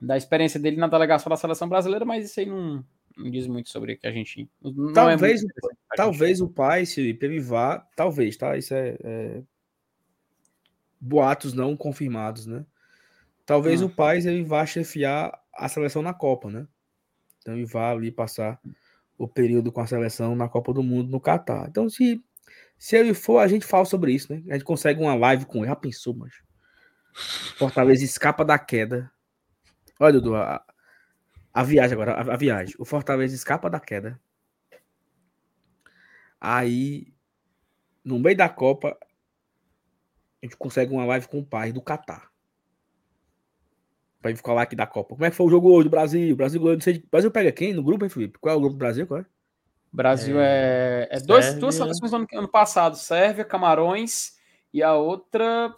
da 0.00 0.16
experiência 0.16 0.60
dele 0.60 0.76
na 0.76 0.86
delegação 0.86 1.30
da 1.30 1.36
seleção 1.36 1.68
brasileira, 1.68 2.04
mas 2.04 2.26
isso 2.26 2.38
aí 2.38 2.46
não 2.46 2.84
diz 3.30 3.46
muito 3.46 3.68
sobre 3.68 3.94
o 3.94 3.98
que 3.98 4.06
a 4.06 4.12
gente. 4.12 4.48
Não 4.62 4.92
Talvez- 4.92 5.42
é 5.42 5.46
pra 5.88 5.96
Talvez 5.96 6.40
o 6.40 6.48
pai, 6.48 6.86
Felipe, 6.86 7.26
ele 7.26 7.40
vá. 7.40 7.78
Talvez, 7.96 8.36
tá? 8.36 8.56
Isso 8.56 8.74
é. 8.74 8.96
é, 9.02 9.42
Boatos 11.00 11.52
não 11.52 11.76
confirmados, 11.76 12.46
né? 12.46 12.64
Talvez 13.46 13.80
Hum. 13.80 13.86
o 13.86 13.90
pai 13.90 14.18
ele 14.18 14.42
vá 14.42 14.66
chefiar 14.66 15.32
a 15.54 15.68
seleção 15.68 16.02
na 16.02 16.12
Copa, 16.12 16.50
né? 16.50 16.66
Então 17.40 17.54
ele 17.54 17.64
vá 17.64 17.90
ali 17.92 18.10
passar 18.10 18.60
o 19.16 19.26
período 19.28 19.70
com 19.72 19.80
a 19.80 19.86
seleção 19.86 20.34
na 20.34 20.48
Copa 20.48 20.72
do 20.72 20.82
Mundo 20.82 21.10
no 21.10 21.20
Catar. 21.20 21.68
Então, 21.68 21.88
se, 21.88 22.22
se 22.76 22.96
ele 22.96 23.14
for, 23.14 23.38
a 23.38 23.48
gente 23.48 23.64
fala 23.64 23.84
sobre 23.84 24.12
isso, 24.12 24.32
né? 24.32 24.42
A 24.48 24.54
gente 24.54 24.64
consegue 24.64 25.00
uma 25.00 25.14
live 25.14 25.46
com 25.46 25.58
ele. 25.58 25.68
Já 25.68 25.76
pensou, 25.76 26.14
mas 26.14 26.32
Fortaleza 27.56 28.04
escapa 28.04 28.44
da 28.44 28.58
queda. 28.58 29.10
Olha, 29.98 30.12
Dudu, 30.14 30.34
a, 30.36 30.62
a 31.58 31.62
viagem 31.64 31.94
agora, 31.94 32.12
a, 32.12 32.34
a 32.34 32.36
viagem. 32.36 32.76
O 32.78 32.84
Fortaleza 32.84 33.34
escapa 33.34 33.68
da 33.68 33.80
queda. 33.80 34.20
Aí, 36.40 37.12
no 38.04 38.16
meio 38.16 38.36
da 38.36 38.48
Copa, 38.48 38.96
a 40.40 40.46
gente 40.46 40.56
consegue 40.56 40.92
uma 40.92 41.04
live 41.04 41.26
com 41.26 41.40
o 41.40 41.44
pai 41.44 41.72
do 41.72 41.82
Catar. 41.82 42.30
Pra 44.22 44.30
gente 44.30 44.40
falar 44.40 44.62
aqui 44.62 44.76
da 44.76 44.86
Copa. 44.86 45.16
Como 45.16 45.24
é 45.24 45.30
que 45.30 45.36
foi 45.36 45.46
o 45.46 45.50
jogo 45.50 45.68
hoje 45.68 45.88
do 45.88 45.90
Brasil? 45.90 46.32
O 46.32 46.36
Brasil 46.36 46.60
ganhou, 46.60 46.76
não 46.76 46.80
sei. 46.80 47.04
Brasil 47.10 47.30
pega 47.32 47.50
quem 47.50 47.72
no 47.72 47.82
grupo, 47.82 48.04
hein, 48.04 48.08
Felipe? 48.08 48.38
Qual 48.38 48.54
é 48.54 48.56
o 48.56 48.60
grupo 48.60 48.76
do 48.76 48.78
Brasil? 48.78 49.04
Qual 49.04 49.18
é? 49.18 49.26
Brasil 49.92 50.36
é, 50.38 51.08
é 51.10 51.18
dois, 51.18 51.54
duas 51.54 51.74
seleções 51.74 52.12
do 52.12 52.18
ano, 52.18 52.26
ano 52.34 52.48
passado, 52.48 52.96
Sérvia, 52.96 53.44
Camarões 53.44 54.36
e 54.72 54.80
a 54.80 54.94
outra, 54.94 55.74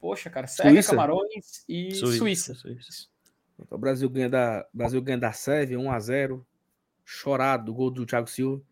poxa, 0.00 0.30
cara, 0.30 0.46
Sérvia, 0.46 0.76
Suíça? 0.76 0.90
Camarões 0.92 1.64
e 1.68 1.94
Suíça. 1.94 2.54
Suíça. 2.54 3.13
Então, 3.58 3.76
o 3.76 3.80
Brasil 3.80 4.08
ganha 4.08 4.28
da, 4.28 4.66
Brasil 4.72 5.00
ganha 5.00 5.18
da 5.18 5.32
Sérvia 5.32 5.78
1x0. 5.78 6.42
Chorado, 7.04 7.66
do 7.66 7.74
gol 7.74 7.90
do 7.90 8.06
Thiago 8.06 8.28
Silva. 8.28 8.62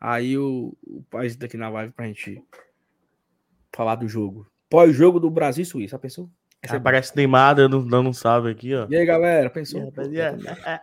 Aí 0.00 0.36
o, 0.38 0.76
o 0.86 1.02
pai 1.10 1.28
daqui 1.30 1.56
na 1.56 1.68
live 1.68 1.92
pra 1.92 2.06
gente 2.06 2.42
falar 3.74 3.96
do 3.96 4.08
jogo. 4.08 4.46
Pós-jogo 4.68 5.18
do 5.18 5.30
Brasil 5.30 5.62
e 5.62 5.66
Suíça, 5.66 5.98
pensou? 5.98 6.30
Essa 6.62 6.76
é 6.76 6.78
boa. 6.78 6.90
Aparece 6.90 7.16
Neymar 7.16 7.54
dando, 7.54 7.84
dando 7.84 8.08
um 8.08 8.12
salve 8.12 8.50
aqui, 8.50 8.74
ó. 8.74 8.86
E 8.88 8.96
aí, 8.96 9.04
galera, 9.04 9.50
pensou? 9.50 9.80
aí, 9.80 9.86
rapaziada? 9.86 10.82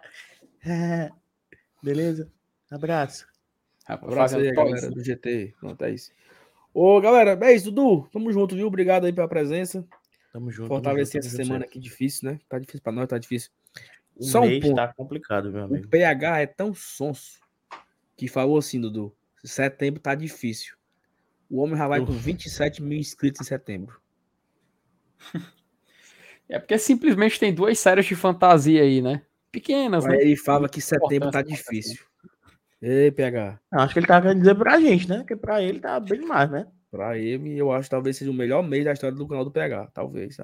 Beleza? 1.82 2.32
Abraço. 2.70 3.28
Rapaz, 3.86 4.12
Abraço 4.12 4.38
aí, 4.38 4.52
galera 4.52 4.90
do 4.90 5.04
GT. 5.04 5.54
Pronto, 5.60 5.84
é 5.84 5.92
isso. 5.92 6.12
Ô, 6.74 7.02
galera, 7.02 7.38
é 7.42 7.54
isso, 7.54 7.72
Dudu. 7.72 8.08
Tamo 8.12 8.32
junto, 8.32 8.56
viu? 8.56 8.68
Obrigado 8.68 9.06
aí 9.06 9.12
pela 9.12 9.28
presença. 9.28 9.86
Tamo 10.32 10.50
junto. 10.52 10.68
Fortalecer 10.70 11.20
essa 11.20 11.30
junto, 11.30 11.44
semana 11.44 11.66
aqui 11.66 11.80
difícil, 11.80 12.32
né? 12.32 12.40
Tá 12.48 12.58
difícil 12.58 12.82
pra 12.82 12.92
nós, 12.92 13.08
tá 13.08 13.18
difícil. 13.18 13.52
O 14.16 14.24
Só 14.24 14.42
um 14.42 14.60
ponto. 14.60 14.76
tá 14.76 14.94
complicado, 14.94 15.52
meu 15.52 15.62
O 15.62 15.66
amigo. 15.66 15.88
PH 15.88 16.40
é 16.40 16.46
tão 16.46 16.74
sonso 16.74 17.40
que 18.16 18.28
falou 18.28 18.58
assim, 18.58 18.80
Dudu. 18.80 19.16
Setembro 19.44 20.00
tá 20.00 20.16
difícil. 20.16 20.76
O 21.50 21.60
homem 21.60 21.76
já 21.78 21.88
vai 21.88 22.00
com 22.00 22.14
27 22.14 22.82
mil 22.82 22.98
inscritos 22.98 23.42
em 23.42 23.44
setembro. 23.44 24.00
É 26.48 26.60
porque 26.60 26.78
simplesmente 26.78 27.40
tem 27.40 27.54
duas 27.54 27.80
séries 27.80 28.06
de 28.06 28.16
fantasia 28.16 28.82
aí, 28.82 29.02
né? 29.02 29.22
Pequenas, 29.52 30.06
né? 30.06 30.16
Aí 30.16 30.22
ele 30.22 30.36
fala 30.36 30.70
que 30.70 30.82
setembro 30.82 31.32
tá 31.32 31.42
difícil. 31.42 32.04
Ei, 32.82 33.12
PH. 33.12 33.60
Acho 33.72 33.94
que 33.94 34.00
ele 34.00 34.08
tá 34.08 34.22
querendo 34.22 34.40
dizer 34.40 34.56
pra 34.56 34.80
gente, 34.80 35.08
né? 35.08 35.20
Porque 35.20 35.36
pra 35.36 35.62
ele 35.62 35.80
tá 35.80 36.00
bem 36.00 36.20
demais, 36.20 36.50
né? 36.50 36.68
Pra 36.92 37.18
ele, 37.18 37.58
eu 37.58 37.72
acho 37.72 37.86
que 37.86 37.92
talvez 37.92 38.18
seja 38.18 38.30
o 38.30 38.34
melhor 38.34 38.62
mês 38.62 38.84
da 38.84 38.92
história 38.92 39.16
do 39.16 39.26
canal 39.28 39.46
do 39.46 39.52
PH. 39.52 39.88
Talvez? 39.94 40.38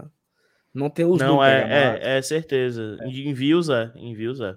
Não 0.74 0.90
tem 0.90 1.06
os 1.06 1.20
Não, 1.20 1.44
é, 1.44 1.62
PH, 1.62 1.68
mas- 1.68 2.06
é, 2.08 2.18
é 2.18 2.22
certeza. 2.22 2.98
Em 3.04 3.34
views 3.34 3.68
é. 3.70 3.92
Em 3.96 4.14
views 4.16 4.40
é. 4.40 4.56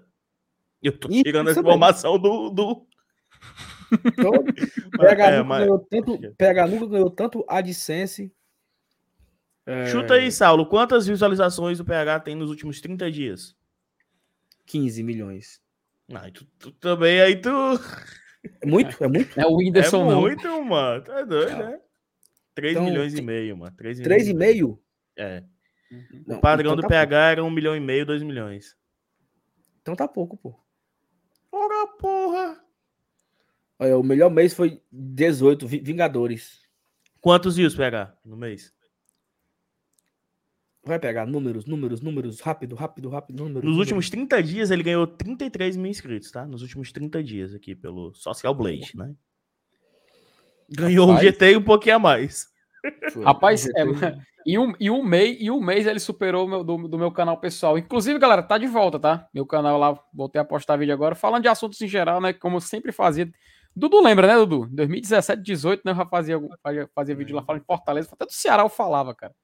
Eu 0.83 0.97
tô 0.97 1.09
tirando 1.09 1.49
a 1.49 1.51
informação 1.53 2.19
do. 2.19 2.51
do... 2.51 2.87
Então, 4.07 4.31
PH, 5.01 5.27
É, 5.27 5.31
nunca 5.39 5.45
mas- 5.45 5.61
ganhou 5.65 5.79
tanto, 5.91 6.35
PH 6.37 6.67
nunca 6.69 6.87
ganhou 6.87 7.11
tanto 7.11 7.45
AdSense. 7.49 8.33
É, 9.67 9.87
Chuta 9.87 10.15
aí, 10.15 10.31
Saulo. 10.31 10.65
Quantas 10.67 11.09
visualizações 11.09 11.81
o 11.81 11.85
PH 11.85 12.21
tem 12.21 12.37
nos 12.37 12.51
últimos 12.51 12.81
30 12.81 13.11
dias? 13.11 13.57
15 14.67 15.03
milhões. 15.03 15.61
Ah, 16.13 16.31
tu, 16.33 16.45
tu 16.59 16.71
também 16.73 17.21
aí 17.21 17.35
tu. 17.37 17.51
É 18.63 18.67
muito? 18.67 19.03
É 19.05 19.09
muito? 19.09 19.39
É 19.41 19.45
o 19.47 19.51
É 19.51 19.55
Whindersson, 19.57 20.05
não. 20.11 20.21
muito, 20.21 20.65
mano. 20.65 21.03
Tá 21.05 21.23
doido, 21.23 21.57
né? 21.59 21.81
3 22.55 22.73
Então, 22.73 22.85
milhões 22.85 23.15
e 23.15 23.23
meio, 23.23 23.57
mano. 23.57 23.75
3 23.77 24.01
3,5? 24.01 24.79
É. 25.17 25.43
Não, 26.27 26.39
O 26.39 26.41
padrão 26.41 26.73
então 26.73 26.77
do 26.77 26.83
tá 26.83 26.89
PH 26.89 27.31
era 27.33 27.45
1 27.45 27.51
milhão 27.51 27.77
e 27.77 27.81
meio, 27.81 28.07
2 28.07 28.23
milhões. 28.23 28.77
Então 29.83 29.95
tá 29.97 30.07
pouco, 30.09 30.37
pô. 30.37 30.55
Ora, 31.53 31.87
porra! 31.99 32.65
Olha, 33.79 33.99
o 33.99 34.03
melhor 34.03 34.31
mês 34.31 34.55
foi 34.55 34.81
18, 34.93 35.67
Vi- 35.67 35.81
Vingadores. 35.81 36.61
Quantos 37.21 37.57
views 37.57 37.75
pegar 37.75 38.17
no 38.25 38.37
mês? 38.37 38.73
Vai 40.83 40.99
pegar 40.99 41.27
números, 41.27 41.67
números, 41.67 42.01
números, 42.01 42.41
rápido, 42.41 42.75
rápido, 42.75 43.09
rápido, 43.11 43.37
números. 43.37 43.65
Nos 43.65 43.73
números. 43.73 43.79
últimos 43.79 44.11
30 44.11 44.43
dias 44.43 44.71
ele 44.71 44.83
ganhou 44.83 45.07
33 45.07 45.77
mil 45.77 45.91
inscritos, 45.91 46.31
tá? 46.31 46.47
Nos 46.47 46.63
últimos 46.63 46.91
30 46.91 47.23
dias 47.23 47.55
aqui 47.55 47.75
pelo 47.75 48.15
Social 48.15 48.55
Blade, 48.55 48.93
né? 48.95 49.15
Ganhou 50.71 51.07
Rapaz. 51.07 51.27
um 51.27 51.29
GT 51.29 51.53
e 51.53 51.57
um 51.57 51.63
pouquinho 51.63 51.97
a 51.97 51.99
mais. 51.99 52.47
Foi. 53.13 53.25
Rapaz, 53.25 53.67
é, 53.67 53.85
e, 54.47 54.59
um, 54.59 54.73
e, 54.81 54.91
um 54.91 55.03
mês, 55.03 55.37
e 55.39 55.51
um 55.51 55.61
mês 55.61 55.87
ele 55.87 56.01
superou 56.01 56.49
meu, 56.49 56.65
do, 56.65 56.89
do 56.89 56.99
meu 56.99 57.11
canal 57.11 57.39
pessoal. 57.39 57.77
Inclusive, 57.77 58.19
galera, 58.19 58.43
tá 58.43 58.57
de 58.57 58.67
volta, 58.67 58.99
tá? 58.99 59.29
Meu 59.35 59.45
canal 59.45 59.79
lá, 59.79 59.99
voltei 60.15 60.41
a 60.41 60.45
postar 60.45 60.77
vídeo 60.77 60.95
agora, 60.95 61.15
falando 61.15 61.43
de 61.43 61.49
assuntos 61.49 61.81
em 61.83 61.89
geral, 61.89 62.21
né? 62.21 62.33
Como 62.33 62.57
eu 62.57 62.61
sempre 62.61 62.93
fazia. 62.93 63.31
Dudu 63.77 64.03
lembra, 64.03 64.27
né, 64.27 64.35
Dudu? 64.35 64.67
2017, 64.73 65.43
18, 65.43 65.83
né? 65.85 65.93
Eu 65.93 65.97
já 65.97 66.07
fazia, 66.07 66.41
fazia, 66.63 66.91
fazia 66.95 67.15
vídeo 67.15 67.37
lá 67.37 67.43
falando 67.43 67.63
em 67.63 67.65
Fortaleza. 67.67 68.09
Até 68.13 68.25
do 68.25 68.33
Ceará 68.33 68.63
eu 68.63 68.69
falava, 68.69 69.15
cara. 69.15 69.35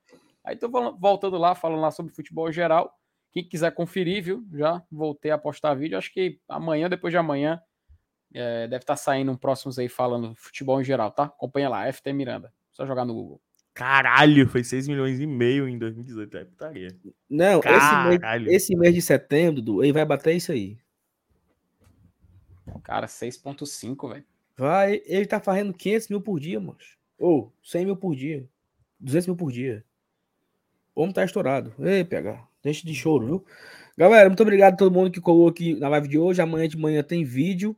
Aí 0.46 0.54
tô 0.56 0.70
falando- 0.70 0.96
voltando 0.96 1.36
lá, 1.36 1.54
falando 1.56 1.80
lá 1.80 1.90
sobre 1.90 2.14
futebol 2.14 2.50
geral. 2.52 2.96
Quem 3.32 3.42
quiser 3.44 3.72
conferir, 3.72 4.22
viu? 4.22 4.46
Já 4.54 4.80
voltei 4.90 5.32
a 5.32 5.36
postar 5.36 5.74
vídeo. 5.74 5.98
Acho 5.98 6.12
que 6.12 6.40
amanhã, 6.48 6.88
depois 6.88 7.12
de 7.12 7.18
amanhã, 7.18 7.60
é, 8.32 8.68
deve 8.68 8.84
estar 8.84 8.96
saindo 8.96 9.32
um 9.32 9.36
próximos 9.36 9.76
aí 9.78 9.88
falando 9.88 10.34
futebol 10.36 10.80
em 10.80 10.84
geral, 10.84 11.10
tá? 11.10 11.24
Acompanha 11.24 11.68
lá, 11.68 11.84
FT 11.92 12.12
Miranda. 12.12 12.52
Só 12.72 12.86
jogar 12.86 13.04
no 13.04 13.12
Google. 13.12 13.40
Caralho, 13.74 14.48
foi 14.48 14.62
6 14.64 14.86
milhões 14.88 15.20
e 15.20 15.26
meio 15.26 15.68
em 15.68 15.76
2018. 15.78 16.36
É 16.38 16.44
putaria. 16.44 16.88
Não, 17.28 17.60
esse 17.76 18.08
mês, 18.08 18.20
esse 18.48 18.76
mês 18.76 18.94
de 18.94 19.02
setembro, 19.02 19.60
Dudu, 19.60 19.82
ele 19.82 19.92
vai 19.92 20.04
bater 20.04 20.34
isso 20.34 20.52
aí. 20.52 20.78
Cara, 22.82 23.06
6.5, 23.06 24.08
velho. 24.08 24.24
Vai, 24.56 25.02
ele 25.04 25.26
tá 25.26 25.40
fazendo 25.40 25.74
500 25.74 26.08
mil 26.08 26.20
por 26.20 26.40
dia, 26.40 26.58
mano. 26.58 26.78
Ou 27.18 27.52
100 27.62 27.84
mil 27.84 27.96
por 27.96 28.14
dia. 28.14 28.48
200 28.98 29.26
mil 29.26 29.36
por 29.36 29.52
dia. 29.52 29.84
O 30.96 31.02
homem 31.02 31.12
tá 31.12 31.22
estourado. 31.22 31.74
Ei, 31.78 32.02
PH, 32.02 32.48
deixa 32.62 32.86
de 32.86 32.94
choro, 32.94 33.26
viu? 33.26 33.44
Galera, 33.98 34.30
muito 34.30 34.42
obrigado 34.42 34.72
a 34.72 34.76
todo 34.78 34.94
mundo 34.94 35.10
que 35.10 35.20
colou 35.20 35.46
aqui 35.46 35.74
na 35.74 35.90
live 35.90 36.08
de 36.08 36.18
hoje. 36.18 36.40
Amanhã 36.40 36.66
de 36.66 36.78
manhã 36.78 37.02
tem 37.02 37.22
vídeo 37.22 37.76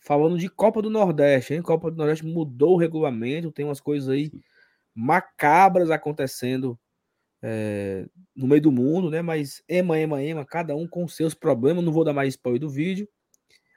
falando 0.00 0.36
de 0.36 0.48
Copa 0.48 0.82
do 0.82 0.90
Nordeste, 0.90 1.54
hein? 1.54 1.62
Copa 1.62 1.92
do 1.92 1.96
Nordeste 1.96 2.26
mudou 2.26 2.74
o 2.74 2.76
regulamento, 2.76 3.52
tem 3.52 3.64
umas 3.64 3.80
coisas 3.80 4.08
aí 4.08 4.32
macabras 4.92 5.92
acontecendo 5.92 6.76
é, 7.40 8.04
no 8.34 8.48
meio 8.48 8.60
do 8.60 8.72
mundo, 8.72 9.10
né? 9.10 9.22
Mas 9.22 9.62
ema, 9.68 9.96
ema, 9.96 10.20
ema, 10.20 10.44
cada 10.44 10.74
um 10.74 10.88
com 10.88 11.06
seus 11.06 11.34
problemas. 11.34 11.84
Não 11.84 11.92
vou 11.92 12.02
dar 12.02 12.12
mais 12.12 12.30
spoiler 12.30 12.60
do 12.60 12.68
vídeo. 12.68 13.08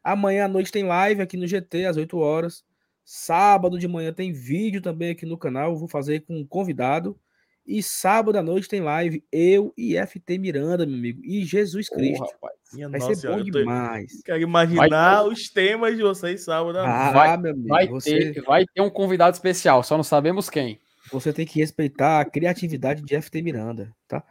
Amanhã 0.03 0.45
à 0.45 0.47
noite 0.47 0.71
tem 0.71 0.83
live 0.83 1.21
aqui 1.21 1.37
no 1.37 1.45
GT 1.45 1.85
às 1.85 1.95
8 1.95 2.17
horas. 2.17 2.65
Sábado 3.05 3.77
de 3.77 3.87
manhã 3.87 4.11
tem 4.11 4.33
vídeo 4.33 4.81
também 4.81 5.11
aqui 5.11 5.27
no 5.27 5.37
canal. 5.37 5.77
Vou 5.77 5.87
fazer 5.87 6.21
com 6.21 6.39
um 6.39 6.45
convidado. 6.45 7.19
E 7.65 7.81
sábado 7.81 8.37
à 8.37 8.43
noite 8.43 8.67
tem 8.67 8.81
live 8.81 9.23
eu 9.31 9.73
e 9.77 9.95
FT 9.97 10.37
Miranda, 10.37 10.85
meu 10.85 10.97
amigo. 10.97 11.21
E 11.23 11.43
Jesus 11.45 11.87
Cristo. 11.89 12.23
rapaz. 12.25 12.53
Minha 12.73 12.89
Vai 12.89 12.99
nossa 12.99 13.15
ser 13.15 13.27
bom 13.29 13.37
tô- 13.37 13.43
demais. 13.43 14.21
Quero 14.25 14.41
imaginar 14.41 15.23
os 15.25 15.49
temas 15.49 15.95
de 15.95 16.01
vocês 16.03 16.43
sábado. 16.43 16.77
à 16.79 16.83
Ah, 17.09 17.11
Vai- 17.11 17.37
meu 17.37 17.51
amigo, 17.51 17.67
Vai, 17.69 17.87
você, 17.87 18.33
ter, 18.33 18.41
vai 18.41 18.65
ter 18.65 18.81
um 18.81 18.89
convidado 18.89 19.33
especial, 19.35 19.81
só 19.83 19.95
não 19.95 20.03
sabemos 20.03 20.49
quem. 20.49 20.79
você 21.11 21.31
tem 21.31 21.45
que 21.45 21.59
respeitar 21.59 22.19
a 22.19 22.25
criatividade 22.25 23.01
de 23.01 23.15
FT 23.15 23.41
Miranda, 23.41 23.93
tá? 24.07 24.23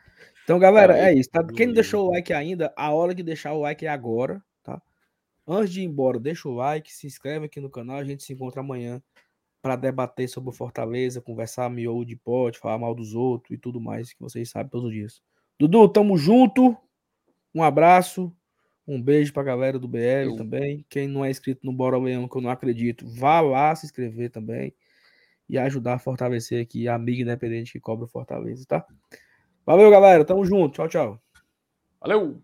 Então, 0.45 0.59
galera, 0.59 0.99
é 0.99 1.15
isso. 1.15 1.31
Tá? 1.31 1.43
Quem 1.45 1.67
não 1.69 1.75
deixou 1.75 2.09
o 2.09 2.11
like 2.13 2.33
ainda, 2.33 2.73
a 2.77 2.91
hora 2.91 3.15
de 3.15 3.23
deixar 3.23 3.53
o 3.53 3.61
like 3.61 3.87
é 3.87 3.89
agora, 3.89 4.43
tá? 4.63 4.83
Antes 5.47 5.73
de 5.73 5.81
ir 5.83 5.85
embora, 5.85 6.19
deixa 6.19 6.49
o 6.49 6.55
like, 6.55 6.93
se 6.93 7.07
inscreve 7.07 7.47
aqui 7.47 7.61
no 7.61 7.71
canal. 7.71 7.97
A 7.99 8.05
gente 8.05 8.23
se 8.25 8.33
encontra 8.33 8.61
amanhã 8.61 9.01
para 9.63 9.77
debater 9.77 10.29
sobre 10.29 10.51
o 10.51 10.53
Fortaleza, 10.53 11.21
conversar 11.23 11.71
miolo 11.71 12.05
de 12.05 12.17
pote, 12.17 12.59
falar 12.59 12.79
mal 12.79 12.95
dos 12.95 13.15
outros 13.15 13.53
e 13.53 13.59
tudo 13.59 13.81
mais 13.81 14.13
que 14.13 14.21
vocês 14.21 14.51
sabem 14.51 14.69
todos 14.69 14.89
os 14.89 14.93
dias. 14.93 15.23
Dudu, 15.59 15.89
tamo 15.89 16.19
junto. 16.19 16.77
Um 17.55 17.63
abraço. 17.63 18.35
Um 18.87 19.01
beijo 19.01 19.33
pra 19.33 19.45
galera 19.45 19.79
do 19.79 19.87
BL 19.87 20.31
Eu- 20.33 20.37
também. 20.37 20.85
Quem 20.89 21.07
não 21.07 21.25
é 21.25 21.31
inscrito 21.31 21.65
no 21.65 21.73
Bora 21.73 21.97
Leão, 21.97 22.27
que 22.27 22.37
eu 22.37 22.43
não 22.43 22.51
acredito, 22.51 23.07
vá 23.07 23.41
lá 23.41 23.73
se 23.77 23.87
inscrever 23.87 24.31
também 24.31 24.75
e 25.49 25.57
ajudar 25.57 25.95
a 25.95 25.99
fortalecer 25.99 26.61
aqui 26.61 26.89
a 26.89 26.95
amiga 26.97 27.23
independente 27.23 27.73
que 27.73 27.79
cobra 27.81 28.05
o 28.07 28.09
Fortaleza, 28.09 28.65
tá? 28.67 28.85
Valeu, 29.65 29.89
galera. 29.91 30.25
Tamo 30.25 30.45
junto. 30.45 30.75
Tchau, 30.75 30.89
tchau. 30.89 31.23
Valeu! 32.01 32.43